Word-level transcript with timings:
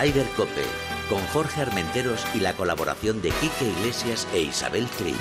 Ryder 0.00 0.28
Cope, 0.36 0.64
con 1.08 1.20
Jorge 1.32 1.62
Armenteros 1.62 2.24
y 2.32 2.38
la 2.38 2.52
colaboración 2.52 3.20
de 3.20 3.30
Quique 3.30 3.64
Iglesias 3.64 4.28
e 4.32 4.42
Isabel 4.42 4.86
Trillo. 4.90 5.16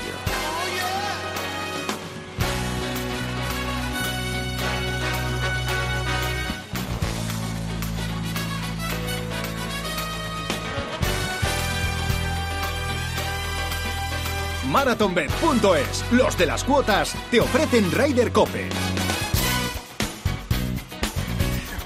MarathonBet.es, 14.69 16.05
los 16.11 16.37
de 16.37 16.45
las 16.45 16.63
cuotas, 16.63 17.15
te 17.31 17.39
ofrecen 17.39 17.91
Ryder 17.91 18.31
Cope. 18.31 18.69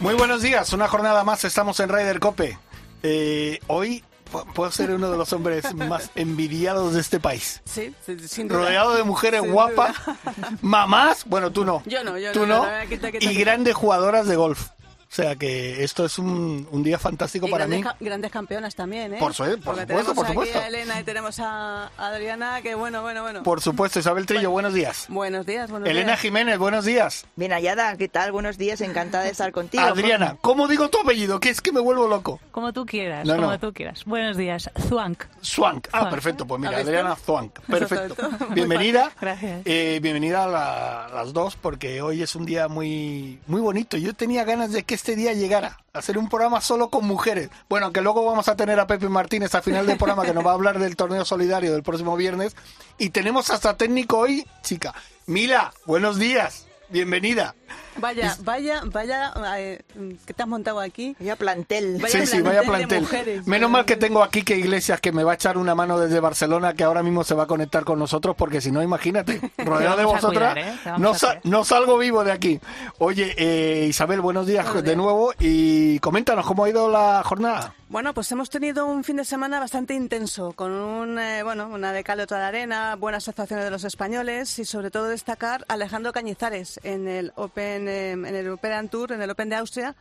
Muy 0.02 0.16
buenos 0.16 0.42
días, 0.42 0.74
una 0.74 0.90
jornada 0.90 1.24
más, 1.24 1.46
estamos 1.46 1.80
en 1.80 1.88
Ryder 1.88 2.20
Cope. 2.20 2.60
Eh, 3.04 3.60
hoy 3.68 4.04
pu- 4.32 4.46
puedo 4.54 4.72
ser 4.72 4.92
uno 4.92 5.10
de 5.12 5.18
los 5.18 5.32
hombres 5.34 5.74
más 5.76 6.10
envidiados 6.16 6.94
de 6.94 7.02
este 7.02 7.20
país. 7.20 7.62
Sí, 7.66 7.94
sí, 8.06 8.18
sin 8.28 8.48
duda. 8.48 8.60
Rodeado 8.60 8.96
de 8.96 9.04
mujeres 9.04 9.42
Sin 9.42 9.52
guapas, 9.52 9.96
duda. 10.06 10.18
mamás, 10.62 11.26
bueno, 11.26 11.52
tú 11.52 11.66
no. 11.66 11.82
Yo 11.86 12.04
no, 12.04 12.18
yo 12.18 12.32
tú 12.32 12.42
no, 12.46 12.58
no, 12.60 12.66
no, 12.66 12.84
no, 12.84 12.90
quita, 12.90 13.12
quita, 13.12 13.26
y 13.26 13.30
quita. 13.30 13.40
grandes 13.40 13.76
jugadoras 13.76 14.28
de 14.28 14.36
golf. 14.36 14.70
O 15.12 15.14
sea 15.14 15.36
que 15.36 15.84
esto 15.84 16.06
es 16.06 16.18
un, 16.18 16.66
un 16.72 16.84
día 16.84 16.98
fantástico 16.98 17.46
Y 17.46 17.52
para 17.52 17.66
grandes, 17.66 17.80
mí. 17.80 17.84
ca- 17.84 17.98
grandes 18.00 18.32
campeonas 18.32 18.74
también, 18.76 19.14
¿eh? 19.14 19.18
Por 19.20 19.34
su- 19.34 19.44
por 19.44 19.52
supuesto, 19.76 19.86
tenemos 19.86 20.14
por 20.14 20.24
aquí 20.26 20.34
supuesto. 20.34 20.60
a 20.60 20.68
Elena 20.68 21.00
y 21.02 21.04
tenemos 21.04 21.40
a 21.42 21.88
Adriana, 21.98 22.62
que 22.62 22.76
bueno, 22.76 23.02
bueno, 23.02 23.22
bueno. 23.22 23.44
Por 23.44 23.60
supuesto, 23.60 24.00
Isabel 24.00 24.26
Trillo, 24.26 24.52
buenos 24.52 24.74
días. 24.74 25.08
Buenos 25.10 25.46
días, 25.46 25.70
buenos 25.70 25.90
Elena 25.90 26.12
días. 26.12 26.20
Jiménez, 26.22 26.58
buenos 26.58 26.86
días. 26.86 27.26
Bien 27.36 27.52
hallada, 27.52 27.98
¿qué 27.98 28.08
tal? 28.08 28.32
Buenos 28.32 28.58
días, 28.58 28.80
encantada 28.80 29.26
de 29.26 29.32
estar 29.32 29.52
contigo. 29.52 29.84
Adriana, 29.84 30.38
¿cómo 30.40 30.70
digo 30.70 30.88
tu 30.90 31.00
apellido? 31.02 31.42
Que 31.42 31.50
es 31.50 31.60
que 31.60 31.74
me 31.74 31.82
vuelvo 31.82 32.08
loco. 32.08 32.40
Como 32.52 32.72
tú 32.72 32.86
quieras, 32.86 33.28
No, 33.28 33.36
como 33.36 33.48
no. 33.52 33.60
tú 33.60 33.74
quieras. 33.74 34.06
Buenos 34.06 34.38
días, 34.38 34.70
Zwank. 34.88 35.26
Swank. 35.42 35.90
Ah, 35.92 36.10
perfecto. 36.10 36.46
Pues 36.48 36.62
mira. 36.62 36.78
Adriana 36.78 37.18
Swank. 37.18 37.60
Perfecto. 37.68 38.16
Bienvenida. 38.52 39.12
Gracias. 39.20 39.62
Eh, 39.66 40.00
bienvenida 40.02 40.46
a 40.46 40.48
la- 40.48 41.10
las 41.14 41.34
dos 41.34 41.58
porque 41.58 42.02
hoy 42.02 42.22
es 42.22 42.34
un 42.34 42.46
día 42.46 42.70
muy, 42.70 43.40
muy 43.48 43.60
bonito. 43.60 43.98
Yo 43.98 44.14
tenía 44.14 44.46
ganas 44.46 44.72
de 44.72 44.84
que 44.84 45.01
este 45.02 45.16
día 45.16 45.34
llegara. 45.34 45.80
Hacer 45.94 46.20
un 46.20 46.30
programa 46.30 46.62
solo 46.62 46.92
con 46.92 47.08
mujeres. 47.08 47.50
Bueno, 47.68 47.88
aunque 47.88 48.02
luego 48.02 48.24
vamos 48.24 48.48
a 48.48 48.56
tener 48.56 48.80
a 48.80 48.86
Pepe 48.86 49.10
Martínez 49.10 49.56
a 49.56 49.64
final 49.64 49.88
del 49.88 49.98
programa 49.98 50.24
que 50.24 50.34
nos 50.34 50.46
va 50.46 50.52
a 50.52 50.54
hablar 50.54 50.78
del 50.78 50.96
torneo 50.96 51.26
solidario 51.26 51.74
del 51.74 51.82
próximo 51.82 52.16
viernes. 52.16 52.56
Y 53.00 53.10
tenemos 53.10 53.50
hasta 53.50 53.76
técnico 53.76 54.20
hoy, 54.20 54.46
chica. 54.62 54.94
Mila, 55.26 55.74
buenos 55.88 56.20
días. 56.20 56.68
Bienvenida. 56.90 57.56
Vaya, 58.02 58.36
vaya, 58.44 58.82
vaya, 58.86 59.34
eh, 59.58 59.82
¿qué 60.26 60.34
te 60.34 60.44
has 60.44 60.50
montado 60.50 60.80
aquí? 60.80 61.16
Ya 61.20 61.36
plantel. 61.36 62.00
Vaya 62.02 62.20
sí, 62.20 62.26
sí, 62.26 62.42
vaya 62.42 62.64
plantel 62.64 62.82
de 62.82 62.88
plantel. 62.88 63.02
mujeres. 63.02 63.48
Menos 63.48 63.70
mal 63.70 63.86
que 63.86 63.96
tengo 63.96 64.24
aquí 64.24 64.42
que 64.42 64.58
Iglesias 64.58 65.00
que 65.00 65.12
me 65.12 65.24
va 65.24 65.34
a 65.34 65.36
echar 65.36 65.58
una 65.58 65.76
mano 65.76 66.00
desde 66.00 66.20
Barcelona, 66.20 66.74
que 66.74 66.84
ahora 66.84 67.04
mismo 67.04 67.24
se 67.24 67.36
va 67.36 67.44
a 67.44 67.48
conectar 67.48 67.84
con 67.84 68.00
nosotros, 68.00 68.36
porque 68.36 68.60
si 68.60 68.72
no, 68.72 68.82
imagínate, 68.82 69.40
rodeado 69.60 69.98
de 69.98 70.06
vosotras, 70.06 70.54
cuidar, 70.54 70.58
¿eh? 70.58 71.00
No, 71.00 71.14
no 71.44 71.64
salgo 71.64 71.98
vivo 71.98 72.24
de 72.24 72.32
aquí. 72.32 72.60
Oye, 72.98 73.36
eh, 73.38 73.86
Isabel, 73.88 74.22
buenos 74.22 74.48
días 74.48 74.66
Buenos 74.66 74.84
de 74.84 74.90
días. 74.90 74.98
nuevo 74.98 75.34
y 75.40 76.00
coméntanos 76.00 76.46
cómo 76.46 76.66
ha 76.66 76.70
ido 76.70 76.90
la 76.90 77.22
jornada. 77.24 77.76
Bueno, 77.90 78.14
pues 78.14 78.32
hemos 78.32 78.50
tenido 78.50 78.86
un 78.86 79.04
fin 79.04 79.18
de 79.18 79.26
semana 79.26 79.60
bastante 79.60 79.94
intenso, 79.94 80.54
con 80.54 80.72
un, 80.72 81.20
eh, 81.20 81.44
bueno, 81.44 81.68
una 81.68 81.92
de 81.92 82.06
cal 82.06 82.20
y 82.20 82.22
otra 82.22 82.38
de 82.40 82.46
arena, 82.46 82.96
buenas 82.96 83.28
actuaciones 83.28 83.66
de 83.66 83.72
los 83.72 83.84
españoles 83.84 84.58
y 84.60 84.66
sobre 84.66 84.92
todo 84.92 85.10
destacar 85.10 85.66
a 85.68 85.74
Alejandro 85.74 86.14
Cañizares 86.14 86.80
en 86.84 87.10
el 87.10 87.34
Open, 87.36 87.90
en 87.92 88.26
el 88.26 88.50
Open 88.50 88.90
Tour, 88.90 89.12
en 89.12 89.22
el 89.22 89.30
Open 89.30 89.50
de 89.50 89.56
Austria, 89.58 89.96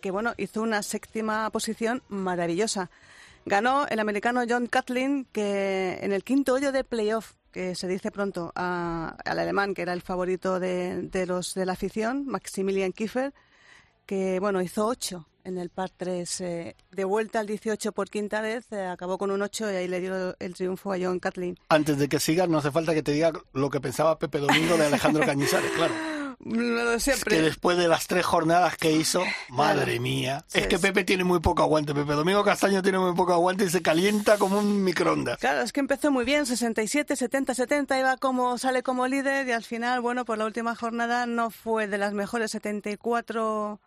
que 0.00 0.10
bueno, 0.10 0.32
hizo 0.36 0.62
una 0.62 0.82
séptima 0.82 1.48
posición 1.50 2.02
maravillosa. 2.08 2.90
Ganó 3.46 3.86
el 3.88 4.00
americano 4.00 4.42
John 4.48 4.66
Catlin, 4.66 5.26
que 5.32 5.98
en 6.02 6.12
el 6.12 6.22
quinto 6.24 6.54
hoyo 6.54 6.72
de 6.72 6.84
playoff, 6.84 7.32
que 7.52 7.74
se 7.74 7.88
dice 7.88 8.10
pronto, 8.10 8.52
a- 8.54 9.16
al 9.24 9.38
alemán, 9.38 9.74
que 9.74 9.82
era 9.82 9.92
el 9.92 10.02
favorito 10.02 10.60
de, 10.60 11.02
de 11.02 11.26
los 11.26 11.54
de 11.54 11.66
la 11.66 11.72
afición, 11.72 12.26
Maximilian 12.26 12.92
Kiefer, 12.92 13.32
que 14.06 14.38
bueno, 14.40 14.60
hizo 14.62 14.86
8 14.86 15.26
en 15.44 15.56
el 15.58 15.70
par 15.70 15.90
3. 15.96 16.40
eh, 16.42 16.76
de 16.92 17.04
vuelta 17.04 17.40
al 17.40 17.46
18 17.46 17.92
por 17.92 18.10
quinta 18.10 18.40
vez, 18.40 18.70
eh, 18.72 18.84
acabó 18.86 19.16
con 19.18 19.30
un 19.30 19.40
8 19.40 19.72
y 19.72 19.76
ahí 19.76 19.88
le 19.88 20.00
dio 20.00 20.36
el 20.38 20.54
triunfo 20.54 20.92
a 20.92 20.96
John 21.00 21.18
Catlin. 21.18 21.58
Antes 21.70 21.96
de 21.98 22.08
que 22.08 22.20
sigas, 22.20 22.48
no 22.48 22.58
hace 22.58 22.70
falta 22.70 22.92
que 22.94 23.02
te 23.02 23.12
diga 23.12 23.32
lo 23.54 23.70
que 23.70 23.80
pensaba 23.80 24.18
Pepe 24.18 24.38
Domingo 24.38 24.76
de 24.76 24.86
Alejandro 24.86 25.24
Cañizares, 25.26 25.70
claro. 25.72 25.94
Lo 26.42 26.90
de 26.90 26.96
Es 26.96 27.02
siempre. 27.02 27.36
que 27.36 27.42
después 27.42 27.76
de 27.76 27.86
las 27.86 28.06
tres 28.06 28.24
jornadas 28.24 28.76
que 28.78 28.90
hizo, 28.92 29.22
madre 29.50 30.00
mía, 30.00 30.42
Sí, 30.48 30.60
es 30.60 30.66
que 30.68 30.76
es- 30.76 30.80
Pepe 30.80 31.04
tiene 31.04 31.22
muy 31.22 31.40
poco 31.40 31.62
aguante. 31.62 31.92
Pepe 31.94 32.12
Domingo 32.14 32.42
Castaño 32.42 32.80
tiene 32.82 32.98
muy 32.98 33.14
poco 33.14 33.34
aguante 33.34 33.64
y 33.64 33.68
se 33.68 33.82
calienta 33.82 34.38
como 34.38 34.58
un 34.58 34.82
microondas. 34.82 35.38
Claro, 35.38 35.60
es 35.60 35.72
que 35.72 35.80
empezó 35.80 36.10
muy 36.10 36.24
bien, 36.24 36.46
67, 36.46 37.14
70, 37.14 37.54
70, 37.54 37.98
iba 37.98 38.16
como, 38.16 38.56
sale 38.56 38.82
como 38.82 39.06
líder 39.06 39.48
y 39.48 39.52
al 39.52 39.64
final, 39.64 40.00
bueno, 40.00 40.24
por 40.24 40.38
la 40.38 40.46
última 40.46 40.74
jornada 40.74 41.26
no 41.26 41.50
fue 41.50 41.86
de 41.88 41.98
las 41.98 42.14
mejores 42.14 42.50
74 42.52 43.78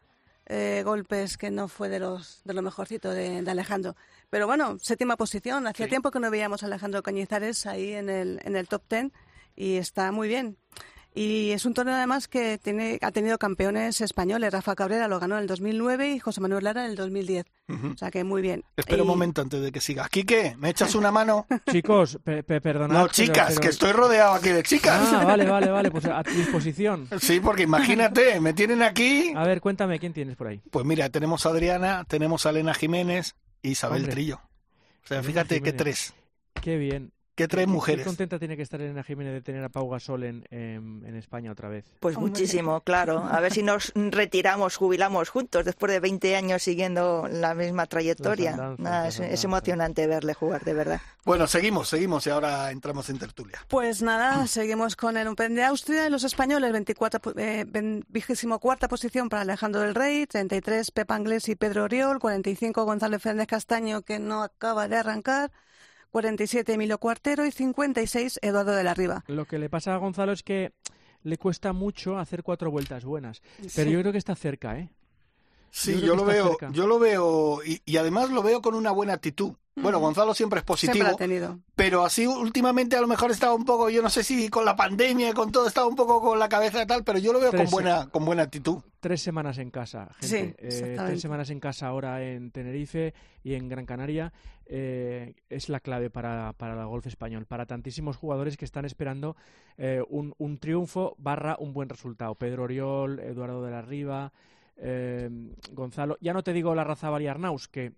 eh, 0.46 0.82
golpes, 0.86 1.38
que 1.38 1.50
no 1.50 1.68
fue 1.70 1.88
de 1.90 2.00
los 2.00 2.42
de 2.44 2.54
lo 2.54 2.62
mejorcito 2.62 3.10
de, 3.10 3.42
de 3.42 3.52
Alejandro. 3.52 3.96
Pero 4.30 4.46
bueno, 4.46 4.78
séptima 4.80 5.16
posición, 5.16 5.66
hacía 5.68 5.86
Sí. 5.86 5.90
tiempo 5.90 6.12
que 6.12 6.20
no 6.20 6.30
veíamos 6.30 6.62
a 6.64 6.66
Alejandro 6.66 7.02
Cañizares 7.02 7.66
ahí 7.66 7.94
en 7.94 8.10
el, 8.10 8.42
en 8.44 8.56
el 8.58 8.68
top 8.68 8.84
10 8.90 9.12
y 9.56 9.78
está 9.78 10.12
muy 10.12 10.28
bien. 10.28 10.58
Y 11.16 11.52
es 11.52 11.66
un 11.66 11.74
torneo 11.76 11.94
además 11.96 12.28
que 12.28 12.58
tiene, 12.58 12.98
ha 13.02 13.12
tenido 13.12 13.38
campeones 13.38 14.02
españoles. 14.02 14.52
Rafa 14.52 14.74
Cabrera 14.76 15.08
lo 15.08 15.20
ganó 15.20 15.36
en 15.36 15.42
el 15.42 15.48
2009 15.48 16.12
y 16.14 16.20
José 16.20 16.42
Manuel 16.42 16.64
Lara 16.64 16.86
en 16.86 16.90
el 16.92 16.96
2010. 16.96 17.46
O 17.70 17.98
sea 17.98 18.10
que 18.12 18.24
muy 18.24 18.42
bien. 18.42 18.64
Espera 18.76 19.04
un 19.04 19.08
Y- 19.08 19.12
momento 19.12 19.42
antes 19.42 19.62
de 19.62 19.72
que 19.72 19.80
sigas. 19.80 20.10
Quique, 20.10 20.56
¿me 20.58 20.70
echas 20.70 20.96
una 20.96 21.12
mano? 21.12 21.46
Chicos, 21.72 22.20
pe- 22.24 22.44
pe- 22.44 22.60
perdonad. 22.62 22.94
No, 22.96 23.02
pero- 23.04 23.14
chicas, 23.14 23.50
pero- 23.50 23.62
que 23.62 23.68
estoy 23.70 23.92
rodeado 23.92 24.34
aquí 24.34 24.50
de 24.50 24.64
chicas. 24.64 25.10
Ah, 25.14 25.24
vale, 25.26 25.46
vale, 25.46 25.70
vale, 25.70 25.92
pues 25.92 26.06
a 26.06 26.22
tu 26.24 26.32
disposición. 26.32 27.08
Sí, 27.22 27.40
porque 27.40 27.64
imagínate, 27.64 28.40
me 28.42 28.54
tienen 28.54 28.82
aquí. 28.82 29.32
A 29.36 29.46
ver, 29.46 29.62
cuéntame, 29.62 30.00
¿quién 30.00 30.14
tienes 30.14 30.36
por 30.36 30.48
ahí? 30.48 30.62
Pues 30.72 30.84
mira, 30.86 31.10
tenemos 31.10 31.46
a 31.46 31.50
Adriana, 31.50 32.04
tenemos 32.08 32.46
a 32.46 32.50
Elena 32.50 32.74
Jiménez 32.74 33.36
y 33.62 33.70
Isabel 33.70 34.00
Hombre. 34.02 34.12
Trillo. 34.14 34.42
O 35.04 35.08
sea, 35.08 35.24
fíjate 35.24 35.62
qué 35.62 35.72
Jiménez. 35.72 35.78
tres. 35.78 36.14
Qué 36.62 36.78
bien. 36.78 37.13
Qué 37.36 37.48
tres 37.48 37.66
Qué- 37.66 37.72
mujeres. 37.72 38.04
Qué 38.04 38.06
contenta 38.10 38.38
tiene 38.38 38.56
que 38.56 38.62
estar 38.62 38.80
Elena 38.80 39.02
Jiménez 39.04 39.34
de 39.34 39.42
tener 39.42 39.64
a 39.64 39.70
Pau 39.70 39.90
Gasol 39.90 40.24
en, 40.24 40.46
en, 40.52 41.04
en 41.06 41.16
España 41.16 41.52
otra 41.52 41.68
vez. 41.68 41.84
Pues 42.00 42.16
Hombre. 42.16 42.30
muchísimo, 42.30 42.82
claro. 42.86 43.20
A 43.32 43.40
ver 43.40 43.52
si 43.52 43.64
nos 43.64 43.92
retiramos, 43.96 44.76
jubilamos 44.78 45.30
juntos 45.30 45.66
después 45.66 45.92
de 45.92 46.00
20 46.00 46.36
años 46.36 46.62
siguiendo 46.62 47.28
la 47.32 47.56
misma 47.56 47.88
trayectoria. 47.88 48.52
Andanzas, 48.52 48.80
Nada, 48.80 49.08
es, 49.08 49.20
es 49.20 49.44
emocionante 49.44 50.06
verle 50.06 50.36
jugar, 50.36 50.64
de 50.64 50.74
verdad. 50.76 51.02
Bueno, 51.26 51.48
seguimos, 51.48 51.90
seguimos 51.90 52.28
y 52.28 52.30
ahora 52.30 52.70
entramos 52.70 53.10
en 53.10 53.18
tertulia. 53.18 53.58
Pues 53.68 54.02
nada, 54.04 54.46
seguimos 54.46 54.96
con 54.96 55.18
el 55.18 55.28
Open 55.28 55.56
de 55.56 55.64
Austria 55.64 56.06
y 56.06 56.10
los 56.12 56.24
españoles, 56.24 56.72
24, 56.72 57.20
po- 57.20 57.34
eh, 57.40 57.66
ven- 57.68 58.06
vigésimo 58.10 58.60
cuarta 58.60 58.88
posición 58.88 59.30
para 59.30 59.42
Alejandro 59.42 59.82
del 59.82 59.96
Rey, 59.96 60.28
33 60.28 60.92
Pepa 60.92 61.16
Anglés 61.16 61.50
y 61.50 61.56
Pedro 61.56 61.86
Oriol, 61.86 62.20
45 62.20 62.86
Gonzalo 62.86 63.18
Fernández 63.20 63.48
Castaño 63.48 64.02
que 64.04 64.20
no 64.20 64.44
acaba 64.44 64.88
de 64.88 64.98
arrancar, 64.98 65.52
47 66.14 66.74
Emilio 66.74 67.00
Cuartero 67.00 67.44
y 67.44 67.52
56 67.52 68.38
Eduardo 68.44 68.74
de 68.74 68.84
la 68.84 68.94
Riva. 68.94 69.24
Lo 69.26 69.46
que 69.46 69.58
le 69.58 69.68
pasa 69.68 69.96
a 69.96 69.98
Gonzalo 69.98 70.32
es 70.32 70.44
que 70.44 70.72
le 71.24 71.40
cuesta 71.40 71.74
mucho 71.74 72.20
hacer 72.20 72.44
cuatro 72.44 72.70
vueltas 72.70 73.04
buenas. 73.04 73.42
Pero 73.76 73.90
yo 73.90 74.00
creo 74.02 74.12
que 74.12 74.20
está 74.20 74.36
cerca, 74.36 74.78
¿eh? 74.78 74.92
Sí, 75.76 76.00
Yo 76.02 76.16
lo 76.16 76.24
veo, 76.24 76.50
cerca. 76.50 76.70
yo 76.72 76.86
lo 76.86 77.00
veo 77.00 77.62
y, 77.66 77.82
y 77.84 77.98
además 77.98 78.30
lo 78.30 78.44
veo 78.44 78.62
con 78.62 78.76
una 78.76 78.92
buena 78.92 79.14
actitud. 79.14 79.54
Bueno, 79.76 80.00
Gonzalo 80.00 80.36
siempre 80.36 80.60
es 80.60 80.64
positivo, 80.66 80.94
Siempre 80.94 81.14
ha 81.16 81.18
tenido. 81.18 81.60
pero 81.76 82.06
así 82.06 82.28
últimamente 82.28 82.96
a 82.96 83.02
lo 83.02 83.08
mejor 83.08 83.32
estaba 83.32 83.56
un 83.56 83.66
poco, 83.66 83.90
yo 83.90 84.04
no 84.04 84.10
sé 84.12 84.24
si 84.24 84.48
con 84.50 84.66
la 84.66 84.76
pandemia 84.76 85.30
y 85.30 85.34
con 85.34 85.52
todo 85.52 85.66
estaba 85.66 85.88
un 85.88 85.96
poco 85.96 86.22
con 86.22 86.38
la 86.38 86.48
cabeza 86.48 86.84
y 86.84 86.86
tal, 86.86 87.04
pero 87.04 87.18
yo 87.18 87.34
lo 87.34 87.40
veo 87.40 87.52
con 87.52 87.66
buena, 87.72 88.08
con 88.12 88.24
buena 88.24 88.44
actitud. 88.44 88.84
Tres 89.00 89.24
semanas 89.24 89.58
en 89.58 89.72
casa, 89.72 90.10
Sí, 90.20 90.28
gente. 90.38 90.58
Eh, 90.94 90.96
tres 91.04 91.20
semanas 91.22 91.50
en 91.50 91.60
casa 91.60 91.88
ahora 91.88 92.22
en 92.24 92.52
Tenerife 92.52 93.16
y 93.44 93.56
en 93.56 93.68
Gran 93.68 93.88
Canaria 93.88 94.32
eh, 94.68 95.34
es 95.50 95.70
la 95.70 95.80
clave 95.80 96.12
para, 96.12 96.54
para 96.54 96.80
el 96.80 96.86
golf 96.88 97.08
español, 97.08 97.48
para 97.48 97.66
tantísimos 97.66 98.16
jugadores 98.16 98.58
que 98.58 98.66
están 98.66 98.86
esperando 98.86 99.36
eh, 99.78 100.04
un, 100.08 100.36
un 100.38 100.60
triunfo 100.60 101.16
barra 101.18 101.56
un 101.60 101.74
buen 101.74 101.90
resultado. 101.90 102.36
Pedro 102.36 102.66
Oriol, 102.66 103.20
Eduardo 103.20 103.64
de 103.64 103.72
la 103.72 103.82
Riva, 103.82 104.32
eh, 104.78 105.30
Gonzalo. 105.72 106.18
Ya 106.22 106.34
no 106.34 106.44
te 106.44 106.54
digo 106.54 106.74
la 106.76 106.84
raza 106.84 107.10
Bari 107.10 107.28
Arnaus, 107.28 107.68
que 107.68 107.94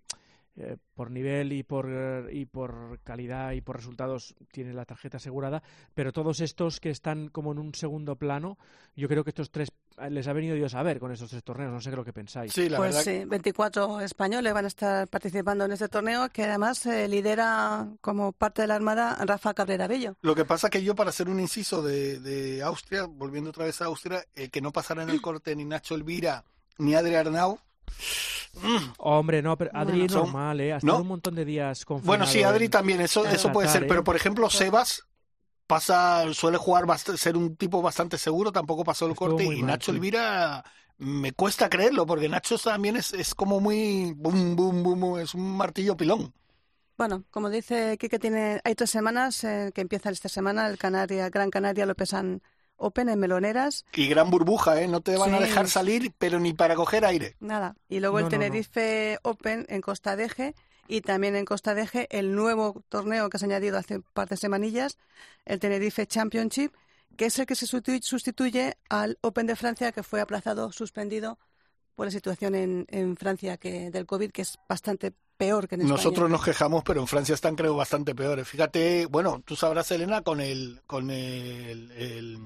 eh, 0.58 0.78
por 0.94 1.10
nivel 1.10 1.52
y 1.52 1.62
por, 1.64 2.28
y 2.32 2.46
por 2.46 2.98
calidad 3.04 3.52
y 3.52 3.60
por 3.60 3.76
resultados 3.76 4.34
tiene 4.50 4.72
la 4.72 4.86
tarjeta 4.86 5.18
asegurada, 5.18 5.62
pero 5.92 6.12
todos 6.14 6.40
estos 6.40 6.80
que 6.80 6.88
están 6.88 7.28
como 7.28 7.52
en 7.52 7.58
un 7.58 7.74
segundo 7.74 8.16
plano, 8.16 8.56
yo 8.94 9.06
creo 9.06 9.22
que 9.22 9.28
estos 9.30 9.50
tres 9.50 9.68
eh, 9.98 10.08
les 10.08 10.26
ha 10.28 10.32
venido 10.32 10.54
Dios 10.56 10.74
a 10.74 10.82
ver 10.82 10.98
con 10.98 11.12
estos 11.12 11.28
tres 11.28 11.44
torneos, 11.44 11.70
no 11.72 11.80
sé 11.82 11.90
qué 11.90 11.96
lo 11.96 12.04
que 12.06 12.14
pensáis. 12.14 12.54
Sí, 12.54 12.70
la 12.70 12.78
Pues 12.78 12.94
verdad. 12.94 13.04
sí, 13.22 13.28
24 13.28 14.00
españoles 14.00 14.54
van 14.54 14.64
a 14.64 14.68
estar 14.68 15.06
participando 15.08 15.66
en 15.66 15.72
este 15.72 15.90
torneo 15.90 16.30
que 16.30 16.44
además 16.44 16.86
eh, 16.86 17.06
lidera 17.06 17.86
como 18.00 18.32
parte 18.32 18.62
de 18.62 18.68
la 18.68 18.76
Armada 18.76 19.14
Rafa 19.26 19.52
Cabrera 19.52 19.86
Bello. 19.86 20.16
Lo 20.22 20.34
que 20.34 20.46
pasa 20.46 20.70
que 20.70 20.82
yo, 20.82 20.94
para 20.94 21.10
hacer 21.10 21.28
un 21.28 21.38
inciso 21.38 21.82
de, 21.82 22.18
de 22.20 22.62
Austria, 22.62 23.04
volviendo 23.04 23.50
otra 23.50 23.66
vez 23.66 23.82
a 23.82 23.86
Austria, 23.86 24.24
eh, 24.34 24.48
que 24.48 24.62
no 24.62 24.72
pasara 24.72 25.02
en 25.02 25.10
el 25.10 25.20
corte 25.20 25.54
ni 25.54 25.66
Nacho 25.66 25.94
Elvira 25.94 26.42
ni 26.78 26.94
Adri 26.94 27.14
Arnau, 27.14 27.58
Hombre, 28.98 29.42
no, 29.42 29.56
pero 29.58 29.70
Adri 29.74 30.04
es 30.04 30.12
Son- 30.12 30.22
normal, 30.22 30.60
¿eh? 30.60 30.72
Ha 30.72 30.76
¿No? 30.76 30.78
estado 30.78 31.02
un 31.02 31.08
montón 31.08 31.34
de 31.34 31.44
días 31.44 31.84
confinado. 31.84 32.06
Bueno, 32.06 32.26
sí, 32.26 32.42
Adri 32.42 32.66
en- 32.66 32.70
también, 32.70 33.00
eso, 33.00 33.26
eso 33.26 33.52
puede 33.52 33.68
ser, 33.68 33.84
¿eh? 33.84 33.86
pero 33.86 34.02
por 34.02 34.16
ejemplo, 34.16 34.48
Sebas 34.48 35.02
pasa, 35.66 36.32
suele 36.32 36.56
jugar, 36.58 36.86
ser 36.98 37.36
un 37.36 37.56
tipo 37.56 37.82
bastante 37.82 38.18
seguro, 38.18 38.52
tampoco 38.52 38.84
pasó 38.84 39.06
el 39.06 39.12
Estuvo 39.12 39.30
corte, 39.30 39.44
y 39.44 39.58
mal, 39.58 39.66
Nacho 39.66 39.92
sí. 39.92 39.96
Elvira 39.96 40.64
me 40.98 41.32
cuesta 41.32 41.68
creerlo, 41.68 42.06
porque 42.06 42.28
Nacho 42.28 42.56
también 42.58 42.96
es, 42.96 43.12
es 43.12 43.34
como 43.34 43.60
muy, 43.60 44.14
boom, 44.16 44.56
boom, 44.56 44.82
boom, 44.82 45.00
boom, 45.00 45.18
es 45.18 45.34
un 45.34 45.56
martillo 45.56 45.96
pilón. 45.96 46.32
Bueno, 46.96 47.24
como 47.30 47.50
dice 47.50 47.98
Kike, 47.98 48.18
tiene, 48.18 48.60
hay 48.64 48.74
tres 48.74 48.88
semanas 48.90 49.44
eh, 49.44 49.70
que 49.74 49.82
empieza 49.82 50.08
esta 50.08 50.30
semana 50.30 50.66
el 50.66 50.78
Canaria, 50.78 51.28
Gran 51.28 51.50
Canaria 51.50 51.84
Lopesan 51.84 52.40
Open 52.76 53.08
en 53.08 53.18
Meloneras. 53.18 53.84
Y 53.92 54.06
gran 54.08 54.30
burbuja, 54.30 54.80
¿eh? 54.80 54.88
No 54.88 55.00
te 55.00 55.16
van 55.16 55.34
a 55.34 55.40
dejar 55.40 55.68
salir, 55.68 56.12
pero 56.18 56.38
ni 56.40 56.52
para 56.52 56.74
coger 56.74 57.04
aire. 57.04 57.36
Nada. 57.40 57.76
Y 57.88 58.00
luego 58.00 58.20
No, 58.20 58.26
el 58.26 58.32
no, 58.32 58.36
no. 58.38 58.42
Tenerife 58.44 59.18
Open 59.22 59.66
en 59.68 59.80
Costa 59.80 60.16
Deje 60.16 60.54
y 60.88 61.00
también 61.00 61.34
en 61.36 61.44
Costa 61.44 61.74
Deje 61.74 62.06
el 62.10 62.34
nuevo 62.34 62.82
torneo 62.88 63.28
que 63.30 63.38
se 63.38 63.44
ha 63.44 63.48
añadido 63.48 63.78
hace 63.78 63.96
un 63.96 64.04
par 64.12 64.28
de 64.28 64.36
semanillas, 64.36 64.98
el 65.44 65.58
Tenerife 65.58 66.06
Championship, 66.06 66.72
que 67.16 67.26
es 67.26 67.38
el 67.38 67.46
que 67.46 67.54
se 67.56 67.66
sustitu- 67.66 68.02
sustituye 68.02 68.76
al 68.88 69.18
Open 69.22 69.46
de 69.46 69.56
Francia 69.56 69.90
que 69.92 70.02
fue 70.02 70.20
aplazado, 70.20 70.70
suspendido 70.72 71.38
por 71.94 72.06
la 72.06 72.10
situación 72.12 72.54
en, 72.54 72.86
en 72.90 73.16
Francia 73.16 73.56
que 73.56 73.90
del 73.90 74.04
COVID, 74.06 74.30
que 74.30 74.42
es 74.42 74.58
bastante 74.68 75.14
peor 75.36 75.68
que 75.68 75.74
en 75.76 75.82
España. 75.82 75.96
Nosotros 75.96 76.30
nos 76.30 76.44
quejamos, 76.44 76.82
pero 76.84 77.00
en 77.00 77.06
Francia 77.06 77.34
están 77.34 77.56
creo 77.56 77.76
bastante 77.76 78.14
peores. 78.14 78.48
Fíjate, 78.48 79.06
bueno, 79.06 79.42
tú 79.44 79.56
sabrás, 79.56 79.90
Elena, 79.90 80.22
con 80.22 80.40
el 80.40 80.80
con 80.86 81.10
el, 81.10 81.90
el, 81.92 82.38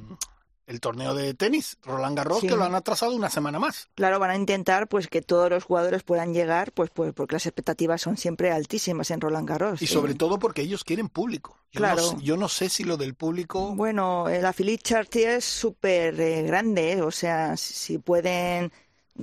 el 0.66 0.80
torneo 0.80 1.14
de 1.14 1.34
tenis, 1.34 1.78
Roland 1.82 2.16
Garros, 2.16 2.40
Sí. 2.40 2.46
que 2.48 2.54
lo 2.56 2.62
han 2.64 2.74
atrasado 2.76 3.14
una 3.16 3.28
semana 3.28 3.58
más. 3.58 3.88
Claro, 3.96 4.18
van 4.20 4.30
a 4.30 4.36
intentar 4.36 4.86
pues 4.88 5.08
que 5.08 5.20
todos 5.22 5.50
los 5.50 5.64
jugadores 5.64 6.02
puedan 6.04 6.32
llegar, 6.32 6.70
pues, 6.72 6.90
pues 6.94 7.12
porque 7.12 7.34
las 7.36 7.46
expectativas 7.46 8.00
son 8.00 8.16
siempre 8.16 8.52
altísimas 8.52 9.10
en 9.10 9.20
Roland 9.20 9.48
Garros. 9.48 9.82
Y 9.82 9.86
¿eh? 9.86 9.88
sobre 9.88 10.14
todo 10.14 10.38
porque 10.38 10.62
ellos 10.62 10.84
quieren 10.84 11.08
público. 11.08 11.56
Yo 11.72 11.78
Claro. 11.78 12.02
No, 12.02 12.08
sé- 12.10 12.16
yo 12.24 12.36
no 12.36 12.48
sé 12.48 12.68
si 12.68 12.84
lo 12.84 12.96
del 12.96 13.14
público... 13.14 13.74
Bueno, 13.74 14.26
la 14.28 14.52
Philippe 14.52 14.82
Chartier 14.82 15.30
es 15.38 15.44
súper 15.44 16.20
eh, 16.20 16.42
grande, 16.42 16.92
¿eh? 16.92 17.02
o 17.02 17.10
sea, 17.10 17.56
si 17.56 17.98
pueden 17.98 18.72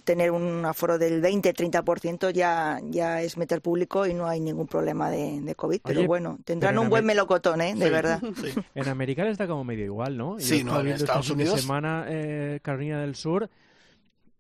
tener 0.04 0.32
un 0.32 0.66
aforo 0.66 0.98
del 0.98 1.22
20-30% 1.22 2.32
ya, 2.32 2.80
ya 2.84 3.22
es 3.22 3.38
meter 3.38 3.62
público 3.62 4.06
y 4.08 4.14
no 4.14 4.28
hay 4.28 4.40
ningún 4.40 4.68
problema 4.68 5.10
de, 5.10 5.42
de 5.42 5.56
COVID. 5.56 5.82
Pero 5.84 6.06
bueno, 6.06 6.38
tendrán 6.46 6.74
pero 6.74 6.82
un 6.82 6.90
buen 6.90 7.06
melocotón, 7.06 7.62
¿eh? 7.62 7.76
de 7.76 7.90
verdad. 7.90 8.22
sí. 8.42 8.54
En 8.76 8.88
América 8.88 9.24
le 9.24 9.32
está 9.32 9.48
como 9.48 9.64
medio 9.64 9.86
igual, 9.86 10.18
¿no? 10.18 10.38
Yo 10.40 10.46
Sí, 10.46 10.64
no, 10.64 10.78
en 10.80 10.86
viendo 10.86 11.04
Estados 11.04 11.26
este 11.26 11.34
fin 11.34 11.38
de 11.38 11.44
Unidos- 11.44 11.62
semana 11.62 12.06
eh, 12.08 12.60
Carolina 12.62 13.02
del 13.02 13.16
Sur 13.16 13.50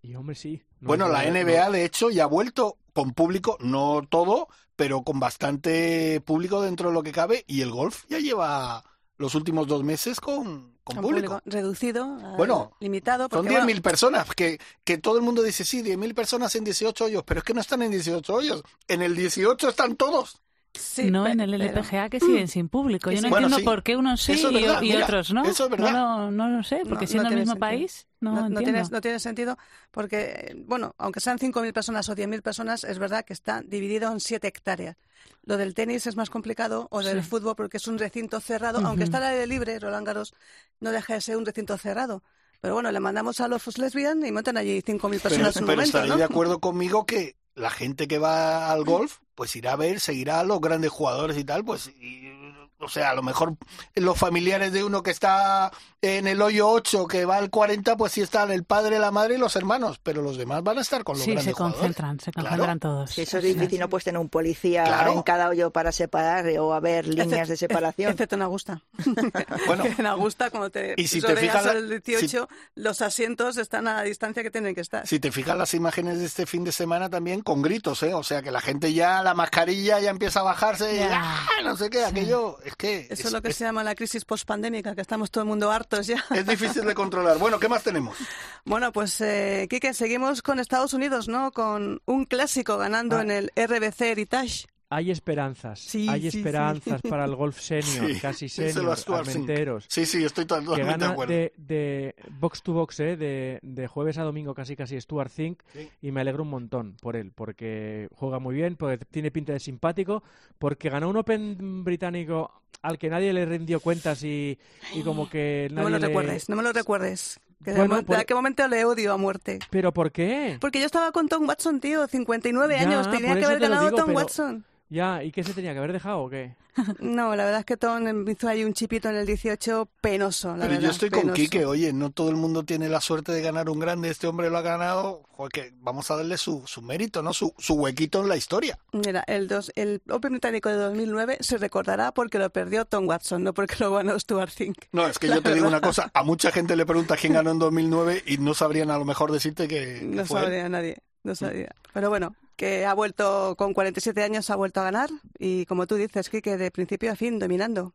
y, 0.01 0.15
hombre, 0.15 0.36
sí. 0.36 0.62
no 0.80 0.88
Bueno, 0.88 1.07
la 1.09 1.24
NBA, 1.30 1.65
no. 1.65 1.71
de 1.71 1.86
hecho, 1.86 2.09
ya 2.09 2.24
ha 2.24 2.27
vuelto 2.27 2.77
con 2.94 3.12
público, 3.13 3.57
no 3.59 4.01
todo, 4.07 4.48
pero 4.75 5.01
con 5.01 5.19
bastante 5.19 6.21
público 6.21 6.62
dentro 6.62 6.89
de 6.89 6.94
lo 6.94 7.04
que 7.04 7.12
cabe, 7.12 7.44
y 7.48 7.62
el 7.62 7.71
golf 7.71 8.06
ya 8.09 8.19
lleva 8.19 8.83
los 9.18 9.36
últimos 9.36 9.68
dos 9.68 9.83
meses 9.83 10.19
con, 10.19 10.76
con 10.88 10.95
Con 10.95 11.04
público. 11.06 11.42
reducido, 11.45 12.18
eh, 12.18 12.34
Bueno, 12.38 12.72
limitado. 12.80 13.24
Son 13.24 13.44
porque, 13.44 13.50
10.000 13.50 13.63
bueno, 13.66 13.81
personas, 13.81 14.34
que, 14.34 14.57
que 14.86 14.98
todo 14.98 15.18
el 15.18 15.24
mundo 15.24 15.44
dice, 15.44 15.66
sí, 15.66 15.81
10.000 15.84 16.13
personas 16.13 16.56
en 16.56 16.63
18 16.63 17.06
hoyos, 17.06 17.24
pero 17.25 17.39
es 17.39 17.44
que 17.44 17.54
no 17.54 17.60
están 17.62 17.81
en 17.81 17.92
18 17.92 18.34
hoyos. 18.34 18.63
En 18.88 19.01
el 19.01 19.16
18 19.16 19.68
están 19.69 19.95
todos. 19.98 20.42
Sí, 20.77 21.12
no 21.12 21.24
pe- 21.25 21.31
en 21.31 21.39
el 21.41 21.51
pero- 21.51 21.63
LPGA 21.81 22.09
que 22.09 22.19
siguen 22.19 22.47
sin 22.47 22.69
público. 22.69 23.12
Yo 23.12 23.21
no 23.21 23.29
Bueno, 23.29 23.47
entiendo 23.47 23.57
sí. 23.57 23.63
por 23.63 23.83
qué 23.83 23.97
unos 23.97 24.21
sí 24.21 24.33
es 24.33 24.41
y, 24.44 24.53
verdad, 24.53 24.81
y 24.81 24.89
mira, 24.89 25.03
otros 25.03 25.33
no. 25.33 25.44
eso 25.45 25.65
es 25.65 25.69
verdad. 25.71 25.91
No, 25.91 26.18
lo- 26.25 26.31
no 26.31 26.50
lo 26.50 26.63
sé, 26.63 26.81
porque 26.88 27.06
No, 27.06 27.12
siendo 27.12 27.24
no 27.24 27.29
el 27.33 27.39
mismo 27.39 27.53
sentido. 27.53 27.59
país, 27.69 28.07
no, 28.19 28.31
no, 28.31 28.35
no 28.38 28.45
entiendo. 28.47 28.63
tiene, 28.71 28.89
no 28.91 29.01
tiene 29.01 29.19
sentido 29.19 29.57
porque, 29.91 30.56
bueno, 30.65 30.95
aunque 30.97 31.19
sean 31.19 31.39
5.000 31.39 31.74
personas 31.74 32.07
o 32.09 32.15
10.000 32.15 32.41
personas, 32.41 32.83
es 32.83 33.00
verdad 33.00 33.25
que 33.25 33.33
está 33.33 33.62
dividido 33.62 34.12
en 34.12 34.19
7 34.19 34.47
hectáreas. 34.47 34.95
Lo 35.44 35.57
del 35.57 35.74
tenis 35.74 36.06
es 36.07 36.15
más 36.15 36.29
complicado, 36.29 36.88
o 36.91 37.01
del 37.01 37.23
Sí. 37.23 37.30
fútbol, 37.30 37.56
porque 37.56 37.77
es 37.77 37.88
un 37.88 37.97
recinto 37.97 38.39
cerrado. 38.39 38.80
Aunque 38.85 39.03
está 39.06 39.18
al 39.18 39.23
aire 39.23 39.47
libre, 39.47 39.80
Roland 39.80 40.06
Garros 40.06 40.33
no 40.80 40.91
deja 40.91 41.13
de 41.13 41.21
ser 41.21 41.38
un 41.38 41.45
recinto 41.45 41.77
cerrado. 41.77 42.23
Pero 42.59 42.73
bueno, 42.73 42.91
le 42.91 43.00
mandamos 43.00 43.39
a 43.39 43.47
los 43.47 43.77
lesbian 43.77 44.25
y 44.25 44.31
montan 44.31 44.57
allí 44.57 44.81
5.000 44.81 45.19
Pero, 45.21 45.30
personas 45.30 45.56
en 45.56 45.63
un 45.63 45.68
pero 45.68 45.75
momento, 45.77 45.89
estaréis 45.97 46.12
¿no? 46.12 46.18
de 46.18 46.23
acuerdo 46.23 46.59
conmigo 46.59 47.06
que 47.06 47.35
la 47.57 47.71
gente 47.71 48.07
que 48.07 48.19
va 48.19 48.71
al 48.71 48.83
golf, 48.83 49.18
pues 49.33 49.56
irá 49.56 49.74
a 49.74 49.75
ver, 49.75 50.00
seguirá 50.00 50.39
a 50.39 50.44
los 50.44 50.62
grandes 50.62 50.92
jugadores 50.92 51.38
y 51.38 51.44
tal, 51.44 51.65
pues, 51.65 51.88
y, 52.00 52.31
o 52.79 52.88
sea, 52.89 53.09
a 53.12 53.15
lo 53.15 53.24
mejor 53.24 53.56
los 53.95 54.18
familiares 54.18 54.71
de 54.71 54.83
uno 54.83 55.01
que 55.03 55.12
está 55.12 55.71
en 56.01 56.27
el 56.27 56.41
hoyo 56.41 56.69
8, 56.69 57.07
que 57.07 57.25
va 57.25 57.38
al 57.38 57.50
40, 57.50 57.97
pues 57.97 58.12
sí 58.12 58.21
están 58.21 58.51
el 58.51 58.63
padre, 58.63 59.00
la 59.00 59.09
madre 59.12 59.33
y 59.35 59.38
los 59.39 59.56
hermanos, 59.56 60.00
pero 60.03 60.21
los 60.21 60.38
demás 60.38 60.62
van 60.63 60.77
a 60.77 60.81
estar 60.81 61.03
con 61.03 61.15
los 61.15 61.24
Sí, 61.25 61.31
grandes 61.31 61.45
se 61.45 61.53
jugadores. 61.53 61.79
concentran, 61.79 62.19
se 62.19 62.31
Claro. 62.31 62.50
concentran 62.50 62.79
todos. 62.79 63.09
Si 63.12 63.21
eso 63.21 63.38
es 63.39 63.44
difícil, 63.44 63.79
no 63.79 63.89
puedes 63.89 64.03
tener 64.06 64.19
un 64.21 64.29
policía 64.29 64.83
Claro. 64.83 65.13
en 65.13 65.24
cada 65.24 65.50
hoyo 65.50 65.71
para 65.71 65.91
separar 65.91 66.45
o 66.59 66.74
haber 66.74 67.07
líneas 67.07 67.47
de 67.47 67.56
Excep- 67.56 67.57
separación. 67.57 68.12
Excepto 68.12 68.35
en 68.35 68.41
Augusta. 68.44 68.81
Bueno. 69.65 69.83
en 69.97 70.06
Augusta, 70.06 70.50
cuando 70.50 70.69
te, 70.69 70.94
Y 70.97 71.07
si 71.07 71.21
te 71.21 71.35
fijas 71.35 71.65
el 71.65 71.89
18, 72.01 72.47
los 72.75 73.01
asientos 73.01 73.57
están 73.57 73.88
a 73.88 73.95
la 73.95 74.01
distancia 74.03 74.44
que 74.44 74.51
tienen 74.51 74.75
que 74.75 74.81
estar. 74.81 75.07
Si 75.07 75.19
te 75.19 75.31
fijas 75.31 75.57
las 75.57 75.73
imágenes 75.73 76.19
de 76.19 76.25
este 76.25 76.45
fin 76.45 76.63
de 76.63 76.71
semana 76.71 77.09
también 77.09 77.41
con 77.41 77.62
gritos, 77.62 78.03
¿eh? 78.03 78.13
O 78.13 78.23
sea, 78.23 78.41
que 78.41 78.51
la 78.51 78.62
gente 78.62 78.94
ya, 78.94 79.23
la 79.23 79.33
mascarilla 79.33 80.00
ya 80.00 80.09
empieza 80.12 80.41
a 80.41 80.44
bajarse, 80.44 80.94
y, 80.95 81.00
Ya. 81.00 81.09
¡ah! 81.13 81.47
no 81.63 81.75
sé 81.75 81.89
qué, 81.89 82.06
aquello, 82.06 82.57
es 82.69 82.75
que 82.75 83.08
Eso 83.10 83.28
es, 83.28 83.34
lo 83.34 83.42
que 83.42 83.54
se 83.54 83.64
llama 83.64 83.84
la 83.84 83.96
crisis 83.96 84.25
pospandémica, 84.25 84.94
que 84.96 85.02
estamos 85.02 85.31
todo 85.31 85.44
el 85.44 85.48
mundo 85.50 85.72
hartos 85.72 86.08
ya. 86.08 86.24
es 86.36 86.46
difícil 86.46 86.86
de 86.86 86.94
controlar. 86.94 87.38
Bueno, 87.38 87.60
¿qué 87.60 87.68
más 87.69 87.84
tenemos? 87.84 88.18
Bueno, 88.66 88.92
pues, 88.92 89.22
eh, 89.22 89.66
Quique, 89.69 89.94
seguimos 89.94 90.42
con 90.42 90.60
Estados 90.60 90.94
Unidos, 90.94 91.30
¿no? 91.30 91.52
Con 91.54 92.02
un 92.06 92.25
clásico 92.25 92.78
ganando 92.78 93.18
Ah. 93.18 93.22
en 93.22 93.31
el 93.31 93.52
RBC 93.56 94.02
Heritage. 94.12 94.66
Hay 94.89 95.12
esperanzas, 95.12 95.80
Sí, 95.81 96.07
hay 96.07 96.22
sí, 96.22 96.31
sí. 96.31 96.38
esperanzas 96.38 97.01
para 97.01 97.25
el 97.25 97.36
golf 97.36 97.60
senior, 97.60 98.10
casi 98.22 98.48
senior. 98.48 98.95
Armenteros. 99.10 99.86
Sí, 99.89 100.06
sí, 100.06 100.24
estoy 100.24 100.45
que 100.45 100.48
totalmente 100.48 100.81
de 100.81 100.88
gana 100.89 101.10
acuerdo. 101.10 101.34
de, 101.34 101.54
de 101.57 102.16
box 102.39 102.63
to 102.63 102.72
box, 102.72 103.00
¿eh? 103.01 103.18
de, 103.18 103.60
de 103.62 103.88
jueves 103.88 104.18
a 104.18 104.24
domingo 104.24 104.54
casi 104.54 104.78
casi 104.78 105.00
Stuart 105.01 105.30
Zink 105.30 105.60
y 106.01 106.12
me 106.12 106.22
alegro 106.22 106.44
un 106.44 106.50
montón 106.50 106.95
por 107.01 107.18
él, 107.18 107.34
porque 107.36 108.07
juega 108.16 108.39
muy 108.39 108.56
bien, 108.56 108.78
porque 108.78 109.04
tiene 109.06 109.30
pinta 109.30 109.51
de 109.51 109.60
simpático, 109.60 110.24
porque 110.57 110.90
ganó 110.90 111.10
un 111.10 111.18
Open 111.18 111.83
británico 111.83 112.50
al 112.81 112.98
que 112.98 113.10
nadie 113.10 113.33
le 113.33 113.45
rindió 113.45 113.81
cuentas 113.81 114.24
y, 114.24 114.57
y 114.94 115.01
como 115.01 115.30
que 115.30 115.68
No 115.71 115.83
me 115.83 115.90
nadie 115.90 115.92
lo 115.92 116.00
le- 116.00 116.07
recuerdes, 116.07 116.47
no 116.47 116.56
me 116.56 116.64
lo 116.64 116.71
recuerdes. 116.71 117.40
Que 117.61 117.71
de 117.71 117.78
Bueno, 117.80 117.95
mo- 117.95 118.02
de, 118.02 118.06
por- 118.06 118.16
aquel 118.18 118.35
momento 118.35 118.66
le 118.69 118.85
odio 118.85 119.11
a 119.11 119.18
muerte. 119.18 119.59
¿Pero 119.69 119.92
por 119.92 120.11
qué? 120.14 120.57
Porque 120.61 120.80
yo 120.80 120.85
estaba 120.85 121.11
con 121.11 121.28
Tom 121.28 121.45
Watson, 121.45 121.81
tío, 121.81 122.07
59 122.07 122.76
Ya, 122.76 122.81
años, 122.83 123.09
tenía 123.11 123.35
que 123.38 123.44
haber 123.45 123.59
ganado 123.59 123.85
digo, 123.85 123.97
Tom 123.97 124.06
pero- 124.07 124.18
Watson. 124.19 124.66
Ya, 124.89 125.21
¿y 125.23 125.31
qué 125.33 125.44
se 125.44 125.53
tenía 125.53 125.73
que 125.73 125.79
haber 125.79 125.91
dejado 125.94 126.19
o 126.19 126.29
qué? 126.29 126.56
No, 126.99 127.35
la 127.35 127.44
verdad 127.44 127.61
es 127.61 127.65
que 127.65 127.75
Tom 127.75 128.29
hizo 128.29 128.47
ahí 128.47 128.63
un 128.63 128.71
chipito 128.73 129.09
en 129.09 129.15
el 129.15 129.25
18 129.25 129.89
penoso, 129.99 130.49
la 130.49 130.61
Pero 130.61 130.67
verdad. 130.69 130.81
yo 130.81 130.89
estoy 130.91 131.09
con 131.09 131.21
penoso. 131.21 131.35
Quique, 131.35 131.65
oye, 131.65 131.91
no 131.91 132.11
todo 132.11 132.29
el 132.29 132.35
mundo 132.35 132.63
tiene 132.63 132.87
la 132.87 133.01
suerte 133.01 133.31
de 133.31 133.41
ganar 133.41 133.67
un 133.69 133.79
grande, 133.79 134.09
este 134.09 134.27
hombre 134.27 134.49
lo 134.51 134.57
ha 134.59 134.61
ganado, 134.61 135.23
joder, 135.31 135.51
que 135.51 135.73
vamos 135.81 136.09
a 136.11 136.15
darle 136.17 136.37
su, 136.37 136.63
su 136.67 136.81
mérito, 136.83 137.23
¿no? 137.23 137.33
Su, 137.33 137.51
su 137.57 137.73
huequito 137.73 138.21
en 138.21 138.29
la 138.29 138.37
historia. 138.37 138.77
Mira, 138.94 139.23
el, 139.27 139.47
dos, 139.47 139.71
el 139.75 140.01
Open 140.09 140.33
británico 140.33 140.69
de 140.69 140.75
2009 140.75 141.37
se 141.41 141.57
recordará 141.57 142.13
porque 142.13 142.37
lo 142.37 142.49
perdió 142.51 142.85
Tom 142.85 143.07
Watson, 143.07 143.44
no 143.44 143.53
porque 143.56 143.75
lo 143.79 143.91
ganó 143.94 144.17
Stuart 144.19 144.51
Fink. 144.51 144.77
No, 144.91 145.07
es 145.07 145.17
que 145.17 145.27
La 145.27 145.37
yo 145.37 145.41
te 145.41 145.53
digo 145.56 145.67
una 145.67 145.81
cosa, 145.81 146.11
a 146.13 146.23
mucha 146.23 146.51
gente 146.51 146.75
le 146.75 146.85
pregunta 146.85 147.17
quién 147.17 147.33
ganó 147.33 147.49
en 147.51 147.59
2009 147.59 148.23
y 148.27 148.37
no 148.37 148.53
sabrían 148.53 148.91
a 148.91 148.97
lo 148.99 149.03
mejor 149.06 149.31
decirte 149.31 149.67
que, 149.67 149.97
que 149.99 150.06
No 150.06 150.25
fue 150.25 150.39
él. 150.41 150.45
sabría 150.45 150.69
nadie, 150.69 150.97
no 151.23 151.33
sabría. 151.33 151.73
Pero 151.91 152.09
bueno, 152.09 152.35
que 152.57 152.85
ha 152.85 152.94
vuelto 152.94 153.56
con 153.56 153.73
47 153.73 154.21
años, 154.23 154.49
ha 154.49 154.56
vuelto 154.57 154.81
a 154.81 154.83
ganar 154.83 155.09
y 155.40 155.66
como 155.68 155.87
tú 155.87 155.95
dices, 155.95 156.30
Quique, 156.30 156.57
de 156.57 156.71
principio 156.71 157.11
a 157.11 157.16
fin 157.16 157.40
dominando. 157.40 157.94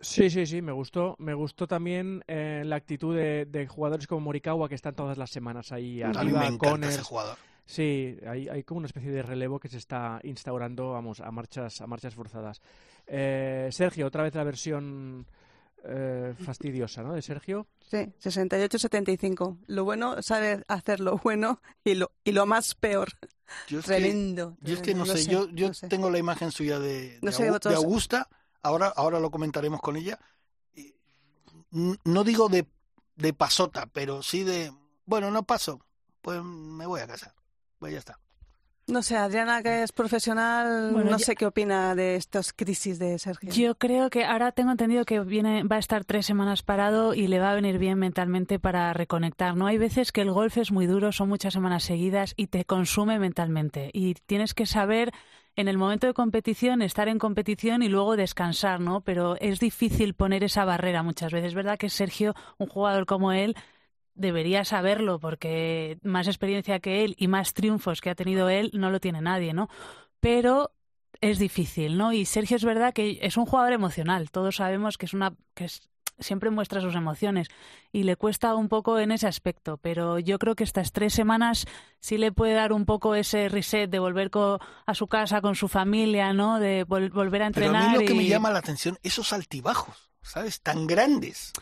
Sí, 0.00 0.30
sí, 0.30 0.46
sí, 0.46 0.60
me 0.62 0.72
gustó. 0.72 1.14
Me 1.20 1.32
gustó 1.34 1.68
también 1.68 2.24
eh, 2.26 2.64
la 2.66 2.74
actitud 2.76 3.14
de, 3.14 3.46
de 3.46 3.68
jugadores 3.68 4.08
como 4.08 4.22
Morikawa 4.22 4.68
que 4.68 4.74
están 4.74 4.96
todas 4.96 5.16
las 5.16 5.30
semanas 5.30 5.70
ahí 5.70 6.02
A 6.02 6.08
mí 6.08 6.14
me 6.14 6.20
arriba, 6.20 6.46
encanta 6.48 6.88
ese 6.88 7.02
jugador. 7.02 7.38
Sí, 7.64 8.18
hay, 8.26 8.48
hay 8.48 8.64
como 8.64 8.78
una 8.78 8.86
especie 8.86 9.12
de 9.12 9.22
relevo 9.22 9.60
que 9.60 9.68
se 9.68 9.78
está 9.78 10.18
instaurando, 10.24 10.90
vamos, 10.90 11.20
a 11.20 11.30
marchas, 11.30 11.80
a 11.80 11.86
marchas 11.86 12.14
forzadas. 12.14 12.60
Eh, 13.06 13.68
Sergio, 13.70 14.06
otra 14.08 14.24
vez 14.24 14.34
la 14.34 14.42
versión 14.42 15.26
eh, 15.84 16.34
fastidiosa, 16.44 17.02
¿no? 17.02 17.14
De 17.14 17.22
Sergio. 17.22 17.66
Sí, 17.80 18.12
68-75. 18.22 19.58
Lo 19.66 19.84
bueno, 19.84 20.22
sabe 20.22 20.62
hacer 20.68 21.00
lo 21.00 21.18
bueno 21.18 21.60
y 21.84 21.94
lo, 21.94 22.12
y 22.24 22.32
lo 22.32 22.46
más 22.46 22.74
peor. 22.74 23.10
Yo 23.68 23.80
es 23.80 23.84
que- 23.86 23.92
Tremendo. 23.96 24.56
Yo 24.60 24.74
es 24.74 24.80
que 24.80 24.94
no, 24.94 25.04
sé, 25.04 25.26
yo, 25.26 25.48
yo 25.50 25.68
no 25.68 25.74
sé. 25.74 25.88
tengo 25.88 26.08
la 26.10 26.18
imagen 26.18 26.50
suya 26.50 26.78
de, 26.78 27.10
de, 27.12 27.18
No 27.22 27.32
sé, 27.32 27.44
Augu- 27.44 27.48
vosotros- 27.48 27.72
de 27.72 27.76
Augusta, 27.76 28.28
ahora, 28.62 28.88
ahora 28.88 29.20
lo 29.20 29.30
comentaremos 29.30 29.80
con 29.80 29.96
ella. 29.96 30.18
No 32.04 32.22
digo 32.24 32.48
de, 32.48 32.66
de 33.16 33.32
pasota, 33.32 33.86
pero 33.86 34.22
sí 34.22 34.44
de, 34.44 34.72
bueno, 35.06 35.30
no 35.30 35.42
paso, 35.44 35.80
pues 36.20 36.42
me 36.42 36.86
voy 36.86 37.00
a 37.00 37.06
casar. 37.06 37.34
Pues 37.78 37.92
ya 37.92 37.98
está. 37.98 38.18
No 38.88 39.00
sé, 39.02 39.16
Adriana, 39.16 39.62
que 39.62 39.84
es 39.84 39.92
profesional, 39.92 40.90
Bueno, 40.92 41.12
no 41.12 41.18
yo- 41.18 41.24
sé 41.24 41.36
qué 41.36 41.46
opina 41.46 41.94
de 41.94 42.16
estas 42.16 42.52
crisis 42.52 42.98
de 42.98 43.18
Sergio. 43.18 43.50
Yo 43.52 43.76
creo 43.76 44.10
que 44.10 44.24
ahora 44.24 44.50
tengo 44.52 44.72
entendido 44.72 45.04
que 45.04 45.20
viene, 45.20 45.62
va 45.62 45.76
a 45.76 45.78
estar 45.78 46.04
tres 46.04 46.26
semanas 46.26 46.62
parado 46.64 47.14
y 47.14 47.28
le 47.28 47.38
va 47.38 47.52
a 47.52 47.54
venir 47.54 47.78
bien 47.78 47.98
mentalmente 47.98 48.58
para 48.58 48.92
reconectar. 48.92 49.56
No 49.56 49.66
hay 49.66 49.78
veces 49.78 50.10
que 50.10 50.22
el 50.22 50.32
golf 50.32 50.58
es 50.58 50.72
muy 50.72 50.86
duro, 50.86 51.12
son 51.12 51.28
muchas 51.28 51.52
semanas 51.54 51.84
seguidas 51.84 52.34
y 52.36 52.48
te 52.48 52.64
consume 52.64 53.18
mentalmente. 53.20 53.90
Y 53.94 54.14
tienes 54.26 54.52
que 54.52 54.66
saber 54.66 55.12
en 55.54 55.68
el 55.68 55.78
momento 55.78 56.06
de 56.08 56.14
competición 56.14 56.82
estar 56.82 57.08
en 57.08 57.18
competición 57.20 57.82
y 57.82 57.88
luego 57.88 58.16
descansar, 58.16 58.80
¿no? 58.80 59.02
Pero 59.02 59.36
es 59.38 59.60
difícil 59.60 60.14
poner 60.14 60.42
esa 60.42 60.64
barrera 60.64 61.02
muchas 61.04 61.30
veces. 61.32 61.48
Es 61.48 61.54
verdad 61.54 61.78
que 61.78 61.88
Sergio, 61.88 62.34
un 62.58 62.66
jugador 62.66 63.06
como 63.06 63.32
él, 63.32 63.54
debería 64.14 64.64
saberlo 64.64 65.18
porque 65.18 65.98
más 66.02 66.26
experiencia 66.26 66.80
que 66.80 67.04
él 67.04 67.14
y 67.18 67.28
más 67.28 67.54
triunfos 67.54 68.00
que 68.00 68.10
ha 68.10 68.14
tenido 68.14 68.48
él 68.48 68.70
no 68.74 68.90
lo 68.90 69.00
tiene 69.00 69.20
nadie, 69.20 69.52
¿no? 69.54 69.68
Pero 70.20 70.72
es 71.20 71.38
difícil, 71.38 71.96
¿no? 71.98 72.12
Y 72.12 72.24
Sergio 72.24 72.56
es 72.56 72.64
verdad 72.64 72.92
que 72.92 73.18
es 73.22 73.36
un 73.36 73.46
jugador 73.46 73.72
emocional. 73.72 74.30
Todos 74.30 74.56
sabemos 74.56 74.98
que 74.98 75.06
es 75.06 75.14
una 75.14 75.34
que 75.54 75.64
es- 75.66 75.88
siempre 76.18 76.50
muestra 76.50 76.80
sus 76.80 76.94
emociones 76.94 77.48
y 77.90 78.02
le 78.04 78.16
cuesta 78.16 78.54
un 78.54 78.68
poco 78.68 78.98
en 78.98 79.10
ese 79.12 79.26
aspecto, 79.26 79.78
pero 79.78 80.18
yo 80.18 80.38
creo 80.38 80.54
que 80.54 80.62
estas 80.62 80.92
tres 80.92 81.14
semanas 81.14 81.66
sí 82.00 82.18
le 82.18 82.30
puede 82.32 82.52
dar 82.54 82.72
un 82.72 82.84
poco 82.86 83.14
ese 83.14 83.48
reset 83.48 83.90
de 83.90 83.98
volver 83.98 84.30
co- 84.30 84.60
a 84.86 84.94
su 84.94 85.06
casa 85.08 85.40
con 85.40 85.54
su 85.56 85.68
familia, 85.68 86.32
¿no? 86.32 86.60
De 86.60 86.86
vol- 86.86 87.10
volver 87.10 87.42
a 87.42 87.50
Pero 87.50 87.66
entrenar. 87.66 87.88
a 87.88 87.92
mí 87.92 87.98
lo 87.98 88.06
que 88.06 88.14
me 88.14 88.26
llama 88.26 88.50
la 88.50 88.58
atención, 88.60 88.98
esos 89.02 89.32
altibajos, 89.32 90.10
¿sabes? 90.22 90.60
Tan 90.60 90.86
grandes. 90.86 91.52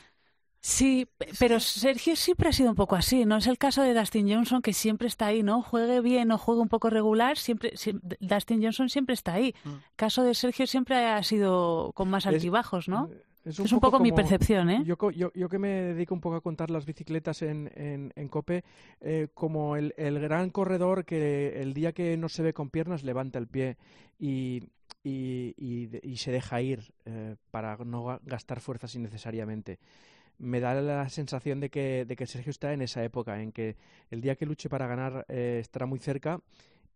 Sí, 0.62 1.06
pe- 1.16 1.28
pero 1.38 1.58
Sergio 1.58 2.14
siempre 2.16 2.50
ha 2.50 2.52
sido 2.52 2.68
un 2.70 2.76
poco 2.76 2.94
así, 2.94 3.24
¿no? 3.24 3.38
Es 3.38 3.46
el 3.46 3.56
caso 3.56 3.82
de 3.82 3.94
Dustin 3.94 4.30
Johnson 4.30 4.60
que 4.60 4.74
siempre 4.74 5.08
está 5.08 5.26
ahí, 5.26 5.42
¿no? 5.42 5.62
Juegue 5.62 6.00
bien 6.02 6.30
o 6.32 6.38
juegue 6.38 6.60
un 6.60 6.68
poco 6.68 6.90
regular, 6.90 7.38
siempre, 7.38 7.72
siem- 7.76 8.00
Dustin 8.20 8.62
Johnson 8.62 8.88
siempre 8.90 9.14
está 9.14 9.32
ahí. 9.34 9.54
Mm. 9.64 9.68
El 9.70 9.80
caso 9.96 10.22
de 10.22 10.34
Sergio 10.34 10.66
siempre 10.66 10.96
ha 11.06 11.22
sido 11.22 11.92
con 11.94 12.10
más 12.10 12.26
altibajos, 12.26 12.88
¿no? 12.88 13.08
Es 13.42 13.58
Es 13.58 13.72
un 13.72 13.80
poco 13.80 14.00
mi 14.00 14.10
como- 14.10 14.16
percepción, 14.16 14.68
¿eh? 14.68 14.82
Yo, 14.84 14.96
yo, 15.12 15.32
yo 15.34 15.48
que 15.48 15.58
me 15.58 15.68
dedico 15.68 16.12
un 16.14 16.20
poco 16.20 16.36
a 16.36 16.40
contar 16.42 16.68
las 16.70 16.84
bicicletas 16.84 17.40
en, 17.40 17.72
en, 17.74 18.12
en 18.14 18.28
COPE, 18.28 18.62
eh, 19.00 19.28
como 19.32 19.76
el, 19.76 19.94
el 19.96 20.20
gran 20.20 20.50
corredor 20.50 21.06
que 21.06 21.62
el 21.62 21.72
día 21.72 21.92
que 21.92 22.18
no 22.18 22.28
se 22.28 22.42
ve 22.42 22.52
con 22.52 22.68
piernas 22.68 23.02
levanta 23.02 23.38
el 23.38 23.46
pie 23.46 23.78
y, 24.18 24.62
y, 25.02 25.88
y 26.02 26.16
se 26.18 26.30
deja 26.32 26.60
ir 26.60 26.92
eh, 27.06 27.36
para 27.50 27.78
no 27.78 28.04
ga- 28.04 28.20
gastar 28.24 28.60
fuerzas 28.60 28.94
innecesariamente. 28.94 29.78
Me 30.40 30.58
da 30.58 30.74
la 30.74 31.08
sensación 31.08 31.60
de 31.60 31.70
que, 31.70 32.04
de 32.04 32.16
que 32.16 32.26
Sergio 32.26 32.50
está 32.50 32.72
en 32.72 32.82
esa 32.82 33.04
época, 33.04 33.40
en 33.40 33.52
que 33.52 33.76
el 34.10 34.20
día 34.20 34.36
que 34.36 34.46
luche 34.46 34.68
para 34.68 34.86
ganar 34.86 35.24
eh, 35.28 35.58
estará 35.60 35.86
muy 35.86 35.98
cerca 35.98 36.40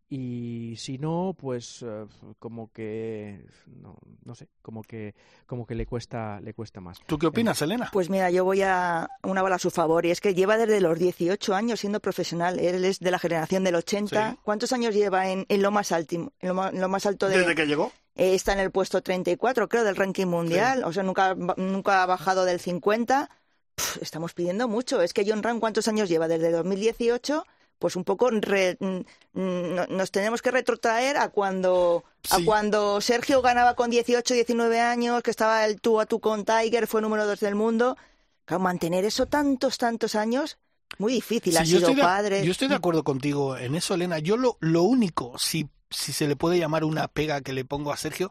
y 0.09 0.75
si 0.77 0.99
no, 0.99 1.35
pues 1.37 1.83
eh, 1.83 2.07
como 2.39 2.71
que 2.73 3.47
no, 3.67 3.97
no 4.25 4.35
sé, 4.35 4.49
como 4.61 4.83
que 4.83 5.15
como 5.47 5.67
que 5.67 5.75
le 5.75 5.87
cuesta 5.87 6.41
le 6.41 6.53
cuesta 6.53 6.81
más. 6.81 7.01
¿Tú 7.07 7.19
qué 7.19 7.27
opinas, 7.27 7.61
Elena? 7.63 7.89
Pues 7.93 8.11
mira, 8.11 8.31
yo 8.31 8.45
voy 8.45 8.63
a 8.63 9.09
una 9.23 9.43
bala 9.43 9.57
a 9.57 9.59
su 9.59 9.71
favor 9.71 10.05
y 10.05 10.11
es 10.11 10.21
que 10.21 10.35
lleva 10.35 10.57
desde 10.57 10.81
los 10.81 10.99
18 10.99 11.55
años 11.55 11.81
siendo 11.81 12.01
profesional. 12.01 12.59
Él 12.61 12.85
es 12.85 13.01
de 13.01 13.11
la 13.11 13.19
generación 13.19 13.65
del 13.65 13.77
80. 13.77 14.31
Sí. 14.31 14.39
¿Cuántos 14.43 14.73
años 14.73 14.95
lleva 14.95 15.31
en, 15.31 15.47
en 15.49 15.63
lo 15.63 15.71
más 15.71 15.91
alto, 15.91 16.15
en 16.15 16.31
lo, 16.43 16.69
en 16.69 16.81
lo 16.81 16.89
más 16.89 17.07
alto 17.07 17.29
de, 17.29 17.39
Desde 17.39 17.55
que 17.55 17.67
llegó. 17.67 17.91
Eh, 18.17 18.35
está 18.35 18.53
en 18.53 18.61
el 18.61 18.71
puesto 18.71 19.03
34, 19.03 19.69
creo, 19.69 19.85
del 19.85 19.97
ranking 19.97 20.27
mundial. 20.27 20.85
O 20.85 20.93
sea, 20.93 21.03
nunca, 21.03 21.35
nunca 21.35 22.03
ha 22.03 22.07
bajado 22.07 22.45
del 22.45 22.61
50. 22.61 23.29
Pff, 23.75 24.03
estamos 24.03 24.35
pidiendo 24.35 24.69
mucho. 24.69 25.03
Es 25.03 25.13
que 25.13 25.25
John 25.29 25.43
Ram, 25.43 25.59
¿cuántos 25.61 25.89
años 25.89 26.09
lleva? 26.09 26.29
Desde 26.29 26.51
2018. 26.53 27.45
Pues 27.79 27.97
un 27.97 28.05
poco 28.05 28.31
re- 28.31 28.79
no- 28.81 29.87
nos 29.89 30.11
tenemos 30.13 30.41
que 30.43 30.53
retrotraer 30.53 31.17
a 31.17 31.29
cuando, 31.29 32.05
a 32.31 32.39
cuando 32.45 33.01
Sergio 33.01 33.43
ganaba 33.43 33.75
con 33.75 33.91
18, 33.91 34.33
19 34.33 34.81
años, 34.81 35.23
que 35.23 35.31
estaba 35.33 35.67
el 35.67 35.81
tú 35.81 36.01
a 36.01 36.07
tú 36.07 36.21
con 36.21 36.45
Tiger, 36.45 36.87
fue 36.87 37.03
número 37.03 37.27
dos 37.27 37.41
del 37.41 37.57
mundo. 37.57 37.97
Claro, 38.45 38.63
mantener 38.63 39.05
eso 39.05 39.27
tantos, 39.27 39.77
tantos 39.77 40.15
años, 40.15 40.57
muy 40.99 41.15
difícil. 41.15 41.57
ha 41.57 41.65
Sí, 41.65 41.73
sido 41.79 41.89
de, 41.95 42.01
padre. 42.03 42.45
yo 42.45 42.53
estoy 42.53 42.69
de 42.69 42.77
acuerdo 42.77 43.03
contigo 43.03 43.57
en 43.57 43.75
eso, 43.75 43.95
Elena. 43.95 44.21
Yo 44.21 44.37
lo, 44.37 44.57
lo 44.61 44.83
único, 44.85 45.37
si, 45.39 45.69
si 45.91 46.13
se 46.13 46.27
le 46.29 46.37
puede 46.37 46.59
llamar 46.59 46.85
una 46.85 47.09
pega 47.09 47.41
que 47.41 47.53
le 47.53 47.65
pongo 47.65 47.93
a 47.93 47.97
Sergio, 47.97 48.31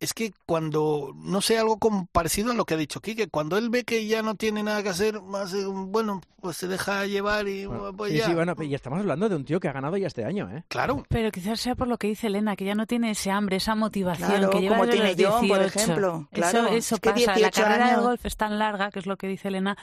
es 0.00 0.14
que 0.14 0.32
cuando, 0.46 1.12
no 1.16 1.40
sé, 1.40 1.58
algo 1.58 1.78
como 1.78 2.06
parecido 2.12 2.52
a 2.52 2.54
lo 2.54 2.64
que 2.66 2.74
ha 2.74 2.76
dicho 2.76 3.00
Quique, 3.00 3.26
cuando 3.28 3.58
él 3.58 3.68
ve 3.68 3.82
que 3.82 4.06
ya 4.06 4.22
no 4.22 4.36
tiene 4.36 4.62
nada 4.62 4.80
que 4.84 4.90
hacer, 4.90 5.20
más, 5.22 5.52
eh, 5.54 5.64
bueno, 5.66 6.20
pues 6.40 6.56
se 6.56 6.68
deja 6.68 7.04
llevar 7.06 7.48
y 7.48 7.66
Bueno, 7.66 7.92
pues 7.96 8.12
sí, 8.12 8.18
ya. 8.18 8.26
sí, 8.26 8.34
bueno, 8.34 8.54
y 8.60 8.74
estamos 8.76 9.00
hablando 9.00 9.28
de 9.28 9.34
un 9.34 9.44
tío 9.44 9.58
que 9.58 9.66
ha 9.66 9.72
ganado 9.72 9.96
ya 9.96 10.06
este 10.06 10.24
año, 10.24 10.48
¿eh? 10.56 10.62
Claro. 10.68 11.04
Pero 11.08 11.32
quizás 11.32 11.58
sea 11.58 11.74
por 11.74 11.88
lo 11.88 11.98
que 11.98 12.06
dice 12.06 12.28
Elena, 12.28 12.54
que 12.54 12.64
ya 12.64 12.76
no 12.76 12.86
tiene 12.86 13.10
ese 13.10 13.32
hambre, 13.32 13.56
esa 13.56 13.74
motivación 13.74 14.28
Claro, 14.28 14.50
que 14.50 14.60
lleva 14.60 14.76
como 14.76 14.86
desde 14.86 15.16
tiene 15.16 15.22
los 15.24 15.32
John, 15.34 15.48
por 15.48 15.58
18. 15.58 15.78
ejemplo. 15.80 16.28
Claro, 16.30 16.58
eso 16.66 16.68
eso 16.68 16.94
es 16.94 17.00
que 17.00 17.10
pasa. 17.10 17.26
La 17.26 17.34
18 17.34 17.60
carrera 17.62 17.84
del 17.86 17.94
años. 17.94 18.04
golf 18.04 18.24
es 18.24 18.36
tan 18.36 18.56
larga, 18.60 18.90
que 18.92 19.00
es 19.00 19.06
lo 19.06 19.16
que 19.16 19.26
dice 19.26 19.48
Elena, 19.48 19.76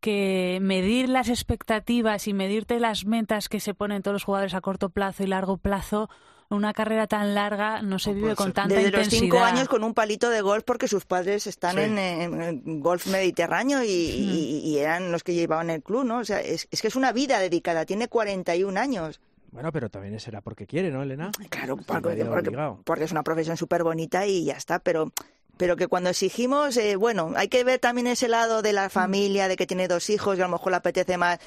que 0.00 0.58
medir 0.62 1.08
las 1.08 1.28
expectativas 1.28 2.28
y 2.28 2.32
medirte 2.34 2.78
las 2.80 3.04
metas 3.04 3.48
que 3.48 3.60
se 3.60 3.74
ponen 3.74 4.02
todos 4.02 4.14
los 4.14 4.24
jugadores 4.24 4.54
a 4.54 4.60
corto 4.60 4.90
plazo 4.90 5.22
y 5.24 5.26
largo 5.26 5.56
plazo, 5.56 6.08
una 6.50 6.72
carrera 6.72 7.06
tan 7.06 7.34
larga 7.34 7.82
no 7.82 7.98
se 7.98 8.10
vive 8.14 8.22
puede 8.28 8.36
con 8.36 8.52
tanta 8.52 8.74
Desde 8.74 8.90
los 8.90 9.04
intensidad. 9.04 9.20
cinco 9.22 9.38
años 9.40 9.68
con 9.68 9.84
un 9.84 9.92
palito 9.92 10.30
de 10.30 10.40
golf 10.40 10.64
porque 10.64 10.88
sus 10.88 11.04
padres 11.04 11.46
están 11.46 11.76
Sí. 11.76 11.82
en, 11.82 12.80
golf 12.80 13.06
mediterráneo 13.08 13.82
y, 13.84 13.88
y- 13.88 14.60
y 14.64 14.78
eran 14.78 15.12
los 15.12 15.22
que 15.22 15.34
llevaban 15.34 15.68
el 15.68 15.82
club, 15.82 16.04
¿no? 16.04 16.18
O 16.18 16.24
sea, 16.24 16.40
es, 16.40 16.66
es 16.70 16.80
que 16.80 16.88
es 16.88 16.96
una 16.96 17.12
vida 17.12 17.38
dedicada, 17.38 17.84
tiene 17.84 18.08
41 18.08 18.78
años. 18.78 19.20
Bueno, 19.50 19.72
pero 19.72 19.90
también 19.90 20.18
será 20.20 20.40
porque 20.42 20.66
quiere, 20.66 20.90
¿no, 20.90 21.02
Elena? 21.02 21.30
Claro, 21.50 21.76
porque, 21.76 22.24
porque 22.84 23.04
es 23.04 23.12
una 23.12 23.22
profesión 23.22 23.56
súper 23.56 23.82
bonita 23.82 24.26
y 24.26 24.44
ya 24.44 24.54
está, 24.54 24.78
pero 24.78 25.10
pero 25.58 25.76
que 25.76 25.86
cuando 25.88 26.10
exigimos, 26.10 26.76
eh, 26.78 26.96
bueno, 26.96 27.32
hay 27.36 27.48
que 27.48 27.64
ver 27.64 27.78
también 27.80 28.06
ese 28.06 28.28
lado 28.28 28.62
de 28.62 28.72
la 28.72 28.88
familia, 28.88 29.48
de 29.48 29.56
que 29.56 29.66
tiene 29.66 29.88
dos 29.88 30.08
hijos 30.08 30.38
y 30.38 30.40
a 30.40 30.44
lo 30.44 30.52
mejor 30.52 30.72
le 30.72 30.76
apetece 30.78 31.18
más, 31.18 31.38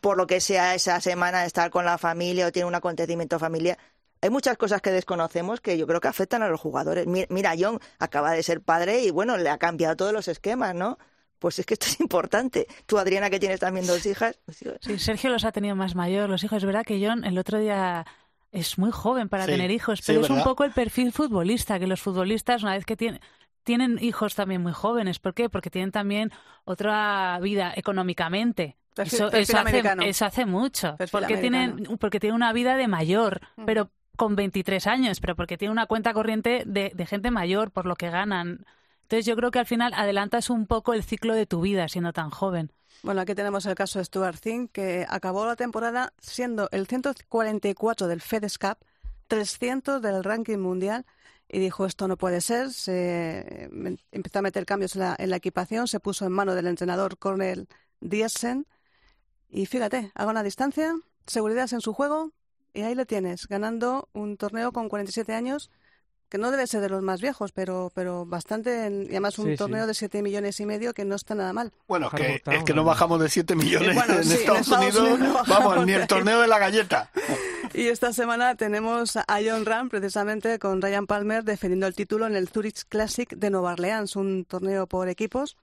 por 0.00 0.16
lo 0.16 0.26
que 0.26 0.40
sea, 0.40 0.74
esa 0.74 1.00
semana 1.00 1.44
estar 1.44 1.70
con 1.70 1.84
la 1.84 1.98
familia 1.98 2.46
o 2.46 2.52
tiene 2.52 2.66
un 2.66 2.74
acontecimiento 2.74 3.38
familiar. 3.38 3.78
Hay 4.22 4.30
muchas 4.30 4.56
cosas 4.58 4.82
que 4.82 4.90
desconocemos 4.90 5.60
que 5.60 5.78
yo 5.78 5.86
creo 5.86 6.00
que 6.00 6.08
afectan 6.08 6.42
a 6.42 6.48
los 6.48 6.60
jugadores. 6.60 7.06
Mi- 7.06 7.26
Mira, 7.30 7.54
John 7.58 7.78
acaba 7.98 8.32
de 8.32 8.42
ser 8.42 8.60
padre 8.60 9.00
y 9.02 9.10
bueno, 9.10 9.36
le 9.36 9.48
ha 9.48 9.58
cambiado 9.58 9.96
todos 9.96 10.12
los 10.12 10.28
esquemas, 10.28 10.74
¿no? 10.74 10.98
Pues 11.38 11.58
es 11.58 11.64
que 11.64 11.72
esto 11.74 11.86
es 11.86 12.00
importante. 12.00 12.66
Tú, 12.86 12.98
Adriana, 12.98 13.30
que 13.30 13.40
tienes 13.40 13.60
también 13.60 13.86
dos 13.86 14.04
hijas, 14.04 14.38
pues, 14.44 14.58
Sí, 14.80 14.98
Sergio 14.98 15.30
los 15.30 15.44
ha 15.44 15.52
tenido 15.52 15.74
más 15.74 15.94
mayor, 15.94 16.28
los 16.28 16.44
hijos. 16.44 16.58
Es 16.58 16.64
verdad 16.66 16.84
que 16.84 17.02
John 17.04 17.24
el 17.24 17.38
otro 17.38 17.58
día 17.58 18.04
es 18.52 18.76
muy 18.78 18.90
joven 18.90 19.28
para 19.30 19.46
Sí, 19.46 19.52
tener 19.52 19.70
hijos, 19.70 20.00
sí, 20.00 20.04
pero 20.08 20.20
es 20.20 20.28
un 20.30 20.42
poco 20.42 20.64
el 20.64 20.72
perfil 20.72 21.12
futbolista, 21.12 21.78
que 21.78 21.86
los 21.86 22.00
futbolistas 22.02 22.62
una 22.62 22.74
vez 22.74 22.84
que 22.84 22.96
tienen 22.96 23.20
tienen 23.64 23.98
hijos 24.00 24.34
también 24.34 24.62
muy 24.62 24.72
jóvenes. 24.72 25.18
¿Por 25.18 25.34
qué? 25.34 25.48
Porque 25.48 25.70
tienen 25.70 25.92
también 25.92 26.30
otra 26.64 27.38
vida 27.40 27.72
económicamente. 27.76 28.76
Perfil- 28.94 29.06
eso, 29.06 29.24
perfil 29.30 29.40
eso 29.42 29.52
hace, 29.58 29.68
americano. 29.68 30.02
eso 30.02 30.24
hace 30.24 30.46
mucho. 30.46 30.96
Perfil 30.96 31.10
Porque 31.20 31.34
americano. 31.34 31.76
tienen, 31.76 31.98
porque 31.98 32.20
tienen 32.20 32.34
una 32.36 32.52
vida 32.52 32.76
de 32.76 32.88
mayor, 32.88 33.40
Mm. 33.56 33.64
pero 33.64 33.90
con 34.16 34.36
23 34.36 34.86
años, 34.86 35.20
pero 35.20 35.34
porque 35.36 35.56
tienen 35.56 35.72
una 35.72 35.86
cuenta 35.86 36.12
corriente 36.12 36.64
de, 36.66 36.92
de 36.94 37.06
gente 37.06 37.30
mayor 37.30 37.70
por 37.70 37.86
lo 37.86 37.96
que 37.96 38.10
ganan. 38.10 38.66
Entonces 39.02 39.24
yo 39.26 39.34
creo 39.36 39.50
que 39.50 39.58
al 39.58 39.66
final 39.66 39.92
adelantas 39.94 40.50
un 40.50 40.66
poco 40.66 40.92
el 40.94 41.02
ciclo 41.02 41.34
de 41.34 41.46
tu 41.46 41.60
vida 41.60 41.88
siendo 41.88 42.12
tan 42.12 42.30
joven. 42.30 42.70
Bueno, 43.02 43.22
aquí 43.22 43.34
tenemos 43.34 43.64
el 43.66 43.74
caso 43.74 43.98
de 43.98 44.04
Stuart 44.04 44.36
Singh, 44.42 44.68
que 44.72 45.06
acabó 45.08 45.46
la 45.46 45.56
temporada 45.56 46.12
siendo 46.18 46.68
el 46.70 46.86
144 46.86 48.08
del 48.08 48.20
FedEx 48.20 48.58
Cup, 48.58 48.76
300 49.28 50.02
del 50.02 50.22
ranking 50.22 50.58
mundial, 50.58 51.06
y 51.52 51.58
dijo 51.58 51.84
esto 51.86 52.06
no 52.08 52.16
puede 52.16 52.40
ser. 52.40 52.70
Se 52.72 53.64
em- 53.64 53.96
empezó 54.12 54.38
a 54.38 54.42
meter 54.42 54.64
cambios 54.66 54.94
en 54.94 55.02
la, 55.02 55.16
en 55.18 55.30
la 55.30 55.36
equipación, 55.36 55.88
se 55.88 56.00
puso 56.00 56.24
en 56.26 56.32
mano 56.32 56.54
del 56.54 56.66
entrenador 56.66 57.18
Cornel 57.18 57.68
Diesen, 58.00 58.66
y 59.48 59.66
fíjate, 59.66 60.12
haga 60.14 60.30
una 60.30 60.42
distancia, 60.42 60.94
seguridad 61.26 61.68
en 61.72 61.80
su 61.80 61.92
juego, 61.92 62.32
y 62.72 62.82
ahí 62.82 62.94
le 62.94 63.04
tienes, 63.04 63.48
ganando 63.48 64.08
un 64.12 64.36
torneo 64.36 64.72
con 64.72 64.88
47 64.88 65.34
años, 65.34 65.70
que 66.30 66.38
no 66.38 66.50
debe 66.50 66.66
ser 66.66 66.80
de 66.80 66.88
los 66.88 67.02
más 67.02 67.20
viejos, 67.20 67.52
pero, 67.52 67.90
pero 67.94 68.24
bastante, 68.24 68.86
en- 68.86 69.02
y 69.02 69.10
además 69.10 69.38
un 69.38 69.46
Sí, 69.46 69.50
sí. 69.52 69.56
torneo 69.58 69.86
de 69.86 69.92
7 69.94 70.22
millones 70.22 70.58
y 70.60 70.64
medio 70.66 70.94
que 70.94 71.04
no 71.04 71.16
está 71.16 71.34
nada 71.34 71.52
mal. 71.52 71.72
Bueno, 71.88 72.08
que 72.10 72.40
Town, 72.42 72.56
es 72.56 72.64
que 72.64 72.72
no 72.72 72.84
bajamos 72.84 73.20
de 73.20 73.28
7 73.28 73.54
millones 73.56 73.94
Bueno, 73.94 74.14
en 74.14 74.24
sí, 74.24 74.34
en 74.34 74.40
Estados, 74.40 74.68
Unidos. 74.68 74.96
Unidos 74.96 75.18
no 75.20 75.44
Vamos, 75.46 75.86
ni 75.86 75.92
el 75.92 76.06
torneo 76.06 76.40
de 76.40 76.46
la 76.48 76.58
galleta. 76.58 77.10
Y 77.74 77.88
esta 77.88 78.12
semana 78.12 78.54
tenemos 78.54 79.16
a 79.16 79.24
John 79.44 79.64
Ram 79.66 79.88
precisamente 79.90 80.58
con 80.58 80.80
Ryan 80.80 81.06
Palmer 81.06 81.44
defendiendo 81.44 81.86
el 81.86 81.94
título 81.94 82.26
en 82.26 82.34
el 82.36 82.48
Zurich 82.48 82.84
Classic 82.88 83.28
de 83.34 83.50
Nueva 83.50 83.72
Orleans, 83.72 84.16
un 84.16 84.44
torneo 84.44 84.86
por 84.86 85.08
equipos 85.08 85.56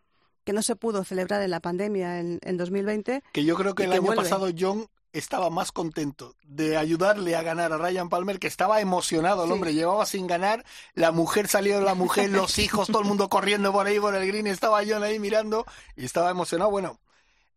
que 0.45 0.53
no 0.53 0.61
se 0.61 0.75
pudo 0.77 1.03
celebrar 1.03 1.41
en 1.41 1.51
la 1.51 1.59
pandemia 1.59 2.19
en, 2.21 2.39
en 2.41 2.55
2020. 2.57 3.21
Que 3.33 3.43
yo 3.43 3.55
creo 3.55 3.75
que 3.75 3.83
el 3.83 3.89
que 3.89 3.95
año 3.95 4.03
vuelve. 4.03 4.23
pasado 4.23 4.47
John 4.57 4.87
estaba 5.17 5.49
más 5.49 5.71
contento 5.71 6.35
de 6.43 6.77
ayudarle 6.77 7.35
a 7.35 7.41
ganar 7.41 7.73
a 7.73 7.77
Ryan 7.77 8.09
Palmer, 8.09 8.39
que 8.39 8.47
estaba 8.47 8.81
emocionado 8.81 9.43
el 9.43 9.49
Sí. 9.49 9.53
hombre, 9.53 9.73
llevaba 9.73 10.05
sin 10.05 10.27
ganar, 10.27 10.63
la 10.93 11.11
mujer 11.11 11.47
salió, 11.47 11.81
la 11.81 11.95
mujer, 11.95 12.29
los 12.31 12.57
hijos, 12.59 12.87
todo 12.87 12.99
el 13.01 13.07
mundo 13.07 13.29
corriendo 13.29 13.71
por 13.71 13.87
ahí 13.87 13.99
por 13.99 14.15
el 14.15 14.27
green, 14.27 14.47
estaba 14.47 14.81
John 14.87 15.03
ahí 15.03 15.19
mirando 15.19 15.65
y 15.95 16.05
estaba 16.05 16.29
emocionado. 16.31 16.69
Bueno, 16.71 16.99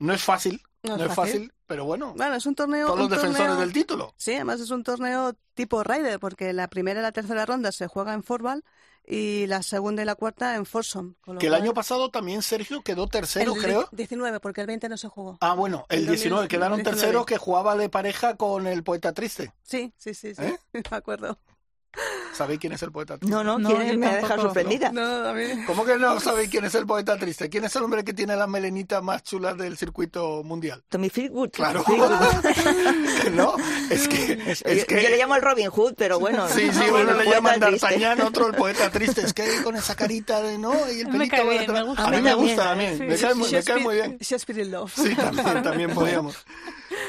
No 0.03 0.15
es 0.15 0.23
fácil, 0.23 0.63
No 0.83 0.97
no, 0.97 1.05
es 1.05 1.15
fácil. 1.15 1.33
fácil, 1.35 1.53
pero 1.67 1.85
bueno, 1.85 2.15
Bueno, 2.17 2.35
es 2.35 2.47
un 2.47 2.55
torneo. 2.55 2.87
todos 2.87 3.01
los 3.01 3.11
defensores 3.11 3.49
torneo- 3.49 3.61
del 3.61 3.73
título. 3.75 4.15
Sí, 4.17 4.33
además 4.35 4.61
es 4.61 4.71
un 4.71 4.83
torneo 4.83 5.35
tipo 5.53 5.85
Ryder, 5.85 6.19
porque 6.19 6.55
la 6.55 6.69
primera 6.69 7.01
y 7.01 7.03
la 7.03 7.13
tercera 7.13 7.45
ronda 7.45 7.71
se 7.71 7.87
juega 7.87 8.15
en 8.15 8.23
Forbal 8.23 8.65
y 9.11 9.47
la 9.49 9.63
segunda 9.63 10.03
y 10.03 10.05
la 10.05 10.15
cuarta 10.15 10.55
en 10.55 10.65
lo 11.27 11.39
Que 11.39 11.49
el 11.49 11.55
año 11.55 11.75
pasado 11.75 12.11
también 12.11 12.43
Sergio 12.43 12.83
quedó 12.83 13.09
tercero, 13.09 13.55
el 13.57 13.61
creo. 13.61 13.89
19, 13.91 14.39
porque 14.39 14.61
el 14.61 14.69
20 14.69 14.89
no 14.89 14.97
se 14.97 15.09
jugó. 15.09 15.37
Ah, 15.41 15.55
bueno, 15.55 15.85
el 15.89 16.01
el 16.01 16.07
19, 16.07 16.47
quedaron 16.47 16.79
2019. 16.79 17.01
terceros 17.01 17.27
que 17.27 17.37
jugaba 17.37 17.77
de 17.77 17.89
pareja 17.89 18.37
con 18.37 18.69
el 18.69 18.85
poeta 18.85 19.13
triste. 19.13 19.53
Sí, 19.63 19.93
sí, 19.99 20.15
sí, 20.15 20.35
sí. 20.35 20.43
¿Eh? 20.43 20.59
Me 20.73 20.97
acuerdo. 20.97 21.37
¿Sabéis 22.33 22.61
quién 22.61 22.73
es 22.73 22.83
el 22.83 22.93
poeta 22.93 23.19
triste? 23.19 23.35
No, 23.35 23.43
no, 23.45 23.59
No, 23.59 23.71
me 23.71 24.07
ha 24.07 24.17
dejado 24.17 24.43
sorprendida. 24.43 24.93
No, 24.93 25.29
a 25.29 25.35
mí. 25.35 25.45
¿Cómo 25.67 25.85
que 25.85 25.97
no 25.99 26.19
sabéis 26.21 26.49
quién 26.49 26.65
es 26.65 26.75
el 26.75 26.87
poeta 26.87 27.19
triste? 27.19 27.49
¿Quién 27.51 27.65
es 27.65 27.77
el 27.77 27.83
hombre 27.83 28.05
que 28.05 28.13
tiene 28.15 28.35
las 28.37 28.49
melenitas 28.49 29.03
más 29.03 29.23
chulas 29.25 29.59
del 29.59 29.77
circuito 29.77 30.43
mundial? 30.43 30.83
Tommy 30.89 31.11
Fleetwood. 31.11 31.51
Claro. 31.51 31.85
¿No? 33.35 33.55
Es 33.91 34.09
que... 34.09 34.33
Es- 34.47 34.63
yo, 34.65 34.87
que... 34.87 35.03
yo 35.03 35.09
le 35.11 35.19
llamo 35.19 35.35
el 35.37 35.43
Robin 35.43 35.69
Hood, 35.69 35.95
pero 35.97 36.19
bueno. 36.19 36.49
Sí, 36.49 36.71
sí, 36.73 36.81
no, 36.91 36.97
uno 37.01 37.13
le 37.15 37.25
llaman 37.31 37.61
triste. 37.61 37.87
D'Artagnan, 37.87 38.21
otro 38.27 38.47
el 38.47 38.55
poeta 38.55 38.91
triste. 38.91 39.23
Es 39.23 39.33
que 39.35 39.63
con 39.63 39.77
esa 39.77 39.95
carita 39.95 40.41
de 40.43 40.57
no 40.59 40.73
y 40.91 41.01
el 41.01 41.09
Me 41.09 41.13
pelito 41.19 41.37
cae 41.37 41.45
por 41.45 41.51
bien, 41.59 41.73
me 41.73 41.83
gusta. 41.83 42.05
A 42.05 42.11
mí 42.11 42.17
A 42.17 42.21
mí 42.21 42.25
me 42.25 42.35
gusta 42.35 42.65
también. 42.65 42.97
Sí. 42.99 43.03
Me 43.05 43.17
cae, 43.19 43.35
muy- 43.35 43.51
me 43.51 43.63
cae 43.63 43.81
muy 43.81 43.95
bien. 43.97 44.19
Shakespeare 44.21 44.63
in 44.63 44.71
Love. 44.71 44.93
Sí, 44.95 45.15
también, 45.15 45.63
también 45.63 45.91
podíamos. 45.91 46.37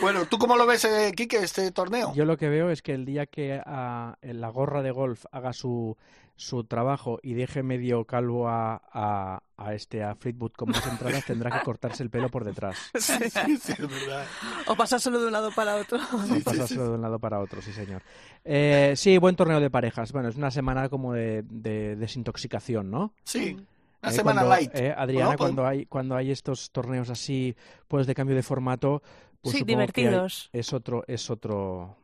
Bueno, 0.02 0.26
¿tú 0.26 0.38
cómo 0.40 0.56
lo 0.58 0.66
ves, 0.66 0.84
eh, 0.86 1.12
Quique, 1.16 1.38
este 1.38 1.72
torneo? 1.72 2.14
Yo 2.16 2.26
lo 2.26 2.36
que 2.38 2.50
veo 2.50 2.70
es 2.72 2.82
que 2.82 2.94
el 2.94 3.06
día 3.06 3.26
que 3.28 3.62
ah, 3.66 4.16
la 4.22 4.50
gorra 4.50 4.82
de 4.82 4.90
golf 4.92 5.26
haga 5.32 5.54
su, 5.54 5.96
su 6.36 6.64
trabajo 6.64 7.20
y 7.22 7.34
deje 7.36 7.62
medio 7.62 8.06
calvo 8.06 8.48
a, 8.50 8.82
a, 8.92 9.44
a 9.58 9.74
este 9.76 10.04
a 10.04 10.16
Fleetwood 10.16 10.54
con 10.54 10.70
más 10.70 10.86
entradas, 10.88 11.24
tendrá 11.26 11.52
que 11.52 11.64
cortarse 11.64 12.02
el 12.02 12.10
pelo 12.10 12.30
por 12.30 12.44
detrás. 12.44 12.78
Sí, 13.00 13.14
sí, 13.30 13.58
sí, 13.58 13.74
es 13.74 13.80
verdad. 13.80 14.26
O 14.68 14.76
pasárselo 14.76 15.20
de 15.20 15.28
un 15.28 15.34
lado 15.34 15.52
para 15.56 15.76
otro. 15.76 16.00
No 16.00 16.40
pasárselo 16.44 16.84
de 16.86 16.96
un 16.96 17.02
lado 17.02 17.20
para 17.20 17.40
otro, 17.40 17.62
sí, 17.62 17.72
señor. 17.72 18.02
Eh, 18.44 18.94
sí, 18.96 19.18
buen 19.20 19.36
torneo 19.36 19.60
de 19.60 19.70
parejas. 19.70 20.12
Bueno, 20.12 20.30
es 20.30 20.36
una 20.36 20.50
semana 20.50 20.90
como 20.90 21.14
de, 21.14 21.44
de 21.44 21.96
desintoxicación, 21.96 22.90
¿no? 22.90 23.14
Sí, 23.24 23.56
una 24.02 24.12
Eh, 24.12 24.16
semana 24.16 24.42
cuando- 24.42 24.50
light. 24.56 24.72
eh, 24.76 24.96
Adriana, 24.98 25.32
¿no? 25.34 25.38
cuando 25.38 25.68
hay 25.68 25.86
cuando 25.86 26.16
hay 26.16 26.32
estos 26.32 26.72
torneos 26.72 27.12
así, 27.12 27.56
pues 27.88 28.08
de 28.08 28.16
cambio 28.16 28.36
de 28.36 28.42
formato, 28.42 29.04
pues 29.42 29.58
Sí, 29.58 29.64
divertidos. 29.64 30.50
es 30.54 30.74
otro 30.74 31.04
es 31.08 31.30
otro 31.30 31.98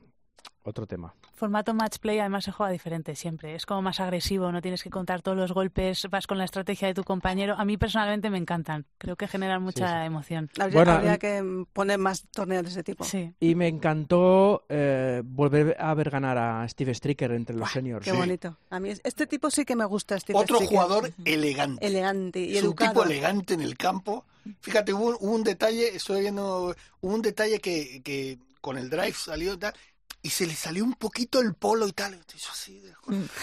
otro 0.70 0.86
tema. 0.88 1.14
Formato 1.34 1.74
match 1.74 1.98
play 2.00 2.20
además 2.20 2.44
se 2.46 2.52
juega 2.52 2.72
diferente 2.72 3.16
siempre. 3.16 3.56
Es 3.56 3.66
como 3.66 3.82
más 3.82 4.00
agresivo, 4.00 4.52
no 4.52 4.62
tienes 4.62 4.84
que 4.84 4.90
contar 4.90 5.22
todos 5.22 5.38
los 5.38 5.52
golpes, 5.52 6.08
vas 6.10 6.28
con 6.28 6.38
la 6.38 6.46
estrategia 6.46 6.88
de 6.88 6.94
tu 6.94 7.04
compañero. 7.04 7.56
A 7.58 7.66
mí 7.66 7.78
personalmente 7.78 8.30
me 8.30 8.38
encantan. 8.38 8.86
Creo 8.98 9.16
que 9.16 9.28
generan 9.28 9.62
mucha 9.62 10.02
sí. 10.02 10.06
emoción. 10.08 10.50
Habría, 10.60 10.76
Bueno, 10.76 10.92
habría 10.94 11.18
que 11.18 11.66
poner 11.74 11.98
más 12.00 12.24
torneos 12.32 12.64
de 12.64 12.70
ese 12.70 12.84
tipo. 12.84 13.04
Sí. 13.04 13.34
Y 13.40 13.56
me 13.56 13.68
encantó 13.68 14.66
eh, 14.70 15.22
volver 15.26 15.76
a 15.80 15.94
ver 15.94 16.10
ganar 16.10 16.38
a 16.38 16.68
Steve 16.68 16.94
Stricker 16.94 17.32
entre 17.32 17.56
los 17.56 17.70
seniors. 17.72 18.04
Qué 18.06 18.12
Sí. 18.12 18.18
bonito. 18.18 18.58
A 18.70 18.80
mí 18.80 18.90
es- 18.90 19.02
este 19.04 19.28
tipo 19.28 19.50
sí 19.52 19.66
que 19.66 19.76
me 19.76 19.86
gusta. 19.86 20.20
Steve 20.20 20.38
Otro 20.40 20.58
Stricker. 20.58 20.78
jugador 20.78 21.12
elegante. 21.26 21.86
elegante 21.86 22.40
y 22.40 22.58
es 22.58 22.64
un 22.64 22.76
tipo 22.76 23.04
elegante 23.04 23.54
en 23.54 23.62
el 23.62 23.78
campo. 23.78 24.26
Fíjate, 24.62 24.94
hubo, 24.94 25.18
hubo 25.20 25.36
un 25.36 25.44
detalle, 25.44 25.96
estoy 25.96 26.22
viendo, 26.22 26.74
hubo 27.02 27.14
un 27.14 27.22
detalle 27.22 27.60
que, 27.60 28.02
que 28.04 28.38
con 28.62 28.78
el 28.78 28.90
drive 28.90 29.14
salió 29.14 29.54
y 29.54 29.58
tal, 29.58 29.74
y 30.22 30.30
se 30.30 30.46
le 30.46 30.56
salió 30.56 30.84
un 30.84 30.94
poquito 30.94 31.40
el 31.40 31.54
polo 31.54 31.88
y 31.88 31.94
tal. 31.94 32.16
y 32.16 32.18
así, 32.52 32.82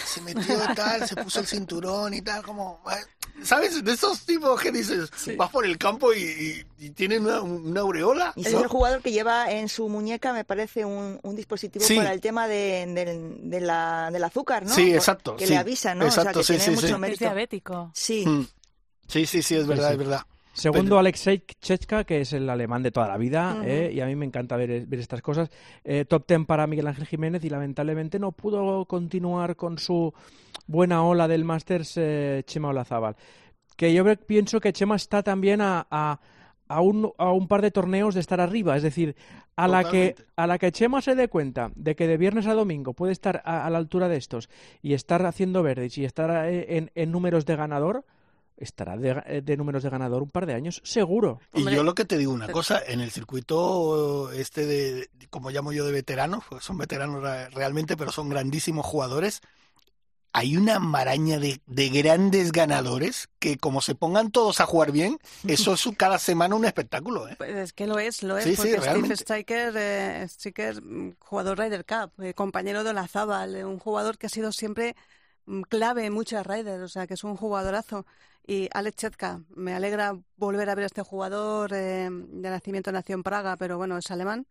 se 0.05 0.21
metió 0.21 0.57
tal, 0.75 1.07
se 1.07 1.15
puso 1.15 1.39
el 1.39 1.47
cinturón 1.47 2.13
y 2.13 2.21
tal, 2.21 2.43
como, 2.43 2.81
eh, 2.91 3.43
¿sabes? 3.43 3.83
De 3.83 3.93
esos 3.93 4.25
tipos 4.25 4.61
que 4.61 4.71
dices, 4.71 5.09
vas 5.37 5.49
por 5.49 5.65
el 5.65 5.77
campo 5.77 6.13
y, 6.13 6.65
y, 6.79 6.85
y 6.85 6.89
tienen 6.91 7.23
una, 7.23 7.41
una 7.41 7.81
aureola. 7.81 8.33
Y 8.35 8.45
es 8.45 8.53
¿no? 8.53 8.59
el 8.61 8.67
jugador 8.67 9.01
que 9.01 9.11
lleva 9.11 9.51
en 9.51 9.67
su 9.69 9.89
muñeca, 9.89 10.33
me 10.33 10.43
parece, 10.45 10.85
un, 10.85 11.19
un 11.23 11.35
dispositivo 11.35 11.83
Sí. 11.83 11.95
para 11.97 12.13
el 12.13 12.21
tema 12.21 12.47
de, 12.47 12.85
del- 12.93 13.49
de 13.49 13.61
la, 13.61 14.09
del 14.11 14.23
azúcar, 14.23 14.65
¿no? 14.65 14.75
Sí, 14.75 14.93
exacto, 14.93 15.35
Que 15.37 15.47
sí. 15.47 15.53
le 15.53 15.57
avisa, 15.59 15.95
¿no? 15.95 16.05
Exacto, 16.05 16.41
o 16.41 16.43
sea, 16.43 16.55
sí, 16.55 16.59
que 16.59 16.65
tiene 16.65 16.75
sí, 16.77 16.81
mucho 16.81 16.87
sí. 16.87 16.93
Es 16.93 16.99
mérito. 16.99 17.25
diabético. 17.25 17.91
Sí. 17.95 18.25
Mm. 18.27 18.47
Sí, 19.07 19.25
sí, 19.25 19.41
sí, 19.41 19.55
es 19.55 19.65
verdad, 19.65 19.87
sí. 19.87 19.93
es 19.93 19.97
verdad. 19.99 20.21
Segundo, 20.55 20.97
Alexei 20.97 21.43
Chechka, 21.61 22.05
que 22.05 22.21
es 22.21 22.31
el 22.31 22.49
alemán 22.49 22.81
de 22.81 22.89
toda 22.89 23.09
la 23.09 23.17
vida, 23.17 23.61
eh, 23.65 23.91
y 23.93 23.99
a 23.99 24.05
mí 24.05 24.15
me 24.15 24.25
encanta 24.25 24.55
ver, 24.55 24.85
ver 24.85 24.99
estas 25.01 25.21
cosas. 25.21 25.49
Eh, 25.83 26.05
top 26.05 26.25
10 26.25 26.45
para 26.45 26.65
Miguel 26.65 26.87
Ángel 26.87 27.05
Jiménez 27.05 27.43
y 27.43 27.49
lamentablemente 27.49 28.19
no 28.19 28.31
pudo 28.31 28.85
continuar 28.85 29.57
con 29.57 29.77
su 29.77 30.13
buena 30.65 31.03
ola 31.03 31.27
del 31.27 31.43
Masters 31.43 31.97
eh, 31.97 32.43
Chema 32.45 32.69
Olazábal. 32.69 33.17
Que 33.75 33.93
yo 33.93 34.05
pienso 34.15 34.61
que 34.61 34.71
Chema 34.71 34.95
está 34.95 35.23
también 35.23 35.59
a, 35.59 35.85
a, 35.91 36.21
a 36.69 36.79
un, 36.79 37.11
a 37.17 37.33
un 37.33 37.49
par 37.49 37.61
de 37.61 37.71
torneos 37.71 38.13
de 38.13 38.21
estar 38.21 38.39
arriba, 38.39 38.77
es 38.77 38.83
decir, 38.83 39.17
a 39.57 39.67
la, 39.67 39.83
que, 39.83 40.15
a 40.37 40.47
la 40.47 40.57
que 40.57 40.71
Chema 40.71 41.01
se 41.01 41.15
dé 41.15 41.27
cuenta 41.27 41.71
de 41.75 41.97
que 41.97 42.07
de 42.07 42.15
viernes 42.15 42.47
a 42.47 42.53
domingo 42.53 42.93
puede 42.93 43.11
estar 43.11 43.41
a, 43.43 43.65
a 43.65 43.69
la 43.69 43.77
altura 43.77 44.07
de 44.07 44.15
estos 44.15 44.49
y 44.81 44.93
estar 44.93 45.25
haciendo 45.25 45.63
verdes 45.63 45.97
y 45.97 46.05
estar 46.05 46.47
eh, 46.47 46.77
en, 46.77 46.91
en 46.95 47.11
números 47.11 47.45
de 47.45 47.57
ganador, 47.57 48.05
estará 48.57 48.95
de, 48.97 49.21
eh, 49.27 49.41
de 49.43 49.57
números 49.57 49.83
de 49.83 49.89
ganador 49.89 50.23
un 50.23 50.29
par 50.29 50.45
de 50.45 50.53
años, 50.53 50.81
seguro. 50.83 51.39
Y 51.53 51.59
Hombre, 51.59 51.75
yo 51.75 51.83
lo 51.83 51.93
que 51.95 52.05
te 52.05 52.17
digo 52.17 52.31
una 52.31 52.47
cosa, 52.47 52.81
en 52.85 53.01
el 53.01 53.11
circuito 53.11 54.31
este 54.31 54.65
de, 54.65 55.09
como 55.29 55.49
llamo 55.51 55.71
yo, 55.73 55.85
de 55.85 55.91
veteranos, 55.91 56.43
pues 56.49 56.63
son 56.63 56.77
veteranos 56.77 57.21
ra- 57.21 57.49
realmente, 57.49 57.97
pero 57.97 58.11
son 58.11 58.29
grandísimos 58.29 58.85
jugadores, 58.85 59.41
hay 60.37 60.57
una 60.57 60.79
maraña 60.79 61.39
de, 61.39 61.61
de 61.65 61.89
grandes 61.89 62.51
ganadores 62.51 63.29
que 63.39 63.55
como 63.57 63.79
se 63.79 63.95
pongan 63.95 64.31
todos 64.31 64.59
a 64.59 64.65
jugar 64.65 64.91
bien, 64.91 65.17
eso 65.47 65.75
es 65.75 65.87
cada 65.97 66.19
semana 66.19 66.55
un 66.55 66.65
espectáculo. 66.65 67.29
¿eh? 67.29 67.35
Pues 67.37 67.55
es 67.55 67.71
que 67.73 67.87
lo 67.87 67.99
es, 67.99 68.21
lo 68.21 68.37
es, 68.37 68.43
Sí, 68.43 68.49
sí, 68.57 68.73
porque 68.75 68.81
Steve. 68.81 69.13
Striker, 69.15 69.73
eh, 69.77 70.23
Striker, 70.27 70.81
mm, 70.83 71.15
jugador 71.19 71.57
Ryder 71.57 71.85
Cup, 71.85 72.11
eh, 72.21 72.33
compañero 72.33 72.83
de 72.83 72.89
Olazábal, 72.89 73.55
eh, 73.55 73.63
un 73.63 73.79
jugador 73.79 74.17
que 74.17 74.25
ha 74.27 74.29
sido 74.29 74.51
siempre 74.51 74.97
clave 75.69 76.05
en 76.05 76.13
muchas 76.13 76.45
Ryder, 76.45 76.81
o 76.81 76.87
sea 76.87 77.07
que 77.07 77.13
es 77.15 77.23
un 77.23 77.35
jugadorazo. 77.35 78.05
Y 78.47 78.69
Alex 78.73 78.95
Chetka, 78.97 79.41
me 79.49 79.73
alegra 79.73 80.17
volver 80.37 80.69
a 80.69 80.75
ver 80.75 80.83
a 80.83 80.87
este 80.87 81.01
jugador 81.01 81.73
eh, 81.73 82.09
de 82.11 82.49
nacimiento 82.49 82.91
nació 82.91 83.15
en 83.15 83.23
Praga, 83.23 83.57
pero 83.57 83.77
bueno, 83.77 83.97
es 83.97 84.11
alemán. 84.11 84.45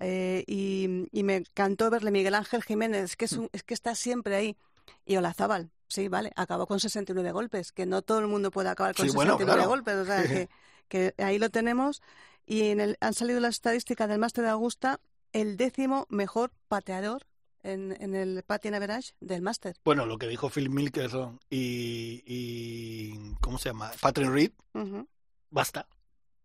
Eh, 0.00 0.44
y, 0.46 1.08
y 1.12 1.22
me 1.24 1.36
encantó 1.36 1.90
verle 1.90 2.10
Miguel 2.10 2.34
Ángel 2.34 2.62
Jiménez, 2.62 3.16
que 3.16 3.24
es, 3.26 3.32
un- 3.32 3.48
es 3.52 3.62
que 3.64 3.74
está 3.74 3.94
siempre 3.94 4.36
ahí. 4.36 4.56
Y 5.04 5.16
Olazábal, 5.16 5.70
sí, 5.88 6.08
vale, 6.08 6.32
acabó 6.36 6.66
con 6.66 6.80
69 6.80 7.32
golpes, 7.32 7.72
que 7.72 7.84
no 7.84 8.00
todo 8.02 8.20
el 8.20 8.26
mundo 8.28 8.50
puede 8.50 8.68
acabar 8.68 8.94
con 8.94 9.06
Sí, 9.08 9.14
bueno, 9.14 9.32
69 9.32 9.56
claro. 9.58 9.68
golpes, 9.70 9.94
o 9.96 10.04
sea 10.04 10.22
que, 10.22 10.48
que 10.88 11.14
ahí 11.18 11.38
lo 11.38 11.50
tenemos. 11.50 12.00
Y 12.46 12.70
en 12.70 12.80
el, 12.80 12.96
han 13.00 13.12
salido 13.12 13.40
las 13.40 13.56
estadísticas 13.56 14.08
del 14.08 14.18
Máster 14.18 14.44
de 14.44 14.50
Augusta, 14.50 15.00
el 15.32 15.56
décimo 15.58 16.06
mejor 16.08 16.52
pateador 16.68 17.26
en, 17.62 17.96
en 18.00 18.14
el 18.14 18.42
patin 18.44 18.74
average 18.74 19.12
del 19.20 19.42
Máster. 19.42 19.76
Bueno, 19.84 20.06
lo 20.06 20.18
que 20.18 20.26
dijo 20.28 20.48
Phil 20.50 20.70
Mickelson 20.70 21.40
y, 21.50 22.22
y 22.26 23.34
¿cómo 23.40 23.58
se 23.58 23.70
llama? 23.70 23.90
Patrick 24.00 24.30
Reed, 24.30 24.52
basta. 25.50 25.86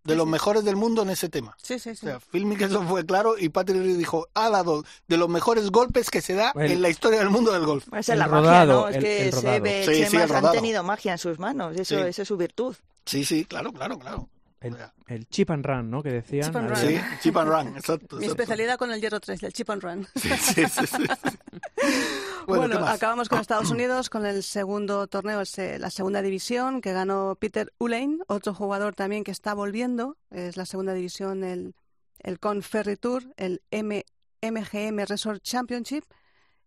De 0.04 0.13
Sí, 0.13 0.17
los 0.17 0.26
sí. 0.26 0.32
mejores 0.32 0.65
del 0.65 0.76
mundo 0.76 1.04
en 1.04 1.12
ese 1.12 1.30
tema. 1.30 1.56
Sí, 1.63 1.80
sí, 1.80 1.91
O 1.91 1.95
sí. 1.95 2.06
sea, 2.06 2.19
Phil 2.19 2.45
Mickelson 2.45 2.89
fue 2.89 3.06
claro 3.06 3.38
y 3.38 3.47
Patrick 3.47 3.78
Reed 3.78 3.97
dijo, 3.97 4.28
ha 4.34 4.49
dado 4.49 4.84
de 5.08 5.15
los 5.15 5.30
mejores 5.30 5.69
golpes 5.71 6.10
que 6.10 6.19
se 6.21 6.34
da 6.34 6.52
en 6.56 6.82
la 6.82 6.89
historia 6.89 7.19
del 7.19 7.30
mundo 7.30 7.54
del 7.54 7.65
golf. 7.65 7.88
Esa 7.93 8.12
El 8.13 8.19
es 8.21 8.28
la 8.28 8.28
magia, 8.28 8.65
¿no? 8.65 8.89
Es 8.89 8.97
el- 8.97 9.02
que 9.04 9.26
el 9.28 9.34
se 9.34 9.60
ve, 9.62 10.08
Sí, 10.10 10.17
han 10.17 10.52
tenido 10.52 10.84
magia 10.84 11.13
en 11.13 11.17
sus 11.19 11.39
manos, 11.39 11.73
eso, 11.78 11.95
Sí. 11.95 12.02
esa 12.02 12.21
es 12.23 12.28
su 12.28 12.36
virtud. 12.36 12.76
Sí, 13.06 13.23
sí, 13.23 13.45
claro, 13.45 13.71
claro, 13.71 13.97
claro. 13.97 14.28
El, 14.63 14.78
el 15.08 15.28
chip 15.28 15.52
and 15.52 15.65
run, 15.65 15.91
¿no? 15.91 16.02
Que 16.02 16.12
decían. 16.12 16.45
Chip 16.45 16.56
and 16.56 16.69
run. 16.69 16.80
Sí, 16.80 16.97
chip 17.19 17.38
and 17.38 17.49
run, 17.49 17.67
exacto. 17.76 18.15
Mi 18.15 18.23
exacto. 18.23 18.41
especialidad 18.41 18.78
con 18.78 18.91
el 18.91 19.02
Hierro 19.02 19.19
3, 19.19 19.43
el 19.43 19.54
chip 19.54 19.69
and 19.69 19.84
run. 19.84 20.08
Sí, 20.15 20.30
sí, 20.30 20.63
sí, 20.65 20.88
sí. 20.88 21.04
Bueno, 22.47 22.86
acabamos 22.86 23.30
con 23.30 23.39
Estados 23.39 23.71
Unidos 23.71 24.10
con 24.10 24.26
el 24.26 24.43
segundo 24.43 25.08
torneo, 25.08 25.41
es, 25.41 25.58
la 25.58 25.89
segunda 25.89 26.21
división, 26.21 26.82
que 26.82 26.91
ganó 26.91 27.38
Peter 27.39 27.71
Ulein, 27.78 28.21
otro 28.28 28.54
jugador 28.54 28.95
también 28.95 29.23
que 29.23 29.32
está 29.32 29.54
volviendo. 29.54 30.17
Es 30.30 30.58
la 30.58 30.65
segunda 30.65 30.93
división, 30.93 31.43
el, 31.43 31.73
el 32.19 32.39
Conferry 32.39 32.97
Tour, 32.97 33.23
el 33.38 33.62
M, 33.71 34.06
MGM 34.41 35.06
Resort 35.06 35.41
Championship. 35.41 36.04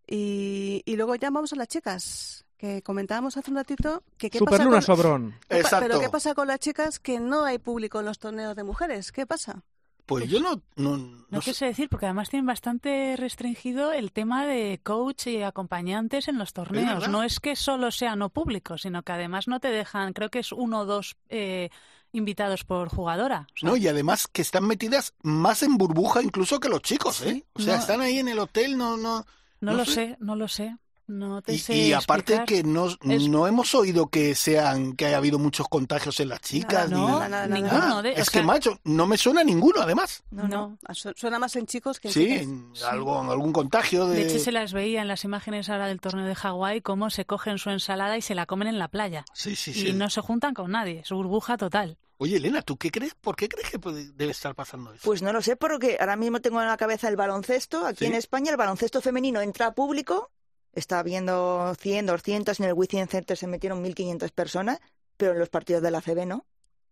Y, 0.06 0.82
y 0.87 0.96
luego 0.96 1.14
ya 1.16 1.30
vamos 1.30 1.52
a 1.52 1.56
las 1.56 1.68
chicas, 1.68 2.45
que 2.57 2.83
comentábamos 2.83 3.37
hace 3.37 3.51
un 3.51 3.57
ratito 3.57 4.03
que 4.16 4.31
qué 4.31 4.38
pasa 4.40 4.57
Superluna 4.57 4.77
con- 4.77 4.83
Sobrón. 4.83 5.35
¿qué 5.42 5.47
pa- 5.49 5.57
Exacto. 5.59 5.87
Pero 5.88 6.01
¿qué 6.01 6.09
pasa 6.09 6.35
con 6.35 6.49
las 6.49 6.59
chicas 6.61 6.99
que 6.99 7.21
no 7.21 7.45
hay 7.45 7.59
público 7.59 8.01
en 8.01 8.07
los 8.07 8.19
torneos 8.19 8.57
de 8.57 8.64
mujeres? 8.64 9.12
¿Qué 9.12 9.27
pasa? 9.27 9.62
Pues 10.07 10.29
yo 10.31 10.38
no, 10.40 10.62
no, 10.77 10.97
No 10.97 11.27
no 11.31 11.38
te 11.40 11.47
sé. 11.47 11.55
sé 11.55 11.64
decir, 11.66 11.88
porque 11.88 12.07
además 12.07 12.31
tienen 12.31 12.47
bastante 12.47 13.16
restringido 13.19 13.92
el 13.92 14.12
tema 14.12 14.47
de 14.47 14.81
coach 14.85 15.27
y 15.27 15.42
acompañantes 15.42 16.29
en 16.29 16.38
los 16.38 16.53
torneos. 16.53 17.09
No 17.09 17.25
es 17.25 17.40
que 17.40 17.57
solo 17.57 17.90
sea 17.90 18.14
no 18.14 18.29
público, 18.31 18.79
sino 18.79 19.03
que 19.03 19.11
además 19.11 19.49
no 19.49 19.59
te 19.59 19.69
dejan, 19.69 20.12
creo 20.12 20.31
que 20.31 20.38
es 20.38 20.53
uno 20.53 20.81
o 20.83 20.85
dos 20.87 21.16
eh, 21.29 21.71
invitados 22.12 22.62
por 22.62 22.88
jugadora. 22.88 23.49
O 23.53 23.59
sea, 23.59 23.69
No, 23.69 23.77
y 23.77 23.88
además 23.88 24.29
que 24.33 24.42
están 24.42 24.64
metidas 24.69 25.12
más 25.25 25.64
en 25.64 25.77
burbuja 25.77 26.23
incluso 26.23 26.61
que 26.61 26.69
los 26.69 26.83
chicos, 26.83 27.23
¿eh? 27.23 27.45
O 27.55 27.61
sea, 27.61 27.75
no. 27.75 27.81
están 27.81 28.01
ahí 28.01 28.21
en 28.21 28.29
el 28.29 28.38
hotel, 28.38 28.79
no, 28.79 28.97
no. 28.97 29.19
no 29.61 29.73
no 29.73 29.75
lo 29.75 29.85
sé. 29.85 29.92
sé, 29.92 30.16
no 30.21 30.37
lo 30.37 30.47
sé. 30.47 30.77
No 31.09 31.40
te 31.40 31.53
Y, 31.53 31.59
sé 31.59 31.75
y 31.77 31.92
aparte 31.92 32.35
explicar. 32.35 32.47
que 32.47 32.69
no, 32.69 32.87
Es- 32.88 33.29
no 33.29 33.47
hemos 33.47 33.75
oído 33.77 34.09
que 34.09 34.35
sean 34.35 34.95
que 34.97 35.07
haya 35.07 35.19
habido 35.19 35.38
muchos 35.38 35.69
contagios 35.69 36.19
en 36.19 36.31
las 36.31 36.40
chicas. 36.40 36.90
no, 36.90 37.07
ni 37.07 37.12
nada, 37.12 37.29
nada, 37.29 37.47
ni 37.47 37.62
ninguno 37.62 37.79
nada. 37.88 38.03
de- 38.03 38.09
o 38.11 38.12
es 38.16 38.27
sea- 38.29 38.40
que, 38.40 38.47
macho, 38.47 38.79
no 38.85 39.07
me 39.07 39.16
suena 39.16 39.45
ninguno, 39.45 39.83
además. 39.83 40.25
No, 40.31 40.49
no. 40.49 40.79
Su- 40.92 41.12
Suena 41.14 41.38
más 41.38 41.55
en 41.57 41.66
chicos 41.66 42.01
que 42.01 42.09
en 42.09 42.14
Sí, 42.14 42.25
chicas. 42.27 42.42
en 42.42 42.73
algo, 42.90 43.23
en 43.23 43.31
algún 43.31 43.53
contagio 43.53 44.07
de... 44.07 44.16
De 44.16 44.23
hecho, 44.31 44.38
se 44.42 44.51
las 44.53 44.73
veía 44.73 45.03
en 45.03 45.09
las 45.09 45.23
imágenes 45.25 45.69
ahora 45.69 45.87
del 45.87 46.01
torneo 46.01 46.27
de 46.27 46.35
Hawái, 46.35 46.81
cómo 46.81 47.09
se 47.11 47.25
cogen 47.25 47.59
su 47.59 47.71
ensalada 47.71 48.16
y 48.16 48.23
se 48.23 48.35
la 48.35 48.47
comen 48.47 48.66
en 48.69 48.79
la 48.81 48.88
playa. 48.88 49.25
Sí, 49.33 49.55
sí, 49.55 49.71
Y 49.71 49.75
sí. 49.75 49.92
no 49.92 50.11
se 50.11 50.21
juntan 50.21 50.55
con 50.55 50.73
nadie, 50.73 51.01
es 51.05 51.11
burbuja 51.11 51.57
total. 51.57 51.99
Oye, 52.19 52.38
Elena, 52.38 52.62
¿tú 52.62 52.79
qué 52.79 52.90
crees? 52.90 53.14
¿Por 53.14 53.37
qué 53.37 53.47
crees 53.47 53.71
que 53.71 53.79
puede- 53.79 54.11
debe 54.12 54.33
estar 54.33 54.55
pasando 54.55 54.90
eso? 54.92 55.03
Pues 55.05 55.21
no 55.21 55.33
lo 55.35 55.42
sé, 55.42 55.55
porque 55.55 55.99
ahora 56.01 56.16
mismo 56.16 56.40
tengo 56.40 56.61
en 56.62 56.66
la 56.66 56.79
cabeza 56.79 57.09
el 57.09 57.16
baloncesto. 57.16 57.87
Aquí 57.87 57.99
Sí. 58.01 58.05
en 58.07 58.14
España 58.14 58.51
el 58.51 58.57
baloncesto 58.57 59.03
femenino 59.03 59.42
entra 59.42 59.66
a 59.66 59.75
público, 59.75 60.31
está 60.77 61.03
viendo 61.03 61.75
100, 61.81 62.07
200, 62.07 62.61
en 62.61 62.67
el 62.67 62.73
Wizzing 62.75 63.09
Center 63.09 63.37
se 63.37 63.47
metieron 63.49 63.83
1.500 63.85 64.31
personas, 64.31 64.79
pero 65.17 65.33
en 65.33 65.39
los 65.41 65.49
partidos 65.49 65.83
de 65.83 65.91
la 65.91 66.01
CB 66.01 66.27
no. 66.27 66.47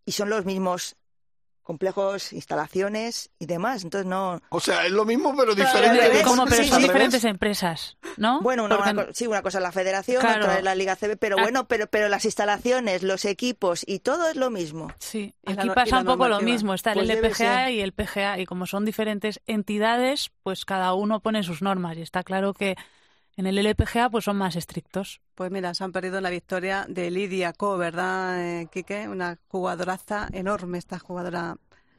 Y 0.05 0.13
son 0.13 0.29
los 0.31 0.45
mismos 0.45 0.97
complejos, 1.63 2.35
instalaciones 2.35 3.31
y 3.39 3.47
demás. 3.47 3.85
Entonces 3.85 4.07
no... 4.07 4.39
O 4.51 4.61
sea, 4.61 4.85
es 4.85 4.93
lo 4.93 5.07
mismo, 5.07 5.35
pero 5.35 5.55
diferente. 5.55 6.21
¿Cómo? 6.23 6.45
Pero 6.45 6.63
sí, 6.63 6.69
son 6.69 6.81
sí. 6.83 6.87
diferentes 6.89 7.25
empresas, 7.25 7.97
¿no? 8.19 8.43
Bueno, 8.43 8.65
una, 8.67 8.77
Porque- 8.77 8.91
una 8.93 9.07
sí, 9.15 9.27
una 9.27 9.41
cosa 9.41 9.59
es 9.59 9.63
la 9.63 9.73
federación, 9.73 10.21
Claro. 10.21 10.43
otra 10.45 10.59
es 10.59 10.63
la 10.65 10.75
Liga 10.75 10.95
CB, 10.95 11.17
pero 11.17 11.37
Ah. 11.39 11.43
bueno, 11.43 11.67
pero, 11.67 11.87
pero 11.87 12.09
las 12.11 12.27
instalaciones, 12.27 13.03
los 13.03 13.25
equipos 13.25 13.83
y 13.87 14.01
todo 14.01 14.29
es 14.29 14.37
lo 14.37 14.51
mismo. 14.51 14.93
Sí, 14.99 15.33
la 15.43 15.55
aquí 15.55 15.71
pasa 15.71 16.01
un 16.01 16.05
poco 16.05 16.29
lo 16.29 16.43
mismo. 16.43 16.75
Está 16.75 16.93
el 16.93 16.99
Pues 16.99 17.09
LPGA 17.09 17.71
y 17.71 17.81
el 17.81 17.93
PGA, 17.93 18.39
y 18.41 18.45
como 18.45 18.67
son 18.67 18.85
diferentes 18.85 19.41
entidades, 19.47 20.33
pues 20.43 20.67
cada 20.67 20.93
uno 20.93 21.21
pone 21.21 21.43
sus 21.45 21.63
normas. 21.63 21.97
Y 21.97 22.03
está 22.03 22.23
claro 22.25 22.53
que 22.53 22.77
en 23.37 23.47
el 23.47 23.59
LPGA 23.59 24.11
pues 24.11 24.25
son 24.25 24.37
más 24.37 24.57
estrictos. 24.57 25.21
Pues 25.35 25.51
mira, 25.51 25.75
se 25.75 25.85
han 25.85 25.93
perdido 25.93 26.21
la 26.21 26.31
victoria 26.31 26.87
de 26.89 27.11
Lidia 27.11 27.53
Ko, 27.53 27.77
¿verdad, 27.77 28.41
eh, 28.41 28.69
Quique? 28.73 29.09
Una 29.09 29.39
jugadoraza 29.49 30.29
enorme, 30.33 30.79
esta 30.79 30.99
jugadora 30.99 31.57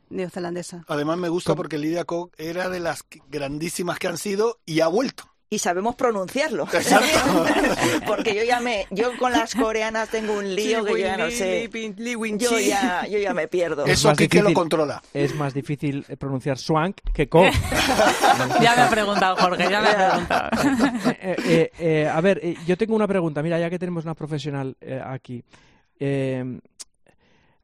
neozelandesa. 0.09 0.85
Además 0.87 1.17
me 1.17 1.29
gusta 1.29 1.55
porque 1.55 1.77
Lidia 1.77 2.05
Koch 2.05 2.31
era 2.37 2.69
de 2.69 2.79
las 2.79 3.03
grandísimas 3.29 3.99
que 3.99 4.07
han 4.07 4.17
sido 4.17 4.59
y 4.65 4.81
ha 4.81 4.87
vuelto. 4.87 5.34
Y 5.49 5.59
sabemos 5.59 5.95
pronunciarlo. 5.95 6.63
Exacto. 6.63 7.45
Porque 8.07 8.35
yo 8.35 8.43
ya 8.43 8.59
me, 8.59 8.87
yo 8.89 9.15
con 9.17 9.31
las 9.31 9.53
coreanas 9.53 10.09
tengo 10.09 10.33
un 10.33 10.55
lío 10.55 10.83
que 10.83 10.91
yo 10.91 10.97
ya 10.97 11.17
no 11.17 11.29
sé. 11.29 11.69
Yo 12.37 12.59
ya, 12.59 13.05
yo 13.07 13.19
ya 13.19 13.33
me 13.33 13.47
pierdo. 13.47 13.85
Eso 13.85 14.07
más 14.07 14.17
que, 14.17 14.41
lo 14.41 14.53
controla. 14.53 15.01
Es 15.13 15.35
más 15.35 15.53
difícil 15.53 16.05
eh, 16.09 16.17
pronunciar 16.17 16.57
swank 16.57 16.97
que 17.13 17.29
co. 17.29 17.43
ya 18.61 18.75
me 18.75 18.81
ha 18.81 18.89
preguntado 18.89 19.35
Jorge, 19.35 19.69
ya 19.69 19.81
me 19.81 19.87
ha 19.89 20.09
preguntado. 20.09 20.49
Eh, 21.21 21.35
eh, 21.45 21.71
eh, 21.79 22.09
a 22.11 22.21
ver, 22.21 22.39
eh, 22.43 22.55
yo 22.65 22.75
tengo 22.75 22.95
una 22.95 23.07
pregunta. 23.07 23.43
Mira, 23.43 23.59
ya 23.59 23.69
que 23.69 23.77
tenemos 23.79 24.03
una 24.03 24.15
profesional 24.15 24.75
eh, 24.81 25.01
aquí. 25.03 25.43
Eh, 25.99 26.59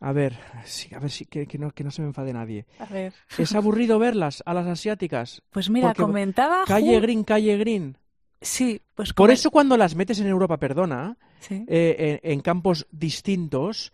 a 0.02 0.12
ver, 0.12 0.38
sí, 0.66 0.94
a 0.94 1.00
ver 1.00 1.10
si 1.12 1.26
que, 1.26 1.46
que 1.48 1.58
no, 1.58 1.72
que 1.72 1.84
no 1.84 1.92
se 1.92 2.02
me 2.02 2.08
enfade 2.10 2.34
nadie. 2.34 2.66
A 2.80 2.86
ver. 2.86 3.14
¿Es 3.38 3.56
aburrido 3.56 4.00
verlas 4.00 4.44
a 4.46 4.54
las 4.54 4.68
asiáticas? 4.68 5.42
Pues 5.52 5.70
mira, 5.70 5.90
Porque 5.90 6.02
comentaba... 6.04 6.64
Calle 6.66 6.98
Ju- 6.98 7.02
green, 7.02 7.24
calle 7.24 7.58
green. 7.58 7.98
Sí, 8.42 8.82
pues 8.96 9.14
Por 9.14 9.30
eso 9.30 9.52
cuando 9.52 9.78
las 9.78 9.96
metes 9.96 10.20
en 10.20 10.28
Europa, 10.28 10.58
perdona, 10.58 11.18
Sí. 11.40 11.64
eh, 11.68 12.20
en, 12.24 12.32
en 12.34 12.42
campos 12.42 12.88
distintos 12.92 13.94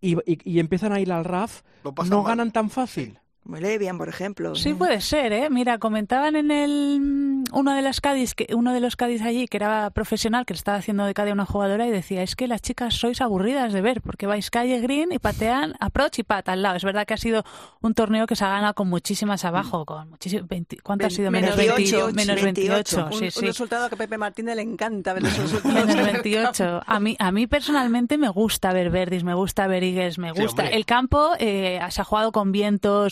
y, 0.00 0.14
y- 0.30 0.38
y 0.44 0.58
empiezan 0.60 0.92
a 0.92 1.00
ir 1.00 1.12
al 1.12 1.24
RAF, 1.24 1.62
no 1.84 1.92
mal. 2.22 2.26
ganan 2.26 2.52
tan 2.52 2.70
fácil. 2.70 3.18
Muy 3.44 3.60
Levian, 3.60 3.98
por 3.98 4.08
ejemplo. 4.08 4.54
Sí 4.54 4.72
puede 4.72 5.00
ser, 5.00 5.32
¿eh? 5.32 5.50
Mira, 5.50 5.78
comentaban 5.78 6.36
en 6.36 6.50
el 6.52 7.00
mm, 7.00 7.44
uno 7.52 7.74
de 7.74 7.82
los 7.82 8.00
Cádiz, 8.00 8.34
que 8.34 8.46
uno 8.54 8.72
de 8.72 8.78
los 8.80 8.94
Cádiz 8.94 9.20
allí 9.22 9.48
que 9.48 9.56
era 9.56 9.90
profesional, 9.90 10.46
que 10.46 10.54
le 10.54 10.58
estaba 10.58 10.78
haciendo 10.78 11.04
de 11.04 11.12
Cádiz 11.12 11.32
a 11.32 11.34
una 11.34 11.44
jugadora 11.44 11.86
y 11.86 11.90
decía, 11.90 12.22
es 12.22 12.36
que 12.36 12.46
las 12.46 12.62
chicas 12.62 12.94
sois 12.94 13.20
aburridas 13.20 13.72
de 13.72 13.80
ver, 13.80 14.00
porque 14.00 14.26
vais 14.26 14.48
calle 14.48 14.80
green 14.80 15.10
y 15.10 15.18
patean 15.18 15.74
approach 15.80 16.20
y 16.20 16.22
pat 16.22 16.48
al 16.48 16.62
lado. 16.62 16.76
Es 16.76 16.84
verdad 16.84 17.04
que 17.04 17.14
ha 17.14 17.16
sido 17.16 17.44
un 17.80 17.94
torneo 17.94 18.26
que 18.26 18.36
se 18.36 18.44
ha 18.44 18.48
ganado 18.48 18.74
con 18.74 18.88
muchísimas 18.88 19.44
abajo, 19.44 19.84
con 19.86 20.10
muchísimas, 20.10 20.46
¿cuánto 20.84 21.06
ha 21.06 21.10
sido? 21.10 21.32
menos 21.32 21.56
28, 21.56 22.12
menos 22.12 22.40
28. 22.42 22.96
28, 22.96 23.06
Un, 23.06 23.12
sí, 23.18 23.24
un 23.24 23.30
sí. 23.32 23.46
resultado 23.46 23.88
que 23.88 23.96
a 23.96 23.98
Pepe 23.98 24.18
Martínez 24.18 24.54
le 24.54 24.62
encanta 24.62 25.14
ver 25.14 25.24
esos 25.24 25.50
resultados. 25.52 25.86
Menos 25.86 26.12
28. 26.12 26.82
A 26.86 27.00
mí, 27.00 27.16
a 27.18 27.32
mí 27.32 27.48
personalmente 27.48 28.18
me 28.18 28.28
gusta 28.28 28.72
ver 28.72 28.90
Verdis, 28.90 29.24
me 29.24 29.34
gusta 29.34 29.66
ver 29.66 29.82
Eagles, 29.82 30.18
me 30.18 30.30
gusta. 30.30 30.68
el 30.68 30.86
campo 30.86 31.30
eh, 31.40 31.80
se 31.90 32.00
ha 32.00 32.04
jugado 32.04 32.30
con 32.30 32.52
viento, 32.52 33.00
o 33.00 33.10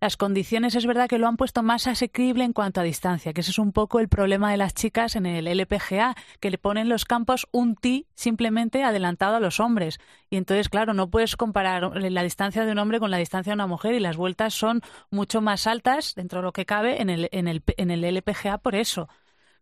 las 0.00 0.16
condiciones 0.16 0.74
es 0.74 0.86
verdad 0.86 1.08
que 1.08 1.18
lo 1.18 1.26
han 1.26 1.36
puesto 1.36 1.62
más 1.62 1.86
asequible 1.86 2.44
en 2.44 2.52
cuanto 2.52 2.80
a 2.80 2.84
distancia, 2.84 3.32
que 3.32 3.40
ese 3.40 3.50
es 3.50 3.58
un 3.58 3.72
poco 3.72 4.00
el 4.00 4.08
problema 4.08 4.50
de 4.50 4.56
las 4.56 4.74
chicas 4.74 5.16
en 5.16 5.26
el 5.26 5.46
LPGA, 5.46 6.14
que 6.40 6.50
le 6.50 6.58
ponen 6.58 6.88
los 6.88 7.04
campos 7.04 7.46
un 7.52 7.76
tee 7.76 8.06
simplemente 8.14 8.82
adelantado 8.82 9.36
a 9.36 9.40
los 9.40 9.60
hombres. 9.60 9.98
Y 10.30 10.36
entonces, 10.36 10.68
claro, 10.68 10.94
no 10.94 11.10
puedes 11.10 11.36
comparar 11.36 11.96
la 11.96 12.22
distancia 12.22 12.64
de 12.64 12.72
un 12.72 12.78
hombre 12.78 13.00
con 13.00 13.10
la 13.10 13.18
distancia 13.18 13.50
de 13.50 13.54
una 13.54 13.66
mujer 13.66 13.94
y 13.94 14.00
las 14.00 14.16
vueltas 14.16 14.54
son 14.54 14.80
mucho 15.10 15.40
más 15.40 15.66
altas 15.66 16.14
dentro 16.14 16.40
de 16.40 16.44
lo 16.44 16.52
que 16.52 16.66
cabe 16.66 17.02
en 17.02 17.10
el, 17.10 17.28
en 17.32 17.48
el, 17.48 17.62
en 17.76 17.90
el 17.90 18.04
LPGA 18.04 18.58
por 18.58 18.74
eso. 18.74 19.08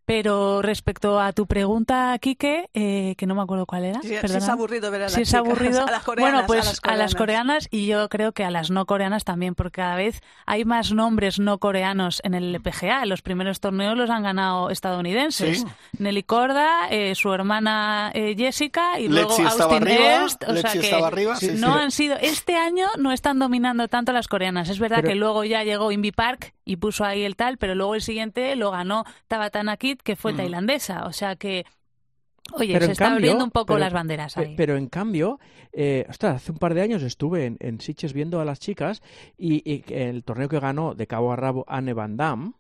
Pero 0.09 0.62
respecto 0.62 1.21
a 1.21 1.35
tu 1.35 1.47
pregunta, 1.47 2.16
Quique, 2.18 2.71
eh, 2.73 3.14
que 3.18 3.27
no 3.27 3.35
me 3.35 3.42
acuerdo 3.42 3.66
cuál 3.66 3.85
era. 3.85 4.01
Sí, 4.01 4.09
sí 4.09 4.14
perdona. 4.18 4.38
es 4.38 4.49
aburrido 4.49 4.90
ver 4.90 5.03
a 5.03 5.05
las 5.05 5.12
Si 5.12 5.21
es 5.21 5.29
chicas, 5.29 5.40
aburrido. 5.40 5.83
a 5.87 5.90
las 5.90 6.03
coreanas, 6.03 6.33
bueno, 6.33 6.47
pues 6.47 6.61
a 6.66 6.71
las 6.71 6.81
a 6.83 6.97
las 6.97 7.14
coreanas. 7.14 7.68
y 7.71 7.85
yo 7.87 8.09
creo 8.09 8.33
que 8.33 8.42
a 8.42 8.51
las 8.51 8.71
no 8.71 8.87
coreanas 8.87 9.25
también, 9.25 9.55
porque 9.55 9.83
cada 9.83 9.97
vez 9.97 10.23
hay 10.47 10.64
más 10.64 10.92
nombres 10.92 11.38
no 11.38 11.59
coreanos 11.59 12.23
en 12.25 12.33
el 12.33 12.55
LPGA. 12.55 13.05
Los 13.05 13.21
primeros 13.21 13.61
torneos 13.61 13.99
los 13.99 14.09
han 14.09 14.23
ganado 14.23 14.71
estadounidenses. 14.71 15.59
Sí. 15.61 15.66
Nelly 15.99 16.23
Corda, 16.23 16.88
eh, 16.88 17.14
su 17.14 17.31
hermana 17.35 18.11
eh, 18.14 18.35
Jessica 18.35 18.99
y 18.99 19.09
luego 19.09 19.33
Austin 19.33 19.87
Hurst. 19.88 20.42
O 20.49 20.53
Lexi 20.53 20.62
sea 20.62 20.81
que 20.81 20.87
estaba 20.87 21.09
arriba, 21.09 21.37
sí, 21.37 21.51
no 21.55 21.75
sí. 21.75 21.79
han 21.81 21.90
sido. 21.90 22.16
Este 22.18 22.57
año 22.57 22.87
no 22.97 23.12
están 23.12 23.38
dominando 23.38 23.88
tanto 23.88 24.12
las 24.12 24.27
coreanas. 24.27 24.71
Es 24.71 24.79
verdad 24.79 25.01
Pero- 25.03 25.09
que 25.11 25.14
luego 25.16 25.44
ya 25.44 25.64
llegó 25.64 25.92
Invi 25.92 26.12
Park 26.12 26.55
y 26.68 26.76
puso 26.76 27.04
ahí 27.04 27.22
el 27.24 27.35
tal, 27.35 27.57
pero 27.59 27.74
luego 27.74 27.94
el 27.94 28.02
siguiente 28.02 28.54
lo 28.54 28.70
ganó 28.70 29.04
Tabatana 29.26 29.76
Kid, 29.78 29.98
que 30.04 30.16
fue 30.16 30.35
Mm. 30.35 30.37
tailandesa. 30.37 31.07
O 31.07 31.12
sea 31.12 31.35
que. 31.37 31.64
Oye, 32.54 32.72
Pero 32.72 32.81
se 32.81 32.85
en 32.87 32.90
está 32.92 33.04
cambio- 33.04 33.16
abriendo 33.18 33.44
un 33.44 33.50
poco 33.50 33.66
pero- 33.74 33.81
las 33.81 33.92
banderas 33.92 34.38
ahí. 34.38 34.54
Pero 34.57 34.78
en 34.78 34.87
cambio, 34.88 35.38
eh, 35.70 36.07
ostras, 36.09 36.37
hace 36.37 36.50
un 36.52 36.57
par 36.57 36.72
de 36.72 36.81
años 36.81 37.02
estuve 37.02 37.44
en, 37.44 37.59
en 37.61 37.78
Sitges 37.78 38.14
viendo 38.14 38.40
a 38.40 38.44
las 38.46 38.59
chicas 38.59 39.02
y, 39.37 39.61
y 39.70 39.85
el 39.92 40.24
torneo 40.24 40.48
que 40.48 40.59
ganó 40.59 40.94
de 40.94 41.07
cabo 41.07 41.31
a 41.31 41.37
rabo 41.37 41.66
Anne 41.68 41.92
Van 41.92 42.16
Damme. 42.16 42.52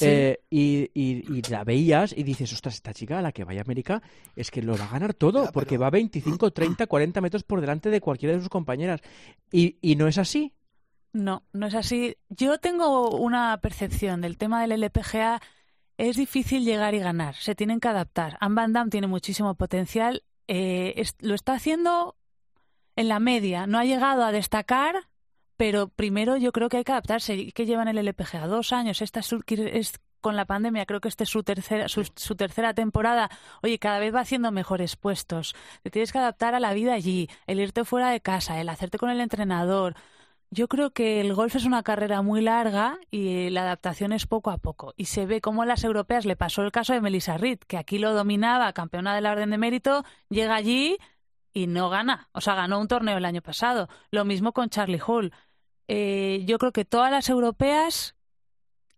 Eh, 0.00 0.38
y, 0.50 0.90
y- 0.94 1.24
y 1.32 1.42
la 1.48 1.62
veías 1.62 2.12
y 2.16 2.24
dices, 2.24 2.52
ostras, 2.52 2.74
esta 2.74 2.92
chica 2.92 3.20
a 3.20 3.22
la 3.22 3.30
que 3.30 3.44
vaya 3.44 3.60
a 3.60 3.62
América 3.64 4.02
es 4.34 4.50
que 4.50 4.62
lo 4.62 4.76
va 4.76 4.84
a 4.86 4.88
ganar 4.90 5.14
todo, 5.14 5.44
Ya, 5.44 5.52
porque 5.52 5.70
pero- 5.76 5.82
va 5.82 5.90
25, 5.90 6.50
30, 6.52 6.86
40 6.88 7.20
metros 7.20 7.44
por 7.44 7.60
delante 7.60 7.90
de 7.90 8.00
cualquiera 8.00 8.34
de 8.34 8.40
sus 8.40 8.48
compañeras. 8.48 9.00
Y, 9.52 9.76
y 9.80 9.94
no 9.96 10.08
es 10.08 10.18
así. 10.18 10.52
No, 11.14 11.44
no 11.52 11.68
es 11.68 11.74
así. 11.74 12.16
Yo 12.28 12.58
tengo 12.58 13.10
una 13.16 13.56
percepción 13.58 14.20
del 14.20 14.36
tema 14.36 14.60
del 14.60 14.72
LPGA. 14.72 15.40
Es 15.96 16.16
difícil 16.16 16.64
llegar 16.64 16.94
y 16.94 16.98
ganar. 16.98 17.36
Se 17.36 17.54
tienen 17.54 17.78
que 17.78 17.86
adaptar. 17.88 18.36
Anne 18.40 18.56
Van 18.56 18.72
Damme 18.72 18.90
tiene 18.90 19.06
muchísimo 19.06 19.54
potencial. 19.54 20.24
eh, 20.48 21.02
lo 21.20 21.34
está 21.34 21.54
haciendo 21.54 22.16
en 22.96 23.08
la 23.08 23.20
media. 23.20 23.66
No 23.68 23.78
ha 23.78 23.84
llegado 23.84 24.24
a 24.24 24.32
destacar, 24.32 25.08
pero 25.56 25.88
primero 25.88 26.36
yo 26.36 26.50
creo 26.50 26.68
que 26.68 26.78
hay 26.78 26.84
que 26.84 26.92
adaptarse. 26.92 27.52
que 27.52 27.64
llevan 27.66 27.86
el 27.88 27.98
LPGA? 27.98 28.48
Dos 28.48 28.72
años. 28.72 29.00
Esta 29.00 29.20
es, 29.20 29.32
es 29.32 29.92
con 30.20 30.34
la 30.34 30.46
pandemia. 30.46 30.84
Creo 30.84 31.00
que 31.00 31.08
esta 31.08 31.22
es 31.22 31.30
su 31.30 31.44
tercera, 31.44 31.88
su, 31.88 32.04
su 32.16 32.34
tercera 32.34 32.74
temporada. 32.74 33.30
Oye, 33.62 33.78
cada 33.78 34.00
vez 34.00 34.12
va 34.12 34.20
haciendo 34.20 34.50
mejores 34.50 34.96
puestos. 34.96 35.54
Te 35.84 35.90
tienes 35.90 36.10
que 36.10 36.18
adaptar 36.18 36.56
a 36.56 36.60
la 36.60 36.74
vida 36.74 36.92
allí. 36.94 37.28
El 37.46 37.60
irte 37.60 37.84
fuera 37.84 38.10
de 38.10 38.20
casa, 38.20 38.60
el 38.60 38.68
hacerte 38.68 38.98
con 38.98 39.10
el 39.10 39.20
entrenador. 39.20 39.94
Yo 40.54 40.68
creo 40.68 40.92
que 40.92 41.20
el 41.20 41.34
golf 41.34 41.56
es 41.56 41.64
una 41.64 41.82
carrera 41.82 42.22
muy 42.22 42.40
larga 42.40 43.00
y 43.10 43.50
la 43.50 43.62
adaptación 43.62 44.12
es 44.12 44.26
poco 44.28 44.52
a 44.52 44.58
poco. 44.58 44.94
Y 44.96 45.06
se 45.06 45.26
ve 45.26 45.40
cómo 45.40 45.62
a 45.62 45.66
las 45.66 45.82
europeas 45.82 46.26
le 46.26 46.36
pasó 46.36 46.62
el 46.62 46.70
caso 46.70 46.92
de 46.92 47.00
Melissa 47.00 47.36
Reed, 47.36 47.58
que 47.58 47.76
aquí 47.76 47.98
lo 47.98 48.14
dominaba, 48.14 48.72
campeona 48.72 49.16
de 49.16 49.20
la 49.20 49.32
Orden 49.32 49.50
de 49.50 49.58
Mérito, 49.58 50.04
llega 50.28 50.54
allí 50.54 50.96
y 51.52 51.66
no 51.66 51.90
gana. 51.90 52.28
O 52.30 52.40
sea, 52.40 52.54
ganó 52.54 52.78
un 52.78 52.86
torneo 52.86 53.16
el 53.16 53.24
año 53.24 53.42
pasado. 53.42 53.88
Lo 54.12 54.24
mismo 54.24 54.52
con 54.52 54.70
Charlie 54.70 55.00
Hull. 55.04 55.32
Eh, 55.88 56.44
yo 56.46 56.58
creo 56.58 56.70
que 56.70 56.84
todas 56.84 57.10
las 57.10 57.28
europeas 57.28 58.14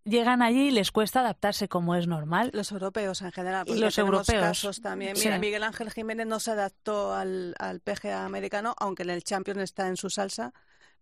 llegan 0.04 0.42
allí 0.42 0.68
y 0.68 0.70
les 0.72 0.92
cuesta 0.92 1.20
adaptarse 1.20 1.68
como 1.68 1.94
es 1.94 2.06
normal. 2.06 2.50
Los 2.52 2.70
europeos 2.70 3.22
en 3.22 3.32
general. 3.32 3.64
porque 3.64 3.80
Los 3.80 3.96
europeos. 3.96 4.42
casos 4.42 4.82
también. 4.82 5.16
Sí. 5.16 5.24
Mira, 5.24 5.38
Miguel 5.38 5.62
Ángel 5.62 5.90
Jiménez 5.90 6.26
no 6.26 6.38
se 6.38 6.50
adaptó 6.50 7.14
al, 7.14 7.54
al 7.58 7.80
PGA 7.80 8.26
americano, 8.26 8.74
aunque 8.78 9.04
en 9.04 9.10
el 9.10 9.24
Champions 9.24 9.62
está 9.62 9.88
en 9.88 9.96
su 9.96 10.10
salsa, 10.10 10.52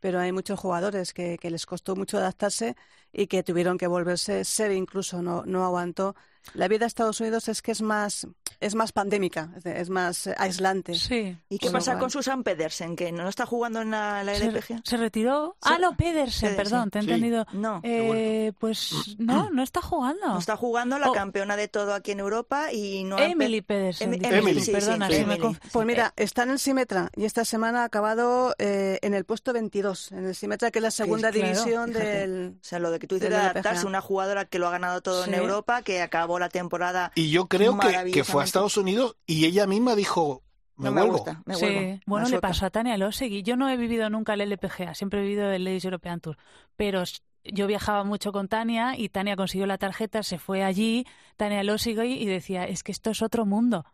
pero 0.05 0.21
hay 0.21 0.33
muchos 0.33 0.61
jugadores 0.61 1.14
que, 1.14 1.38
les 1.40 1.64
costó 1.64 1.97
mucho 1.97 2.19
adaptarse 2.19 2.77
y 3.11 3.27
que 3.27 3.43
tuvieron 3.43 3.79
que 3.79 3.87
volverse. 3.87 4.45
Seve 4.45 4.75
incluso 4.75 5.23
no, 5.23 5.45
no 5.47 5.64
aguantó. 5.64 6.14
La 6.53 6.69
vida 6.69 6.81
de 6.81 6.88
Estados 6.88 7.23
Unidos 7.23 7.49
es 7.49 7.62
que 7.62 7.73
es 7.73 7.81
más, 7.81 8.27
es 8.61 8.75
más 8.75 8.93
pandémica, 8.93 9.51
es, 9.64 9.90
más 9.90 10.27
eh, 10.27 10.35
aislante. 10.38 10.95
Sí. 10.95 11.37
¿Y 11.49 11.59
qué 11.59 11.71
pasa 11.71 11.93
cual- 11.93 12.01
con 12.01 12.11
Susan 12.11 12.43
Pedersen, 12.43 12.97
que 12.97 13.12
no 13.12 13.29
está 13.29 13.47
jugando 13.47 13.81
en 13.83 13.90
la, 13.90 14.23
la 14.25 14.35
Se, 14.35 14.47
LPGA? 14.47 14.81
se 14.85 14.97
retiró. 14.97 15.57
Se- 15.62 15.75
Ah, 15.75 15.79
no, 15.79 15.97
Pedersen, 15.97 16.51
Pedersen. 16.51 16.57
perdón, 16.57 16.90
te 16.90 16.99
he 16.99 17.03
Sí. 17.03 17.11
entendido. 17.11 17.47
No, 17.53 17.81
Eh, 17.83 18.53
pues 18.59 19.17
no, 19.19 19.51
no 19.51 19.62
está 19.62 19.81
jugando. 19.83 20.27
no 20.29 20.38
está 20.38 20.57
jugando 20.57 20.99
la 20.99 21.11
Oh. 21.11 21.12
campeona 21.12 21.57
de 21.57 21.69
todo 21.69 21.95
aquí 21.95 22.12
en 22.12 22.21
Europa 22.21 22.73
y 22.73 23.05
no 23.05 23.17
ha 23.17 23.25
Emily 23.27 23.61
Pedersen. 23.62 24.11
Dices 24.12 24.33
Emily, 24.33 24.61
sí, 24.61 24.73
perdona, 24.73 25.09
sí, 25.09 25.14
sí 25.14 25.25
me 25.25 25.35
Emily. 25.35 25.49
conf- 25.55 25.61
Pues 25.73 25.87
mira, 25.87 26.12
está 26.17 26.43
en 26.45 26.51
el 26.51 26.59
Simetra 26.59 27.11
y 27.17 27.25
esta 27.25 27.45
semana 27.45 27.83
ha 27.83 27.85
acabado 27.85 28.55
eh, 28.59 28.99
en 29.03 29.14
el 29.14 29.25
puesto 29.25 29.53
22, 29.53 30.12
en 30.12 30.27
el 30.27 30.35
Simetra, 30.35 30.71
que 30.71 30.79
es 30.79 30.83
la 30.83 30.90
segunda 30.90 31.31
claro, 31.31 31.47
división 31.49 31.88
fíjate. 31.88 32.07
del... 32.07 32.55
O 32.61 32.64
sea, 32.64 32.79
lo 32.79 32.90
de 32.90 32.99
que 32.99 33.07
tú 33.07 33.17
dices 33.17 33.31
de 33.31 33.37
adaptarse, 33.37 33.87
una 33.87 34.01
jugadora 34.01 34.45
que 34.45 34.59
lo 34.59 34.69
ha 34.69 34.71
ganado 34.71 35.01
todo 35.03 35.25
en. 35.25 35.35
Europa, 35.35 35.83
que 35.83 36.01
acabó 36.01 36.38
la 36.38 36.49
temporada. 36.49 37.11
Y 37.17 37.31
yo 37.31 37.47
creo 37.49 37.77
que, 37.79 38.11
que 38.12 38.25
fue 38.25 38.43
a. 38.44 38.46
Estados 38.46 38.76
Unidos 38.76 39.16
y 39.26 39.44
ella 39.46 39.66
misma 39.66 39.94
dijo, 39.96 40.42
me 40.76 40.87
No 40.87 40.92
me 40.92 41.00
vuelvo. 41.02 41.16
gusta, 41.18 41.42
me 41.46 41.54
Sí, 41.54 41.64
vuelvo. 41.66 42.00
bueno, 42.07 42.28
le 42.28 42.40
pasó 42.40 42.66
a 42.66 42.70
Tania 42.70 42.96
Losegui. 42.96 43.42
Yo 43.42 43.57
no 43.57 43.68
he 43.68 43.76
vivido 43.76 44.09
nunca 44.11 44.35
el 44.35 44.40
LPGA, 44.42 44.94
siempre 44.94 45.20
he 45.20 45.22
vivido 45.22 45.50
el 45.50 45.64
Ladies 45.64 45.85
European 45.85 46.20
Tour, 46.20 46.37
pero 46.76 47.02
yo 47.44 47.66
viajaba 47.66 48.04
mucho 48.04 48.33
con 48.33 48.48
Tania 48.48 48.94
y 48.98 49.09
Tania 49.11 49.37
consiguió 49.37 49.66
la 49.66 49.76
tarjeta, 49.78 50.22
se 50.22 50.38
fue 50.38 50.62
allí, 50.64 51.07
Tania 51.37 51.62
Losegui 51.62 52.14
y 52.14 52.24
decía, 52.26 52.64
es 52.64 52.83
que 52.83 52.92
esto 52.92 53.11
es 53.11 53.20
otro 53.22 53.44
mundo. 53.46 53.85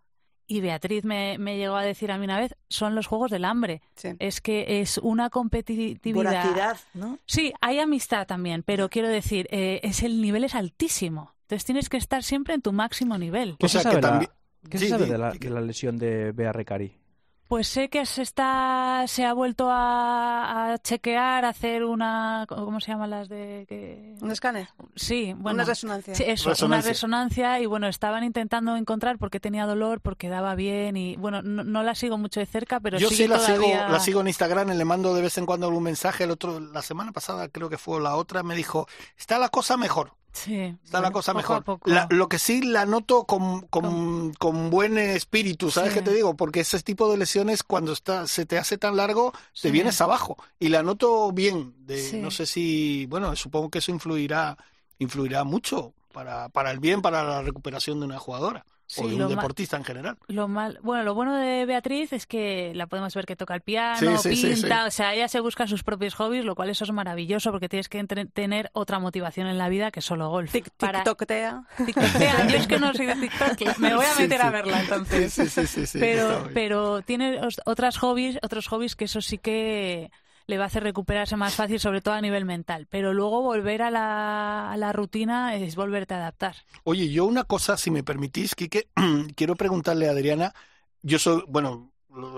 Y 0.46 0.60
Beatriz 0.60 1.04
me, 1.04 1.36
me 1.38 1.56
llegó 1.58 1.76
a 1.76 1.84
decir 1.84 2.10
a 2.10 2.18
mí 2.18 2.24
una 2.24 2.40
vez, 2.40 2.56
son 2.68 2.96
los 2.96 3.06
Juegos 3.06 3.30
del 3.30 3.44
Hambre. 3.44 3.82
Sí. 3.94 4.08
Es 4.18 4.40
que 4.40 4.80
es 4.80 4.98
una 4.98 5.30
competitividad. 5.30 6.14
Voracidad, 6.44 6.76
¿no? 6.94 7.18
Sí, 7.26 7.52
hay 7.60 7.78
amistad 7.78 8.26
también, 8.26 8.62
pero 8.64 8.88
quiero 8.88 9.08
decir, 9.08 9.46
eh, 9.52 9.78
es 9.84 10.02
el 10.02 10.20
nivel 10.20 10.42
es 10.44 10.54
altísimo. 10.56 11.34
Entonces 11.42 11.64
tienes 11.64 11.88
que 11.88 11.96
estar 11.98 12.22
siempre 12.24 12.54
en 12.54 12.62
tu 12.62 12.72
máximo 12.72 13.16
nivel. 13.18 13.56
¿Qué 13.58 13.66
O 13.66 13.68
sea 13.68 13.82
se 13.82 13.90
que 13.90 13.96
también- 13.98 14.30
¿qué 14.68 14.78
Sí, 14.78 14.88
se 14.88 14.88
sabe 14.88 15.06
de, 15.06 15.18
la, 15.18 15.32
di- 15.32 15.38
de 15.38 15.50
la 15.50 15.60
lesión 15.60 15.96
de 15.98 16.32
Bea 16.32 16.52
Recari? 16.52 16.98
Pues 17.48 17.66
sé 17.66 17.88
que 17.90 18.06
se 18.06 18.22
está, 18.22 19.04
se 19.08 19.24
ha 19.24 19.32
vuelto 19.32 19.68
a, 19.72 20.72
a 20.74 20.78
chequear, 20.78 21.44
a 21.44 21.48
hacer 21.48 21.82
una, 21.84 22.44
¿cómo 22.48 22.78
se 22.78 22.92
llaman 22.92 23.10
las 23.10 23.28
de? 23.28 23.66
Que... 23.68 24.14
¿Un 24.20 24.30
escáner? 24.30 24.68
Sí, 24.94 25.32
bueno, 25.36 25.56
Una 25.56 25.64
resonancia. 25.64 26.14
sí, 26.14 26.22
eso, 26.28 26.50
una 26.50 26.52
Resonancia. 26.54 26.90
resonancia 26.92 27.60
y 27.60 27.66
bueno, 27.66 27.88
estaban 27.88 28.22
intentando 28.22 28.76
encontrar 28.76 29.18
porque 29.18 29.40
tenía 29.40 29.66
dolor, 29.66 30.00
porque 30.00 30.28
daba 30.28 30.54
bien 30.54 30.96
y 30.96 31.16
bueno, 31.16 31.42
no, 31.42 31.64
no 31.64 31.82
la 31.82 31.96
sigo 31.96 32.18
mucho 32.18 32.38
de 32.38 32.46
cerca, 32.46 32.78
pero 32.78 32.98
Yo 32.98 33.08
sigue 33.08 33.24
sí 33.24 33.28
la 33.28 33.40
sigo, 33.40 33.56
todavía... 33.56 33.88
la 33.88 33.98
sigo 33.98 34.20
en 34.20 34.28
Instagram, 34.28 34.68
le 34.70 34.84
mando 34.84 35.12
de 35.12 35.22
vez 35.22 35.36
en 35.36 35.44
cuando 35.46 35.66
algún 35.66 35.82
mensaje. 35.82 36.22
El 36.22 36.30
otro, 36.30 36.60
la 36.60 36.82
semana 36.82 37.10
pasada 37.10 37.48
creo 37.48 37.68
que 37.68 37.78
fue 37.78 38.00
la 38.00 38.14
otra, 38.14 38.44
me 38.44 38.54
dijo, 38.54 38.86
está 39.18 39.40
la 39.40 39.48
cosa 39.48 39.76
mejor. 39.76 40.12
Sí, 40.32 40.76
Está 40.84 41.00
la 41.00 41.10
cosa 41.10 41.34
mejor. 41.34 41.64
La- 41.84 42.06
lo 42.10 42.28
que 42.28 42.38
sí 42.38 42.62
la 42.62 42.86
noto 42.86 43.24
con, 43.24 43.62
con, 43.62 44.32
con 44.34 44.70
buen 44.70 44.96
espíritu, 44.96 45.70
¿sabes 45.70 45.92
Sí. 45.92 45.98
qué 45.98 46.04
te 46.04 46.14
digo? 46.14 46.36
Porque 46.36 46.60
ese 46.60 46.78
tipo 46.80 47.10
de 47.10 47.18
lesiones, 47.18 47.62
cuando 47.64 47.92
está, 47.92 48.26
se 48.28 48.46
te 48.46 48.56
hace 48.56 48.78
tan 48.78 48.96
largo, 48.96 49.32
te 49.60 49.70
vienes 49.70 50.00
abajo. 50.00 50.36
Y 50.58 50.68
la 50.68 50.82
noto 50.82 51.32
bien. 51.32 51.74
De, 51.86 52.00
Sí. 52.02 52.18
No 52.18 52.30
sé 52.30 52.46
si, 52.46 53.06
bueno, 53.06 53.34
supongo 53.36 53.70
que 53.70 53.78
eso 53.80 53.90
influirá, 53.90 54.56
influirá 54.98 55.42
mucho 55.44 55.94
para, 56.12 56.48
para 56.48 56.70
el 56.70 56.78
bien, 56.78 57.02
para 57.02 57.24
la 57.24 57.42
recuperación 57.42 57.98
de 58.00 58.06
una 58.06 58.18
jugadora. 58.18 58.64
Sí, 58.92 59.02
o 59.04 59.08
de 59.08 59.16
lo 59.18 59.28
un 59.28 59.36
deportista 59.36 59.76
en 59.76 59.84
general. 59.84 60.18
Lo 60.26 60.48
mal, 60.48 60.80
bueno, 60.82 61.04
lo 61.04 61.14
bueno 61.14 61.36
de 61.36 61.64
Beatriz 61.64 62.12
es 62.12 62.26
que 62.26 62.72
la 62.74 62.88
podemos 62.88 63.14
ver 63.14 63.24
que 63.24 63.36
toca 63.36 63.54
el 63.54 63.60
piano, 63.60 64.18
Sí, 64.18 64.28
pinta, 64.30 64.82
sí. 64.82 64.88
o 64.88 64.90
sea, 64.90 65.14
ella 65.14 65.28
se 65.28 65.38
busca 65.38 65.68
sus 65.68 65.84
propios 65.84 66.14
hobbies, 66.16 66.44
lo 66.44 66.56
cual 66.56 66.70
eso 66.70 66.82
es 66.82 66.90
maravilloso 66.90 67.52
porque 67.52 67.68
tienes 67.68 67.88
que 67.88 68.02
tener 68.32 68.68
otra 68.72 68.98
motivación 68.98 69.46
en 69.46 69.58
la 69.58 69.68
vida 69.68 69.92
que 69.92 70.00
solo 70.00 70.28
golf. 70.28 70.52
Tic- 70.52 70.70
Para- 70.76 71.04
TikToktea. 71.04 71.62
TikTokea, 71.86 72.46
yo 72.48 72.56
es 72.56 72.66
que 72.66 72.80
no 72.80 72.92
soy 72.92 73.06
de 73.06 73.14
TikTok, 73.14 73.78
me 73.78 73.94
voy 73.94 74.04
a 74.06 74.18
meter 74.20 74.40
sí. 74.40 74.46
a 74.46 74.50
verla 74.50 74.80
entonces. 74.80 75.32
Sí, 75.32 75.46
sí, 75.48 75.86
sí, 75.86 75.98
pero, 76.00 76.48
pero 76.52 77.02
tiene 77.02 77.38
otras 77.66 77.96
hobbies, 77.98 78.38
otros 78.42 78.66
hobbies 78.66 78.96
que 78.96 79.04
eso 79.04 79.20
sí 79.20 79.38
que 79.38 80.10
le 80.50 80.58
va 80.58 80.64
a 80.64 80.66
hacer 80.66 80.82
recuperarse 80.82 81.36
más 81.36 81.54
fácil, 81.54 81.80
sobre 81.80 82.02
todo 82.02 82.12
a 82.14 82.20
nivel 82.20 82.44
mental. 82.44 82.86
Pero 82.90 83.14
luego 83.14 83.40
volver 83.40 83.80
a 83.82 83.90
la, 83.90 84.70
a 84.70 84.76
la 84.76 84.92
rutina 84.92 85.54
es 85.56 85.76
volverte 85.76 86.12
a 86.14 86.18
adaptar. 86.18 86.56
Oye, 86.84 87.08
yo 87.10 87.24
una 87.24 87.44
cosa, 87.44 87.76
si 87.78 87.90
me 87.90 88.02
permitís, 88.02 88.54
Quique, 88.54 88.88
quiero 89.36 89.56
preguntarle 89.56 90.08
a 90.08 90.10
Adriana. 90.10 90.52
Yo 91.02 91.18
soy, 91.18 91.42
bueno, 91.48 91.92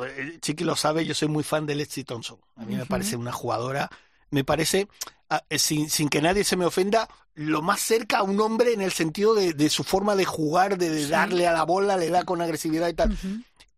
eh, 0.07 0.38
Chiqui 0.40 0.62
lo 0.62 0.77
sabe, 0.77 1.05
yo 1.05 1.14
soy 1.14 1.27
muy 1.29 1.42
fan 1.42 1.66
de 1.66 1.75
Lexi 1.75 2.05
Thompson. 2.05 2.38
A 2.57 2.64
mí 2.64 2.77
me 2.77 2.87
parece 2.87 3.16
una 3.16 3.33
jugadora, 3.33 3.90
me 4.31 4.44
parece, 4.44 4.87
ah, 5.31 5.42
eh, 5.51 5.59
sin, 5.59 5.90
sin 5.90 6.09
que 6.09 6.22
nadie 6.22 6.44
se 6.44 6.57
me 6.57 6.64
ofenda, 6.64 7.09
lo 7.35 7.62
más 7.62 7.81
cerca 7.81 8.18
a 8.18 8.22
un 8.22 8.38
hombre 8.40 8.72
en 8.75 8.83
el 8.83 8.92
sentido 8.92 9.35
de, 9.35 9.55
de 9.55 9.68
su 9.70 9.83
forma 9.85 10.14
de 10.14 10.27
jugar, 10.27 10.77
de, 10.79 10.90
de 10.90 11.05
Sí. 11.05 11.11
darle 11.11 11.48
a 11.48 11.53
la 11.53 11.64
bola, 11.64 11.96
le 11.96 12.11
da 12.11 12.25
con 12.25 12.40
agresividad 12.42 12.88
y 12.88 12.94
tal. 12.94 13.16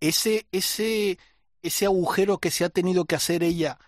Ese, 0.01 0.47
ese, 0.53 1.19
ese 1.63 1.87
agujero 1.87 2.39
que 2.39 2.51
se 2.51 2.65
ha 2.65 2.69
tenido 2.69 3.05
que 3.07 3.15
hacer 3.15 3.43
ella 3.43 3.79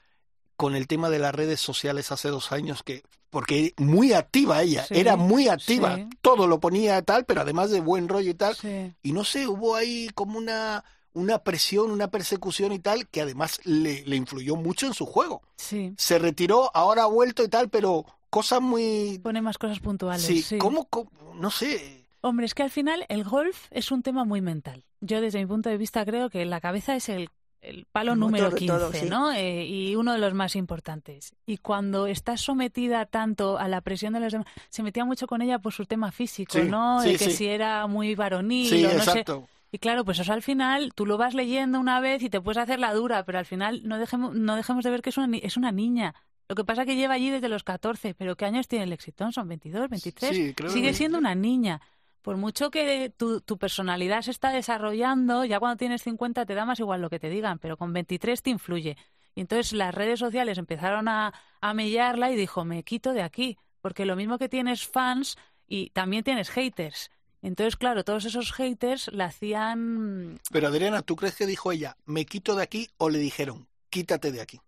con 0.57 0.75
el 0.75 0.87
tema 0.87 1.11
de 1.11 1.19
las 1.19 1.35
redes 1.35 1.61
sociales 1.61 2.13
hace 2.13 2.29
dos 2.29 2.53
años, 2.53 2.83
que 2.83 3.03
porque 3.31 3.75
muy 3.77 4.13
activa 4.13 4.63
ella, 4.63 4.85
Sí, 4.87 4.95
era 4.97 5.17
muy 5.17 5.49
activa, 5.49 5.97
sí. 5.97 6.09
todo 6.23 6.47
lo 6.47 6.59
ponía 6.61 7.03
tal, 7.03 7.25
pero 7.27 7.43
además 7.43 7.71
de 7.71 7.81
buen 7.81 8.09
rollo 8.09 8.31
y 8.31 8.35
tal, 8.35 8.55
Sí. 8.57 8.93
y 9.03 9.13
no 9.13 9.25
sé, 9.25 9.47
hubo 9.47 9.75
ahí 9.75 10.09
como 10.15 10.39
una, 10.39 10.85
una 11.13 11.39
presión, 11.41 11.91
una 11.91 12.09
persecución 12.09 12.73
y 12.73 12.79
tal, 12.79 13.09
que 13.09 13.21
además 13.21 13.61
le, 13.65 14.05
le 14.07 14.17
influyó 14.17 14.57
mucho 14.57 14.87
en 14.87 14.95
su 14.95 15.05
juego. 15.07 15.43
Se 15.57 16.19
retiró, 16.19 16.71
ahora 16.75 17.03
ha 17.03 17.07
vuelto 17.07 17.43
y 17.43 17.49
tal, 17.49 17.69
pero 17.69 18.07
cosas 18.31 18.61
muy... 18.63 19.19
Pone 19.23 19.43
más 19.43 19.59
cosas 19.59 19.81
puntuales. 19.81 20.25
Sí, 20.25 20.41
sí. 20.43 20.57
¿cómo, 20.59 20.87
cómo? 20.87 21.11
No 21.35 21.51
sé. 21.51 22.07
Hombre, 22.23 22.47
es 22.47 22.55
que 22.55 22.63
al 22.63 22.71
final 22.71 23.05
el 23.09 23.25
golf 23.25 23.67
es 23.71 23.91
un 23.91 24.03
tema 24.03 24.25
muy 24.25 24.41
mental. 24.41 24.85
Yo 25.01 25.21
desde 25.21 25.39
mi 25.41 25.47
punto 25.47 25.69
de 25.69 25.77
vista 25.77 26.05
creo 26.07 26.31
que 26.31 26.45
la 26.47 26.61
cabeza 26.61 26.97
es 26.97 27.09
el, 27.09 27.29
el 27.61 27.85
palo 27.91 28.15
número 28.15 28.55
15, 28.55 28.67
todo, 28.67 28.93
sí. 28.93 29.07
¿no? 29.09 29.33
Eh, 29.33 29.65
y 29.67 29.97
uno 29.97 30.13
de 30.13 30.19
los 30.19 30.35
más 30.35 30.55
importantes. 30.57 31.35
Y 31.47 31.57
cuando 31.59 32.07
estás 32.07 32.41
sometida 32.41 33.07
tanto 33.07 33.59
a 33.59 33.69
la 33.69 33.81
presión 33.81 34.13
de 34.13 34.21
los 34.21 34.33
demás, 34.33 34.47
se 34.69 34.83
metía 34.83 35.05
mucho 35.05 35.27
con 35.27 35.43
ella 35.43 35.59
por 35.59 35.73
su 35.73 35.85
tema 35.87 36.13
físico, 36.13 36.53
Sí, 36.53 36.63
¿no? 36.65 37.01
sí, 37.03 37.13
de 37.13 37.19
que 37.19 37.31
si 37.31 37.47
era 37.47 37.87
muy 37.87 38.15
varonil 38.15 38.69
Sí, 38.69 38.85
o 38.85 38.93
no 38.93 39.01
sé. 39.03 39.11
exacto. 39.11 39.49
Y 39.73 39.79
claro, 39.79 40.05
pues 40.05 40.19
eso 40.21 40.33
al 40.33 40.43
final 40.43 40.93
tú 40.95 41.07
lo 41.07 41.19
vas 41.19 41.35
leyendo 41.35 41.81
una 41.81 41.99
vez 42.01 42.23
y 42.23 42.31
te 42.31 42.41
puedes 42.41 42.59
hacer 42.63 42.79
la 42.79 42.95
dura, 42.95 43.25
pero 43.25 43.39
al 43.39 43.47
final 43.47 43.83
no 43.85 43.99
dejemos, 43.99 44.35
no 44.35 44.55
dejemos 44.57 44.85
de 44.85 44.91
ver 44.91 45.03
que 45.03 45.11
es 45.11 45.17
una, 45.17 45.37
es 45.39 45.57
una 45.57 45.73
niña. 45.73 46.15
Lo 46.49 46.55
que 46.55 46.65
pasa 46.65 46.83
es 46.83 46.87
que 46.87 46.95
lleva 46.95 47.15
allí 47.15 47.29
desde 47.31 47.49
los 47.49 47.65
14, 47.65 48.15
pero 48.15 48.37
¿qué 48.37 48.45
años 48.45 48.69
tiene 48.69 48.85
el 48.85 48.93
éxito? 48.93 49.31
¿Son 49.33 49.49
22, 49.49 49.89
23? 49.91 50.31
Sí, 50.37 50.55
creo 50.55 50.69
que 50.69 50.73
Sigue 50.73 50.83
23. 50.93 50.97
siendo 50.97 51.19
una 51.19 51.35
niña. 51.35 51.81
Por 52.27 52.37
mucho 52.39 52.73
que 52.73 53.09
tu, 53.17 53.41
tu 53.41 53.57
personalidad 53.57 54.21
se 54.23 54.33
está 54.33 54.51
desarrollando, 54.51 55.45
ya 55.45 55.61
cuando 55.61 55.77
tienes 55.77 56.03
50 56.03 56.45
te 56.45 56.57
da 56.57 56.65
más 56.65 56.81
igual 56.81 57.01
lo 57.01 57.09
que 57.09 57.21
te 57.21 57.29
digan, 57.31 57.61
pero 57.61 57.77
con 57.77 57.93
23 57.93 58.43
te 58.43 58.51
influye. 58.51 58.97
Y 59.37 59.43
entonces 59.43 59.73
las 59.73 59.95
redes 59.95 60.19
sociales 60.19 60.59
empezaron 60.59 61.07
a, 61.07 61.33
a 61.61 61.73
mellarla 61.73 62.33
y 62.33 62.37
dijo, 62.37 62.65
me 62.65 62.83
quito 62.83 63.13
de 63.13 63.23
aquí, 63.23 63.57
porque 63.81 64.05
lo 64.07 64.17
mismo 64.17 64.39
que 64.39 64.49
tienes 64.49 64.89
fans 64.89 65.39
y 65.69 65.91
también 65.91 66.25
tienes 66.25 66.51
haters. 66.51 67.13
Entonces, 67.43 67.77
claro, 67.77 68.03
todos 68.03 68.25
esos 68.25 68.53
haters 68.53 69.09
la 69.13 69.27
hacían... 69.27 70.41
Pero 70.51 70.67
Adriana, 70.67 71.03
¿tú 71.03 71.15
crees 71.15 71.37
que 71.37 71.47
dijo 71.47 71.71
ella, 71.71 71.97
me 72.07 72.27
quito 72.27 72.57
de 72.57 72.65
aquí 72.65 72.89
o 72.99 73.09
le 73.09 73.21
dijeron, 73.21 73.69
quítate 73.89 74.33
de 74.33 74.41
aquí? 74.41 74.61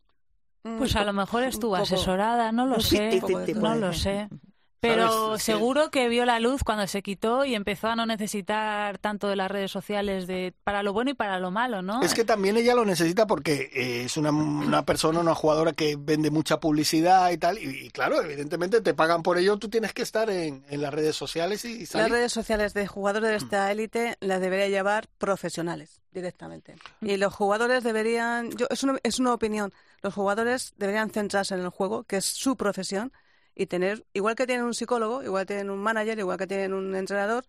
Pues 0.62 0.94
a 0.94 1.02
lo 1.02 1.12
mejor 1.12 1.42
estuvo 1.42 1.72
poco- 1.72 1.82
asesorada, 1.82 2.52
no 2.52 2.66
lo 2.66 2.78
sé, 2.78 3.20
50-50 3.20 3.54
no 3.56 3.74
lo 3.74 3.92
sé. 3.92 4.28
Pero 4.80 5.38
seguro 5.38 5.90
que 5.90 6.08
vio 6.08 6.24
la 6.24 6.38
luz 6.38 6.62
cuando 6.64 6.86
se 6.86 7.02
quitó 7.02 7.44
y 7.44 7.54
empezó 7.54 7.88
a 7.88 7.96
no 7.96 8.06
necesitar 8.06 8.98
tanto 8.98 9.26
de 9.28 9.36
las 9.36 9.50
redes 9.50 9.70
sociales 9.70 10.26
de 10.26 10.54
para 10.64 10.82
lo 10.82 10.92
bueno 10.92 11.10
y 11.10 11.14
para 11.14 11.38
lo 11.40 11.50
malo, 11.50 11.82
¿no? 11.82 12.00
Es 12.02 12.14
que 12.14 12.24
también 12.24 12.56
ella 12.56 12.74
lo 12.74 12.84
necesita 12.84 13.26
porque 13.26 13.70
eh, 13.72 14.04
es 14.04 14.16
una, 14.16 14.30
una 14.30 14.84
persona, 14.84 15.20
una 15.20 15.34
jugadora 15.34 15.72
que 15.72 15.96
vende 15.98 16.30
mucha 16.30 16.60
publicidad 16.60 17.30
y 17.32 17.38
tal. 17.38 17.58
Y, 17.58 17.86
y 17.86 17.90
claro, 17.90 18.22
evidentemente 18.22 18.80
te 18.80 18.94
pagan 18.94 19.22
por 19.22 19.36
ello, 19.38 19.56
tú 19.56 19.68
tienes 19.68 19.92
que 19.92 20.02
estar 20.02 20.30
en, 20.30 20.64
en 20.68 20.80
las 20.82 20.94
redes 20.94 21.16
sociales 21.16 21.64
y 21.64 21.80
Las 21.80 21.88
salir. 21.88 22.12
redes 22.12 22.32
sociales 22.32 22.72
de 22.74 22.86
jugadores 22.86 23.30
de 23.30 23.34
Mm. 23.38 23.42
esta 23.44 23.72
élite 23.72 24.16
las 24.20 24.40
debería 24.40 24.68
llevar 24.68 25.08
profesionales 25.18 26.02
directamente. 26.12 26.76
Y 27.00 27.16
los 27.16 27.34
jugadores 27.34 27.84
deberían, 27.84 28.50
yo 28.52 28.66
es 28.70 28.82
una, 28.82 28.98
es 29.02 29.18
una 29.18 29.34
opinión, 29.34 29.72
los 30.02 30.14
jugadores 30.14 30.72
deberían 30.76 31.10
centrarse 31.10 31.54
en 31.54 31.60
el 31.60 31.68
juego, 31.70 32.04
que 32.04 32.16
es 32.18 32.24
su 32.24 32.56
profesión, 32.56 33.12
y 33.58 33.66
tener, 33.66 34.06
igual 34.12 34.36
que 34.36 34.46
tienen 34.46 34.64
un 34.64 34.72
psicólogo, 34.72 35.22
igual 35.24 35.42
que 35.42 35.54
tienen 35.54 35.70
un 35.70 35.80
manager, 35.80 36.16
igual 36.16 36.38
que 36.38 36.46
tienen 36.46 36.72
un 36.72 36.94
entrenador, 36.94 37.44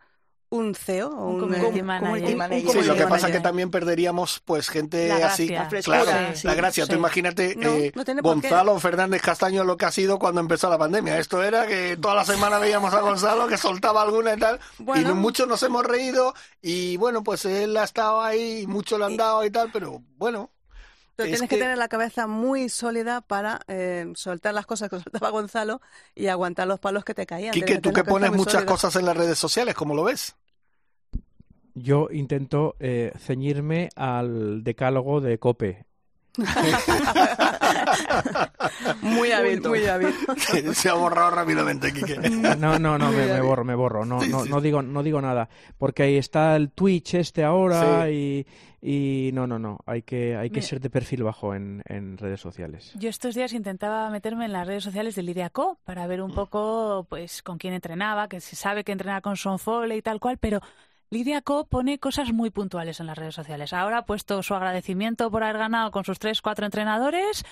un 0.49 0.73
CEO 0.73 1.09
o 1.09 1.27
Un 1.27 1.35
un, 1.35 1.39
community 1.41 1.83
manager. 1.83 2.71
Sí, 2.71 2.81
lo 2.81 2.95
que 2.95 3.05
pasa 3.05 3.27
es 3.27 3.33
que 3.33 3.39
también 3.39 3.69
perderíamos 3.69 4.41
pues 4.43 4.67
gente 4.69 5.07
La 5.07 5.27
así. 5.27 5.49
La 5.49 5.67
Claro, 5.67 6.11
sí, 6.33 6.47
la 6.47 6.55
gracia. 6.55 6.87
Tú 6.87 6.93
sí. 6.93 6.97
imagínate 6.97 7.55
No, 7.55 7.69
eh, 7.69 7.91
no 7.93 8.03
tiene 8.03 8.23
por 8.23 8.41
qué. 8.41 8.49
Gonzalo 8.49 8.79
Fernández 8.79 9.21
Castaño 9.21 9.63
lo 9.63 9.77
que 9.77 9.85
ha 9.85 9.91
sido 9.91 10.17
cuando 10.17 10.41
empezó 10.41 10.67
la 10.67 10.79
pandemia. 10.79 11.19
Esto 11.19 11.43
era 11.43 11.67
que 11.67 11.95
toda 11.97 12.15
la 12.15 12.25
semana 12.25 12.57
veíamos 12.57 12.91
a 12.95 13.01
Gonzalo 13.01 13.45
que 13.45 13.57
soltaba 13.57 14.01
alguna 14.01 14.33
y 14.33 14.39
tal. 14.39 14.59
Bueno. 14.79 15.11
Y 15.11 15.13
muchos 15.13 15.47
nos 15.47 15.61
hemos 15.61 15.85
reído. 15.85 16.33
Y 16.63 16.97
bueno, 16.97 17.23
pues 17.23 17.45
él 17.45 17.77
ha 17.77 17.83
estado 17.83 18.19
ahí 18.19 18.61
y 18.61 18.67
muchos 18.67 18.97
lo 18.97 19.05
han 19.05 19.17
dado 19.17 19.45
y 19.45 19.51
tal. 19.51 19.69
Pero 19.71 20.01
bueno, 20.17 20.49
Pero 21.23 21.33
Es 21.33 21.39
tienes 21.39 21.49
que... 21.49 21.55
que- 21.57 21.61
tener 21.63 21.77
la 21.77 21.87
cabeza 21.89 22.27
muy 22.27 22.69
sólida 22.69 23.21
para 23.21 23.59
eh, 23.67 24.11
soltar 24.15 24.53
las 24.53 24.65
cosas 24.65 24.89
que 24.89 24.99
soltaba 24.99 25.29
Gonzalo 25.31 25.81
y 26.15 26.27
aguantar 26.27 26.67
los 26.67 26.79
palos 26.79 27.03
que 27.03 27.13
te 27.13 27.25
caían. 27.25 27.51
Quique, 27.53 27.79
tú 27.79 27.91
que 27.91 28.03
pones 28.03 28.31
muchas 28.31 28.53
sólida. 28.53 28.71
cosas 28.71 28.95
en 28.95 29.05
las 29.05 29.17
redes 29.17 29.37
sociales, 29.37 29.75
¿cómo 29.75 29.95
lo 29.95 30.03
ves? 30.05 30.35
yo 31.75 32.09
intento 32.11 32.75
eh, 32.79 33.13
ceñirme 33.19 33.89
al 33.95 34.63
decálogo 34.63 35.21
de 35.21 35.39
COPE. 35.39 35.85
muy 39.01 39.31
hábil, 39.31 39.61
muy 39.61 39.85
hábil. 39.85 40.13
Se 40.73 40.89
ha 40.89 40.93
borrado 40.93 41.31
rápidamente, 41.31 41.93
Quique. 41.93 42.17
No, 42.17 42.79
no, 42.79 42.97
no, 42.97 43.11
me, 43.11 43.25
me 43.25 43.41
borro, 43.41 43.63
me 43.65 43.75
borro. 43.75 44.05
No, 44.05 44.21
no, 44.25 44.45
no 44.45 44.61
digo, 44.61 44.81
no 44.81 45.03
digo 45.03 45.21
nada, 45.21 45.49
porque 45.77 46.03
ahí 46.03 46.17
está 46.17 46.55
el 46.55 46.71
Twitch 46.71 47.15
este 47.15 47.43
ahora 47.43 48.09
y, 48.09 48.45
y 48.81 49.31
no, 49.33 49.47
no, 49.47 49.59
no. 49.59 49.79
Hay 49.85 50.03
que, 50.03 50.35
hay 50.35 50.49
que 50.49 50.55
Mira. 50.59 50.67
ser 50.67 50.79
de 50.79 50.89
perfil 50.89 51.23
bajo 51.23 51.53
en, 51.55 51.81
en 51.85 52.17
redes 52.17 52.41
sociales. 52.41 52.91
Yo 52.95 53.09
estos 53.09 53.35
días 53.35 53.53
intentaba 53.53 54.09
meterme 54.09 54.45
en 54.45 54.53
las 54.53 54.67
redes 54.67 54.83
sociales 54.83 55.15
de 55.15 55.23
Lidia 55.23 55.49
Co 55.49 55.79
para 55.83 56.07
ver 56.07 56.21
un 56.21 56.33
poco 56.33 57.05
pues 57.09 57.41
con 57.43 57.57
quién 57.57 57.73
entrenaba, 57.73 58.29
que 58.29 58.39
se 58.39 58.55
sabe 58.55 58.83
que 58.83 58.91
entrena 58.91 59.21
con 59.21 59.35
Sonfole 59.35 59.97
y 59.97 60.01
tal 60.01 60.19
cual, 60.19 60.37
pero 60.37 60.61
Lidia 61.11 61.41
Co 61.41 61.65
pone 61.65 61.99
cosas 61.99 62.31
muy 62.33 62.51
puntuales 62.51 62.99
en 62.99 63.07
las 63.07 63.17
redes 63.17 63.35
sociales. 63.35 63.73
Ahora 63.73 63.99
ha 63.99 64.05
puesto 64.05 64.43
su 64.43 64.53
agradecimiento 64.53 65.31
por 65.31 65.43
haber 65.43 65.57
ganado 65.57 65.91
con 65.91 66.05
sus 66.05 66.19
tres, 66.19 66.41
cuatro 66.41 66.65
entrenadores. 66.65 67.43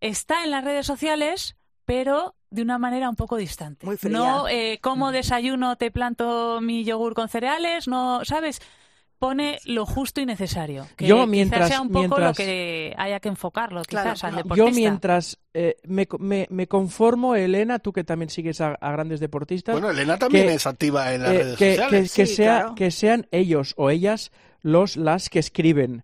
Está 0.00 0.44
en 0.44 0.50
las 0.50 0.64
redes 0.64 0.86
sociales, 0.86 1.56
pero 1.84 2.34
de 2.50 2.62
una 2.62 2.78
manera 2.78 3.08
un 3.08 3.16
poco 3.16 3.36
distante. 3.36 3.86
Muy 3.86 3.96
fría. 3.96 4.18
No, 4.18 4.48
eh, 4.48 4.78
como 4.82 5.12
desayuno 5.12 5.76
te 5.76 5.90
planto 5.90 6.60
mi 6.60 6.84
yogur 6.84 7.14
con 7.14 7.28
cereales, 7.28 7.86
no, 7.86 8.24
¿sabes? 8.24 8.60
Pone 9.18 9.58
lo 9.64 9.86
justo 9.86 10.20
y 10.20 10.26
necesario. 10.26 10.86
Que 10.96 11.06
Yo 11.06 11.16
quizás 11.16 11.28
mientras- 11.28 11.68
sea 11.68 11.80
un 11.80 11.90
poco 11.90 12.18
lo 12.18 12.32
que 12.34 12.94
haya 12.98 13.20
que 13.20 13.28
enfocarlo, 13.28 13.82
Claro, 13.84 14.10
quizás, 14.10 14.24
al 14.24 14.30
claro. 14.32 14.42
deportista. 14.44 14.70
Yo 14.70 14.74
mientras 14.74 15.38
eh, 15.54 15.76
me, 15.84 16.06
me, 16.18 16.46
me 16.50 16.66
conformo, 16.66 17.34
Elena, 17.34 17.78
tú 17.78 17.92
que 17.92 18.04
también 18.04 18.28
sigues 18.28 18.60
a, 18.60 18.74
a 18.74 18.92
grandes 18.92 19.20
deportistas, 19.20 19.72
Bueno, 19.74 19.90
Elena 19.90 20.18
también 20.18 20.48
que- 20.48 20.54
es 20.54 20.66
activa 20.66 21.14
en 21.14 21.22
las 21.22 21.32
eh, 21.32 21.38
redes 21.38 21.56
que, 21.58 21.70
sociales. 21.76 22.12
que- 22.12 22.22
que 22.22 22.26
Sí, 22.26 22.34
sea, 22.34 22.58
claro. 22.60 22.74
que 22.74 22.90
sean 22.90 23.26
ellos 23.30 23.74
o 23.76 23.88
ellas 23.90 24.30
los 24.62 24.96
las 24.96 25.30
que 25.30 25.38
escriben, 25.38 26.02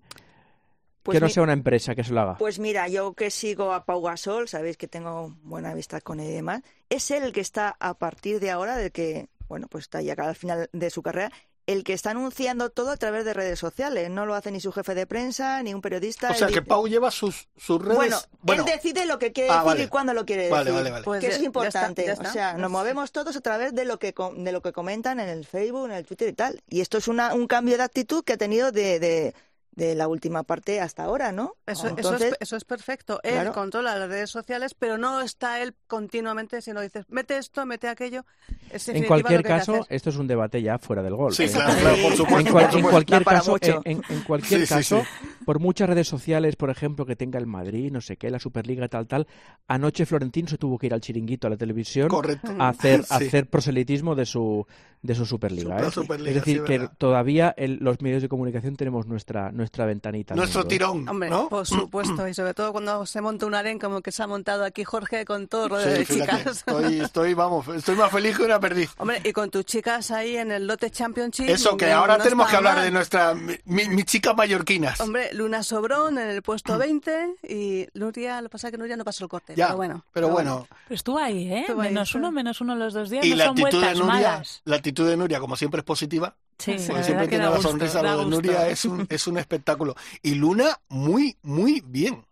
Pues 1.02 1.16
que 1.16 1.20
no 1.20 1.26
mi- 1.26 1.32
sea 1.32 1.42
una 1.42 1.52
empresa 1.54 1.94
que 1.94 2.04
se 2.04 2.12
lo 2.12 2.20
haga. 2.20 2.36
Pues 2.38 2.58
mira, 2.58 2.88
yo 2.88 3.14
que 3.14 3.30
sigo 3.30 3.72
a 3.72 3.84
Pau 3.84 4.02
Gasol, 4.02 4.48
sabéis 4.48 4.76
que 4.76 4.86
tengo 4.86 5.34
buena 5.42 5.74
vista 5.74 6.00
con 6.00 6.20
él 6.20 6.28
y 6.30 6.34
demás, 6.34 6.62
es 6.88 7.10
él 7.10 7.22
el 7.24 7.32
que 7.32 7.40
está 7.40 7.76
a 7.80 7.94
partir 7.94 8.38
de 8.40 8.50
ahora, 8.50 8.76
del 8.76 8.92
que, 8.92 9.28
bueno, 9.48 9.66
pues 9.68 9.82
está 9.84 10.00
ya 10.02 10.12
al 10.14 10.36
final 10.36 10.68
de 10.72 10.90
su 10.90 11.02
carrera, 11.02 11.32
el 11.72 11.84
que 11.84 11.92
está 11.92 12.10
anunciando 12.10 12.70
todo 12.70 12.90
a 12.90 12.96
través 12.96 13.24
de 13.24 13.34
redes 13.34 13.58
sociales. 13.58 14.10
No 14.10 14.26
lo 14.26 14.34
hace 14.34 14.50
ni 14.50 14.60
su 14.60 14.72
jefe 14.72 14.94
de 14.94 15.06
prensa, 15.06 15.62
ni 15.62 15.72
un 15.74 15.80
periodista. 15.80 16.30
o 16.30 16.34
sea, 16.34 16.48
que 16.48 16.62
Pau 16.62 16.86
lleva 16.88 17.10
sus, 17.10 17.48
sus 17.56 17.80
redes... 17.80 17.96
Bueno, 17.96 18.16
bueno, 18.42 18.64
él 18.66 18.72
decide 18.72 19.06
lo 19.06 19.18
que 19.18 19.32
quiere 19.32 19.50
Ah, 19.50 19.54
decir 19.56 19.66
vale. 19.66 19.82
y 19.84 19.88
cuándo 19.88 20.14
lo 20.14 20.24
quiere 20.24 20.48
Vale, 20.48 20.64
decir. 20.64 20.74
vale, 20.74 20.90
vale. 20.90 21.04
Pues 21.04 21.20
que 21.20 21.26
ya- 21.26 21.28
eso 21.30 21.36
es 21.36 21.42
ya 21.42 21.46
importante. 21.46 22.10
está, 22.10 22.22
ya 22.24 22.28
O 22.28 22.32
sea, 22.32 22.52
nos 22.54 22.60
Pues- 22.62 22.70
movemos 22.72 23.12
todos 23.12 23.36
a 23.36 23.40
través 23.40 23.74
de 23.74 23.84
lo 23.84 23.98
que 23.98 24.14
com- 24.14 24.42
de 24.44 24.52
lo 24.52 24.62
que 24.62 24.72
comentan 24.72 25.20
en 25.20 25.28
el 25.28 25.44
Facebook, 25.46 25.86
en 25.86 25.92
el 25.92 26.04
Twitter 26.06 26.28
y 26.28 26.32
tal. 26.32 26.62
Y 26.68 26.80
esto 26.80 26.98
es 26.98 27.08
una, 27.08 27.34
un 27.34 27.46
cambio 27.46 27.76
de 27.76 27.82
actitud 27.84 28.24
que 28.24 28.32
ha 28.34 28.36
tenido 28.38 28.72
de, 28.72 28.98
de, 29.00 29.34
de 29.72 29.94
la 29.94 30.08
última 30.08 30.42
parte 30.42 30.80
hasta 30.80 31.04
ahora, 31.04 31.30
¿no? 31.32 31.54
Eso, 31.66 31.86
eso 31.86 31.96
Entonces, 31.96 32.32
es, 32.32 32.36
eso 32.40 32.56
es 32.56 32.64
perfecto. 32.64 33.20
Él 33.22 33.32
Claro. 33.34 33.52
controla 33.52 33.96
las 33.98 34.08
redes 34.08 34.28
sociales, 34.28 34.74
pero 34.74 34.98
no 34.98 35.20
está 35.20 35.62
él 35.62 35.74
continuamente, 35.86 36.60
sino 36.60 36.80
dices, 36.80 37.04
mete 37.08 37.38
esto, 37.38 37.64
mete 37.66 37.88
aquello. 37.88 38.24
Es 38.70 38.88
En 38.88 39.04
cualquier 39.04 39.42
caso, 39.42 39.86
esto 39.88 40.10
es 40.10 40.16
un 40.16 40.26
debate 40.26 40.60
ya 40.60 40.78
fuera 40.78 41.02
del 41.02 41.14
gol. 41.14 41.32
Sí, 41.32 41.44
¿eh? 41.44 41.50
claro, 41.52 41.72
claro, 41.80 41.96
por 42.02 42.10
En 42.12 42.16
supuesto. 42.16 42.38
en, 42.40 42.52
cual- 42.52 42.52
por 42.52 42.62
en 42.62 42.70
supuesto. 42.70 42.90
cualquier 42.90 43.18
Da 43.20 43.24
para 43.24 43.38
caso, 43.38 43.56
en, 43.84 44.02
en 44.08 44.20
cualquier 44.22 44.60
Sí, 44.66 44.66
caso, 44.74 45.00
sí. 45.02 45.26
por 45.44 45.60
muchas 45.60 45.88
redes 45.88 46.08
sociales, 46.08 46.56
por 46.56 46.70
ejemplo, 46.70 47.06
que 47.06 47.14
tenga 47.16 47.38
el 47.38 47.46
Madrid, 47.46 47.90
no 47.92 48.00
sé 48.00 48.16
qué, 48.16 48.28
la 48.30 48.38
Superliga, 48.40 48.88
tal, 48.88 49.06
tal, 49.06 49.26
anoche 49.68 50.04
Florentino 50.04 50.48
se 50.48 50.58
tuvo 50.58 50.78
que 50.78 50.86
ir 50.86 50.94
al 50.94 51.00
chiringuito, 51.00 51.46
a 51.46 51.50
la 51.50 51.56
televisión, 51.56 52.08
Correcto. 52.08 52.52
a 52.58 52.68
hacer, 52.70 53.04
a 53.08 53.16
hacer 53.16 53.48
proselitismo 53.48 54.14
de 54.14 54.26
su 54.26 54.66
de 55.02 55.14
su 55.14 55.24
Superliga. 55.24 55.76
Super- 55.78 55.86
¿eh? 55.88 55.90
Superliga, 55.92 56.28
es 56.30 56.34
decir, 56.34 56.58
sí, 56.58 56.64
que 56.66 56.88
todavía 56.98 57.54
el- 57.56 57.78
los 57.80 58.02
medios 58.02 58.20
de 58.20 58.28
comunicación 58.28 58.76
tenemos 58.76 59.06
nuestra 59.06 59.50
nuestra 59.60 59.86
ventanita. 59.86 60.34
Nuestro 60.34 60.64
tirón, 60.66 61.08
Hombre, 61.08 61.30
¿no? 61.30 61.48
por 61.48 61.66
supuesto, 61.66 62.26
y 62.26 62.34
sobre 62.34 62.54
todo 62.54 62.72
cuando 62.72 63.06
se 63.06 63.20
monta 63.20 63.46
un 63.46 63.54
aren 63.54 63.78
como 63.78 64.00
que 64.00 64.10
se 64.10 64.22
ha 64.22 64.26
montado 64.26 64.64
aquí 64.64 64.82
Jorge 64.84 65.24
con 65.24 65.46
todo 65.48 65.68
rodeo 65.68 65.92
Sí, 65.92 65.98
de 65.98 66.04
fíjate, 66.06 66.36
chicas. 66.38 66.56
estoy, 66.58 67.00
estoy, 67.04 67.34
vamos, 67.34 67.68
estoy 67.68 67.94
más 67.96 68.10
feliz 68.10 68.36
que 68.36 68.42
una 68.44 68.58
perdiz. 68.58 68.90
Hombre, 68.98 69.20
y 69.24 69.32
con 69.32 69.50
tus 69.50 69.64
chicas 69.64 70.10
ahí 70.10 70.36
en 70.36 70.50
el 70.50 70.66
Lote 70.66 70.90
Championship. 70.90 71.48
Eso, 71.48 71.76
que 71.76 71.90
ahora 71.92 72.16
no 72.18 72.24
tenemos 72.24 72.48
que 72.48 72.56
hablar 72.56 72.76
mal. 72.76 72.84
de 72.84 72.90
nuestra, 72.90 73.34
mi, 73.34 73.54
mi- 73.66 73.88
mis 73.88 74.04
chicas 74.06 74.34
mallorquinas. 74.36 75.00
Hombre, 75.00 75.30
Luna 75.34 75.62
Sobrón 75.62 76.18
en 76.18 76.28
el 76.28 76.42
puesto 76.42 76.78
20 76.78 77.34
y 77.48 77.86
Nuria, 77.94 78.40
lo 78.40 78.48
que 78.48 78.52
pasa 78.52 78.68
es 78.68 78.72
que 78.72 78.78
Nuria 78.78 78.96
no 78.96 79.04
pasó 79.04 79.24
el 79.24 79.30
corte, 79.30 79.54
ya, 79.54 79.66
pero 79.66 79.76
bueno. 79.76 80.04
pero 80.12 80.28
bueno. 80.28 80.66
Pero 80.88 80.94
estuvo 80.94 81.18
ahí, 81.18 81.52
¿eh? 81.52 81.60
Estuvo 81.60 81.82
ahí, 81.82 81.88
menos 81.90 82.08
sí. 82.10 82.16
uno, 82.18 82.32
menos 82.32 82.60
uno 82.60 82.74
los 82.74 82.94
dos 82.94 83.10
días. 83.10 83.24
Y 83.24 83.30
no 83.30 83.36
la 83.36 83.44
son 83.44 83.50
actitud 83.58 83.70
de 83.80 83.86
vueltas 83.86 83.98
Nuria, 83.98 84.12
malas. 84.30 84.62
la 84.64 84.76
actitud 84.76 85.08
de 85.08 85.16
Nuria, 85.16 85.40
como 85.40 85.56
siempre, 85.56 85.80
es 85.80 85.84
positiva. 85.84 86.34
Sí, 86.60 86.72
Porque 86.72 86.92
la 86.92 87.02
siempre 87.02 87.04
verdad 87.12 87.22
que 87.22 87.28
tiene 87.28 87.44
la 87.44 87.50
gusto, 87.50 87.68
sonrisa. 87.70 88.02
da 88.02 88.14
Lo 88.14 88.24
de. 88.24 88.30
Nuria 88.30 88.68
es 88.68 88.84
un, 88.84 89.06
es 89.08 89.26
un 89.26 89.38
espectáculo. 89.38 89.94
Y 90.22 90.34
Luna, 90.34 90.78
muy, 90.88 91.36
muy 91.42 91.82
bien. 91.86 92.24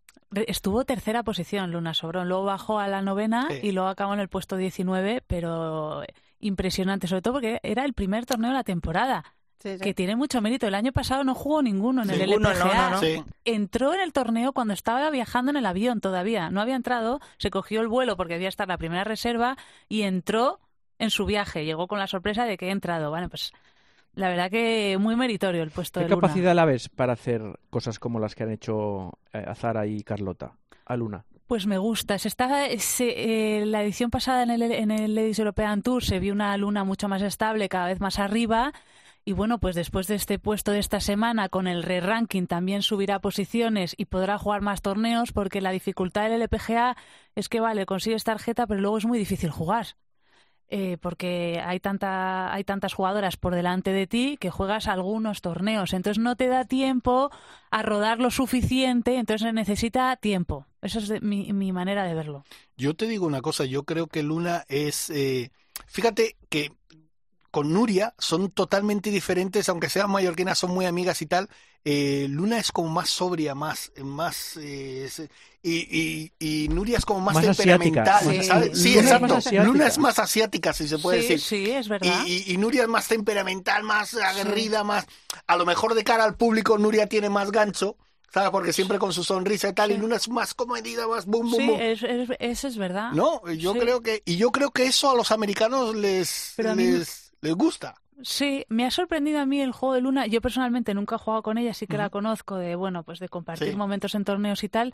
Estuvo 0.47 0.85
tercera 0.85 1.23
posición 1.23 1.73
Luna 1.73 1.95
Sobrón, 1.95 2.29
luego 2.29 2.45
bajó 2.45 2.79
a 2.79 2.87
la 2.89 3.01
novena 3.01 3.49
Sí. 3.49 3.61
y 3.63 3.73
luego 3.73 3.89
acabó 3.89 4.13
en 4.13 4.21
el 4.21 4.29
puesto 4.29 4.57
19, 4.57 5.23
pero 5.27 6.03
impresionante, 6.39 7.07
sobre 7.09 7.23
todo 7.23 7.35
porque 7.35 7.61
era 7.63 7.85
el 7.85 7.95
primer 7.95 8.27
torneo 8.27 8.51
de 8.51 8.57
la 8.57 8.63
temporada, 8.65 9.25
Sí, 9.63 9.71
sí. 9.77 9.81
que 9.81 9.95
tiene 9.95 10.15
mucho 10.17 10.41
mérito. 10.43 10.67
El 10.69 10.75
año 10.75 10.93
pasado 10.93 11.25
no 11.25 11.35
jugó 11.35 11.63
ninguno 11.63 12.03
en 12.03 12.11
el 12.11 12.19
Ninguno, 12.19 12.51
no, 12.51 12.55
LPGA. 12.55 12.75
no, 12.83 12.91
no. 12.91 13.01
Sí. 13.01 13.25
Entró 13.47 13.95
en 13.95 14.01
el 14.01 14.13
torneo 14.13 14.53
cuando 14.53 14.75
estaba 14.75 15.09
viajando 15.11 15.51
en 15.51 15.57
el 15.57 15.67
avión 15.67 16.01
todavía. 16.01 16.51
No 16.51 16.61
había 16.61 16.77
entrado, 16.77 17.21
se 17.39 17.51
cogió 17.51 17.81
el 17.81 17.89
vuelo 17.89 18.17
porque 18.19 18.35
debía 18.35 18.51
estar 18.51 18.69
la 18.69 18.77
primera 18.79 19.05
reserva 19.05 19.57
y 19.89 20.03
entró 20.03 20.61
en 20.99 21.11
su 21.11 21.25
viaje. 21.25 21.65
Llegó 21.65 21.89
con 21.89 21.99
la 21.99 22.07
sorpresa 22.07 22.45
de 22.45 22.57
que 22.59 22.67
he 22.69 22.71
entrado. 22.71 23.11
Bueno, 23.11 23.29
pues 23.31 23.53
la 24.19 24.29
verdad 24.29 24.51
que 24.51 24.97
muy 25.01 25.17
meritorio 25.17 25.63
el 25.63 25.71
puesto 25.71 26.01
¿Qué 26.01 26.05
de 26.05 26.11
Luna. 26.11 26.21
capacidad 26.21 26.55
la 26.55 26.65
ves 26.65 26.89
para 26.89 27.13
hacer 27.13 27.41
cosas 27.71 27.99
como 27.99 28.19
las 28.19 28.35
que 28.35 28.43
han 28.43 28.51
hecho 28.51 29.13
eh, 29.33 29.45
Azara 29.47 29.87
y 29.87 30.03
Carlota? 30.03 30.53
A 30.85 30.97
Luna. 30.97 31.25
Pues 31.47 31.67
me 31.67 31.79
gusta. 31.79 32.19
Se 32.19 32.29
se- 32.29 33.59
eh, 33.61 33.65
la 33.67 33.83
edición 33.83 34.11
pasada 34.11 34.43
en 34.43 34.51
el, 34.51 34.63
en 34.63 34.91
el 34.91 35.15
Ladies 35.15 35.39
European 35.39 35.83
Tour 35.83 36.03
se 36.05 36.19
vio 36.19 36.33
una 36.35 36.57
luna 36.57 36.85
mucho 36.85 37.09
más 37.09 37.23
estable, 37.23 37.69
cada 37.69 37.87
vez 37.87 38.01
más 38.01 38.19
arriba. 38.19 38.73
Y 39.25 39.33
bueno, 39.33 39.59
pues 39.59 39.75
después 39.75 40.07
de 40.07 40.15
este 40.15 40.39
puesto 40.39 40.73
de 40.73 40.79
esta 40.79 41.01
semana, 41.01 41.49
con 41.49 41.67
el 41.67 41.83
re-ranking 41.83 42.47
también 42.47 42.83
subirá 42.83 43.19
posiciones 43.21 43.95
y 43.99 44.07
podrá 44.07 44.39
jugar 44.39 44.63
más 44.63 44.81
torneos, 44.83 45.33
porque 45.33 45.61
la 45.61 45.71
dificultad 45.71 46.23
del 46.29 46.41
LPGA 46.43 46.97
es 47.35 47.49
que, 47.49 47.61
vale, 47.61 47.85
consigues 47.87 48.25
tarjeta, 48.25 48.67
pero 48.67 48.81
luego 48.81 48.97
es 48.99 49.05
muy 49.07 49.19
difícil 49.19 49.51
jugar. 49.51 49.87
Eh, 50.71 50.99
porque 51.01 51.63
hay, 51.65 51.81
tanta, 51.81 52.53
hay 52.53 52.63
tantas 52.63 52.93
jugadoras 52.93 53.39
por 53.39 53.55
delante 53.55 53.91
de 53.91 54.07
ti 54.07 54.37
que 54.39 54.51
juegas 54.51 54.87
algunos 54.87 55.41
torneos. 55.41 55.95
Entonces 55.95 56.23
no 56.23 56.37
te 56.37 56.49
da 56.49 56.65
tiempo 56.67 57.31
a 57.71 57.83
rodar 57.83 58.19
lo 58.21 58.31
suficiente, 58.31 59.17
entonces 59.17 59.53
necesita 59.55 60.15
tiempo. 60.17 60.67
Esa 60.83 60.99
es 60.99 61.09
de- 61.09 61.21
mi, 61.21 61.53
mi 61.55 61.73
manera 61.73 62.05
de 62.05 62.15
verlo. 62.15 62.45
Yo 62.77 62.95
te 62.95 63.07
digo 63.07 63.27
una 63.27 63.41
cosa, 63.43 63.65
yo 63.65 63.85
creo 63.85 64.07
que 64.09 64.23
Luna 64.23 64.65
es... 64.69 65.11
eh, 65.11 65.51
fíjate 65.87 66.37
que 66.49 66.73
con 67.51 67.73
Nuria 67.73 68.15
son 68.19 68.51
totalmente 68.51 69.11
diferentes, 69.11 69.69
aunque 69.69 69.89
sean 69.89 70.11
mallorquinas, 70.11 70.59
son 70.59 70.73
muy 70.73 70.85
amigas 70.87 71.23
y 71.23 71.27
tal. 71.27 71.49
Eh, 71.85 72.27
Luna 72.29 72.59
es 72.59 72.73
como 72.73 72.89
más 72.91 73.09
sobria, 73.11 73.55
más... 73.55 73.93
más 74.03 74.57
eh, 74.59 75.09
y, 75.63 76.31
y, 76.41 76.65
y 76.65 76.69
Nuria 76.69 76.99
es 76.99 77.05
como 77.05 77.21
más, 77.21 77.35
Más 77.35 77.49
asiática, 77.49 78.05
temperamental, 78.05 78.37
más- 78.37 78.47
¿sabes? 78.47 78.79
Sí, 78.81 78.91
Luna 78.95 79.01
es 79.01 79.05
exacto. 79.07 79.27
más 79.29 79.37
asiática. 79.47 79.65
Luna 79.65 79.87
es 79.87 79.99
más 79.99 80.19
asiática, 80.19 80.73
si 80.73 80.89
se 80.89 80.99
puede 80.99 81.23
sí, 81.23 81.29
decir. 81.29 81.41
sí, 81.67 81.71
es 81.71 81.89
verdad. 81.89 82.23
Y, 82.27 82.33
y- 82.49 82.53
y 82.55 82.57
Nuria 82.59 82.83
es 82.83 82.89
más 82.89 83.09
temperamental, 83.09 83.83
más 83.83 84.15
aguerrida, 84.15 84.85
más... 84.85 85.07
A 85.47 85.57
lo 85.57 85.67
mejor 85.67 85.95
de 85.95 86.05
cara 86.05 86.25
al 86.25 86.37
público 86.37 86.79
Nuria 86.79 87.07
tiene 87.09 87.29
más 87.29 87.51
gancho, 87.51 87.97
¿sabes? 88.33 88.51
Porque 88.51 88.73
siempre 88.73 88.99
con 88.99 89.13
su 89.13 89.25
sonrisa 89.25 89.69
y 89.69 89.73
tal, 89.73 89.91
y 89.91 89.95
Sí. 89.95 90.01
Luna 90.01 90.17
es 90.17 90.29
más 90.29 90.55
comedida, 90.55 91.07
más 91.09 91.27
bum, 91.27 91.51
bum, 91.51 91.61
Sí, 91.61 91.67
bum. 91.67 91.81
es, 91.81 92.03
es- 92.03 92.31
eso 92.39 92.69
es 92.69 92.77
verdad. 92.77 93.11
No, 93.13 93.41
yo 93.53 93.73
Sí. 93.73 93.79
creo 93.81 94.01
que... 94.01 94.23
Y 94.25 94.37
yo 94.37 94.53
creo 94.53 94.71
que 94.71 94.87
eso 94.87 95.11
a 95.11 95.17
los 95.17 95.33
americanos 95.33 95.95
les, 95.97 96.53
Pero 96.57 96.71
a 96.71 96.75
mí- 96.75 96.85
les, 96.85 97.33
les 97.41 97.55
gusta. 97.55 97.97
Sí, 98.23 98.65
me 98.69 98.85
ha 98.85 98.91
sorprendido 98.91 99.39
a 99.41 99.47
mí 99.47 99.61
el 99.61 99.71
juego 99.71 99.95
de 99.95 100.01
Luna. 100.01 100.27
Yo 100.27 100.41
personalmente 100.41 100.93
nunca 100.93 101.15
he 101.15 101.19
jugado 101.19 101.43
con 101.45 101.57
ella, 101.57 101.73
sí 101.73 101.87
que 101.87 101.97
la 101.97 102.07
Ujú. 102.07 102.13
conozco 102.15 102.57
de, 102.57 102.75
bueno, 102.75 103.05
pues 103.05 103.21
de 103.21 103.29
compartir 103.29 103.71
Sí. 103.71 103.77
momentos 103.77 104.15
en 104.17 104.25
torneos 104.25 104.65
y 104.65 104.69
tal. 104.69 104.93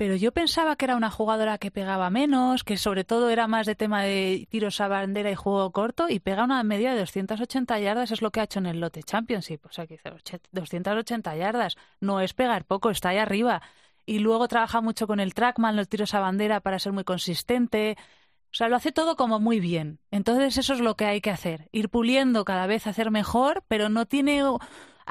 Pero 0.00 0.16
yo 0.16 0.32
pensaba 0.32 0.76
que 0.76 0.86
era 0.86 0.96
una 0.96 1.10
jugadora 1.10 1.58
que 1.58 1.70
pegaba 1.70 2.08
menos, 2.08 2.64
que 2.64 2.78
sobre 2.78 3.04
todo 3.04 3.28
era 3.28 3.46
más 3.48 3.66
de 3.66 3.74
tema 3.74 4.02
de 4.02 4.46
tiros 4.48 4.80
a 4.80 4.88
bandera 4.88 5.30
y 5.30 5.34
juego 5.34 5.70
corto, 5.72 6.08
y 6.08 6.20
pega 6.20 6.44
una 6.44 6.62
media 6.62 6.92
de 6.94 7.00
280 7.00 7.78
yardas, 7.80 8.10
es 8.10 8.22
lo 8.22 8.30
que 8.30 8.40
ha 8.40 8.44
hecho 8.44 8.60
en 8.60 8.64
el 8.64 8.80
Lote 8.80 9.02
Championship. 9.02 9.66
O 9.66 9.70
sea, 9.70 9.86
que 9.86 9.96
dice, 9.96 10.08
"Oche, 10.08 10.40
280 10.52 11.36
yardas, 11.36 11.76
no 12.00 12.22
es 12.22 12.32
pegar 12.32 12.64
poco, 12.64 12.88
está 12.88 13.10
ahí 13.10 13.18
arriba. 13.18 13.60
Y 14.06 14.20
luego 14.20 14.48
trabaja 14.48 14.80
mucho 14.80 15.06
con 15.06 15.20
el 15.20 15.34
trackman, 15.34 15.76
los 15.76 15.86
tiros 15.86 16.14
a 16.14 16.20
bandera 16.20 16.60
para 16.60 16.78
ser 16.78 16.92
muy 16.92 17.04
consistente. 17.04 17.98
O 18.52 18.54
sea, 18.54 18.68
lo 18.68 18.76
hace 18.76 18.92
todo 18.92 19.16
como 19.16 19.38
muy 19.38 19.60
bien. 19.60 19.98
Entonces 20.10 20.56
eso 20.56 20.72
es 20.72 20.80
lo 20.80 20.96
que 20.96 21.04
hay 21.04 21.20
que 21.20 21.30
hacer. 21.30 21.68
Ir 21.72 21.90
puliendo 21.90 22.46
cada 22.46 22.66
vez, 22.66 22.86
hacer 22.86 23.10
mejor, 23.10 23.64
pero 23.68 23.90
no 23.90 24.06
tiene 24.06 24.44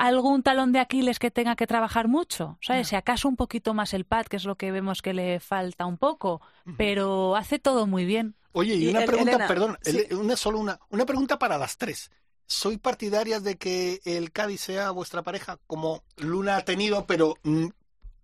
algún 0.08 0.44
talón 0.44 0.72
de 0.72 0.80
Aquiles 0.80 1.20
que 1.20 1.32
tenga 1.32 1.56
que 1.56 1.68
trabajar 1.68 2.08
mucho. 2.08 2.58
¿Sabes? 2.62 2.88
Si 2.88 2.96
acaso 2.96 3.28
un 3.28 3.36
poquito 3.36 3.74
más 3.74 3.94
el 3.94 4.06
pad, 4.06 4.26
que 4.28 4.38
es 4.38 4.46
lo 4.46 4.56
que 4.56 4.72
vemos 4.72 5.02
que 5.02 5.14
le 5.14 5.40
falta 5.40 5.86
un 5.86 5.98
poco, 5.98 6.42
pero 6.78 7.36
hace 7.36 7.60
todo 7.60 7.86
muy 7.88 8.06
bien. 8.06 8.36
Oye, 8.54 8.76
y, 8.76 8.86
Y 8.86 8.88
una 8.90 9.02
El- 9.02 9.06
pregunta, 9.06 9.32
Elena, 9.32 9.48
perdón, 9.48 9.78
sí. 9.82 10.06
Una 10.14 10.36
solo 10.36 10.60
una, 10.60 10.80
una 10.90 11.06
pregunta 11.06 11.38
para 11.38 11.58
las 11.58 11.78
tres. 11.78 12.10
soy 12.52 12.78
partidarias 12.78 13.44
de 13.44 13.58
que 13.58 14.02
el 14.06 14.32
Cádiz 14.32 14.62
sea 14.62 14.90
vuestra 14.90 15.22
pareja, 15.22 15.60
como 15.68 16.04
Luna 16.18 16.56
ha 16.58 16.66
tenido, 16.66 17.06
pero 17.06 17.36
mm, 17.44 17.68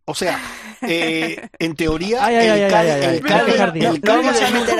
o 0.05 0.13
sea, 0.15 0.39
eh, 0.81 1.47
en 1.59 1.75
teoría, 1.75 2.27
el 2.29 2.71
Cádiz, 2.71 2.93
de 2.95 3.19
Luna- 3.21 3.67
aquí 3.67 3.79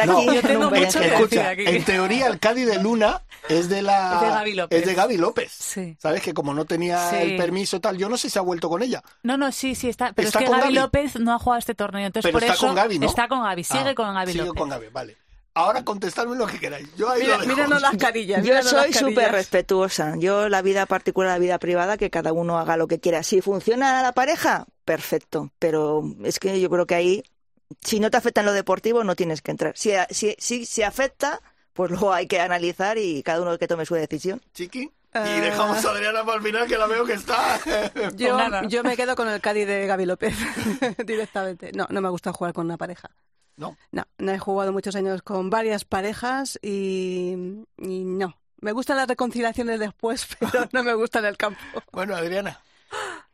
no, 0.07 0.34
Yo 0.34 0.41
tengo 0.41 0.59
nombres. 0.61 0.86
mucho 0.86 0.99
que 0.99 1.07
escucha, 1.07 1.49
decir 1.49 1.67
aquí. 1.67 1.76
en 1.78 1.84
teoría 1.84 2.28
el 2.28 2.39
Cádiz 2.39 2.65
de 2.67 2.80
Luna 2.82 3.21
es 3.49 3.69
de 3.69 3.82
la 3.82 4.13
Es 4.15 4.21
de 4.21 4.28
Gaby 4.30 4.53
López. 4.53 4.80
es 4.80 4.86
de 4.88 4.93
Gaby 4.93 5.17
López. 5.17 5.51
Sí. 5.51 5.97
Sabes 5.99 6.21
que 6.21 6.34
como 6.34 6.53
no 6.53 6.65
tenía 6.65 7.09
Sí. 7.09 7.15
el 7.17 7.38
permiso 7.38 7.80
tal, 7.82 7.97
yo 7.97 8.07
no 8.09 8.17
sé 8.17 8.30
si 8.30 8.38
ha 8.39 8.41
vuelto 8.43 8.69
con 8.69 8.82
ella. 8.84 9.01
No, 9.23 9.38
no, 9.38 9.51
sí, 9.51 9.73
sí 9.76 9.89
está. 9.89 10.13
Pero 10.13 10.28
Está 10.28 10.39
es 10.39 10.45
que 10.45 10.51
con 10.51 10.59
Gaby 10.59 10.73
Gaby. 10.76 10.86
López 10.86 11.19
no 11.19 11.34
ha 11.34 11.39
jugado 11.39 11.59
este 11.59 11.76
torneo, 11.76 12.05
entonces 12.05 12.28
Pero 12.28 12.34
por 12.34 12.43
está 12.43 12.53
eso 12.55 12.67
con 12.67 12.76
Gaby, 12.76 12.99
¿no? 12.99 13.07
está 13.07 13.28
con 13.28 13.43
Gaby, 13.43 13.63
sigue 13.63 13.80
Ah, 13.89 13.95
con 13.95 14.13
Gaby 14.13 14.32
sigue 14.32 14.45
López. 14.45 14.59
con 14.59 14.69
Gaby, 14.69 14.86
vale. 14.91 15.17
Ahora 15.56 15.86
contestadme 15.86 16.36
lo 16.36 16.45
que 16.47 16.60
queráis. 16.60 16.93
Yo 16.97 17.10
ahí 17.10 17.22
Mira, 17.22 17.38
lo 17.38 17.43
dejo. 17.43 17.56
míranos 17.56 17.82
las 17.82 17.95
carillas. 17.95 18.43
Yo 18.43 18.62
soy 18.62 18.93
súper 18.93 19.32
respetuosa. 19.32 20.16
Yo 20.18 20.49
la 20.49 20.62
vida 20.62 20.86
particular, 20.86 21.32
la 21.32 21.39
vida 21.39 21.60
privada, 21.60 21.97
que 21.97 22.10
cada 22.10 22.34
uno 22.34 22.60
haga 22.60 22.76
lo 22.76 22.88
que 22.88 22.99
quiera. 22.99 23.24
Si 23.24 23.39
funciona 23.39 24.03
la 24.03 24.12
pareja, 24.12 24.66
perfecto. 24.84 25.51
Pero 25.58 26.03
es 26.26 26.39
que 26.39 26.60
yo 26.60 26.70
creo 26.70 26.86
que 26.86 26.95
ahí, 26.95 27.24
si 27.80 28.01
no 28.01 28.12
te 28.12 28.18
afecta 28.18 28.41
en 28.41 28.47
lo 28.47 28.53
deportivo, 28.53 29.06
no 29.06 29.16
tienes 29.16 29.41
que 29.41 29.51
entrar. 29.51 29.78
Si, 29.78 29.91
si, 30.10 30.36
si 30.38 30.66
se 30.66 30.84
afecta, 30.84 31.41
pues 31.72 31.89
luego 31.89 32.12
hay 32.12 32.28
que 32.28 32.41
analizar 32.41 32.97
y 32.97 33.24
cada 33.24 33.41
uno 33.41 33.58
que 33.58 33.68
tome 33.70 33.86
su 33.86 33.95
decisión. 33.95 34.41
Chiqui. 34.53 34.91
Y 35.14 35.39
dejamos 35.39 35.86
a 35.86 35.91
Adriana 35.91 36.26
para 36.26 36.39
el 36.39 36.43
final, 36.43 36.68
que 36.68 36.78
la 36.78 36.88
veo 36.88 37.06
que 37.06 37.14
está. 37.14 37.58
Yo, 38.18 38.38
Pues 38.38 38.68
yo 38.68 38.84
me 38.84 38.97
quedo 38.97 39.16
con 39.16 39.30
el 39.30 39.39
Cádiz 39.39 39.66
de 39.66 39.88
Gaby 39.88 40.06
López 40.06 40.36
directamente. 41.06 41.72
No, 41.74 41.88
no 41.89 42.01
me 42.01 42.10
gusta 42.10 42.34
jugar 42.34 42.51
con 42.51 42.66
una 42.66 42.76
pareja. 42.76 43.10
No. 43.58 43.78
No, 43.91 44.03
no 44.18 44.32
he 44.32 44.39
jugado 44.39 44.72
muchos 44.74 44.95
años 44.95 45.22
con 45.22 45.49
varias 45.49 45.86
parejas 45.86 46.60
y, 46.62 47.36
y 47.78 48.03
no. 48.03 48.38
Me 48.62 48.72
gustan 48.72 48.97
las 48.97 49.08
reconciliaciones 49.08 49.80
después, 49.80 50.28
pero 50.39 50.68
no 50.72 50.84
me 50.84 50.93
gusta 50.93 51.20
en 51.20 51.26
el 51.26 51.38
campo. 51.38 51.60
Bueno, 51.91 52.16
Adriana. 52.16 52.60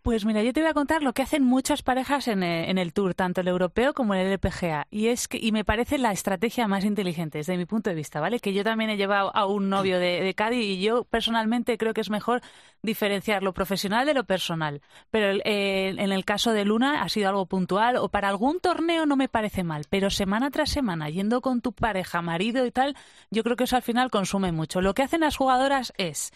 Pues 0.01 0.25
mira, 0.25 0.41
yo 0.41 0.51
te 0.51 0.61
voy 0.61 0.69
a 0.69 0.73
contar 0.73 1.03
lo 1.03 1.13
que 1.13 1.21
hacen 1.21 1.43
muchas 1.43 1.83
parejas 1.83 2.27
en 2.27 2.41
el, 2.41 2.69
en 2.69 2.79
el 2.79 2.91
Tour, 2.91 3.13
tanto 3.13 3.41
el 3.41 3.47
europeo 3.47 3.93
como 3.93 4.15
el 4.15 4.31
LPGA. 4.31 4.87
Y 4.89 5.07
es 5.09 5.27
que, 5.27 5.37
y 5.37 5.51
me 5.51 5.63
parece 5.63 5.99
la 5.99 6.11
estrategia 6.11 6.67
más 6.67 6.85
inteligente 6.85 7.37
desde 7.37 7.55
mi 7.55 7.67
punto 7.67 7.91
de 7.91 7.95
vista, 7.95 8.19
¿vale? 8.19 8.39
Que 8.39 8.51
yo 8.51 8.63
también 8.63 8.89
he 8.89 8.97
llevado 8.97 9.35
a 9.35 9.45
un 9.45 9.69
novio 9.69 9.99
de, 9.99 10.21
de 10.21 10.33
Cádiz 10.33 10.65
y 10.65 10.81
yo 10.81 11.03
personalmente 11.03 11.77
creo 11.77 11.93
que 11.93 12.01
es 12.01 12.09
mejor 12.09 12.41
diferenciar 12.81 13.43
lo 13.43 13.53
profesional 13.53 14.07
de 14.07 14.15
lo 14.15 14.23
personal. 14.23 14.81
Pero 15.11 15.39
eh, 15.45 15.89
en 15.89 16.11
el 16.11 16.25
caso 16.25 16.51
de 16.51 16.65
Luna 16.65 17.03
ha 17.03 17.09
sido 17.09 17.29
algo 17.29 17.45
puntual 17.45 17.97
o 17.97 18.09
para 18.09 18.29
algún 18.29 18.59
torneo 18.59 19.05
no 19.05 19.15
me 19.15 19.29
parece 19.29 19.63
mal, 19.63 19.85
pero 19.87 20.09
semana 20.09 20.49
tras 20.49 20.71
semana 20.71 21.11
yendo 21.11 21.41
con 21.41 21.61
tu 21.61 21.73
pareja, 21.73 22.23
marido 22.23 22.65
y 22.65 22.71
tal, 22.71 22.95
yo 23.29 23.43
creo 23.43 23.55
que 23.55 23.65
eso 23.65 23.75
al 23.75 23.83
final 23.83 24.09
consume 24.09 24.51
mucho. 24.51 24.81
Lo 24.81 24.95
que 24.95 25.03
hacen 25.03 25.21
las 25.21 25.37
jugadoras 25.37 25.93
es 25.97 26.31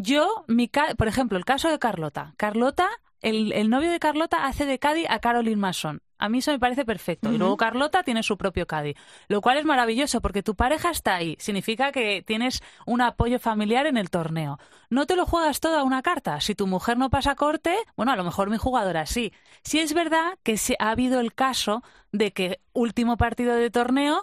yo, 0.00 0.44
mi 0.46 0.68
ca- 0.68 0.94
por 0.96 1.08
ejemplo, 1.08 1.36
el 1.36 1.44
caso 1.44 1.68
de 1.68 1.80
Carlota. 1.80 2.34
Carlota, 2.36 2.88
el, 3.20 3.52
el 3.52 3.68
novio 3.68 3.90
de 3.90 3.98
Carlota 3.98 4.46
hace 4.46 4.64
de 4.64 4.78
Cádiz 4.78 5.06
a 5.10 5.18
Caroline 5.18 5.56
Mason. 5.56 6.00
A 6.20 6.28
mí 6.28 6.38
eso 6.38 6.50
me 6.52 6.58
parece 6.58 6.84
perfecto. 6.84 7.32
Y 7.32 7.38
luego 7.38 7.56
Carlota 7.56 8.02
tiene 8.02 8.22
su 8.24 8.36
propio 8.36 8.66
Cádiz. 8.66 8.96
Lo 9.28 9.40
cual 9.40 9.58
es 9.58 9.64
maravilloso 9.64 10.20
porque 10.20 10.42
tu 10.42 10.56
pareja 10.56 10.90
está 10.90 11.14
ahí. 11.14 11.36
Significa 11.38 11.92
que 11.92 12.22
tienes 12.26 12.60
un 12.86 13.00
apoyo 13.00 13.38
familiar 13.38 13.86
en 13.86 13.96
el 13.96 14.10
torneo. 14.10 14.58
No 14.90 15.06
te 15.06 15.14
lo 15.14 15.26
juegas 15.26 15.60
todo 15.60 15.78
a 15.78 15.84
una 15.84 16.02
carta. 16.02 16.40
Si 16.40 16.56
tu 16.56 16.66
mujer 16.66 16.96
no 16.98 17.08
pasa 17.10 17.36
corte, 17.36 17.76
bueno, 17.96 18.10
a 18.10 18.16
lo 18.16 18.24
mejor 18.24 18.50
mi 18.50 18.56
jugadora 18.56 19.06
sí. 19.06 19.32
Si 19.62 19.78
es 19.78 19.94
verdad 19.94 20.38
que 20.42 20.56
se, 20.56 20.76
ha 20.80 20.90
habido 20.90 21.20
el 21.20 21.34
caso 21.34 21.84
de 22.10 22.32
que 22.32 22.60
último 22.72 23.16
partido 23.16 23.54
de 23.54 23.70
torneo 23.70 24.22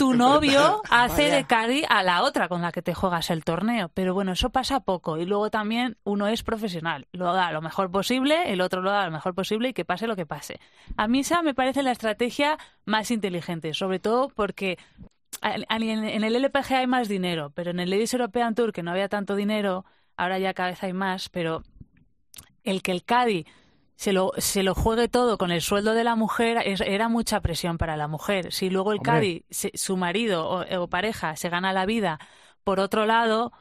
tu 0.00 0.14
novio 0.14 0.80
hace 0.88 1.24
Vaya. 1.24 1.36
de 1.36 1.44
Cádiz 1.44 1.84
a 1.90 2.02
la 2.02 2.22
otra 2.22 2.48
con 2.48 2.62
la 2.62 2.72
que 2.72 2.80
te 2.80 2.94
juegas 2.94 3.28
el 3.28 3.44
torneo. 3.44 3.90
Pero 3.92 4.14
bueno, 4.14 4.32
eso 4.32 4.48
pasa 4.48 4.80
poco. 4.80 5.18
Y 5.18 5.26
luego 5.26 5.50
también 5.50 5.98
uno 6.04 6.26
es 6.26 6.42
profesional. 6.42 7.06
Lo 7.12 7.32
da 7.34 7.52
lo 7.52 7.60
mejor 7.60 7.90
posible, 7.90 8.50
el 8.50 8.62
otro 8.62 8.80
lo 8.80 8.90
da 8.90 9.04
lo 9.04 9.12
mejor 9.12 9.34
posible 9.34 9.68
y 9.68 9.72
que 9.74 9.84
pase 9.84 10.06
lo 10.06 10.16
que 10.16 10.24
pase. 10.24 10.58
A 10.96 11.06
mí 11.06 11.20
esa 11.20 11.42
me 11.42 11.52
parece 11.52 11.82
la 11.82 11.92
estrategia 11.92 12.58
más 12.86 13.10
inteligente, 13.10 13.74
sobre 13.74 13.98
todo 13.98 14.30
porque 14.30 14.78
en 15.42 16.24
el 16.24 16.34
LPG 16.34 16.72
hay 16.72 16.86
más 16.86 17.08
dinero, 17.08 17.50
pero 17.54 17.70
en 17.70 17.80
el 17.80 17.90
Ladies 17.90 18.14
European 18.14 18.54
Tour, 18.54 18.72
que 18.72 18.82
no 18.82 18.90
había 18.90 19.08
tanto 19.08 19.36
dinero, 19.36 19.84
ahora 20.16 20.38
ya 20.38 20.54
cada 20.54 20.70
vez 20.70 20.82
hay 20.82 20.94
más, 20.94 21.28
pero 21.28 21.62
el 22.64 22.82
que 22.82 22.92
el 22.92 23.04
Cádiz 23.04 23.46
se 24.00 24.14
lo, 24.14 24.32
se 24.38 24.62
lo 24.62 24.74
juegue 24.74 25.08
todo 25.08 25.36
con 25.36 25.50
el 25.50 25.60
sueldo 25.60 25.92
de 25.92 26.04
la 26.04 26.14
mujer 26.16 26.62
es- 26.64 26.80
era 26.80 27.08
mucha 27.10 27.40
presión 27.42 27.76
para 27.76 27.98
la 27.98 28.08
mujer. 28.08 28.50
Si 28.50 28.70
luego 28.70 28.92
el 28.92 28.98
Hombre. 29.00 29.12
Cádiz, 29.12 29.42
se- 29.50 29.72
su 29.74 29.98
marido 29.98 30.48
o, 30.48 30.64
o 30.82 30.88
pareja 30.88 31.36
se 31.36 31.50
gana 31.50 31.74
la 31.74 31.84
vida 31.84 32.18
por 32.64 32.80
otro 32.80 33.04
lado, 33.04 33.52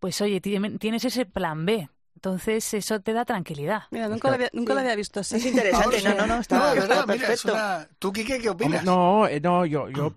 pues 0.00 0.20
oye, 0.20 0.42
tiene- 0.42 0.78
tienes 0.78 1.02
ese 1.06 1.24
plan 1.24 1.64
B. 1.64 1.88
Entonces 2.14 2.74
eso 2.74 3.00
te 3.00 3.14
da 3.14 3.24
tranquilidad. 3.24 3.84
Mira, 3.90 4.08
nunca, 4.08 4.28
lo 4.28 4.34
había, 4.34 4.50
nunca 4.52 4.74
lo 4.74 4.80
había 4.80 4.96
visto 4.96 5.20
así. 5.20 5.36
Es 5.36 5.46
interesante, 5.46 6.02
no, 6.02 6.14
no, 6.14 6.26
no, 6.26 6.40
está, 6.40 6.58
No, 6.58 6.64
de 6.74 6.80
está 6.80 6.88
verdad, 6.88 7.06
mira, 7.06 7.14
es 7.32 7.42
perfecto. 7.42 7.52
una... 7.54 7.88
¿Tú, 7.98 8.12
Quique, 8.12 8.38
qué 8.40 8.50
opinas? 8.50 8.80
Hombre, 8.80 8.84
no, 8.84 9.26
eh, 9.28 9.40
no, 9.40 9.64
yo, 9.64 9.88
yo 9.88 10.08
eh, 10.08 10.12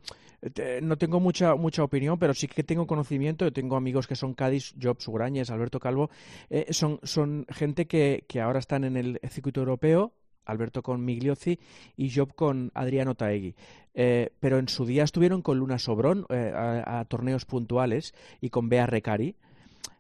no 0.81 0.97
tengo 0.97 1.19
mucha 1.19 1.55
mucha 1.55 1.83
opinión, 1.83 2.17
pero 2.17 2.33
sí 2.33 2.47
que 2.47 2.63
tengo 2.63 2.87
conocimiento. 2.87 3.45
Yo 3.45 3.53
tengo 3.53 3.75
amigos 3.75 4.07
que 4.07 4.15
son 4.15 4.33
Cádiz, 4.33 4.73
Job 4.81 4.99
Sugrañes, 4.99 5.51
Alberto 5.51 5.79
Calvo. 5.79 6.09
eh, 6.49 6.67
son, 6.71 6.99
son 7.03 7.45
gente 7.49 7.85
que, 7.87 8.25
que 8.27 8.41
ahora 8.41 8.59
están 8.59 8.83
en 8.83 8.97
el 8.97 9.19
circuito 9.29 9.61
europeo. 9.61 10.13
Alberto 10.43 10.81
con 10.81 11.05
Migliozzi 11.05 11.59
y 11.95 12.11
Job 12.11 12.33
con 12.33 12.71
Adriano 12.73 13.13
Taegui. 13.13 13.55
Eh, 13.93 14.31
pero 14.39 14.57
en 14.57 14.67
su 14.67 14.85
día 14.85 15.03
estuvieron 15.03 15.43
con 15.43 15.59
Luna 15.59 15.77
Sobrón 15.77 16.25
eh, 16.29 16.51
a, 16.55 17.05
torneos 17.05 17.45
puntuales 17.45 18.15
y 18.41 18.49
con 18.49 18.67
Bea 18.67 18.87
Recari. 18.87 19.35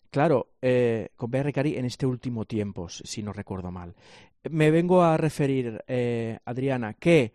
Claro, 0.09 0.49
con 1.15 1.31
Bea 1.31 1.43
Recari 1.43 1.77
en 1.77 1.85
este 1.85 2.05
último 2.05 2.43
tiempo, 2.43 2.89
si 2.89 3.21
no 3.23 3.31
recuerdo 3.31 3.71
mal. 3.71 3.95
Me 4.49 4.69
vengo 4.71 5.03
a 5.03 5.15
referir, 5.15 5.81
Adriana, 6.43 6.95
que 6.95 7.31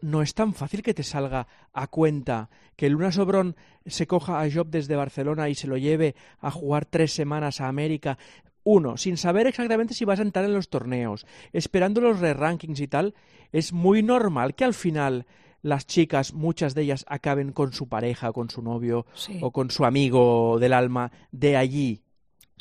no 0.00 0.22
es 0.22 0.34
tan 0.34 0.54
fácil 0.54 0.82
que 0.82 0.94
te 0.94 1.02
salga 1.02 1.46
a 1.72 1.86
cuenta 1.86 2.50
que 2.76 2.88
Luna 2.90 3.12
Sobrón 3.12 3.56
se 3.86 4.06
coja 4.06 4.40
a 4.40 4.50
Job 4.50 4.68
desde 4.70 4.96
Barcelona 4.96 5.48
y 5.48 5.54
se 5.54 5.66
lo 5.66 5.76
lleve 5.76 6.14
a 6.40 6.50
jugar 6.50 6.84
tres 6.86 7.12
semanas 7.12 7.60
a 7.60 7.68
América. 7.68 8.18
Uno, 8.64 8.96
sin 8.96 9.16
saber 9.16 9.46
exactamente 9.46 9.94
si 9.94 10.04
vas 10.04 10.18
a 10.18 10.22
entrar 10.22 10.44
en 10.44 10.52
los 10.54 10.68
torneos, 10.68 11.26
esperando 11.52 12.00
los 12.00 12.20
re-rankings 12.20 12.80
y 12.80 12.88
tal, 12.88 13.14
es 13.52 13.72
muy 13.72 14.02
normal 14.02 14.54
que 14.54 14.64
al 14.64 14.74
final 14.74 15.26
las 15.62 15.86
chicas, 15.86 16.34
muchas 16.34 16.74
de 16.74 16.82
ellas, 16.82 17.04
acaben 17.08 17.52
con 17.52 17.72
su 17.72 17.88
pareja, 17.88 18.32
con 18.32 18.48
su 18.50 18.62
novio 18.62 19.06
Sí. 19.14 19.38
o 19.42 19.50
con 19.50 19.70
su 19.70 19.84
amigo 19.84 20.58
del 20.60 20.72
alma 20.72 21.10
de 21.32 21.56
allí. 21.56 22.02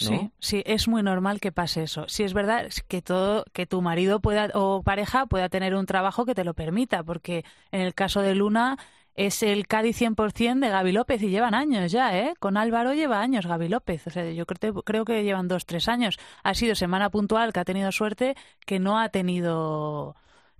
¿No? 0.02 0.10
Sí, 0.10 0.32
sí, 0.40 0.64
es 0.66 0.88
muy 0.88 1.04
normal 1.04 1.40
que 1.40 1.52
pase 1.52 1.84
eso. 1.84 2.06
Si 2.08 2.24
es 2.24 2.34
verdad 2.34 2.66
es 2.66 2.84
que 2.84 3.02
todo, 3.02 3.46
que 3.54 3.66
tu 3.66 3.82
marido 3.82 4.20
pueda 4.20 4.50
o 4.54 4.84
pareja 4.84 5.26
pueda 5.26 5.50
tener 5.50 5.76
un 5.76 5.86
trabajo 5.86 6.26
que 6.26 6.36
te 6.36 6.44
lo 6.44 6.54
permita, 6.54 7.04
porque 7.04 7.44
en 7.72 7.82
el 7.82 7.94
caso 7.94 8.22
de 8.22 8.36
Luna 8.36 8.78
es 9.16 9.42
el 9.42 9.68
Cádiz 9.68 10.00
100% 10.00 10.60
de 10.60 10.70
Gaby 10.70 10.92
López 10.92 11.22
y 11.24 11.30
llevan 11.30 11.56
años 11.56 11.92
ya, 11.92 12.18
¿eh? 12.18 12.36
Con 12.40 12.56
Álvaro 12.56 12.94
lleva 12.94 13.20
años 13.20 13.48
Gaby 13.48 13.68
López, 13.68 14.06
o 14.06 14.12
sea, 14.12 14.32
yo 14.32 14.46
creo, 14.46 14.84
creo 14.84 15.06
que 15.06 15.24
llevan 15.24 15.48
dos, 15.48 15.66
tres 15.66 15.88
años. 15.88 16.20
Ha 16.44 16.54
sido 16.54 16.76
semana 16.76 17.10
puntual 17.10 17.52
que 17.52 17.60
ha 17.60 17.66
tenido 17.66 17.92
suerte 17.92 18.36
que 18.66 18.80
no 18.80 19.00
ha 19.00 19.10
tenido 19.10 20.16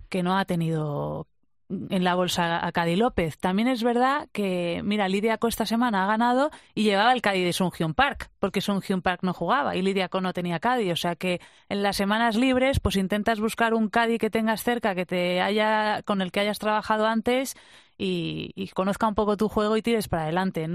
que 0.08 0.22
no 0.22 0.36
ha 0.38 0.44
tenido 0.44 1.28
en 1.68 2.04
la 2.04 2.14
bolsa 2.14 2.66
a 2.66 2.72
Cádiz 2.72 2.98
López. 2.98 3.38
También 3.38 3.68
es 3.68 3.82
verdad 3.82 4.28
que, 4.32 4.80
mira, 4.84 5.08
Lidia 5.08 5.38
Co 5.38 5.48
esta 5.48 5.66
semana 5.66 6.04
ha 6.04 6.06
ganado 6.06 6.50
y 6.74 6.84
llevaba 6.84 7.12
el 7.12 7.22
Cádiz 7.22 7.44
de 7.44 7.52
Sun 7.52 7.70
Hyun 7.70 7.94
Park, 7.94 8.30
porque 8.38 8.60
Sun 8.60 8.80
Hyun 8.80 9.02
Park 9.02 9.20
no 9.22 9.34
jugaba 9.34 9.76
y 9.76 9.82
Lidia 9.82 10.08
Co 10.08 10.20
no 10.20 10.32
tenía 10.32 10.60
Cádiz. 10.60 10.92
O 10.92 10.96
sea 10.96 11.16
que 11.16 11.40
en 11.68 11.82
las 11.82 11.96
semanas 11.96 12.36
libres, 12.36 12.80
pues 12.80 12.96
intentas 12.96 13.40
buscar 13.40 13.74
un 13.74 13.88
Cádiz 13.88 14.18
que 14.18 14.30
tengas 14.30 14.62
cerca, 14.62 14.94
que 14.94 15.06
te 15.06 15.40
haya, 15.40 16.02
con 16.02 16.22
el 16.22 16.32
que 16.32 16.40
hayas 16.40 16.58
trabajado 16.58 17.06
antes 17.06 17.56
y, 17.98 18.52
y 18.54 18.68
conozca 18.68 19.08
un 19.08 19.14
poco 19.14 19.36
tu 19.36 19.48
juego 19.48 19.76
y 19.76 19.82
tires 19.82 20.08
para 20.08 20.22
adelante. 20.24 20.66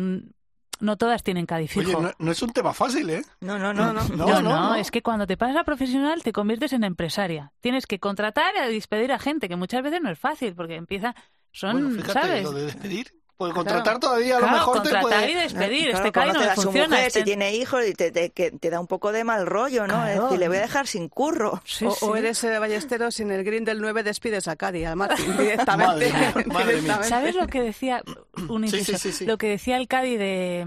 No 0.84 0.98
todas 0.98 1.24
tienen 1.24 1.46
Cádiz 1.46 1.72
fijo. 1.72 1.98
Oye, 1.98 2.02
no, 2.02 2.12
no 2.20 2.32
es 2.32 2.42
un 2.42 2.52
tema 2.52 2.74
fácil, 2.74 3.10
¿eh? 3.10 3.22
No, 3.40 3.58
no, 3.58 3.74
no, 3.74 3.94
no. 3.94 4.04
No, 4.10 4.26
No, 4.26 4.42
no, 4.42 4.76
es 4.76 4.92
que 4.92 5.02
cuando 5.02 5.26
te 5.26 5.38
pasas 5.38 5.56
a 5.56 5.64
profesional 5.64 6.22
te 6.24 6.34
conviertes 6.34 6.74
en 6.74 6.84
empresaria. 6.84 7.54
Tienes 7.62 7.88
que 7.88 8.00
contratar 8.00 8.54
y 8.56 8.60
a 8.60 8.68
despedir 8.68 9.14
a 9.14 9.18
gente, 9.18 9.48
que 9.48 9.56
muchas 9.56 9.82
veces 9.82 10.02
no 10.02 10.10
es 10.10 10.20
fácil, 10.20 10.54
porque 10.56 10.76
empieza, 10.76 11.16
son, 11.54 11.72
Bueno, 11.74 12.02
fíjate, 12.02 12.28
¿sabes? 12.28 12.44
lo 12.44 12.52
de 12.52 12.66
despedir. 12.66 13.23
Pues 13.36 13.52
Claro. 13.52 13.66
contratar 13.68 14.00
todavía 14.00 14.38
a 14.38 14.40
lo 14.40 14.46
Claro, 14.46 14.58
mejor 14.60 14.74
te 14.84 14.90
contratar 14.92 15.02
puede... 15.02 15.32
y 15.32 15.34
despedir. 15.34 15.90
Claro, 15.90 15.98
este 15.98 16.12
Cádiz 16.12 16.34
no 16.34 16.56
su 16.56 16.62
funciona. 16.62 16.88
mujer, 16.90 17.08
este- 17.08 17.20
si 17.20 17.26
tiene 17.26 17.56
hijos, 17.56 17.82
y 17.88 17.94
te, 17.94 18.12
te- 18.12 18.30
que 18.30 18.52
te 18.52 18.70
da 18.70 18.80
un 18.80 18.88
poco 18.88 19.12
de 19.12 19.24
mal 19.24 19.46
rollo, 19.48 19.88
¿no? 19.88 20.06
Es 20.06 20.12
Claro. 20.14 20.24
decir, 20.26 20.40
le 20.40 20.48
voy 20.48 20.58
a 20.58 20.62
dejar 20.62 20.88
sin 20.88 21.10
curro. 21.10 21.62
Sí, 21.66 21.86
o, 21.86 21.92
sí. 21.92 22.06
o 22.06 22.16
eres 22.16 22.44
eh, 22.44 22.60
ballestero 22.60 23.10
sin 23.12 23.32
el 23.32 23.44
green 23.44 23.66
del 23.66 23.82
9 23.82 24.04
despides 24.04 24.48
a 24.48 24.56
Martín, 24.96 24.96
Madre 25.30 25.44
directamente. 25.44 26.14
madre 26.46 26.74
directamente. 26.76 27.08
¿Sabes 27.10 27.36
lo 27.36 27.48
que 27.48 27.62
decía 27.62 28.02
un 28.50 28.68
Sí, 28.68 28.78
inciso? 28.78 28.98
sí, 29.00 29.12
sí, 29.12 29.18
sí. 29.20 29.26
Lo 29.26 29.38
que 29.38 29.48
decía 29.50 29.78
el 29.78 29.88
Cádiz 29.88 30.20
de, 30.20 30.66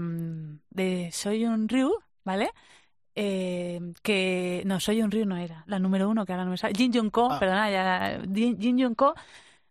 de 0.69 1.09
Soy 1.13 1.45
un 1.45 1.69
Ryu, 1.69 1.93
¿vale? 2.25 2.51
Eh, 3.15 3.79
que 4.03 4.61
no, 4.65 4.79
Soy 4.79 5.01
un 5.01 5.09
Ryu 5.09 5.25
no 5.25 5.37
era, 5.37 5.63
la 5.67 5.79
número 5.79 6.07
uno 6.09 6.25
que 6.25 6.33
ahora 6.33 6.45
no 6.45 6.51
me 6.51 6.57
sale. 6.57 6.73
Jin 6.75 6.93
Jun 6.93 7.09
Ko, 7.09 7.29
Ah. 7.31 7.39
perdona, 7.39 7.71
ya, 7.71 8.19
Jin, 8.31 8.59
Jin 8.59 8.79
Jun 8.79 8.93
Ko 8.93 9.15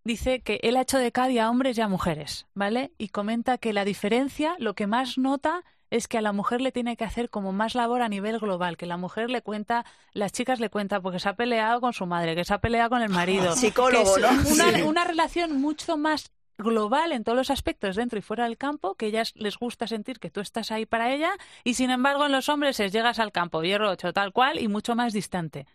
dice 0.07 0.41
que 0.41 0.61
él 0.63 0.77
ha 0.77 0.83
hecho 0.83 0.99
de 0.99 1.13
Cádiz 1.13 1.41
a 1.41 1.51
hombres 1.51 1.77
y 1.77 1.81
a 1.83 1.89
mujeres, 1.89 2.47
¿vale? 2.55 2.93
Y 2.97 3.09
comenta 3.09 3.59
que 3.59 3.73
la 3.73 3.85
diferencia, 3.85 4.57
lo 4.59 4.75
que 4.75 4.87
más 4.87 5.19
nota 5.19 5.65
es 5.91 6.09
que 6.09 6.19
a 6.19 6.23
la 6.23 6.33
mujer 6.33 6.61
le 6.61 6.73
tiene 6.73 6.97
que 6.97 7.05
hacer 7.05 7.31
como 7.31 7.53
más 7.53 7.75
labor 7.75 8.03
a 8.03 8.09
nivel 8.09 8.39
global, 8.39 8.77
que 8.77 8.87
la 8.87 8.97
mujer 8.97 9.31
le 9.31 9.43
cuenta, 9.43 9.85
las 10.13 10.33
chicas 10.33 10.59
le 10.59 10.69
cuentan 10.71 11.03
porque 11.03 11.21
se 11.21 11.29
ha 11.29 11.37
peleado 11.37 11.81
con 11.81 11.93
su 11.93 12.07
madre, 12.07 12.35
que 12.35 12.45
se 12.45 12.55
ha 12.55 12.59
peleado 12.59 12.91
con 12.91 13.03
el 13.03 13.09
marido. 13.11 13.53
Psicólogo, 13.57 14.15
que 14.15 14.21
es 14.21 14.27
¿no? 14.27 14.53
Una, 14.65 14.73
Sí. 14.77 14.83
una 14.83 15.05
relación 15.05 15.61
mucho 15.61 15.97
más 15.97 16.33
global 16.59 17.13
en 17.13 17.23
todos 17.23 17.37
los 17.37 17.51
aspectos 17.51 17.97
dentro 17.97 18.19
y 18.19 18.23
fuera 18.23 18.45
del 18.45 18.57
campo, 18.57 18.95
que 18.95 19.07
ellas 19.07 19.33
les 19.37 19.59
gusta 19.59 19.87
sentir 19.87 20.19
que 20.19 20.31
tú 20.31 20.41
estás 20.41 20.73
ahí 20.73 20.87
para 20.87 21.13
ella, 21.13 21.33
y 21.65 21.75
sin 21.75 21.91
embargo 21.91 22.25
en 22.27 22.33
los 22.33 22.49
hombres 22.49 22.81
es 22.81 22.93
llegas 22.93 23.19
al 23.19 23.31
campo, 23.31 23.63
hierro 23.63 23.91
8, 23.91 24.13
tal 24.13 24.33
cual, 24.33 24.59
y 24.59 24.67
mucho 24.69 24.97
más 24.97 25.13
distante. 25.13 25.67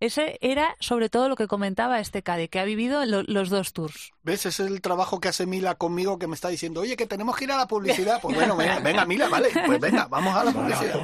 Ese 0.00 0.38
era 0.40 0.76
sobre 0.80 1.08
todo 1.08 1.28
lo 1.28 1.34
que 1.36 1.46
comentaba 1.48 1.98
este 2.00 2.22
Cade, 2.22 2.48
que 2.48 2.60
ha 2.60 2.64
vivido 2.64 3.04
lo- 3.04 3.22
los 3.24 3.50
dos 3.50 3.72
tours. 3.72 4.12
¿Ves? 4.22 4.46
Ese 4.46 4.62
es 4.64 4.70
el 4.70 4.80
trabajo 4.80 5.20
que 5.20 5.28
hace 5.28 5.44
Mila 5.46 5.74
conmigo 5.74 6.18
que 6.18 6.26
me 6.28 6.34
está 6.34 6.48
diciendo, 6.48 6.80
oye, 6.82 6.96
que 6.96 7.06
tenemos 7.06 7.36
que 7.36 7.44
ir 7.44 7.52
a 7.52 7.56
la 7.56 7.66
publicidad. 7.66 8.20
Pues 8.22 8.34
bueno, 8.36 8.56
venga, 8.56 8.78
venga, 8.80 9.04
Mila, 9.04 9.28
vale. 9.28 9.48
Pues 9.66 9.80
venga, 9.80 10.06
vamos 10.06 10.36
a 10.36 10.44
la 10.44 10.52
publicidad. 10.52 11.00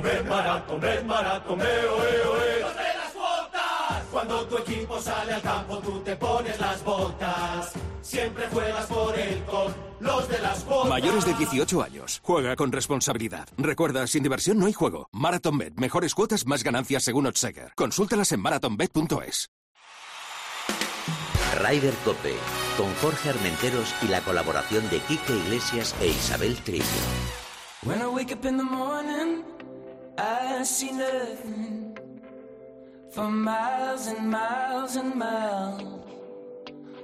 Cuando 4.15 4.47
tu 4.47 4.59
equipo 4.59 5.01
sale 5.01 5.33
al 5.33 5.43
campo, 5.43 5.79
tú 5.79 5.99
te 6.05 6.15
pones 6.15 6.61
las 6.61 6.85
botas. 6.85 7.73
Siempre 8.01 8.47
juegas 8.47 8.87
por 8.87 9.19
él 9.19 9.43
con 9.45 9.75
los 9.99 10.29
de 10.29 10.39
las 10.39 10.65
botas. 10.65 10.89
Mayores 10.89 11.25
de 11.25 11.35
18 11.35 11.83
años. 11.83 12.21
Juega 12.23 12.55
con 12.55 12.71
responsabilidad. 12.71 13.49
Recuerda, 13.59 14.07
sin 14.07 14.23
diversión 14.23 14.61
no 14.61 14.67
hay 14.67 14.73
juego. 14.73 15.09
MarathonBet. 15.11 15.75
Mejores 15.81 16.15
cuotas, 16.15 16.47
más 16.47 16.63
ganancias 16.63 17.03
según 17.03 17.27
Odseger. 17.27 17.73
Consúltalas 17.75 18.31
en 18.31 18.41
marathonbet.es. 18.41 19.51
Ryder 21.61 21.95
Cope, 22.05 22.37
con 22.77 22.95
Jorge 23.03 23.31
Armenteros 23.31 23.93
y 24.03 24.07
la 24.07 24.21
colaboración 24.21 24.89
de 24.91 25.01
Quique 25.01 25.33
Iglesias 25.33 25.93
e 26.01 26.07
Isabel 26.07 26.57
Trillo. 26.59 26.85
When 27.83 28.01
I 28.01 28.07
wake 28.07 28.33
up 28.33 28.45
in 28.45 28.59
the 28.59 28.65
morning, 28.65 29.43
I 30.17 30.65
see 30.65 30.93
nothing 30.93 32.04
for 33.15 33.31
miles 33.31 34.09
and 34.09 34.29
miles 34.29 34.97
and 34.97 35.15
miles. 35.15 35.83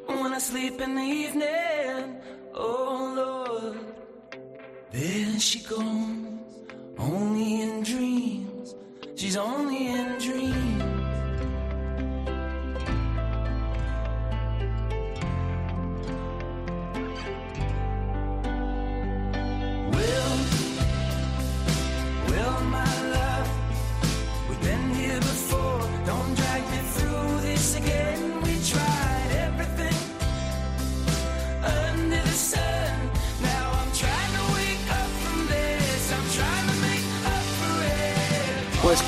When 0.06 0.32
I 0.32 0.38
sleep 0.38 0.80
in 0.80 0.96
the 0.96 1.02
evening, 1.02 2.16
oh 2.52 3.14
Lord, 3.20 3.78
there 4.90 5.38
she 5.38 5.60
goes, 5.60 5.78
only 6.98 7.62
in 7.62 7.84
dreams. 7.84 8.74
She's 9.14 9.36
only 9.36 9.86
in 9.86 10.18
dreams. 10.18 10.79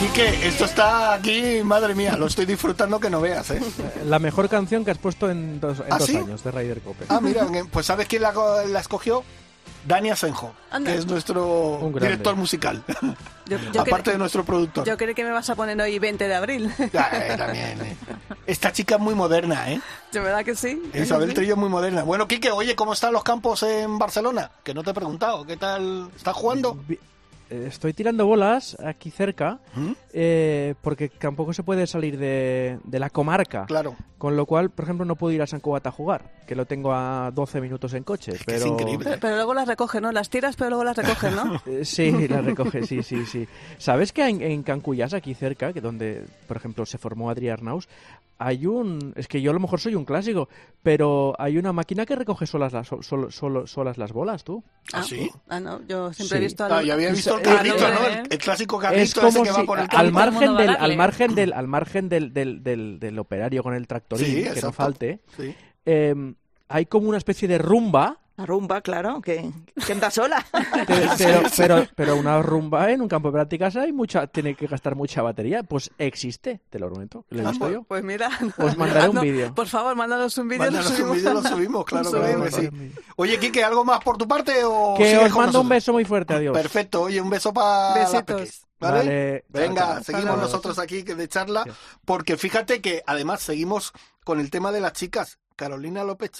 Quique, 0.02 0.48
esto 0.48 0.64
está 0.64 1.14
aquí, 1.14 1.62
madre 1.62 1.94
mía, 1.94 2.16
lo 2.16 2.26
estoy 2.26 2.44
disfrutando 2.44 2.98
que 2.98 3.08
no 3.08 3.20
veas, 3.20 3.50
¿eh? 3.52 3.60
La 4.04 4.18
mejor 4.18 4.48
canción 4.48 4.84
que 4.84 4.90
has 4.90 4.98
puesto 4.98 5.30
en 5.30 5.60
dos, 5.60 5.78
en 5.78 5.92
¿Ah, 5.92 5.98
dos 5.98 6.08
sí? 6.08 6.16
años 6.16 6.42
de 6.42 6.50
Ryder 6.50 6.80
Cope. 6.80 7.04
Ah, 7.08 7.20
mira, 7.20 7.46
pues 7.70 7.86
¿sabes 7.86 8.08
quién 8.08 8.22
la, 8.22 8.32
co- 8.32 8.62
la 8.66 8.80
escogió? 8.80 9.22
Dani 9.86 10.10
Asenjo, 10.10 10.52
Anda. 10.72 10.90
que 10.92 10.98
es 10.98 11.06
nuestro 11.06 11.92
director 12.00 12.34
musical, 12.36 12.82
Yo, 13.46 13.58
yo 13.72 13.80
aparte 13.82 14.10
de 14.12 14.18
nuestro 14.18 14.44
productor. 14.44 14.84
yo 14.84 14.96
creo 14.96 15.14
que 15.14 15.24
me 15.24 15.30
vas 15.30 15.48
a 15.50 15.54
poner 15.54 15.80
hoy 15.80 15.98
20 16.00 16.26
de 16.26 16.34
abril. 16.34 16.72
Ya, 16.92 17.08
eh, 17.12 17.36
también, 17.36 17.80
eh. 17.82 17.96
Esta 18.46 18.72
chica 18.72 18.96
es 18.96 19.00
muy 19.00 19.14
moderna, 19.14 19.70
¿eh? 19.70 19.80
¿De 20.12 20.18
verdad 20.20 20.44
que 20.44 20.54
sí? 20.56 20.82
Isabel 20.94 21.28
Sí. 21.30 21.34
Trillo 21.36 21.54
es 21.54 21.58
muy 21.58 21.68
moderna. 21.68 22.02
Bueno, 22.02 22.26
Quique, 22.26 22.50
oye, 22.50 22.74
¿cómo 22.74 22.92
están 22.92 23.12
los 23.12 23.22
campos 23.22 23.62
en 23.62 23.98
Barcelona? 23.98 24.50
Que 24.64 24.74
no 24.74 24.82
te 24.82 24.90
he 24.90 24.94
preguntado, 24.94 25.44
¿qué 25.46 25.56
tal? 25.56 26.10
¿Estás 26.16 26.34
jugando? 26.34 26.76
Estoy 27.66 27.92
tirando 27.92 28.26
bolas 28.26 28.76
aquí 28.84 29.10
cerca 29.10 29.58
¿Mm? 29.74 29.92
eh, 30.12 30.74
porque 30.80 31.08
tampoco 31.08 31.52
se 31.52 31.62
puede 31.62 31.86
salir 31.86 32.18
de, 32.18 32.78
de 32.84 32.98
la 32.98 33.10
comarca. 33.10 33.66
Claro. 33.66 33.94
Con 34.18 34.36
lo 34.36 34.46
cual, 34.46 34.70
por 34.70 34.84
ejemplo, 34.84 35.04
no 35.04 35.16
puedo 35.16 35.32
ir 35.34 35.42
a 35.42 35.46
San 35.46 35.60
Cugat 35.60 35.86
a 35.86 35.90
jugar, 35.90 36.30
que 36.46 36.54
lo 36.54 36.64
tengo 36.64 36.92
a 36.94 37.30
12 37.34 37.60
minutos 37.60 37.92
en 37.94 38.04
coche. 38.04 38.32
que 38.32 38.44
pero... 38.46 38.58
es 38.58 38.66
increíble. 38.66 39.04
Pero, 39.04 39.20
pero 39.20 39.34
luego 39.36 39.54
las 39.54 39.66
recoge, 39.66 40.00
¿no? 40.00 40.12
Las 40.12 40.30
tiras, 40.30 40.54
pero 40.56 40.70
luego 40.70 40.84
las 40.84 40.96
recoge, 40.96 41.30
¿no? 41.32 41.60
Eh, 41.66 41.84
Sí, 41.84 42.28
la 42.28 42.40
recoge, 42.40 42.86
sí, 42.86 43.02
sí, 43.02 43.26
sí. 43.26 43.46
¿Sabes 43.78 44.12
que 44.12 44.26
en, 44.28 44.40
en 44.42 44.62
Cancuyás, 44.62 45.12
aquí 45.12 45.34
cerca, 45.34 45.72
que 45.72 45.80
donde, 45.80 46.24
por 46.46 46.56
ejemplo, 46.56 46.86
se 46.86 46.98
formó 46.98 47.30
Adrià 47.30 47.52
Arnaus, 47.54 47.88
hay 48.46 48.66
un... 48.66 49.12
Es 49.16 49.28
que 49.28 49.40
yo 49.40 49.50
a 49.50 49.54
lo 49.54 49.60
mejor 49.60 49.80
soy 49.80 49.94
un 49.94 50.04
clásico, 50.04 50.48
pero 50.82 51.34
hay 51.38 51.58
una 51.58 51.72
máquina 51.72 52.04
que 52.06 52.16
recoge 52.16 52.46
solas 52.46 52.72
las, 52.72 52.88
solo- 52.88 53.30
solo- 53.30 53.66
solas 53.66 53.98
las 53.98 54.12
bolas, 54.12 54.44
tú. 54.44 54.62
¿Ah, 54.92 55.02
sí? 55.02 55.30
Ah, 55.48 55.60
no, 55.60 55.80
yo 55.86 56.12
siempre 56.12 56.38
Sí. 56.38 56.42
he 56.42 56.46
visto 56.46 56.64
Ah, 56.64 56.68
los- 56.68 56.84
yo 56.84 56.94
había 56.94 57.10
visto 57.12 57.36
el 57.36 57.42
carrito, 57.42 57.76
¿no? 57.88 58.06
eh. 58.08 58.22
El, 58.24 58.32
el 58.32 58.38
clásico 58.38 58.76
Es 58.76 58.82
carrito 59.14 59.26
ese 59.28 59.42
que 59.42 59.50
va 59.50 59.60
si 59.60 59.66
por 59.66 59.78
el 59.80 59.86
al 59.90 60.12
margen 60.12 60.54
va 60.54 60.60
del, 60.60 60.70
al 60.70 60.96
margen 60.96 61.34
del, 61.34 61.52
al 61.52 61.68
margen 61.68 62.08
del, 62.08 62.32
del, 62.32 62.62
del, 62.62 62.98
del 63.00 63.18
operario 63.18 63.62
con 63.62 63.74
el 63.74 63.86
tractorín, 63.86 64.26
Sí, 64.26 64.32
que 64.34 64.40
exacto. 64.48 64.66
no 64.66 64.72
falte, 64.72 65.20
Sí. 65.36 65.54
eh, 65.86 66.34
hay 66.68 66.86
como 66.86 67.08
una 67.08 67.18
especie 67.18 67.46
de 67.48 67.58
rumba 67.58 68.18
La 68.36 68.46
rumba, 68.46 68.80
claro, 68.80 69.20
que, 69.20 69.50
que 69.86 69.92
anda 69.92 70.10
sola. 70.10 70.44
Pero, 70.86 71.10
pero, 71.18 71.42
pero, 71.56 71.86
pero 71.94 72.16
una 72.16 72.40
rumba 72.40 72.90
en 72.90 73.02
un 73.02 73.08
campo 73.08 73.28
de 73.28 73.32
prácticas 73.34 73.76
hay 73.76 73.92
mucha, 73.92 74.26
tiene 74.26 74.54
que 74.54 74.66
gastar 74.66 74.94
mucha 74.96 75.20
batería. 75.22 75.62
Pues 75.62 75.90
existe, 75.98 76.60
te 76.70 76.78
lo 76.78 76.90
prometo, 76.90 77.26
he 77.30 77.40
visto 77.42 77.70
yo. 77.70 77.82
Pues 77.84 78.02
mira. 78.02 78.30
Os 78.58 78.76
mandaré 78.76 79.08
un 79.10 79.14
no, 79.16 79.20
vídeo. 79.20 79.54
Por 79.54 79.66
favor, 79.68 79.94
mándanos 79.94 80.36
un 80.38 80.48
vídeo. 80.48 80.64
y 80.64 80.70
lo 80.70 80.72
Mándanos 80.78 80.90
un 80.90 80.96
subimos. 80.96 81.16
vídeo, 81.16 81.34
lo 81.34 81.42
subimos, 81.42 81.84
claro, 81.84 82.04
Lo 82.10 82.20
claro 82.20 82.42
que 82.44 82.50
subimos. 82.50 82.94
sí. 82.94 83.00
Oye, 83.16 83.38
Quique, 83.38 83.62
¿algo 83.64 83.84
más 83.84 84.00
por 84.02 84.16
tu 84.16 84.26
parte 84.26 84.64
o 84.64 84.94
Que 84.96 85.18
os 85.18 85.30
mando 85.32 85.60
un 85.60 85.68
beso 85.68 85.92
muy 85.92 86.04
fuerte, 86.06 86.34
adiós. 86.34 86.56
Perfecto, 86.56 87.02
oye, 87.02 87.20
un 87.20 87.28
beso 87.30 87.52
para 87.52 87.94
Besitos. 87.94 88.62
¿vale? 88.80 88.98
Vale, 88.98 89.44
Venga, 89.50 90.02
seguimos 90.02 90.38
nosotros 90.38 90.78
aquí 90.78 91.04
que 91.04 91.14
de 91.14 91.28
charla, 91.28 91.64
porque 92.04 92.36
fíjate 92.36 92.80
que 92.80 93.02
además 93.06 93.42
seguimos 93.42 93.92
con 94.24 94.40
el 94.40 94.50
tema 94.50 94.72
de 94.72 94.80
las 94.80 94.94
chicas. 94.94 95.38
Carolina 95.54 96.02
López 96.02 96.30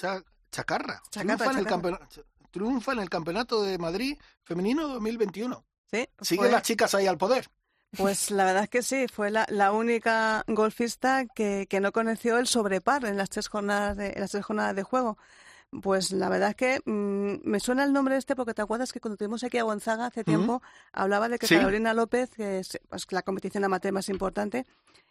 Chacarra, 0.53 1.01
Chacarra, 1.09 1.35
triunfa, 1.37 1.51
en 1.51 1.57
el 1.57 1.65
campeonato, 1.67 2.05
triunfa 2.51 2.93
en 2.93 2.99
el 2.99 3.09
campeonato 3.09 3.63
de 3.63 3.77
Madrid 3.77 4.17
femenino 4.43 4.87
2021. 4.87 5.65
Sí, 5.91 6.07
Siguen 6.21 6.45
fue- 6.45 6.51
las 6.51 6.61
chicas 6.63 6.93
ahí 6.95 7.07
al 7.07 7.17
poder. 7.17 7.49
Pues 7.97 8.31
la 8.31 8.45
verdad 8.45 8.63
es 8.63 8.69
que 8.69 8.81
sí, 8.81 9.07
fue 9.07 9.29
la, 9.29 9.45
la 9.49 9.71
única 9.71 10.43
golfista 10.47 11.25
que, 11.25 11.67
que 11.69 11.79
no 11.79 11.91
conoció 11.91 12.39
el 12.39 12.47
sobrepar 12.47 13.05
en 13.05 13.17
las 13.17 13.29
tres 13.29 13.47
jornadas 13.49 13.95
de, 13.97 14.09
en 14.13 14.19
las 14.21 14.31
tres 14.31 14.43
jornadas 14.45 14.75
de 14.75 14.81
juego. 14.81 15.17
Pues 15.81 16.11
la 16.11 16.29
verdad 16.29 16.49
es 16.49 16.55
que 16.55 16.81
mm, 16.85 17.47
me 17.49 17.59
suena 17.59 17.83
el 17.83 17.93
nombre 17.93 18.15
este 18.17 18.35
porque 18.35 18.53
te 18.55 18.61
acuerdas 18.63 18.91
que 18.93 18.99
cuando 18.99 19.17
tuvimos 19.17 19.43
aquí 19.43 19.57
a 19.59 19.63
Gonzaga 19.63 20.07
hace 20.07 20.23
tiempo 20.23 20.61
hablaba 20.91 21.29
de 21.29 21.37
que 21.39 21.45
Sí. 21.47 21.55
Carolina 21.55 21.93
López, 21.93 22.29
que 22.35 22.59
es 22.59 22.79
pues, 22.89 23.05
la 23.11 23.21
competición 23.23 23.63
amateur 23.63 23.91
más 23.93 24.09
importante, 24.09 24.65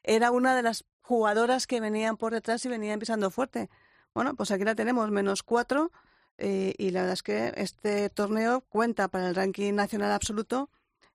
era 0.05 0.31
una 0.33 0.55
de 0.57 0.63
las 0.63 0.85
jugadoras 1.03 1.67
que 1.69 1.81
venían 1.81 2.17
por 2.17 2.33
detrás 2.33 2.65
y 2.65 2.69
venían 2.69 2.99
pisando 3.01 3.31
fuerte. 3.31 3.71
Bueno, 4.15 4.35
pues 4.35 4.51
aquí 4.51 4.65
la 4.65 4.75
tenemos, 4.75 5.11
menos 5.11 5.43
cuatro, 5.43 5.91
eh, 6.39 6.75
y 6.79 6.91
la 6.91 7.01
verdad 7.01 7.15
es 7.15 7.23
que 7.23 7.53
este 7.57 8.11
torneo 8.11 8.63
cuenta 8.63 9.09
para 9.09 9.29
el 9.29 9.35
ranking 9.35 9.75
nacional 9.75 10.13
absoluto 10.13 10.71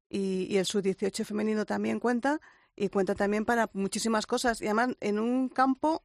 y, 0.09 0.47
y 0.49 0.57
el 0.57 0.65
sub-18 0.65 1.25
femenino 1.25 1.65
también 1.65 1.99
cuenta 1.99 2.39
y 2.75 2.89
cuenta 2.89 3.15
también 3.15 3.43
para 3.43 3.69
muchísimas 3.73 4.25
cosas 4.27 4.61
y 4.61 4.65
además 4.65 4.89
en 5.01 5.19
un 5.19 5.49
campo 5.49 6.03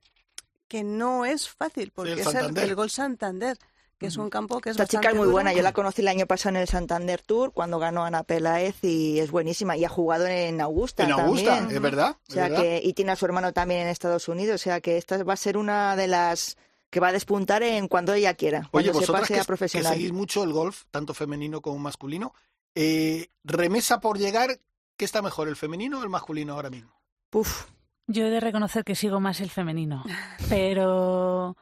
que 0.67 0.83
no 0.83 1.27
es 1.27 1.49
fácil 1.51 1.93
porque 1.95 2.13
el 2.13 2.19
es 2.21 2.35
el, 2.35 2.75
Gol 2.75 2.89
Santander 2.91 3.59
que 3.99 4.07
es 4.09 4.17
un 4.17 4.31
campo 4.31 4.61
que 4.61 4.71
es 4.71 4.77
Esta 4.77 4.87
chica 4.87 5.11
es 5.11 5.15
muy 5.15 5.27
duro. 5.27 5.35
buena. 5.35 5.53
Yo 5.53 5.63
la 5.63 5.73
conocí 5.73 6.01
el 6.03 6.09
año 6.09 6.27
pasado 6.27 6.57
en 6.57 6.63
el 6.63 6.67
Santander 6.67 7.23
Tour 7.23 7.53
cuando 7.53 7.79
ganó 7.79 8.05
Ana 8.05 8.25
Peláez 8.25 8.83
y 8.83 9.21
es 9.21 9.31
buenísima. 9.31 9.77
Y 9.77 9.85
ha 9.85 9.89
jugado 9.89 10.27
en 10.27 10.61
Augusta 10.61 11.05
En 11.05 11.13
Augusta, 11.13 11.55
también. 11.59 11.77
es 11.77 11.81
verdad. 11.81 12.17
O 12.29 12.33
sea 12.33 12.47
es 12.47 12.51
verdad. 12.51 12.65
que, 12.65 12.81
y 12.83 12.95
tiene 12.95 13.13
a 13.13 13.17
su 13.17 13.27
hermano 13.27 13.53
también 13.53 13.83
en 13.83 13.87
Estados 13.89 14.27
Unidos. 14.27 14.57
O 14.57 14.65
sea 14.65 14.81
que 14.81 14.97
esta 14.97 15.23
va 15.23 15.35
a 15.35 15.37
ser 15.37 15.57
una 15.57 15.95
de 15.95 16.09
las 16.09 16.57
que 16.93 17.01
va 17.01 17.09
a 17.09 17.13
despuntar 17.13 17.63
en 17.63 17.89
cuando 17.89 18.13
ella 18.13 18.35
quiera, 18.35 18.69
Oye, 18.71 18.71
cuando 18.71 18.93
se 18.93 18.99
vosotras 18.99 19.21
pase 19.23 19.33
que, 19.33 19.41
a 19.41 19.43
que 19.43 19.47
profesional. 19.47 19.95
seguís 19.95 20.13
mucho 20.13 20.45
el 20.45 20.53
golf, 20.53 20.83
tanto 20.91 21.15
femenino 21.15 21.63
como 21.63 21.79
masculino, 21.79 22.35
eh, 22.75 23.29
remesa 23.45 23.99
por 23.99 24.19
llegar, 24.19 24.61
¿qué 24.99 25.07
está 25.07 25.23
mejor, 25.23 25.49
el 25.49 25.57
femenino 25.57 26.01
o 26.01 26.03
el 26.03 26.11
masculino 26.11 26.53
ahora 26.53 26.69
mismo? 26.69 26.93
Uf, 27.33 27.71
Yo 28.07 28.27
he 28.27 28.31
de 28.31 28.41
reconocer 28.41 28.85
que 28.85 28.95
sigo 28.95 29.21
más 29.21 29.41
el 29.41 29.49
femenino, 29.49 30.05
pero 30.51 31.57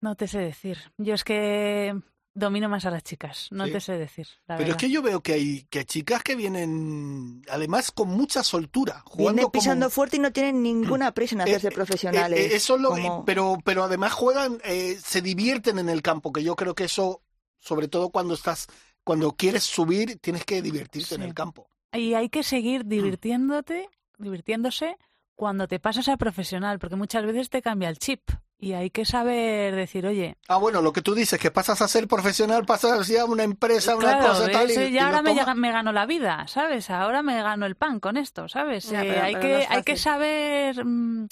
no 0.00 0.14
te 0.16 0.26
sé 0.26 0.38
decir. 0.38 0.78
Yo 0.96 1.12
es 1.12 1.24
que 1.24 1.94
domino 2.38 2.68
más 2.68 2.84
a 2.86 2.90
las 2.90 3.02
chicas, 3.02 3.48
no 3.50 3.66
Sí. 3.66 3.72
te 3.72 3.80
sé 3.80 3.98
decir. 3.98 4.26
La 4.46 4.56
Pero 4.56 4.70
es 4.70 4.76
que 4.76 4.90
yo 4.90 5.02
veo 5.02 5.20
que 5.20 5.32
hay, 5.34 5.64
que 5.70 5.80
hay 5.80 5.84
chicas 5.84 6.22
que 6.22 6.36
vienen, 6.36 7.42
además, 7.50 7.90
con 7.90 8.08
mucha 8.08 8.42
soltura, 8.42 9.00
jugando 9.04 9.24
viene 9.34 9.42
como- 9.42 9.52
pisando 9.52 9.90
fuerte 9.90 10.16
y 10.16 10.20
no 10.20 10.32
tienen 10.32 10.62
ninguna 10.62 11.12
prisa 11.14 11.34
en 11.34 11.40
hacerse 11.42 11.68
Eh, 11.68 11.72
profesionales. 11.72 12.38
eh, 12.38 12.46
eh, 12.52 12.56
eso 12.56 12.76
lo- 12.78 12.90
como- 12.90 13.24
pero, 13.24 13.58
pero 13.64 13.84
además 13.84 14.12
juegan, 14.12 14.58
eh, 14.64 14.98
se 15.04 15.20
divierten 15.22 15.78
en 15.78 15.88
el 15.88 16.02
campo, 16.02 16.32
que 16.32 16.42
yo 16.42 16.54
creo 16.56 16.74
que 16.74 16.84
eso, 16.84 17.22
sobre 17.58 17.88
todo 17.88 18.10
cuando 18.10 18.34
estás 18.34 18.66
cuando 19.04 19.32
quieres 19.32 19.64
subir 19.64 20.18
tienes 20.20 20.44
que 20.44 20.60
divertirte 20.60 21.14
en 21.14 21.22
el 21.22 21.32
campo. 21.32 21.70
Y 21.94 22.12
hay 22.12 22.28
que 22.28 22.42
seguir 22.42 22.84
Mm. 22.84 22.88
divirtiéndote, 22.90 23.88
divirtiéndose 24.18 24.98
cuando 25.34 25.66
te 25.66 25.80
pasas 25.80 26.08
a 26.08 26.16
profesional, 26.18 26.78
porque 26.78 26.96
muchas 26.96 27.24
veces 27.24 27.48
te 27.48 27.62
cambia 27.62 27.88
el 27.88 27.98
chip. 27.98 28.20
Y 28.60 28.72
hay 28.72 28.90
que 28.90 29.04
saber 29.04 29.76
decir, 29.76 30.04
oye, 30.04 30.36
Ah, 30.48 30.56
bueno, 30.56 30.82
lo 30.82 30.92
que 30.92 31.00
tú 31.00 31.14
dices, 31.14 31.38
que 31.38 31.52
pasas 31.52 31.80
a 31.80 31.86
ser 31.86 32.08
profesional, 32.08 32.64
pasas 32.66 33.06
ya 33.06 33.22
a 33.22 33.24
una 33.24 33.44
empresa, 33.44 33.94
una 33.94 34.18
claro, 34.18 34.28
cosa 34.34 34.50
tal. 34.50 34.68
y- 34.70 34.74
y 34.74 34.90
ya 34.92 35.02
lo 35.02 35.06
ahora 35.08 35.22
me, 35.22 35.34
llega- 35.34 35.54
me 35.54 35.70
gano 35.70 35.92
la 35.92 36.06
vida, 36.06 36.44
¿sabes? 36.48 36.90
Ahora 36.90 37.22
me 37.22 37.40
gano 37.40 37.66
el 37.66 37.76
pan 37.76 38.00
con 38.00 38.16
esto, 38.16 38.48
¿sabes? 38.48 38.90
Ya, 38.90 39.04
Eh, 39.04 39.08
pero- 39.12 39.22
hay, 39.24 39.34
pero 39.34 39.42
que, 39.60 39.66
no 39.68 39.74
hay 39.76 39.82
que 39.84 39.96
saber 39.96 40.84
mm, 40.84 41.28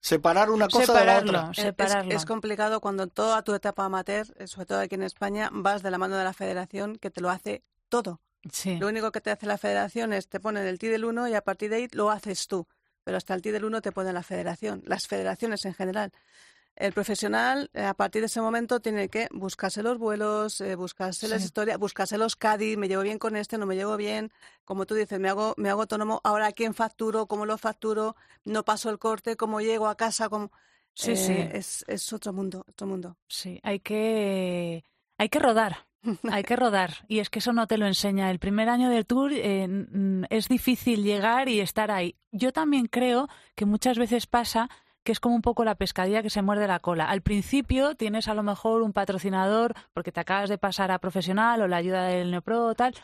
Separar 0.00 0.50
una 0.50 0.68
cosa 0.68 0.92
de 0.92 1.04
la 1.06 1.18
otra. 1.18 1.50
Es- 1.56 1.94
es, 2.10 2.26
complicado 2.26 2.82
cuando 2.82 3.06
toda 3.06 3.40
tu 3.42 3.54
etapa 3.54 3.86
amateur, 3.86 4.26
eh, 4.38 4.46
sobre 4.46 4.66
todo 4.66 4.80
aquí 4.80 4.96
en 4.96 5.02
España, 5.02 5.48
vas 5.50 5.82
de 5.82 5.90
la 5.90 5.96
mano 5.96 6.16
de 6.18 6.24
la 6.24 6.34
federación 6.34 6.96
que 6.96 7.10
te 7.10 7.22
lo 7.22 7.30
hace 7.30 7.62
todo. 7.88 8.20
Sí. 8.52 8.76
Lo 8.76 8.88
único 8.88 9.10
que 9.12 9.22
te 9.22 9.30
hace 9.30 9.46
la 9.46 9.56
federación 9.56 10.12
es 10.12 10.28
te 10.28 10.40
ponen 10.40 10.66
el 10.66 10.78
TI 10.78 10.88
del 10.88 11.06
1 11.06 11.26
y 11.28 11.34
a 11.34 11.40
partir 11.40 11.70
de 11.70 11.76
ahí 11.76 11.88
lo 11.92 12.10
haces 12.10 12.46
tú. 12.48 12.66
Pero 13.04 13.16
hasta 13.16 13.34
el 13.34 13.42
del 13.42 13.64
1 13.64 13.80
te 13.82 13.92
pone 13.92 14.12
la 14.12 14.22
federación, 14.22 14.82
las 14.86 15.06
federaciones 15.06 15.64
en 15.64 15.74
general. 15.74 16.10
El 16.76 16.92
profesional, 16.92 17.70
eh, 17.72 17.84
a 17.84 17.94
partir 17.94 18.22
de 18.22 18.26
ese 18.26 18.40
momento, 18.40 18.80
tiene 18.80 19.08
que 19.08 19.28
buscarse 19.30 19.82
los 19.82 19.96
vuelos, 19.96 20.60
eh, 20.60 20.74
buscarse 20.74 21.28
las 21.28 21.44
historias, 21.44 21.78
buscarse 21.78 22.18
los 22.18 22.34
CADI, 22.34 22.76
me 22.76 22.88
llevo 22.88 23.02
bien 23.02 23.18
con 23.20 23.36
este, 23.36 23.58
no 23.58 23.66
me 23.66 23.76
llevo 23.76 23.96
bien. 23.96 24.32
Como 24.64 24.84
tú 24.84 24.94
dices, 24.96 25.20
me 25.20 25.28
hago, 25.28 25.54
me 25.56 25.70
hago 25.70 25.82
autónomo, 25.82 26.20
ahora 26.24 26.48
a 26.48 26.52
quién 26.52 26.74
facturo, 26.74 27.26
cómo 27.26 27.46
lo 27.46 27.58
facturo, 27.58 28.16
no 28.44 28.64
paso 28.64 28.90
el 28.90 28.98
corte, 28.98 29.36
cómo 29.36 29.60
llego 29.60 29.86
a 29.86 29.96
casa, 29.96 30.28
cómo... 30.28 30.50
Sí, 30.94 31.12
Eh, 31.12 31.16
sí. 31.16 31.56
Es, 31.56 31.84
es 31.88 32.12
otro 32.12 32.32
mundo, 32.32 32.64
otro 32.68 32.86
mundo. 32.86 33.16
Sí, 33.28 33.60
hay 33.62 33.80
que, 33.80 34.84
hay 35.18 35.28
que 35.28 35.38
rodar. 35.38 35.86
Hay 36.30 36.42
que 36.42 36.56
rodar. 36.56 36.90
Y 37.08 37.18
es 37.18 37.30
que 37.30 37.38
eso 37.38 37.52
no 37.52 37.66
te 37.66 37.78
lo 37.78 37.86
enseña. 37.86 38.30
El 38.30 38.38
primer 38.38 38.68
año 38.68 38.90
del 38.90 39.06
tour 39.06 39.32
eh, 39.32 39.68
es 40.30 40.48
difícil 40.48 41.02
llegar 41.02 41.48
y 41.48 41.60
estar 41.60 41.90
ahí. 41.90 42.16
Yo 42.32 42.52
también 42.52 42.86
creo 42.86 43.28
que 43.54 43.64
muchas 43.64 43.98
veces 43.98 44.26
pasa 44.26 44.68
que 45.04 45.12
es 45.12 45.20
como 45.20 45.34
un 45.34 45.42
poco 45.42 45.64
la 45.64 45.74
pescadilla 45.74 46.22
que 46.22 46.30
se 46.30 46.42
muerde 46.42 46.66
la 46.66 46.80
cola. 46.80 47.04
Al 47.04 47.20
principio 47.20 47.94
tienes 47.94 48.26
a 48.26 48.34
lo 48.34 48.42
mejor 48.42 48.82
un 48.82 48.92
patrocinador 48.92 49.74
porque 49.92 50.12
te 50.12 50.20
acabas 50.20 50.48
de 50.48 50.58
pasar 50.58 50.90
a 50.90 50.98
profesional 50.98 51.60
o 51.60 51.68
la 51.68 51.76
ayuda 51.76 52.06
del 52.06 52.30
Neopro 52.30 52.66
o 52.66 52.74
tal, 52.74 52.94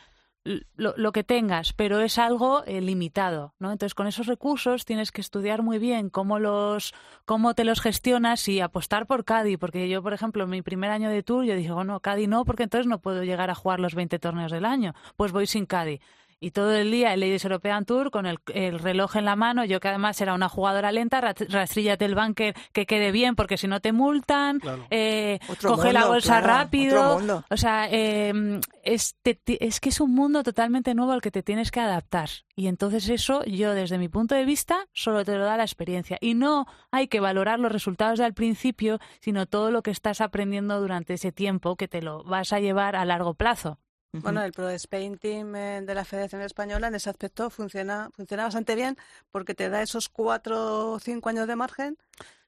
lo, 0.44 0.94
lo 0.96 1.12
que 1.12 1.22
tengas, 1.22 1.72
pero 1.74 2.00
es 2.00 2.18
algo 2.18 2.64
eh, 2.64 2.80
limitado, 2.80 3.54
¿no? 3.58 3.72
Entonces 3.72 3.94
con 3.94 4.06
esos 4.06 4.26
recursos 4.26 4.84
tienes 4.84 5.12
que 5.12 5.20
estudiar 5.20 5.62
muy 5.62 5.78
bien 5.78 6.08
cómo 6.08 6.38
los 6.38 6.94
cómo 7.26 7.54
te 7.54 7.64
los 7.64 7.80
gestionas 7.80 8.48
y 8.48 8.60
apostar 8.60 9.06
por 9.06 9.24
Cádiz, 9.24 9.58
porque 9.58 9.88
yo, 9.88 10.02
por 10.02 10.14
ejemplo, 10.14 10.44
en 10.44 10.50
mi 10.50 10.62
primer 10.62 10.90
año 10.90 11.10
de 11.10 11.22
tour 11.22 11.44
yo 11.44 11.54
dije, 11.54 11.72
bueno, 11.72 12.00
Cádiz 12.00 12.28
no, 12.28 12.44
porque 12.44 12.62
entonces 12.62 12.86
no 12.86 13.00
puedo 13.00 13.22
llegar 13.22 13.50
a 13.50 13.54
jugar 13.54 13.80
los 13.80 13.94
20 13.94 14.18
torneos 14.18 14.52
del 14.52 14.64
año, 14.64 14.94
pues 15.16 15.32
voy 15.32 15.46
sin 15.46 15.66
Cádiz. 15.66 16.00
Y 16.42 16.52
todo 16.52 16.72
el 16.74 16.90
día 16.90 17.12
el 17.12 17.20
Ladies 17.20 17.44
European 17.44 17.84
Tour 17.84 18.10
con 18.10 18.24
el, 18.24 18.38
el 18.54 18.78
reloj 18.78 19.16
en 19.16 19.26
la 19.26 19.36
mano, 19.36 19.64
yo 19.66 19.78
que 19.78 19.88
además 19.88 20.18
era 20.22 20.32
una 20.32 20.48
jugadora 20.48 20.90
lenta, 20.90 21.20
rastríllate 21.20 22.06
el 22.06 22.14
bunker 22.14 22.54
que 22.72 22.86
quede 22.86 23.12
bien, 23.12 23.36
porque 23.36 23.58
si 23.58 23.68
no 23.68 23.80
te 23.80 23.92
multan, 23.92 24.58
Claro. 24.58 24.86
eh, 24.90 25.38
coge 25.62 25.92
la 25.92 26.06
bolsa 26.06 26.40
claro, 26.40 26.46
rápido. 26.46 27.20
O 27.50 27.56
sea, 27.58 27.88
eh, 27.90 28.32
es, 28.82 29.16
te- 29.22 29.38
es 29.66 29.80
que 29.80 29.90
es 29.90 30.00
un 30.00 30.14
mundo 30.14 30.42
totalmente 30.42 30.94
nuevo 30.94 31.12
al 31.12 31.20
que 31.20 31.30
te 31.30 31.42
tienes 31.42 31.70
que 31.70 31.80
adaptar. 31.80 32.30
Y 32.56 32.68
entonces 32.68 33.08
eso, 33.10 33.44
yo 33.44 33.74
desde 33.74 33.98
mi 33.98 34.08
punto 34.08 34.34
de 34.34 34.44
vista, 34.46 34.86
solo 34.92 35.24
te 35.24 35.36
lo 35.36 35.44
da 35.44 35.56
la 35.58 35.64
experiencia. 35.64 36.16
Y 36.22 36.32
no 36.34 36.66
hay 36.90 37.08
que 37.08 37.20
valorar 37.20 37.58
los 37.60 37.70
resultados 37.70 38.18
de 38.18 38.24
al 38.24 38.32
principio, 38.34 38.98
sino 39.20 39.44
todo 39.46 39.70
lo 39.70 39.82
que 39.82 39.90
estás 39.90 40.20
aprendiendo 40.22 40.80
durante 40.80 41.14
ese 41.14 41.32
tiempo 41.32 41.76
que 41.76 41.86
te 41.88 42.00
lo 42.00 42.24
vas 42.24 42.52
a 42.54 42.60
llevar 42.60 42.96
a 42.96 43.04
largo 43.04 43.34
plazo. 43.34 43.78
Bueno, 44.12 44.42
el 44.42 44.52
Pro 44.52 44.68
Spain 44.70 45.18
Team 45.18 45.54
eh, 45.54 45.82
de 45.82 45.94
la 45.94 46.04
Federación 46.04 46.42
Española 46.42 46.88
en 46.88 46.96
ese 46.96 47.08
aspecto 47.10 47.48
funciona, 47.48 48.10
funciona 48.14 48.44
bastante 48.44 48.74
bien 48.74 48.96
porque 49.30 49.54
te 49.54 49.68
da 49.68 49.82
esos 49.82 50.08
cuatro 50.08 50.92
o 50.92 50.98
cinco 50.98 51.28
años 51.28 51.46
de 51.46 51.54
margen 51.54 51.96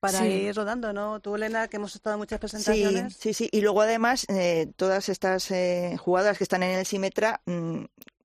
para 0.01 0.19
Sí. 0.19 0.25
ir 0.25 0.57
rodando, 0.57 0.93
¿no? 0.93 1.21
Tú, 1.21 1.37
Elena, 1.37 1.69
que 1.69 1.77
hemos 1.77 1.95
estado 1.95 2.15
en 2.15 2.19
muchas 2.19 2.39
Sí, 2.39 2.41
presentaciones. 2.41 3.15
sí, 3.17 3.33
sí. 3.33 3.49
Y 3.53 3.61
luego 3.61 3.81
además, 3.83 4.27
eh, 4.29 4.73
todas 4.75 5.09
estas 5.09 5.49
eh, 5.53 5.97
jugadoras 6.01 6.37
que 6.37 6.45
están 6.45 6.65
en 6.65 6.77
el 6.81 6.85
Simetra 6.85 7.41
mm, 7.47 7.85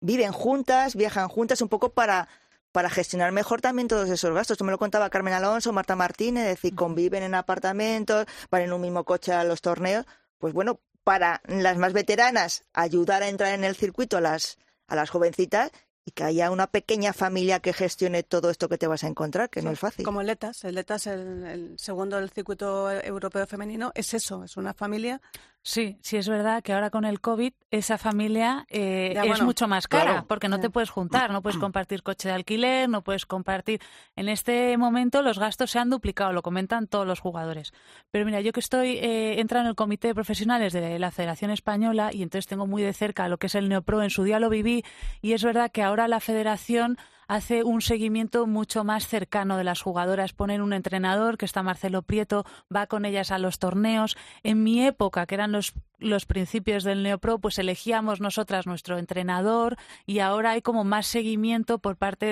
viven 0.01 0.31
juntas, 0.31 0.95
viajan 0.95 1.27
juntas 1.27 1.61
un 1.61 1.69
poco 1.69 1.93
para, 1.93 2.27
para 2.71 2.89
gestionar 2.89 3.31
mejor 3.31 3.61
también 3.61 3.87
todos 3.87 4.09
esos 4.09 4.33
gastos. 4.33 4.57
Tú 4.57 4.63
me 4.63 4.71
lo 4.71 4.79
contaba 4.79 5.11
Carmen 5.11 5.35
Alonso, 5.35 5.71
Marta 5.71 5.95
Martínez, 5.95 6.45
es 6.45 6.49
decir, 6.55 6.73
conviven 6.73 7.21
en 7.21 7.35
apartamentos, 7.35 8.25
van 8.49 8.63
en 8.63 8.73
un 8.73 8.81
mismo 8.81 9.03
coche 9.03 9.33
a 9.33 9.43
los 9.43 9.61
torneos. 9.61 10.05
Pues 10.39 10.53
bueno, 10.53 10.79
para 11.09 11.41
las 11.47 11.75
más 11.77 11.91
veteranas, 11.91 12.65
ayudar 12.71 13.23
a 13.23 13.29
entrar 13.29 13.55
en 13.55 13.63
el 13.63 13.75
circuito 13.75 14.17
a 14.17 14.21
las, 14.21 14.59
a 14.87 14.95
las 14.95 15.09
jovencitas 15.09 15.71
y 16.09 16.11
que 16.11 16.23
haya 16.23 16.49
una 16.49 16.65
pequeña 16.67 17.13
familia 17.13 17.59
que 17.59 17.71
gestione 17.71 18.23
todo 18.23 18.49
esto 18.49 18.67
que 18.67 18.77
te 18.79 18.87
vas 18.87 19.03
a 19.03 19.07
encontrar, 19.07 19.49
que 19.49 19.61
no 19.61 19.69
Sí, 19.69 19.73
es 19.73 19.79
fácil. 19.79 20.05
Como 20.05 20.21
el 20.21 20.29
ETAS, 20.29 20.63
el 20.65 20.77
ETAS, 20.77 21.05
el, 21.07 21.43
el 21.45 21.73
segundo 21.77 22.15
del 22.17 22.29
circuito 22.31 22.89
europeo 22.91 23.45
femenino, 23.45 23.91
es 23.93 24.13
eso, 24.15 24.43
es 24.43 24.57
una 24.57 24.73
familia. 24.73 25.21
Sí, 25.61 25.97
sí 26.01 26.15
es 26.15 26.29
verdad 26.29 26.63
que 26.63 26.71
ahora 26.71 26.89
con 26.89 27.03
el 27.03 27.19
COVID 27.19 27.51
esa 27.69 27.97
familia 27.97 28.65
eh, 28.69 29.11
Ya, 29.13 29.23
es 29.23 29.27
bueno, 29.27 29.43
mucho 29.43 29.67
más 29.67 29.89
cara 29.89 30.05
claro. 30.05 30.25
porque 30.25 30.47
no 30.47 30.55
Ya. 30.55 30.61
te 30.63 30.69
puedes 30.69 30.89
juntar, 30.89 31.31
no 31.31 31.41
puedes 31.41 31.59
compartir 31.59 32.01
coche 32.01 32.29
de 32.29 32.33
alquiler, 32.35 32.87
no 32.87 33.03
puedes 33.03 33.25
compartir. 33.25 33.81
En 34.15 34.29
este 34.29 34.77
momento 34.77 35.21
los 35.21 35.37
gastos 35.37 35.69
se 35.71 35.77
han 35.77 35.89
duplicado, 35.89 36.31
lo 36.31 36.41
comentan 36.43 36.87
todos 36.87 37.05
los 37.05 37.19
jugadores. 37.19 37.73
Pero 38.09 38.25
mira, 38.25 38.39
yo 38.39 38.53
que 38.53 38.61
estoy 38.61 38.97
eh, 38.99 39.41
entra 39.41 39.59
en 39.59 39.67
el 39.67 39.75
comité 39.75 40.07
de 40.07 40.15
profesionales 40.15 40.71
de 40.71 40.97
la 40.97 41.11
Federación 41.11 41.51
Española 41.51 42.09
y 42.13 42.23
entonces 42.23 42.47
tengo 42.47 42.65
muy 42.65 42.81
de 42.81 42.93
cerca 42.93 43.27
lo 43.27 43.37
que 43.37 43.47
es 43.47 43.55
el 43.55 43.67
Neopro. 43.67 44.01
En 44.01 44.09
su 44.09 44.23
día 44.23 44.39
lo 44.39 44.49
viví 44.49 44.85
y 45.21 45.33
es 45.33 45.43
verdad 45.43 45.69
que 45.71 45.83
ahora 45.83 45.98
la 46.07 46.19
Federación 46.19 46.97
hace 47.29 47.63
un 47.63 47.81
seguimiento 47.81 48.47
mucho 48.47 48.83
más 48.83 49.07
cercano 49.07 49.55
de 49.55 49.63
las 49.63 49.81
jugadoras. 49.81 50.33
Ponen 50.33 50.61
un 50.61 50.73
entrenador, 50.73 51.37
que 51.37 51.45
está 51.45 51.61
Marcelo 51.61 52.01
Prieto, 52.01 52.43
va 52.75 52.87
con 52.87 53.05
ellas 53.05 53.31
a 53.31 53.37
los 53.37 53.59
torneos. 53.59 54.17
En 54.41 54.63
mi 54.63 54.83
época, 54.83 55.27
que 55.27 55.35
eran 55.35 55.51
los, 55.51 55.73
los 55.99 56.25
principios 56.25 56.83
del 56.83 57.03
Neopro, 57.03 57.37
pues 57.37 57.59
elegíamos 57.59 58.19
nosotras 58.19 58.65
nuestro 58.65 58.97
entrenador 58.97 59.77
y 60.07 60.19
ahora 60.19 60.51
hay 60.51 60.63
como 60.63 60.83
más 60.83 61.05
seguimiento 61.05 61.77
por 61.77 61.97
parte 61.97 62.25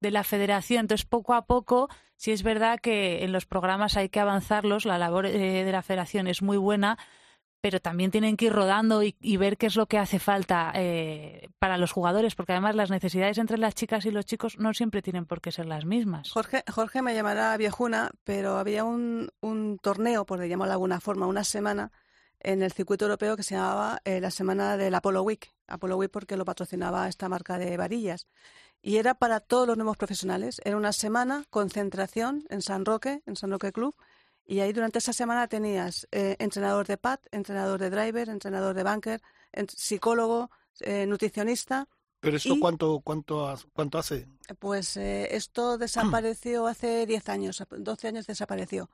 de, 0.00 0.10
la 0.10 0.24
federación. 0.24 0.80
Entonces, 0.80 1.04
poco 1.04 1.34
a 1.34 1.44
poco, 1.44 1.90
sí 2.16 2.32
es 2.32 2.42
verdad 2.42 2.80
que 2.80 3.24
en 3.24 3.32
los 3.32 3.44
programas 3.44 3.98
hay 3.98 4.08
que 4.08 4.20
avanzarlos. 4.20 4.86
La 4.86 4.96
labor 4.96 5.26
eh, 5.26 5.62
de 5.62 5.72
la 5.72 5.82
federación 5.82 6.26
es 6.26 6.40
muy 6.40 6.56
buena 6.56 6.96
pero 7.62 7.80
también 7.80 8.10
tienen 8.10 8.36
que 8.36 8.46
ir 8.46 8.52
rodando 8.52 9.02
y, 9.04 9.36
ver 9.36 9.56
qué 9.56 9.66
es 9.66 9.76
lo 9.76 9.86
que 9.86 9.96
hace 9.96 10.18
falta 10.18 10.72
eh, 10.74 11.48
para 11.60 11.78
los 11.78 11.92
jugadores, 11.92 12.34
porque 12.34 12.52
además 12.52 12.74
las 12.74 12.90
necesidades 12.90 13.38
entre 13.38 13.56
las 13.56 13.76
chicas 13.76 14.04
y 14.04 14.10
los 14.10 14.26
chicos 14.26 14.58
no 14.58 14.74
siempre 14.74 15.00
tienen 15.00 15.26
por 15.26 15.40
qué 15.40 15.52
ser 15.52 15.66
las 15.66 15.84
mismas. 15.84 16.32
Jorge, 16.32 16.64
Jorge 16.70 17.02
me 17.02 17.14
llamará 17.14 17.56
viejuna, 17.56 18.10
pero 18.24 18.58
había 18.58 18.82
un, 18.82 19.30
un 19.40 19.78
torneo, 19.78 20.26
por 20.26 20.44
llamarlo 20.44 20.70
de 20.70 20.74
alguna 20.74 21.00
forma, 21.00 21.28
una 21.28 21.44
semana 21.44 21.92
en 22.40 22.62
el 22.62 22.72
circuito 22.72 23.04
europeo 23.04 23.36
que 23.36 23.44
se 23.44 23.54
llamaba 23.54 24.00
eh, 24.04 24.20
la 24.20 24.32
semana 24.32 24.76
del 24.76 24.94
Apollo 24.96 25.22
Week. 25.22 25.52
Apollo 25.68 25.96
Week 25.96 26.10
porque 26.10 26.36
lo 26.36 26.44
patrocinaba 26.44 27.08
esta 27.08 27.28
marca 27.28 27.58
de 27.58 27.76
varillas. 27.76 28.26
Y 28.82 28.96
era 28.96 29.14
para 29.14 29.38
todos 29.38 29.68
los 29.68 29.76
nuevos 29.76 29.96
profesionales. 29.96 30.60
Era 30.64 30.76
una 30.76 30.92
semana, 30.92 31.44
concentración 31.50 32.44
en 32.50 32.60
San 32.60 32.84
Roque, 32.84 33.22
en 33.26 33.36
San 33.36 33.52
Roque 33.52 33.70
Club. 33.70 33.94
Y 34.44 34.60
ahí 34.60 34.72
durante 34.72 34.98
esa 34.98 35.12
semana 35.12 35.46
tenías 35.48 36.06
eh, 36.10 36.36
entrenador 36.38 36.86
de 36.86 36.96
pad, 36.98 37.20
entrenador 37.30 37.80
de 37.80 37.90
driver, 37.90 38.28
entrenador 38.28 38.74
de 38.74 38.82
bunker, 38.84 39.22
en- 39.52 39.68
psicólogo, 39.68 40.50
eh, 40.80 41.06
nutricionista. 41.06 41.88
Pero 42.20 42.36
esto 42.36 42.54
Y- 42.54 42.60
cuánto, 42.60 43.00
cuánto, 43.00 43.56
cuánto 43.72 43.98
hace? 43.98 44.28
Pues 44.58 44.96
eh, 44.96 45.34
esto 45.36 45.78
desapareció 45.78 46.66
hace 46.66 47.06
10 47.06 47.28
años, 47.28 47.62
12 47.70 48.08
años 48.08 48.26
desapareció 48.26 48.90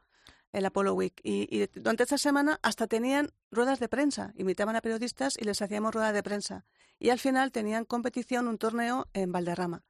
el 0.52 0.64
Apollo 0.64 0.94
Week. 0.94 1.20
Y, 1.22 1.46
y 1.54 1.66
durante 1.74 2.04
esta 2.04 2.16
semana 2.18 2.58
hasta 2.62 2.86
tenían 2.86 3.30
ruedas 3.50 3.80
de 3.80 3.88
prensa, 3.88 4.32
invitaban 4.36 4.76
a 4.76 4.80
periodistas 4.80 5.36
y 5.38 5.44
les 5.44 5.60
hacíamos 5.60 5.94
ruedas 5.94 6.14
de 6.14 6.22
prensa. 6.22 6.64
Y 6.98 7.10
al 7.10 7.18
final 7.18 7.52
tenían 7.52 7.84
competición, 7.84 8.48
un 8.48 8.58
torneo 8.58 9.06
en 9.12 9.30
Valderrama. 9.30 9.84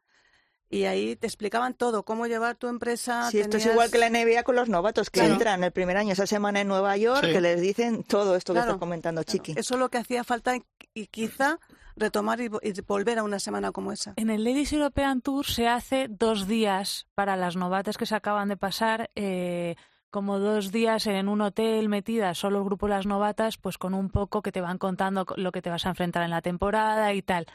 Y 0.71 0.85
ahí 0.85 1.17
te 1.17 1.27
explicaban 1.27 1.73
todo, 1.73 2.03
cómo 2.05 2.27
llevar 2.27 2.57
tu 2.57 2.69
empresa. 2.69 3.31
Sí, 3.31 3.41
esto 3.41 3.57
es 3.57 3.65
igual 3.67 3.91
que 3.91 3.97
la 3.99 4.11
NBA 4.11 4.43
con 4.43 4.55
los 4.55 4.69
novatos 4.69 5.09
que 5.09 5.21
Claro. 5.21 5.35
entran 5.35 5.65
el 5.65 5.73
primer 5.73 5.97
año, 5.97 6.13
esa 6.13 6.27
semana 6.27 6.61
en 6.61 6.69
Nueva 6.69 6.95
York, 6.99 7.25
Sí. 7.25 7.33
que 7.33 7.41
les 7.41 7.61
dicen 7.61 8.05
todo 8.05 8.37
esto 8.37 8.53
que 8.53 8.61
estás 8.61 8.77
comentando, 8.77 9.23
Claro, 9.25 9.33
Chiqui. 9.45 9.59
Eso 9.59 9.75
es 9.75 9.81
lo 9.81 9.89
que 9.89 9.97
hacía 9.99 10.25
falta 10.25 10.57
y- 10.95 11.07
quizá 11.07 11.59
retomar 11.97 12.41
y, 12.41 12.49
vo- 12.49 12.61
y 12.63 12.79
volver 12.83 13.19
a 13.19 13.23
una 13.25 13.39
semana 13.41 13.73
como 13.73 13.93
esa. 13.93 14.13
En 14.17 14.29
el 14.31 14.45
Ladies 14.45 14.73
European 14.73 15.21
Tour 15.23 15.47
se 15.47 15.69
hace 15.69 16.07
dos 16.11 16.47
días 16.47 17.07
para 17.15 17.37
las 17.37 17.57
novatas 17.57 17.97
que 17.97 18.05
se 18.07 18.15
acaban 18.15 18.49
de 18.49 18.57
pasar, 18.59 19.11
eh, 19.17 19.75
como 20.11 20.39
dos 20.39 20.71
días 20.71 21.07
en 21.07 21.29
un 21.29 21.41
hotel 21.41 21.89
metidas, 21.89 22.37
solo 22.39 22.59
el 22.59 22.65
grupo 22.65 22.87
de 22.87 22.95
las 22.95 23.07
novatas, 23.07 23.57
pues 23.57 23.79
con 23.79 23.95
un 23.95 24.11
poco 24.11 24.43
que 24.43 24.53
te 24.53 24.61
van 24.61 24.79
contando 24.79 25.25
co- 25.27 25.35
lo 25.37 25.51
que 25.51 25.63
te 25.63 25.71
vas 25.71 25.87
a 25.87 25.91
enfrentar 25.91 26.23
en 26.25 26.31
la 26.31 26.43
temporada 26.43 27.13
y 27.15 27.23
tal. 27.23 27.47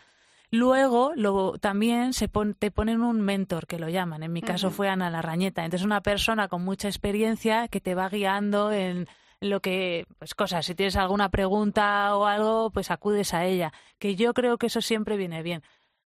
Luego, 0.53 1.13
luego 1.15 1.57
también 1.57 2.13
se 2.13 2.27
pon- 2.27 2.53
te 2.53 2.69
ponen 2.69 3.01
un 3.01 3.21
mentor, 3.21 3.65
que 3.65 3.79
lo 3.79 3.89
llaman. 3.89 4.21
En 4.21 4.31
mi 4.31 4.43
caso 4.43 4.69
fue 4.69 4.87
Ana 4.87 5.09
Larrañeta. 5.09 5.65
Entonces, 5.65 5.83
una 5.83 6.01
persona 6.01 6.47
con 6.47 6.63
mucha 6.63 6.87
experiencia 6.87 7.67
que 7.69 7.81
te 7.81 7.95
va 7.95 8.07
guiando 8.07 8.71
en, 8.71 9.07
lo 9.41 9.61
que, 9.61 10.05
pues 10.19 10.35
cosas, 10.35 10.67
si 10.67 10.75
tienes 10.75 10.95
alguna 10.95 11.29
pregunta 11.29 12.15
o 12.15 12.25
algo, 12.25 12.69
pues 12.69 12.91
acudes 12.91 13.33
a 13.33 13.45
ella, 13.45 13.73
que 13.97 14.15
yo 14.15 14.35
creo 14.35 14.59
que 14.59 14.67
eso 14.67 14.79
siempre 14.79 15.17
viene 15.17 15.41
bien. 15.41 15.63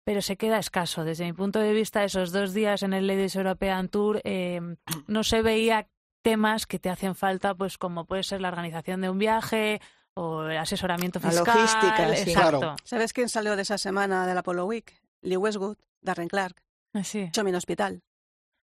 Pero 0.04 0.22
se 0.22 0.36
queda 0.36 0.60
escaso. 0.60 1.04
Desde 1.04 1.24
mi 1.24 1.32
punto 1.32 1.58
de 1.58 1.72
vista, 1.72 2.04
esos 2.04 2.30
dos 2.30 2.54
días 2.54 2.84
en 2.84 2.92
el 2.92 3.08
Ladies 3.08 3.34
European 3.34 3.88
Tour 3.88 4.20
eh, 4.22 4.60
no 5.08 5.24
se 5.24 5.42
veía 5.42 5.88
temas 6.22 6.64
que 6.66 6.78
te 6.78 6.90
hacen 6.90 7.16
falta, 7.16 7.56
pues 7.56 7.76
como 7.76 8.04
puede 8.04 8.22
ser 8.22 8.40
la 8.40 8.48
organización 8.50 9.00
de 9.00 9.10
un 9.10 9.18
viaje 9.18 9.80
o 10.18 10.42
el 10.42 10.56
asesoramiento 10.56 11.20
La 11.22 11.30
fiscal. 11.30 11.56
logística, 11.56 12.14
sí. 12.16 12.30
Exacto. 12.30 12.58
Claro. 12.58 12.76
¿Sabes 12.82 13.12
quién 13.12 13.28
salió 13.28 13.54
de 13.54 13.62
esa 13.62 13.78
semana 13.78 14.26
del 14.26 14.36
Apollo 14.36 14.66
Week? 14.66 14.92
Lee 15.22 15.36
Westwood, 15.36 15.76
Darren 16.00 16.28
Clark, 16.28 16.60
Así. 16.92 17.30
Chomin 17.30 17.54
Hospital. 17.54 18.02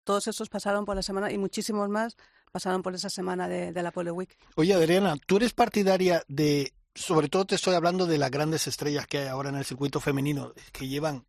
Todos 0.04 0.26
esos 0.28 0.50
pasaron 0.50 0.84
por 0.84 0.96
la 0.96 1.02
semana 1.02 1.32
y 1.32 1.38
muchísimos 1.38 1.88
más 1.88 2.16
pasaron 2.52 2.82
por 2.82 2.94
esa 2.94 3.08
semana 3.08 3.48
de, 3.48 3.72
del 3.72 3.86
Apollo 3.86 4.12
Week. 4.14 4.36
Oye, 4.56 4.74
Adriana, 4.74 5.16
¿tú 5.26 5.38
eres 5.38 5.54
partidaria 5.54 6.22
de, 6.28 6.74
sobre 6.94 7.28
todo 7.28 7.46
te 7.46 7.54
estoy 7.54 7.74
hablando 7.74 8.06
de 8.06 8.18
las 8.18 8.30
grandes 8.30 8.66
estrellas 8.66 9.06
que 9.06 9.18
hay 9.18 9.28
ahora 9.28 9.48
en 9.48 9.56
el 9.56 9.64
circuito 9.64 9.98
femenino, 9.98 10.52
que 10.72 10.88
llevan 10.88 11.24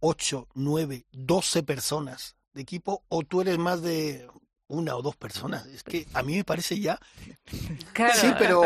8, 0.00 0.48
9, 0.54 1.06
12 1.12 1.62
personas 1.62 2.36
de 2.52 2.62
equipo, 2.62 3.04
o 3.08 3.22
tú 3.22 3.40
eres 3.40 3.58
más 3.58 3.80
de 3.82 4.28
una 4.68 4.94
o 4.96 5.02
dos 5.02 5.16
personas? 5.16 5.66
Es 5.66 5.82
que 5.82 6.06
a 6.14 6.22
mí 6.22 6.36
me 6.36 6.44
parece 6.44 6.78
ya... 6.78 6.98
Claro. 7.92 8.14
Sí, 8.14 8.32
pero... 8.38 8.62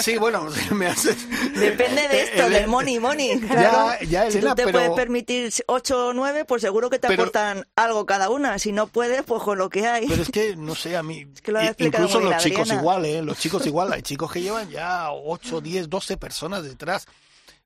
Sí, 0.00 0.16
bueno, 0.16 0.46
me 0.72 0.86
haces... 0.86 1.16
Depende 1.54 2.08
de 2.08 2.22
esto, 2.22 2.44
El- 2.46 2.52
del 2.52 2.66
money, 2.68 2.98
money. 2.98 3.38
Ya, 3.40 3.46
Claro. 3.48 4.04
ya, 4.08 4.30
si 4.30 4.38
Elena, 4.38 4.50
tú 4.54 4.56
te 4.56 4.64
pero- 4.64 4.72
puedes 4.78 4.90
permitir 4.92 5.52
8 5.66 6.06
o 6.08 6.12
9, 6.14 6.44
pues 6.46 6.62
seguro 6.62 6.88
que 6.88 6.98
te 6.98 7.08
Pero- 7.08 7.24
aportan 7.24 7.66
algo 7.76 8.06
cada 8.06 8.30
una. 8.30 8.58
Si 8.58 8.72
no 8.72 8.86
puedes, 8.86 9.22
pues 9.24 9.42
con 9.42 9.58
lo 9.58 9.68
que 9.68 9.86
hay. 9.86 10.06
Pero 10.06 10.22
es 10.22 10.30
que, 10.30 10.56
no 10.56 10.74
sé, 10.74 10.96
a 10.96 11.02
mí... 11.02 11.26
que 11.42 11.52
lo 11.52 11.60
incluso 11.78 12.20
los 12.20 12.36
chicos 12.38 12.60
Adriana. 12.62 12.80
igual, 12.80 13.04
¿eh? 13.04 13.22
Los 13.22 13.38
chicos 13.38 13.66
igual. 13.66 13.92
Hay 13.92 14.02
chicos 14.02 14.30
que 14.32 14.40
llevan 14.40 14.70
ya 14.70 15.10
8, 15.12 15.60
10, 15.60 15.88
12 15.90 16.16
personas 16.16 16.62
detrás. 16.62 17.06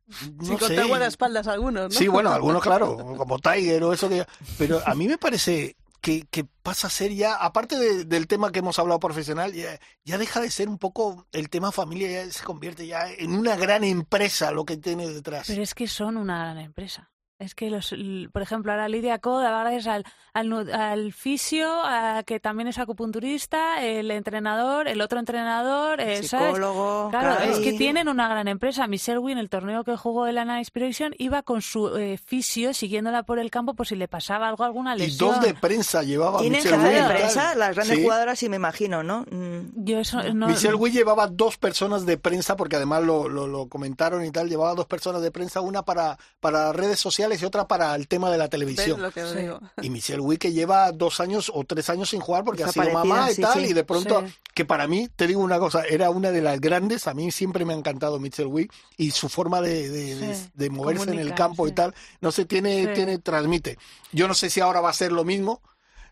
No 0.07 0.45
Sin 0.47 0.59
sé. 0.59 0.67
contar 0.67 0.87
guardaespaldas 0.87 1.47
algunos, 1.47 1.85
¿no? 1.93 1.99
Sí, 1.99 2.09
bueno, 2.09 2.31
algunos, 2.33 2.63
claro, 2.63 2.97
como 3.17 3.39
Tiger 3.39 3.85
o 3.85 3.93
eso 3.93 4.09
que... 4.09 4.27
Pero 4.59 4.83
a 4.85 4.95
mí 4.95 5.07
me 5.09 5.17
parece 5.17 5.77
que, 6.05 6.27
que 6.31 6.45
pasa 6.45 6.89
a 6.89 6.91
ser 6.91 7.15
ya, 7.15 7.35
aparte 7.35 7.79
de- 7.79 8.05
del 8.05 8.27
tema 8.27 8.53
que 8.53 8.59
hemos 8.59 8.79
hablado 8.79 9.01
profesional, 9.01 9.55
ya, 9.55 9.81
ya 10.05 10.19
deja 10.19 10.39
de 10.43 10.51
ser 10.51 10.69
un 10.69 10.77
poco 10.77 11.27
el 11.33 11.49
tema 11.49 11.73
familia, 11.73 12.11
ya 12.27 12.31
se 12.31 12.45
convierte 12.45 12.87
ya 12.87 13.11
en 13.11 13.33
una 13.35 13.57
gran 13.57 13.85
empresa 13.85 14.51
lo 14.51 14.67
que 14.67 14.77
tiene 14.77 15.09
detrás. 15.09 15.47
Pero 15.47 15.63
es 15.63 15.75
que 15.75 15.89
son 15.89 16.19
una 16.19 16.39
gran 16.41 16.59
empresa. 16.59 17.11
Es 17.41 17.55
que, 17.57 17.69
los, 17.69 17.93
por 18.33 18.43
ejemplo, 18.43 18.71
ahora 18.71 18.89
Lidia 18.89 19.19
Co, 19.19 19.41
da 19.41 19.51
gracias 19.61 19.89
al, 19.89 20.05
al, 20.35 20.73
al 20.73 21.13
fisio, 21.13 21.69
a- 21.85 22.23
que 22.25 22.39
también 22.39 22.69
es 22.69 22.79
acupunturista, 22.79 23.83
el 23.85 24.11
entrenador, 24.13 24.87
el 24.87 25.01
otro 25.01 25.19
entrenador, 25.19 26.01
eh, 26.01 26.23
¿sabes? 26.23 26.47
Psicólogo, 26.55 27.09
Claro, 27.11 27.43
es 27.43 27.59
que 27.59 27.73
tienen 27.73 28.09
una 28.09 28.29
gran 28.29 28.47
empresa. 28.47 28.87
Michelle 28.87 29.19
Wynn, 29.19 29.39
el 29.39 29.51
torneo 29.51 29.83
que 29.83 29.97
jugó 29.97 30.27
el 30.29 30.39
Ana 30.39 30.61
Inspiration, 30.61 31.13
iba 31.19 31.43
con 31.43 31.61
su 31.61 31.97
eh, 31.97 32.19
fisio 32.19 32.73
siguiéndola 32.73 33.25
por 33.25 33.41
el 33.41 33.51
campo 33.51 33.75
por 33.75 33.87
si 33.89 33.97
le 33.97 34.07
pasaba 34.07 34.49
algo, 34.49 34.63
alguna 34.65 34.95
Y 34.95 35.01
lesión. 35.01 35.31
dos 35.33 35.41
de 35.41 35.55
prensa 35.55 36.05
llevaba 36.05 36.39
Tienen 36.39 36.63
Michelle 36.63 36.79
de 36.79 36.85
Wynn 36.89 36.97
y 36.97 37.01
tal. 37.01 37.17
prensa, 37.17 37.55
las 37.57 37.75
grandes 37.75 37.97
Sí. 37.99 38.03
jugadoras, 38.05 38.39
sí 38.39 38.49
me 38.49 38.57
imagino, 38.57 39.03
¿no? 39.03 39.23
Mm. 39.31 39.85
Yo 39.85 39.99
eso 39.99 40.23
no... 40.35 40.47
Michelle 40.47 40.75
Wynn 40.77 40.93
llevaba 40.95 41.27
dos 41.27 41.57
personas 41.59 42.07
de 42.07 42.17
prensa, 42.17 42.57
porque 42.57 42.77
además 42.77 43.03
lo, 43.03 43.29
lo, 43.29 43.49
lo 43.49 43.69
comentaron 43.69 44.25
y 44.25 44.31
tal, 44.31 44.49
llevaba 44.49 44.75
dos 44.75 44.87
personas 44.87 45.21
de 45.21 45.33
prensa, 45.33 45.61
una 45.61 45.83
para, 45.85 46.17
para 46.41 46.73
redes 46.73 47.01
sociales 47.01 47.34
y 47.43 47.45
otra 47.45 47.67
para 47.69 47.95
el 47.95 48.07
tema 48.09 48.31
de 48.31 48.39
la 48.39 48.45
¿Ves 48.45 48.51
televisión. 48.51 49.01
lo 49.03 49.11
que 49.11 49.23
os 49.23 49.35
digo? 49.37 49.61
Y 49.83 49.91
Michelle 49.91 50.21
Wynn 50.21 50.39
que 50.39 50.53
lleva 50.53 50.91
dos 50.93 51.21
años 51.21 51.51
o 51.55 51.65
tres 51.65 51.91
años 51.91 52.11
sin 52.11 52.21
jugar 52.21 52.45
porque 52.45 52.65
ha 52.65 52.69
sido 52.69 52.91
mamá 52.91 53.31
y 53.31 53.35
sí, 53.35 53.43
tal, 53.43 53.61
sí. 53.65 53.71
y 53.71 53.73
de 53.73 53.85
pronto, 53.85 54.23
Sí. 54.27 54.35
que 54.55 54.65
para 54.65 54.87
mí, 54.87 55.09
te 55.15 55.27
digo 55.27 55.41
una 55.41 55.59
cosa, 55.59 55.83
era 55.85 56.11
una 56.11 56.31
de 56.31 56.41
las 56.43 56.61
grandes, 56.61 57.07
a 57.07 57.15
mí 57.15 57.31
siempre 57.31 57.65
me 57.65 57.73
ha 57.75 57.77
encantado 57.77 58.19
Michelle 58.21 58.49
Wynn 58.49 58.69
y 58.97 59.11
su 59.11 59.29
forma 59.29 59.61
de, 59.61 59.89
de, 59.89 60.15
de- 60.17 60.35
Sí, 60.35 60.51
de 60.55 60.71
moverse 60.71 61.05
en 61.05 61.11
el 61.11 61.15
comunicar, 61.17 61.37
campo 61.39 61.67
y 61.67 61.71
sí. 61.71 61.75
tal, 61.75 61.95
no 62.21 62.31
sé, 62.33 62.45
tiene, 62.45 62.85
Sí. 62.85 62.91
tiene, 62.95 63.19
transmite. 63.19 63.79
Yo 64.13 64.29
no 64.29 64.35
sé 64.35 64.51
si 64.51 64.61
ahora 64.61 64.81
va 64.81 64.91
a 64.91 64.95
ser 64.95 65.13
lo 65.13 65.25
mismo, 65.25 65.63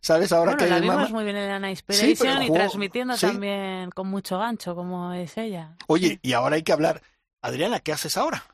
¿sabes? 0.01 0.33
Ahora 0.33 0.53
Bueno, 0.53 0.65
que 0.65 0.71
la 0.71 0.81
vimos 0.81 0.97
mamá. 0.97 1.09
muy 1.11 1.25
bien 1.25 1.37
en 1.37 1.51
Ana 1.51 1.69
pero 1.87 2.07
Inspiration 2.09 2.43
y 2.43 2.51
transmitiendo 2.53 3.17
sí. 3.17 3.27
también 3.27 3.91
con 3.91 4.09
mucho 4.09 4.39
gancho, 4.39 4.75
como 4.75 5.13
es 5.13 5.37
ella. 5.39 5.77
Oye, 5.87 6.19
y 6.23 6.33
ahora 6.33 6.57
hay 6.57 6.63
que 6.63 6.73
hablar. 6.73 7.03
Adriana, 7.41 7.81
¿qué 7.81 7.93
haces 7.93 8.17
ahora? 8.17 8.45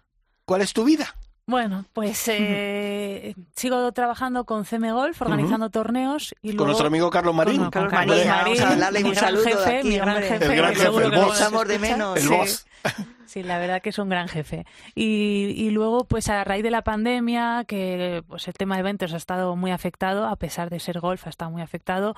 ¿Cuál 0.45 0.63
es 0.63 0.73
tu 0.73 0.85
vida? 0.85 1.15
Bueno, 1.49 1.87
pues 1.95 2.29
eh, 2.29 3.35
sigo 3.57 3.91
trabajando 3.93 4.45
con 4.45 4.67
CM 4.67 4.93
Golf, 4.93 5.21
organizando 5.23 5.71
torneos 5.71 6.35
y 6.43 6.49
luego... 6.49 6.59
Con 6.59 6.67
nuestro 6.67 6.87
amigo 6.89 7.09
Carlos 7.09 7.35
Marín. 7.35 7.57
Con- 7.57 7.71
con 7.71 7.89
Carlos 7.89 8.17
Marín, 8.19 8.29
Marín, 8.29 8.59
vamos 8.61 8.77
a 8.77 8.77
darle 8.77 8.99
mi 9.03 9.09
un 9.09 9.15
gran 9.15 9.25
saludo 9.25 9.43
de 9.45 9.51
jefe, 9.55 9.79
aquí, 9.79 9.89
mi 9.89 9.97
gran 9.97 10.17
jefe, 10.23 10.45
El 10.45 10.57
gran 10.57 10.75
jefe, 10.75 10.87
el 11.05 11.11
boss. 11.11 11.41
Echamos 11.41 11.67
de 11.69 11.79
menos. 11.79 12.17
el 12.19 12.23
sí. 12.23 12.29
boss. 12.29 12.67
Sí, 13.25 13.43
la 13.43 13.59
verdad 13.59 13.81
que 13.81 13.89
es 13.89 13.99
un 13.99 14.11
gran 14.11 14.29
jefe. 14.29 14.67
Y, 14.95 15.55
y 15.57 15.71
luego, 15.71 16.05
pues 16.05 16.29
a 16.29 16.45
raíz 16.45 16.63
de 16.63 16.71
la 16.71 16.83
pandemia, 16.83 17.65
que 17.67 18.23
pues 18.29 18.47
el 18.47 18.55
tema 18.55 18.75
de 18.77 18.81
eventos 18.81 19.15
ha 19.15 19.17
estado 19.17 19.57
muy 19.57 19.71
afectado, 19.71 20.27
a 20.27 20.37
pesar 20.37 20.69
de 20.69 20.81
ser 20.81 21.01
golf, 21.01 21.27
ha 21.27 21.31
estado 21.31 21.51
muy 21.51 21.63
afectado, 21.63 22.15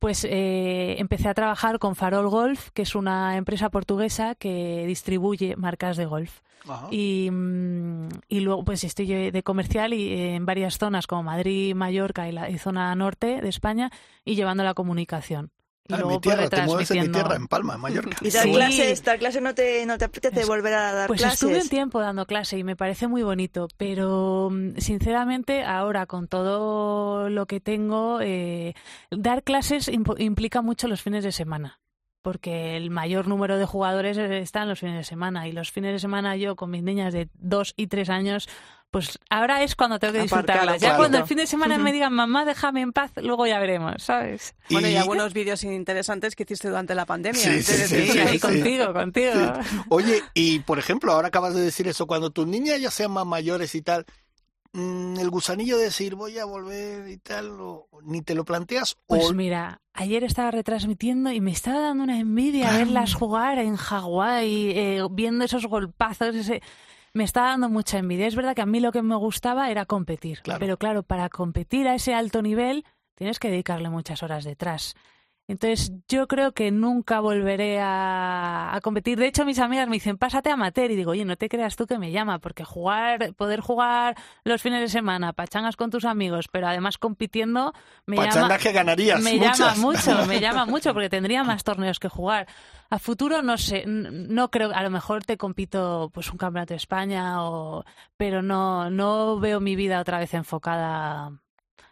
pues 0.00 0.24
eh, 0.24 0.96
empecé 0.98 1.28
a 1.28 1.34
trabajar 1.34 1.78
con 1.78 1.94
Farol 1.94 2.28
Golf, 2.28 2.70
que 2.70 2.82
es 2.82 2.94
una 2.94 3.36
empresa 3.36 3.68
portuguesa 3.68 4.34
que 4.34 4.84
distribuye 4.86 5.56
marcas 5.56 5.96
de 5.98 6.06
golf. 6.06 6.40
Ajá. 6.66 6.88
Y, 6.90 7.30
mm, 7.30 8.08
y 8.28 8.40
luego 8.40 8.64
pues 8.64 8.82
estoy 8.82 9.30
de 9.30 9.42
comercial 9.42 9.92
y 9.92 10.08
eh, 10.08 10.34
en 10.34 10.46
varias 10.46 10.78
zonas 10.78 11.06
como 11.06 11.22
Madrid, 11.22 11.74
Mallorca 11.74 12.28
y 12.28 12.32
la 12.32 12.50
y 12.50 12.58
zona 12.58 12.94
norte 12.94 13.40
de 13.42 13.48
España 13.48 13.90
y 14.24 14.34
llevando 14.34 14.64
la 14.64 14.74
comunicación. 14.74 15.52
Y 15.90 15.94
Ah, 15.94 15.96
luego 15.98 16.10
mi 16.10 16.18
pues, 16.20 16.36
tierra, 16.36 16.48
te 16.50 16.62
mueves 16.62 16.90
en 16.92 17.00
mi 17.02 17.08
tierra, 17.08 17.34
en 17.36 17.46
Palma, 17.48 17.74
en 17.74 17.80
Mallorca. 17.80 18.16
Y 18.22 18.30
dar 18.30 18.44
Sí. 18.44 18.52
clases, 18.52 19.04
dar 19.04 19.18
clases 19.18 19.42
no 19.42 19.54
te, 19.54 19.84
no 19.86 19.98
te 19.98 20.04
apetece 20.04 20.40
Es- 20.42 20.46
volver 20.48 20.74
a 20.74 20.92
dar 20.92 21.06
Pues 21.08 21.20
clases. 21.20 21.42
estuve 21.42 21.60
un 21.60 21.68
tiempo 21.68 22.00
dando 22.00 22.26
clase 22.26 22.56
y 22.58 22.64
me 22.64 22.76
parece 22.76 23.08
muy 23.08 23.22
bonito, 23.22 23.66
pero 23.76 24.48
mm, 24.52 24.76
sinceramente 24.78 25.64
ahora 25.64 26.06
con 26.06 26.28
todo 26.28 27.28
lo 27.28 27.46
que 27.46 27.60
tengo, 27.60 28.20
eh, 28.22 28.74
dar 29.10 29.42
clases 29.42 29.88
implica 29.88 30.62
mucho 30.62 30.86
los 30.88 31.02
fines 31.02 31.24
de 31.24 31.32
semana, 31.32 31.80
porque 32.22 32.76
el 32.76 32.90
mayor 32.90 33.26
número 33.26 33.58
de 33.58 33.64
jugadores 33.66 34.16
eh, 34.18 34.38
están 34.38 34.68
los 34.68 34.78
fines 34.78 34.96
de 34.96 35.04
semana 35.04 35.48
y 35.48 35.52
los 35.52 35.70
fines 35.72 35.92
de 35.92 35.98
semana 35.98 36.36
yo 36.36 36.54
con 36.56 36.70
mis 36.70 36.82
niñas 36.82 37.12
de 37.12 37.28
dos 37.34 37.74
y 37.76 37.86
tres 37.88 38.10
años, 38.10 38.48
pues 38.90 39.18
ahora 39.30 39.62
es 39.62 39.76
cuando 39.76 39.98
tengo 39.98 40.12
que 40.14 40.22
disfrutarlas. 40.22 40.80
Ya 40.80 40.96
cuando 40.96 41.18
el 41.18 41.24
fin 41.26 41.36
de 41.36 41.46
semana 41.46 41.78
me 41.78 41.92
digan, 41.92 42.12
mamá, 42.12 42.44
déjame 42.44 42.80
en 42.80 42.92
paz, 42.92 43.12
luego 43.16 43.46
ya 43.46 43.58
veremos, 43.60 44.02
¿sabes? 44.02 44.54
Bueno, 44.68 44.88
y 44.88 44.96
algunos 44.96 45.32
vídeos 45.32 45.62
interesantes 45.64 46.34
que 46.34 46.42
hiciste 46.42 46.68
durante 46.68 46.94
la 46.94 47.06
pandemia. 47.06 47.40
Sí, 47.40 47.62
sí, 47.62 47.72
antes 47.72 47.90
de 47.90 48.06
sí, 48.12 48.18
ahí 48.18 48.28
sí. 48.34 48.40
contigo, 48.40 48.92
contigo. 48.92 49.32
Oye, 49.90 50.22
y 50.34 50.58
por 50.60 50.78
ejemplo, 50.78 51.12
ahora 51.12 51.28
acabas 51.28 51.54
de 51.54 51.60
decir 51.60 51.86
eso, 51.88 52.06
cuando 52.06 52.30
tus 52.30 52.46
niñas 52.46 52.80
ya 52.80 52.90
sean 52.90 53.12
más 53.12 53.26
mayores 53.26 53.74
y 53.74 53.82
tal, 53.82 54.06
mm, 54.72 55.18
el 55.18 55.30
gusanillo 55.30 55.76
de 55.78 55.84
decir 55.84 56.14
voy 56.14 56.38
a 56.38 56.44
volver 56.44 57.08
y 57.08 57.16
tal, 57.18 57.50
o- 57.60 57.88
ni 58.02 58.22
te 58.22 58.34
lo 58.34 58.44
planteas, 58.44 58.96
Pues 59.06 59.24
o 59.30 59.32
mira, 59.34 59.80
ayer 59.94 60.24
estaba 60.24 60.50
retransmitiendo 60.50 61.30
y 61.32 61.40
me 61.40 61.50
estaba 61.52 61.80
dando 61.80 62.04
una 62.04 62.18
envidia 62.18 62.70
Ah. 62.70 62.78
verlas 62.78 63.14
jugar 63.14 63.58
en 63.58 63.76
Hawái, 63.76 64.70
eh, 64.76 65.02
viendo 65.10 65.44
esos 65.44 65.66
golpazos, 65.66 66.34
ese... 66.34 66.62
Me 67.12 67.24
estaba 67.24 67.48
dando 67.48 67.68
mucha 67.68 67.98
envidia. 67.98 68.26
Es 68.26 68.36
verdad 68.36 68.54
que 68.54 68.62
a 68.62 68.66
mí 68.66 68.80
lo 68.80 68.92
que 68.92 69.02
me 69.02 69.16
gustaba 69.16 69.70
era 69.70 69.86
competir. 69.86 70.40
Claro. 70.42 70.60
Pero 70.60 70.76
claro, 70.76 71.02
para 71.02 71.28
competir 71.28 71.88
a 71.88 71.94
ese 71.94 72.14
alto 72.14 72.42
nivel 72.42 72.84
tienes 73.14 73.38
que 73.38 73.50
dedicarle 73.50 73.90
muchas 73.90 74.22
horas 74.22 74.44
detrás. 74.44 74.94
Entonces 75.50 75.90
yo 76.08 76.28
creo 76.28 76.52
que 76.52 76.70
nunca 76.70 77.18
volveré 77.18 77.80
a, 77.80 78.72
a 78.72 78.80
competir. 78.80 79.18
De 79.18 79.26
hecho, 79.26 79.44
mis 79.44 79.58
amigas 79.58 79.88
me 79.88 79.94
dicen, 79.94 80.16
pásate 80.16 80.48
a 80.48 80.52
amateur. 80.52 80.88
Y 80.92 80.94
digo, 80.94 81.10
oye, 81.10 81.24
no 81.24 81.34
te 81.36 81.48
creas 81.48 81.74
tú 81.74 81.88
que 81.88 81.98
me 81.98 82.12
llama, 82.12 82.38
porque 82.38 82.64
jugar, 82.64 83.34
poder 83.34 83.58
jugar 83.58 84.16
los 84.44 84.62
fines 84.62 84.80
de 84.80 84.86
semana, 84.88 85.32
pachangas 85.32 85.74
con 85.74 85.90
tus 85.90 86.04
amigos, 86.04 86.46
pero 86.46 86.68
además 86.68 86.98
compitiendo, 86.98 87.74
me 88.06 88.14
llama, 88.14 88.28
pachangas 88.28 88.62
que 88.62 88.70
ganarías 88.70 89.20
me 89.20 89.34
muchas. 89.34 89.58
llama 89.58 89.74
mucho, 89.74 90.26
me 90.26 90.38
llama 90.40 90.66
mucho 90.66 90.92
porque 90.92 91.10
tendría 91.10 91.42
más 91.42 91.64
torneos 91.64 91.98
que 91.98 92.08
jugar. 92.08 92.46
A 92.88 93.00
futuro 93.00 93.42
no 93.42 93.58
sé, 93.58 93.82
no 93.88 94.52
creo, 94.52 94.70
a 94.72 94.84
lo 94.84 94.90
mejor 94.90 95.24
te 95.24 95.36
compito 95.36 96.12
pues 96.14 96.30
un 96.30 96.38
campeonato 96.38 96.74
de 96.74 96.78
España 96.78 97.42
o 97.42 97.84
pero 98.16 98.40
no 98.40 98.88
no 98.88 99.40
veo 99.40 99.58
mi 99.58 99.74
vida 99.74 100.00
otra 100.00 100.20
vez 100.20 100.32
enfocada 100.32 101.32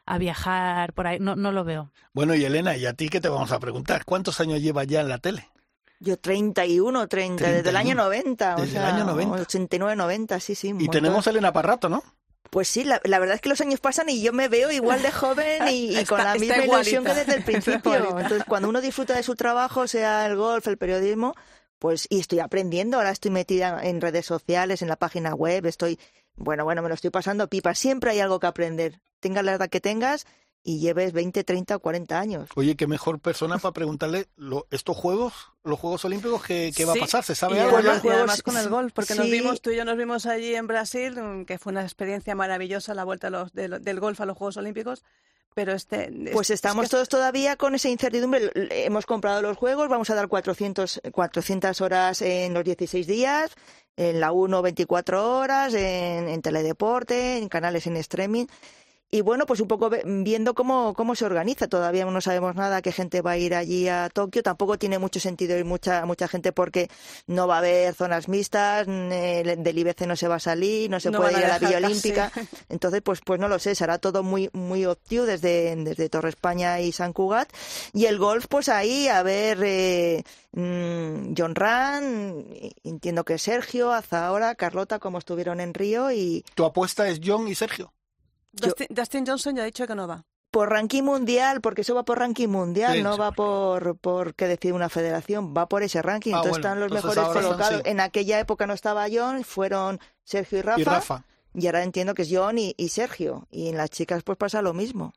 a 0.09 0.19
viajar 0.19 0.93
por 0.93 1.07
ahí, 1.07 1.19
no 1.21 1.37
no 1.37 1.53
lo 1.53 1.65
veo. 1.65 1.91
Bueno, 2.13 2.35
y 2.35 2.45
Elena, 2.45 2.77
¿y 2.77 2.87
a 2.87 2.93
ti 2.95 3.09
qué 3.09 3.21
te 3.21 3.29
vamos 3.29 3.53
a 3.53 3.59
preguntar? 3.61 4.05
¿Cuántos 4.05 4.41
años 4.41 4.61
llevas 4.61 4.87
ya 4.87 5.01
en 5.01 5.09
la 5.09 5.19
tele? 5.19 5.49
Yo 6.01 6.17
31, 6.17 7.09
30, 7.09 7.45
desde 7.45 7.57
el 7.59 7.63
31. 7.65 7.79
año 7.79 7.95
90. 7.95 8.55
o 8.57 8.61
Desde 8.61 8.77
el 8.79 8.83
sea, 8.85 8.95
año 8.95 9.05
90. 9.05 9.43
89, 9.43 9.97
90, 9.97 10.41
sí, 10.41 10.55
sí. 10.55 10.69
Y 10.69 10.73
montón. 10.75 10.91
tenemos 10.93 11.27
a 11.27 11.31
Elena 11.31 11.53
para 11.53 11.69
rato, 11.69 11.89
¿no? 11.89 12.03
Pues 12.51 12.69
sí, 12.69 12.85
la, 12.85 13.01
la 13.05 13.19
verdad 13.19 13.35
es 13.35 13.41
que 13.43 13.49
los 13.51 13.61
años 13.61 13.79
pasan 13.81 14.09
y 14.09 14.23
yo 14.23 14.33
me 14.33 14.49
veo 14.49 14.71
igual 14.71 15.03
de 15.03 15.11
joven 15.11 15.69
y, 15.69 15.91
y 15.91 15.97
Está- 15.99 16.17
con 16.17 16.25
la 16.25 16.35
misma 16.37 16.65
ilusión 16.65 17.05
que 17.05 17.15
desde 17.15 17.35
el 17.35 17.45
principio. 17.45 17.95
Entonces, 18.21 18.45
cuando 18.49 18.69
uno 18.69 18.81
disfruta 18.81 19.15
de 19.15 19.23
su 19.23 19.35
trabajo, 19.35 19.87
sea 19.87 20.25
el 20.27 20.37
golf, 20.37 20.67
el 20.69 20.79
periodismo, 20.79 21.35
pues 21.79 22.07
y 22.09 22.21
estoy 22.21 22.39
aprendiendo. 22.39 22.97
Ahora 22.97 23.11
estoy 23.11 23.31
metida 23.33 23.81
en 23.83 24.01
redes 24.01 24.25
sociales, 24.25 24.81
en 24.83 24.89
la 24.89 24.97
página 24.97 25.35
web, 25.35 25.67
estoy, 25.67 25.99
bueno, 26.39 26.65
bueno, 26.65 26.83
me 26.83 26.89
lo 26.89 26.95
estoy 26.95 27.11
pasando 27.11 27.49
pipa. 27.49 27.75
Siempre 27.75 28.11
hay 28.13 28.21
algo 28.21 28.41
que 28.41 28.47
aprender. 28.47 29.01
Tengas 29.21 29.45
la 29.45 29.53
edad 29.55 29.69
que 29.69 29.81
tengas, 29.81 30.27
y 30.65 30.81
lleves 30.81 31.13
20, 31.13 31.45
30 31.45 31.77
o 31.77 31.81
40 31.81 32.19
años. 32.21 32.51
Oye, 32.57 32.77
qué 32.77 32.87
mejor 32.87 33.21
persona 33.21 33.59
para 33.59 33.73
preguntarle 33.73 34.27
lo- 34.37 34.67
estos 34.71 34.97
Juegos, 34.97 35.33
los 35.65 35.79
Juegos 35.79 36.05
Olímpicos, 36.05 36.43
¿qué, 36.45 36.73
qué 36.77 36.85
va 36.85 36.93
a 36.93 36.97
pasar? 36.97 37.25
¿Se 37.25 37.33
Y 37.33 37.37
sabe 37.37 37.61
algo? 37.61 37.77
además, 37.79 38.03
ya? 38.03 38.09
y 38.11 38.13
además 38.13 38.43
con 38.43 38.57
el 38.57 38.69
golf, 38.69 38.93
porque 38.93 39.15
nos 39.15 39.31
vimos, 39.31 39.63
tú 39.63 39.71
y 39.71 39.77
yo 39.77 39.85
nos 39.85 39.97
vimos 39.97 40.27
allí 40.27 40.55
en 40.55 40.67
Brasil, 40.67 41.15
que 41.47 41.59
fue 41.59 41.71
una 41.73 41.83
experiencia 41.83 42.35
maravillosa 42.35 42.93
la 42.95 43.05
vuelta 43.05 43.31
los- 43.31 43.53
del 43.53 44.01
golf 44.01 44.21
a 44.21 44.27
los 44.27 44.37
Juegos 44.37 44.57
Olímpicos, 44.59 45.05
pero 45.55 45.73
este... 45.73 46.11
Pues 46.33 46.51
es- 46.51 46.55
estamos 46.55 46.85
es 46.85 46.91
que- 46.91 46.97
todos 46.97 47.09
todavía 47.09 47.57
con 47.57 47.75
esa 47.75 47.89
incertidumbre. 47.89 48.51
Hemos 48.71 49.07
comprado 49.07 49.43
los 49.43 49.57
juegos, 49.57 49.89
vamos 49.89 50.09
a 50.11 50.15
dar 50.15 50.29
400, 50.29 51.01
400 51.13 51.81
horas 51.81 52.23
en 52.23 52.55
los 52.55 52.65
16 52.65 53.07
días, 53.07 53.51
en 53.97 54.21
la 54.21 54.33
1 54.33 54.63
24 54.63 55.37
horas, 55.39 55.75
en, 55.75 56.29
en 56.29 56.43
teledeporte, 56.43 57.39
en 57.39 57.49
canales 57.49 57.87
en 57.87 57.97
streaming. 57.97 58.47
Y 59.11 59.23
bueno, 59.23 59.47
pues 59.47 59.61
un 59.61 59.69
poco 59.69 59.89
ve- 59.89 60.03
viendo 60.05 60.53
cómo, 60.55 60.93
cómo 60.93 61.15
se 61.15 61.25
organiza. 61.25 61.67
Todavía 61.67 62.05
no 62.05 62.21
sabemos 62.21 62.55
nada 62.57 62.83
qué 62.83 62.93
gente 62.93 63.23
va 63.23 63.31
a 63.33 63.37
ir 63.39 63.55
allí 63.55 63.89
a 63.89 64.11
Tokio. 64.13 64.43
Tampoco 64.43 64.79
tiene 64.79 64.99
mucho 64.99 65.19
sentido 65.19 65.57
ir 65.57 65.65
mucha, 65.65 66.05
mucha 66.05 66.29
gente 66.29 66.53
porque 66.53 66.91
no 67.27 67.47
va 67.49 67.55
a 67.55 67.59
haber 67.59 67.95
zonas 67.95 68.29
mixtas, 68.29 68.87
el- 68.87 69.63
del 69.63 69.79
IBC 69.79 70.07
no 70.07 70.15
se 70.15 70.29
va 70.29 70.35
a 70.35 70.41
salir, 70.41 70.91
no 70.91 71.01
se 71.01 71.11
No 71.11 71.21
puede 71.21 71.39
ir 71.39 71.45
a 71.47 71.57
a 71.57 71.59
la 71.59 71.59
Villa. 71.59 71.87
Olímpica. 71.87 72.31
Entonces, 72.69 73.01
pues, 73.03 73.21
pues 73.25 73.41
no 73.41 73.49
lo 73.49 73.59
sé, 73.59 73.75
será 73.75 73.97
todo 73.99 74.23
muy, 74.23 74.51
muy 74.53 74.85
obtio 74.85 75.25
desde, 75.25 75.75
desde 75.77 76.11
Torre 76.11 76.29
España 76.29 76.81
y 76.81 76.93
San 76.93 77.15
Cugat. 77.15 77.49
Y 77.95 78.05
el 78.05 78.19
golf, 78.19 78.45
pues 78.47 78.69
ahí, 78.69 79.09
a 79.09 79.23
ver, 79.23 79.59
eh, 79.63 80.23
mm, 80.53 81.33
John 81.35 81.55
Ran, 81.55 82.45
entiendo 82.85 83.25
que 83.25 83.39
Sergio, 83.39 83.91
Azahora, 83.93 84.55
Carlota, 84.55 84.99
como 84.99 85.17
estuvieron 85.17 85.61
en 85.61 85.73
Río 85.73 86.11
y 86.13 86.45
Tu 86.55 86.65
apuesta 86.67 87.09
es 87.09 87.21
John 87.25 87.49
y 87.49 87.55
Sergio. 87.55 87.95
Dustin, 88.53 88.87
Dustin 88.91 89.27
Johnson 89.27 89.57
ya 89.57 89.63
ha 89.63 89.67
dicho 89.67 89.87
que 89.87 89.95
no 89.95 90.07
va. 90.09 90.25
por 90.51 90.71
ranking 90.71 91.03
mundial, 91.03 91.61
porque 91.61 91.83
eso 91.83 91.95
va 91.95 92.05
por 92.05 92.19
ranking 92.19 92.49
mundial, 92.49 92.95
Sí, 92.97 93.03
no 93.03 93.15
sí. 93.15 93.21
va 93.21 93.33
por, 93.33 93.99
por 93.99 94.35
qué 94.35 94.47
decide 94.47 94.73
una 94.73 94.89
federación, 94.89 95.53
va 95.57 95.69
por 95.69 95.83
ese 95.83 96.01
ranking. 96.01 96.33
Ah, 96.33 96.39
Entonces 96.39 96.51
bueno, 96.63 96.69
están 96.69 96.81
los 96.81 96.87
entonces 96.91 97.17
mejores 97.25 97.45
colocados. 97.47 97.83
sí. 97.85 97.91
En 97.91 98.01
aquella 98.01 98.41
época 98.41 98.67
no 98.67 98.73
estaba 98.73 99.07
John, 99.13 99.45
fueron 99.45 100.01
Sergio 100.25 100.59
y 100.59 100.63
Rafa. 100.63 100.81
Y 100.81 100.85
Rafa. 100.85 101.25
y 101.55 101.67
ahora 101.67 101.83
entiendo 101.83 102.15
que 102.15 102.23
es 102.23 102.29
John 102.33 102.57
y, 102.59 102.75
y 102.79 102.89
Sergio. 102.89 103.47
Y 103.51 103.69
en 103.69 103.77
las 103.77 103.91
chicas 103.91 104.23
pues 104.23 104.39
pasa 104.39 104.63
lo 104.63 104.73
mismo. 104.73 105.13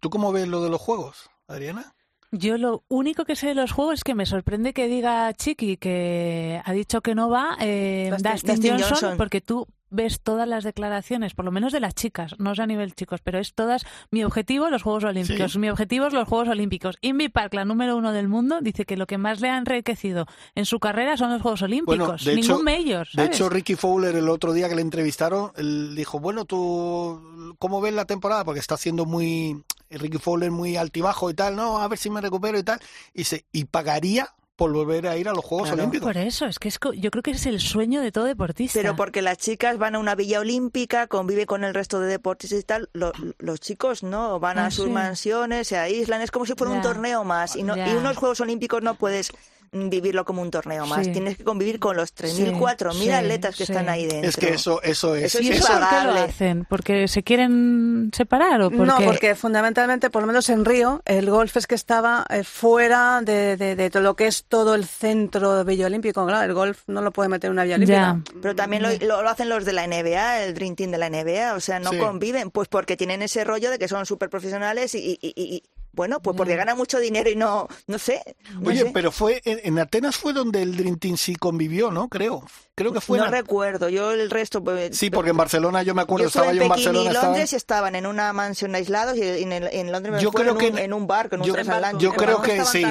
¿Tú 0.00 0.10
cómo 0.10 0.32
ves 0.32 0.46
lo 0.48 0.62
de 0.62 0.68
los 0.68 0.80
Juegos, 0.80 1.30
Adriana? 1.48 1.94
Yo 2.30 2.56
lo 2.58 2.82
único 2.88 3.24
que 3.24 3.36
sé 3.36 3.48
de 3.48 3.54
los 3.54 3.72
juegos 3.72 3.94
es 3.94 4.04
que 4.04 4.14
me 4.14 4.26
sorprende 4.26 4.72
que 4.74 4.86
diga 4.88 5.32
Chiqui 5.34 5.76
que 5.76 6.60
ha 6.64 6.72
dicho 6.72 7.00
que 7.02 7.14
no 7.14 7.28
va 7.30 7.56
eh, 7.60 8.08
Dustin- 8.10 8.32
Dustin, 8.32 8.50
Dustin 8.54 8.70
Johnson, 8.72 8.88
Johnson. 8.90 9.16
porque 9.18 9.40
tú 9.42 9.66
ves 9.92 10.20
todas 10.20 10.48
las 10.48 10.64
declaraciones, 10.64 11.34
por 11.34 11.44
lo 11.44 11.52
menos 11.52 11.72
de 11.72 11.80
las 11.80 11.94
chicas, 11.94 12.34
no 12.38 12.52
es 12.52 12.58
a 12.58 12.66
nivel 12.66 12.94
chicos, 12.94 13.20
pero 13.22 13.38
es 13.38 13.54
todas 13.54 13.84
mi 14.10 14.24
objetivo 14.24 14.68
los 14.70 14.82
Juegos 14.82 15.04
Olímpicos, 15.04 15.52
Sí. 15.52 15.58
mi 15.58 15.68
objetivo 15.70 16.06
es 16.06 16.12
los 16.12 16.26
Juegos 16.28 16.48
Olímpicos. 16.48 16.96
Invi 17.00 17.28
Park, 17.28 17.54
la 17.54 17.64
número 17.64 17.96
uno 17.96 18.12
del 18.12 18.28
mundo, 18.28 18.60
dice 18.60 18.84
que 18.84 18.96
lo 18.96 19.06
que 19.06 19.18
más 19.18 19.40
le 19.40 19.50
ha 19.50 19.58
enriquecido 19.58 20.26
en 20.54 20.64
su 20.66 20.80
carrera 20.80 21.16
son 21.16 21.30
los 21.30 21.42
Juegos 21.42 21.62
Olímpicos, 21.62 22.24
de 22.24 22.34
ningún 22.36 22.50
hecho- 22.50 22.62
mayor. 22.64 23.08
De 23.14 23.24
hecho, 23.26 23.48
Ricky 23.48 23.76
Fowler 23.76 24.16
el 24.16 24.28
otro 24.28 24.52
día 24.52 24.68
que 24.68 24.74
le 24.74 24.82
entrevistaron, 24.82 25.52
él 25.56 25.94
dijo, 25.94 26.18
bueno, 26.18 26.44
tú, 26.44 27.54
¿cómo 27.58 27.80
ves 27.80 27.94
la 27.94 28.04
temporada? 28.06 28.44
Porque 28.44 28.60
está 28.60 28.76
siendo 28.76 29.04
muy, 29.04 29.62
Ricky 29.90 30.18
Fowler 30.18 30.50
muy 30.50 30.76
altibajo 30.76 31.30
y 31.30 31.34
tal, 31.34 31.54
no, 31.56 31.78
a 31.80 31.88
ver 31.88 31.98
si 31.98 32.08
me 32.10 32.20
recupero 32.20 32.58
y 32.58 32.62
tal. 32.62 32.80
Y 33.14 33.18
dice, 33.18 33.44
y 33.52 33.64
pagaría 33.66 34.28
por 34.56 34.72
volver 34.72 35.06
a 35.08 35.16
ir 35.16 35.28
a 35.28 35.32
los 35.32 35.44
Juegos 35.44 35.68
Claro. 35.68 35.82
Olímpicos. 35.82 36.06
por 36.06 36.16
eso, 36.16 36.46
es 36.46 36.58
que 36.58 36.68
es, 36.68 36.78
yo 36.96 37.10
creo 37.10 37.22
que 37.22 37.30
es 37.32 37.46
el 37.46 37.58
sueño 37.60 38.00
de 38.00 38.12
todo 38.12 38.24
deportista. 38.24 38.78
Pero 38.78 38.94
porque 38.96 39.22
las 39.22 39.38
chicas 39.38 39.78
van 39.78 39.94
a 39.94 39.98
una 39.98 40.14
villa 40.14 40.40
olímpica, 40.40 41.06
conviven 41.06 41.46
con 41.46 41.64
el 41.64 41.74
resto 41.74 42.00
de 42.00 42.08
deportistas 42.08 42.60
y 42.60 42.62
tal, 42.62 42.88
lo- 42.92 43.12
los 43.38 43.60
chicos 43.60 44.02
no, 44.02 44.38
van 44.40 44.58
a 44.58 44.66
Ah, 44.66 44.70
sus 44.70 44.84
sí. 44.86 44.90
mansiones, 44.90 45.68
se 45.68 45.78
aíslan, 45.78 46.20
es 46.20 46.30
como 46.30 46.46
si 46.46 46.52
fuera 46.54 46.72
un 46.72 46.82
torneo 46.82 47.24
más. 47.24 47.56
Y, 47.56 47.62
no, 47.62 47.76
y 47.76 47.90
unos 47.94 48.16
Juegos 48.16 48.40
Olímpicos 48.40 48.82
no 48.82 48.94
puedes 48.94 49.32
vivirlo 49.72 50.24
como 50.26 50.42
un 50.42 50.50
torneo 50.50 50.84
más, 50.86 51.06
Sí. 51.06 51.12
tienes 51.12 51.38
que 51.38 51.44
convivir 51.44 51.78
con 51.80 51.96
los 51.96 52.12
3.000, 52.14 52.50
Sí, 52.50 52.52
4.000 52.58 52.92
sí, 53.04 53.10
atletas 53.10 53.56
que 53.56 53.64
sí. 53.64 53.72
están 53.72 53.88
ahí 53.88 54.06
dentro. 54.06 54.28
Es 54.28 54.36
que 54.36 54.50
eso, 54.50 54.82
eso 54.82 55.14
es. 55.16 55.24
Eso 55.24 55.40
¿Y 55.42 55.48
es 55.48 55.58
eso 55.60 55.68
por 55.72 55.88
qué 55.88 56.04
lo 56.04 56.12
hacen? 56.12 56.64
¿Porque 56.68 57.08
se 57.08 57.22
quieren 57.22 58.10
separar 58.14 58.60
o 58.60 58.70
porque...? 58.70 58.84
No, 58.86 58.98
porque 59.02 59.34
fundamentalmente, 59.34 60.10
por 60.10 60.20
lo 60.22 60.26
menos 60.26 60.48
en 60.50 60.64
Río, 60.66 61.00
el 61.06 61.30
golf 61.30 61.56
es 61.56 61.66
que 61.66 61.74
estaba 61.74 62.26
eh, 62.28 62.44
fuera 62.44 63.22
de, 63.22 63.56
de- 63.56 63.74
de 63.74 63.88
todo 63.90 64.02
lo 64.02 64.14
que 64.14 64.26
es 64.26 64.44
todo 64.44 64.74
el 64.74 64.84
centro 64.84 65.56
de 65.56 65.64
Villa 65.64 65.86
Olímpico. 65.86 66.26
Claro, 66.26 66.44
el 66.44 66.52
golf 66.54 66.82
no 66.86 67.00
lo 67.00 67.10
puede 67.10 67.30
meter 67.30 67.48
en 67.48 67.52
una 67.52 67.64
Villa 67.64 67.76
Olímpica. 67.76 68.20
Ya. 68.26 68.32
Pero 68.42 68.54
también 68.54 68.82
lo, 68.82 68.90
lo- 69.06 69.22
lo 69.22 69.28
hacen 69.30 69.48
los 69.48 69.64
de 69.64 69.72
la 69.72 69.86
NBA, 69.86 70.44
el 70.44 70.52
Dream 70.54 70.76
Team 70.76 70.90
de 70.90 70.98
la 70.98 71.08
NBA, 71.08 71.54
o 71.54 71.60
sea, 71.60 71.78
no 71.80 71.90
Sí. 71.90 71.98
conviven, 71.98 72.50
pues 72.50 72.68
porque 72.68 72.98
tienen 72.98 73.22
ese 73.22 73.42
rollo 73.44 73.70
de 73.70 73.78
que 73.78 73.88
son 73.88 74.04
súper 74.04 74.28
profesionales 74.28 74.94
y, 74.94 74.98
y- 74.98 75.18
y- 75.22 75.32
y- 75.34 75.62
bueno, 75.92 76.20
pues 76.20 76.36
porque 76.36 76.56
ganan 76.56 76.76
mucho 76.76 76.98
dinero 76.98 77.28
y 77.30 77.36
no, 77.36 77.68
no 77.86 77.98
sé. 77.98 78.22
no 78.60 78.68
Oye, 78.70 78.82
sé. 78.84 78.90
pero 78.92 79.12
fue 79.12 79.40
en, 79.44 79.60
en 79.64 79.78
Atenas 79.78 80.16
fue 80.16 80.32
donde 80.32 80.62
el 80.62 80.76
Dream 80.76 80.98
Team 80.98 81.16
sí 81.16 81.34
convivió, 81.36 81.90
¿no? 81.90 82.08
Creo. 82.08 82.42
Creo 82.74 82.92
que 82.92 83.02
fue 83.02 83.18
no 83.18 83.26
en 83.26 83.32
recuerdo, 83.32 83.90
yo 83.90 84.12
el 84.12 84.30
resto... 84.30 84.64
pues, 84.64 84.96
Sí, 84.96 85.10
porque 85.10 85.30
en 85.30 85.36
Barcelona 85.36 85.82
yo 85.82 85.94
me 85.94 86.00
acuerdo, 86.02 86.24
yo 86.24 86.28
estaba 86.28 86.50
en 86.50 86.56
yo 86.56 86.62
en 86.62 86.68
Pekín 86.70 86.84
Barcelona. 86.86 87.04
y 87.04 87.06
estaba- 87.08 87.26
Londres 87.26 87.52
y 87.52 87.56
estaban 87.56 87.94
en 87.94 88.06
una 88.06 88.32
mansión 88.32 88.74
aislados 88.74 89.16
y 89.18 89.22
en, 89.22 89.52
el- 89.52 89.68
en 89.70 89.92
Londres 89.92 90.14
me 90.14 90.22
Yo 90.22 90.32
creo 90.32 90.52
en, 90.52 90.58
que 90.58 90.70
un, 90.70 90.78
en- 90.78 90.92
un 90.94 91.06
barco, 91.06 91.34
en 91.34 91.42
un 91.42 91.46
yo- 91.48 91.52
transatlántico. 91.52 92.10
Yo 92.12 92.16
creo 92.16 92.40
que 92.40 92.64
sí. 92.64 92.82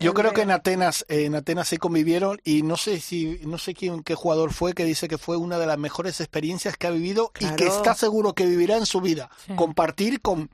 yo 0.00 0.14
creo 0.14 0.32
que 0.32 0.40
en. 0.42 0.50
Atenas, 0.50 1.04
en 1.08 1.34
Atenas 1.34 1.68
sí 1.68 1.76
convivieron 1.76 2.40
y 2.44 2.62
no 2.62 2.78
sé 2.78 2.98
si, 2.98 3.38
no 3.44 3.58
sé 3.58 3.74
quién, 3.74 4.02
qué 4.02 4.14
jugador 4.14 4.54
fue 4.54 4.72
que 4.72 4.84
dice 4.86 5.06
que 5.06 5.18
fue 5.18 5.36
una 5.36 5.58
de 5.58 5.66
las 5.66 5.76
mejores 5.78 6.18
experiencias 6.20 6.76
que 6.78 6.86
ha 6.86 6.90
vivido 6.90 7.30
y 7.38 7.46
que 7.50 7.64
Claro. 7.66 7.76
está 7.76 7.94
seguro 7.94 8.32
que 8.32 8.46
vivirá 8.46 8.78
en 8.78 8.86
su 8.86 9.02
vida. 9.02 9.28
Sí. 9.46 9.54
Compartir 9.54 10.22
con 10.22 10.48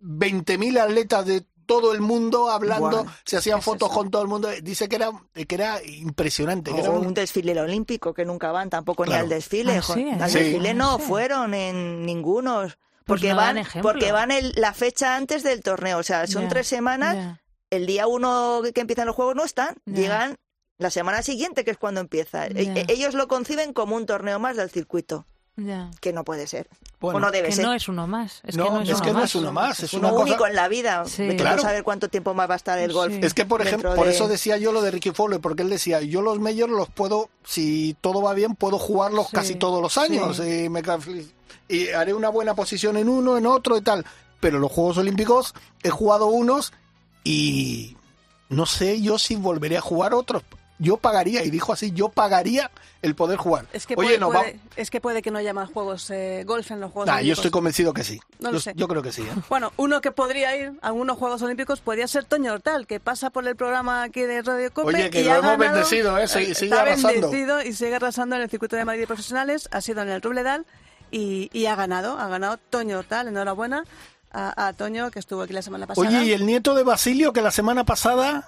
20.000 0.00 0.78
atletas 0.78 1.26
de 1.26 1.44
todo 1.66 1.92
el 1.92 2.00
mundo 2.00 2.48
hablando, 2.50 3.06
se 3.24 3.36
hacían 3.38 3.58
Es 3.58 3.64
fotos 3.64 3.88
eso. 3.90 3.98
con 3.98 4.10
todo 4.10 4.22
el 4.22 4.28
mundo. 4.28 4.48
Dice 4.62 4.88
que 4.88 4.96
era, 4.96 5.10
que 5.34 5.54
era 5.54 5.82
impresionante. 5.84 6.72
que 6.72 6.80
era 6.80 6.90
un- 6.90 7.06
un 7.06 7.14
desfile 7.14 7.60
olímpico 7.60 8.14
que 8.14 8.24
nunca 8.24 8.52
van 8.52 8.70
tampoco 8.70 9.02
Claro. 9.04 9.18
ni 9.18 9.24
al 9.24 9.28
desfile. 9.30 9.76
Ah, 9.78 9.82
sí, 9.82 10.08
al 10.10 10.30
sí. 10.30 10.38
desfile 10.38 10.74
no 10.74 10.98
fueron 11.00 11.54
en 11.54 12.06
ninguno. 12.06 12.60
Pues 12.62 13.20
Porque 13.20 13.32
van, 13.34 13.62
porque 13.82 14.12
van 14.12 14.30
el- 14.30 14.52
la 14.56 14.74
fecha 14.74 15.16
antes 15.16 15.42
del 15.42 15.62
torneo. 15.62 15.98
O 15.98 16.02
sea, 16.02 16.26
son 16.26 16.48
tres 16.48 16.66
semanas. 16.68 17.38
El 17.70 17.86
día 17.86 18.06
uno 18.06 18.62
que 18.74 18.80
empiezan 18.80 19.06
los 19.06 19.16
juegos 19.16 19.34
no 19.34 19.44
están. 19.44 19.74
Llegan 19.86 20.36
la 20.78 20.90
semana 20.90 21.22
siguiente, 21.22 21.64
que 21.64 21.72
es 21.72 21.78
cuando 21.78 22.00
empieza. 22.00 22.46
E- 22.46 22.84
Ellos 22.88 23.14
lo 23.14 23.26
conciben 23.28 23.72
como 23.72 23.96
un 23.96 24.06
torneo 24.06 24.38
más 24.38 24.56
del 24.56 24.70
circuito. 24.70 25.26
Ya. 25.56 25.90
Que 26.00 26.12
no 26.12 26.22
puede 26.22 26.46
ser. 26.46 26.68
Bueno, 27.00 27.16
o 27.16 27.20
no 27.20 27.30
debe 27.30 27.48
Que 27.48 27.54
ser. 27.54 27.64
no 27.64 27.72
es 27.72 27.88
uno 27.88 28.06
más. 28.06 28.40
Es 28.44 28.56
No, 28.56 28.64
que 28.64 28.70
no 28.70 28.80
es, 28.82 28.88
es 28.90 28.94
uno, 28.96 29.04
que 29.04 29.12
no 29.12 29.18
más. 29.20 29.24
es 29.30 29.34
uno 29.34 29.52
más. 29.52 29.80
Es 29.80 29.92
uno 29.94 30.08
una 30.08 30.10
cosa- 30.16 30.24
único 30.24 30.46
en 30.46 30.54
la 30.54 30.68
vida. 30.68 31.04
Sí. 31.06 31.28
Claro. 31.36 31.62
saber 31.62 31.82
cuánto 31.82 32.08
tiempo 32.08 32.34
más 32.34 32.48
va 32.50 32.54
a 32.54 32.56
estar 32.58 32.78
el 32.78 32.92
golf. 32.92 33.14
Sí. 33.14 33.20
Es 33.22 33.32
que, 33.32 33.46
por 33.46 33.62
ejemplo, 33.62 33.94
por 33.94 34.06
eso 34.08 34.28
decía 34.28 34.58
yo 34.58 34.72
lo 34.72 34.82
de 34.82 34.90
Ricky 34.90 35.12
Fowler, 35.12 35.40
porque 35.40 35.62
él 35.62 35.70
decía, 35.70 36.00
yo 36.02 36.20
los 36.20 36.38
majors 36.40 36.70
los 36.72 36.90
puedo, 36.90 37.30
si 37.44 37.96
todo 38.02 38.20
va 38.20 38.34
bien, 38.34 38.54
puedo 38.54 38.78
jugarlos 38.78 39.28
Sí, 39.28 39.32
casi 39.34 39.54
todos 39.54 39.80
los 39.80 39.96
años 39.98 40.36
sí. 40.36 40.64
y, 40.64 40.68
me, 40.68 40.82
ca- 40.82 40.98
y 41.68 41.88
haré 41.88 42.12
una 42.12 42.28
buena 42.28 42.54
posición 42.54 42.96
en 42.98 43.08
uno, 43.08 43.38
en 43.38 43.46
otro 43.46 43.76
y 43.78 43.80
tal. 43.82 44.04
Pero 44.40 44.58
los 44.58 44.70
Juegos 44.70 44.98
Olímpicos 44.98 45.54
he 45.82 45.88
jugado 45.90 46.26
unos 46.26 46.72
y 47.24 47.96
no 48.48 48.66
sé 48.66 49.00
yo 49.00 49.18
si 49.18 49.36
volveré 49.36 49.76
a 49.78 49.80
jugar 49.80 50.12
otros. 50.14 50.42
Yo 50.78 50.98
pagaría, 50.98 51.42
y 51.42 51.50
dijo 51.50 51.72
así, 51.72 51.92
yo 51.92 52.10
pagaría 52.10 52.70
el 53.00 53.14
poder 53.14 53.38
jugar. 53.38 53.64
Es 53.72 53.86
que, 53.86 53.94
Oye, 53.96 54.08
puede, 54.08 54.18
no 54.18 54.30
va... 54.30 54.44
es 54.76 54.90
que 54.90 55.00
puede 55.00 55.22
que 55.22 55.30
no 55.30 55.38
haya 55.38 55.54
más 55.54 55.70
juegos 55.70 56.10
eh, 56.10 56.44
golf 56.46 56.70
en 56.70 56.80
los 56.80 56.92
Juegos 56.92 57.06
Nah, 57.06 57.20
yo 57.22 57.32
estoy 57.32 57.50
convencido 57.50 57.94
que 57.94 58.04
sí. 58.04 58.20
No 58.40 58.50
lo 58.50 58.58
yo, 58.58 58.60
sé. 58.60 58.72
yo 58.76 58.86
creo 58.86 59.00
que 59.02 59.10
sí. 59.10 59.22
¿eh? 59.22 59.32
Bueno, 59.48 59.72
uno 59.78 60.02
que 60.02 60.10
podría 60.10 60.54
ir 60.54 60.72
a 60.82 60.88
algunos 60.88 61.16
Juegos 61.16 61.40
Olímpicos 61.40 61.80
podría 61.80 62.06
ser 62.08 62.24
Toño 62.26 62.52
Hortal, 62.52 62.86
que 62.86 63.00
pasa 63.00 63.30
por 63.30 63.48
el 63.48 63.56
programa 63.56 64.02
aquí 64.02 64.20
de 64.22 64.42
Radio 64.42 64.70
Cope. 64.70 64.88
Oye, 64.88 65.08
que 65.08 65.22
y 65.22 65.24
lo 65.24 65.32
ha 65.32 65.36
hemos 65.38 65.52
ganado- 65.52 65.72
bendecido, 65.72 66.18
¿eh? 66.18 66.28
Sigue- 66.28 66.50
eh, 66.50 66.54
sigue 66.54 66.66
está 66.70 66.82
arrasando. 66.82 67.08
bendecido 67.30 67.62
y 67.62 67.72
sigue 67.72 67.94
arrasando 67.94 68.36
en 68.36 68.42
el 68.42 68.50
circuito 68.50 68.76
de 68.76 68.84
Madrid 68.84 69.00
de 69.00 69.06
profesionales. 69.06 69.68
Ha 69.72 69.80
sido 69.80 70.02
en 70.02 70.10
el 70.10 70.20
Rubledal 70.20 70.66
y, 71.10 71.48
y 71.54 71.66
ha 71.66 71.74
ganado. 71.76 72.18
Ha 72.18 72.28
ganado 72.28 72.58
Toño 72.58 72.98
Hortal. 72.98 73.28
Enhorabuena 73.28 73.84
a, 74.30 74.66
a 74.66 74.72
Toño, 74.74 75.10
que 75.10 75.20
estuvo 75.20 75.40
aquí 75.40 75.54
la 75.54 75.62
semana 75.62 75.86
pasada. 75.86 76.06
Oye, 76.06 76.24
y 76.24 76.32
el 76.32 76.44
nieto 76.44 76.74
de 76.74 76.82
Basilio, 76.82 77.32
que 77.32 77.40
la 77.40 77.50
semana 77.50 77.84
pasada, 77.84 78.46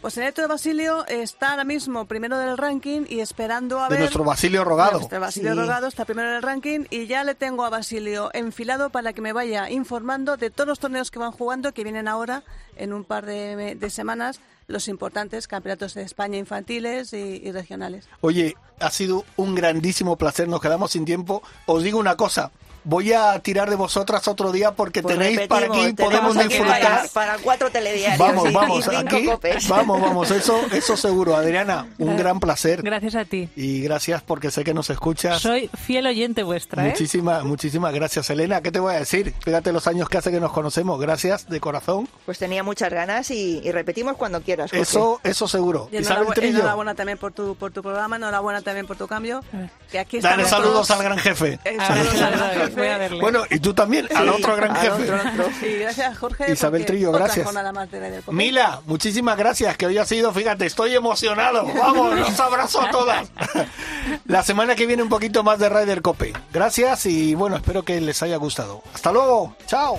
Pues 0.00 0.16
el 0.18 0.24
neto 0.24 0.42
de 0.42 0.48
Basilio 0.48 1.06
está 1.06 1.52
ahora 1.52 1.64
mismo 1.64 2.04
primero 2.04 2.38
del 2.38 2.56
ranking 2.58 3.02
y 3.08 3.20
esperando 3.20 3.80
a 3.80 3.84
de 3.84 3.90
ver... 3.94 4.00
nuestro 4.00 4.24
Basilio 4.24 4.62
Rogado. 4.64 4.98
Nuestro 4.98 5.20
Basilio 5.20 5.52
Sí. 5.54 5.58
Rogado 5.58 5.86
está 5.86 6.04
primero 6.04 6.28
en 6.28 6.36
el 6.36 6.42
ranking 6.42 6.80
y 6.90 7.06
ya 7.06 7.24
le 7.24 7.34
tengo 7.34 7.64
a 7.64 7.70
Basilio 7.70 8.30
enfilado 8.34 8.90
para 8.90 9.12
que 9.12 9.20
me 9.22 9.32
vaya 9.32 9.70
informando 9.70 10.36
de 10.36 10.50
todos 10.50 10.68
los 10.68 10.78
torneos 10.78 11.10
que 11.10 11.18
van 11.18 11.32
jugando, 11.32 11.72
que 11.72 11.82
vienen 11.84 12.08
ahora 12.08 12.42
en 12.76 12.92
un 12.92 13.04
par 13.04 13.24
de, 13.26 13.74
de 13.74 13.90
semanas, 13.90 14.40
los 14.68 14.88
importantes 14.88 15.48
campeonatos 15.48 15.94
de 15.94 16.02
España 16.02 16.36
infantiles 16.38 17.12
y, 17.12 17.40
y 17.42 17.52
regionales. 17.52 18.08
Oye, 18.20 18.56
ha 18.80 18.90
sido 18.90 19.24
un 19.36 19.54
grandísimo 19.54 20.16
placer, 20.16 20.48
nos 20.48 20.60
quedamos 20.60 20.90
sin 20.92 21.04
tiempo. 21.04 21.42
Os 21.66 21.82
digo 21.82 21.98
una 21.98 22.16
cosa, 22.16 22.50
voy 22.86 23.12
a 23.12 23.38
tirar 23.40 23.68
de 23.68 23.76
vosotras 23.76 24.26
otro 24.28 24.52
día 24.52 24.70
porque 24.72 25.02
Pues 25.02 25.18
tenéis 25.18 25.40
para 25.48 25.66
aquí, 25.66 25.92
podemos 25.92 26.36
aquí 26.36 26.48
disfrutar. 26.48 26.80
Para, 26.80 27.08
para 27.08 27.38
cuatro 27.38 27.70
telediarios 27.70 28.18
Vamos, 28.18 28.48
y- 28.48 28.52
vamos, 28.54 28.78
y 28.78 28.82
cinco 28.90 29.16
aquí, 29.16 29.26
copes. 29.26 29.68
vamos, 29.68 30.00
vamos, 30.00 30.30
eso, 30.30 30.60
eso 30.72 30.96
seguro. 30.96 31.36
Adriana, 31.36 31.88
un 31.98 32.16
gran 32.16 32.38
placer. 32.40 32.82
Gracias 32.82 33.14
a 33.16 33.24
ti. 33.24 33.48
Y 33.56 33.82
gracias 33.82 34.22
porque 34.22 34.50
sé 34.50 34.62
que 34.64 34.72
nos 34.72 34.88
escuchas. 34.90 35.42
Soy 35.42 35.68
fiel 35.84 36.06
oyente 36.06 36.42
vuestra, 36.44 36.86
¿eh? 36.86 36.90
Muchísimas, 36.90 37.44
muchísimas 37.44 37.92
gracias, 37.92 38.30
Elena. 38.30 38.60
¿Qué 38.62 38.70
te 38.70 38.78
voy 38.78 38.94
a 38.94 38.98
decir? 38.98 39.34
Fíjate 39.44 39.72
los 39.72 39.86
años 39.88 40.08
que 40.08 40.18
hace 40.18 40.30
que 40.30 40.40
nos 40.40 40.52
conocemos. 40.52 41.00
Gracias, 41.00 41.48
de 41.48 41.58
corazón. 41.60 42.08
Pues 42.24 42.38
tenía 42.38 42.62
muchas 42.62 42.92
ganas 42.92 43.30
y, 43.32 43.60
y 43.64 43.72
repetimos 43.72 44.16
cuando 44.16 44.40
quieras. 44.42 44.70
Jorge. 44.70 44.82
Eso, 44.82 45.20
eso 45.24 45.48
seguro. 45.48 45.88
Y 45.90 45.98
Isabel 45.98 46.28
enhorabu- 46.28 46.34
Trillo. 46.34 46.58
enhorabuena 46.60 46.94
también 46.94 47.18
por 47.18 47.32
tu, 47.32 47.56
por 47.56 47.72
tu 47.72 47.82
programa, 47.82 48.16
enhorabuena 48.16 48.62
también 48.62 48.86
por 48.86 48.96
tu 48.96 49.08
cambio. 49.08 49.40
Que 49.90 49.98
aquí 49.98 50.20
Dale 50.20 50.44
saludos 50.44 50.86
todos- 50.86 50.90
al 50.92 51.02
gran 51.02 51.18
jefe. 51.18 51.58
Eh, 51.64 51.76
A 51.78 51.86
saludos 51.88 52.20
al 52.22 52.32
gran 52.36 52.50
voy 52.80 52.88
a 52.88 52.92
jefe. 52.92 52.98
verle. 53.00 53.20
Bueno, 53.20 53.42
y 53.50 53.58
tú 53.60 53.74
también, 53.74 54.08
al 54.14 54.24
Sí, 54.28 54.34
otro 54.36 54.56
gran 54.56 54.70
al 54.76 54.76
jefe. 54.82 55.12
otro, 55.12 55.30
otro. 55.44 55.66
Y 55.68 55.78
gracias, 55.78 56.18
Jorge. 56.18 56.52
Isabel 56.52 56.84
Trillo, 56.86 57.12
gracias. 57.12 57.48
Mila, 58.30 58.80
muchísimas 58.86 59.36
gracias, 59.36 59.76
que 59.76 59.86
hoy 59.86 59.98
ha 59.98 60.04
sido, 60.06 60.32
fíjate, 60.32 60.66
estoy 60.66 60.94
emocionado. 60.94 61.64
Vamos, 61.74 62.14
los 62.18 62.40
abrazo 62.40 62.80
a 62.82 62.90
todas. 62.90 63.28
La 64.26 64.42
semana 64.42 64.74
que 64.76 64.86
viene 64.86 65.02
un 65.02 65.08
poquito 65.08 65.42
más 65.42 65.58
de 65.58 65.68
Ryder 65.68 66.02
Cope. 66.02 66.32
Gracias 66.52 67.06
y 67.06 67.34
bueno, 67.34 67.56
espero 67.56 67.84
que 67.84 68.00
les 68.00 68.22
haya 68.22 68.36
gustado. 68.36 68.82
Hasta 68.94 69.12
luego, 69.12 69.56
chao. 69.66 69.98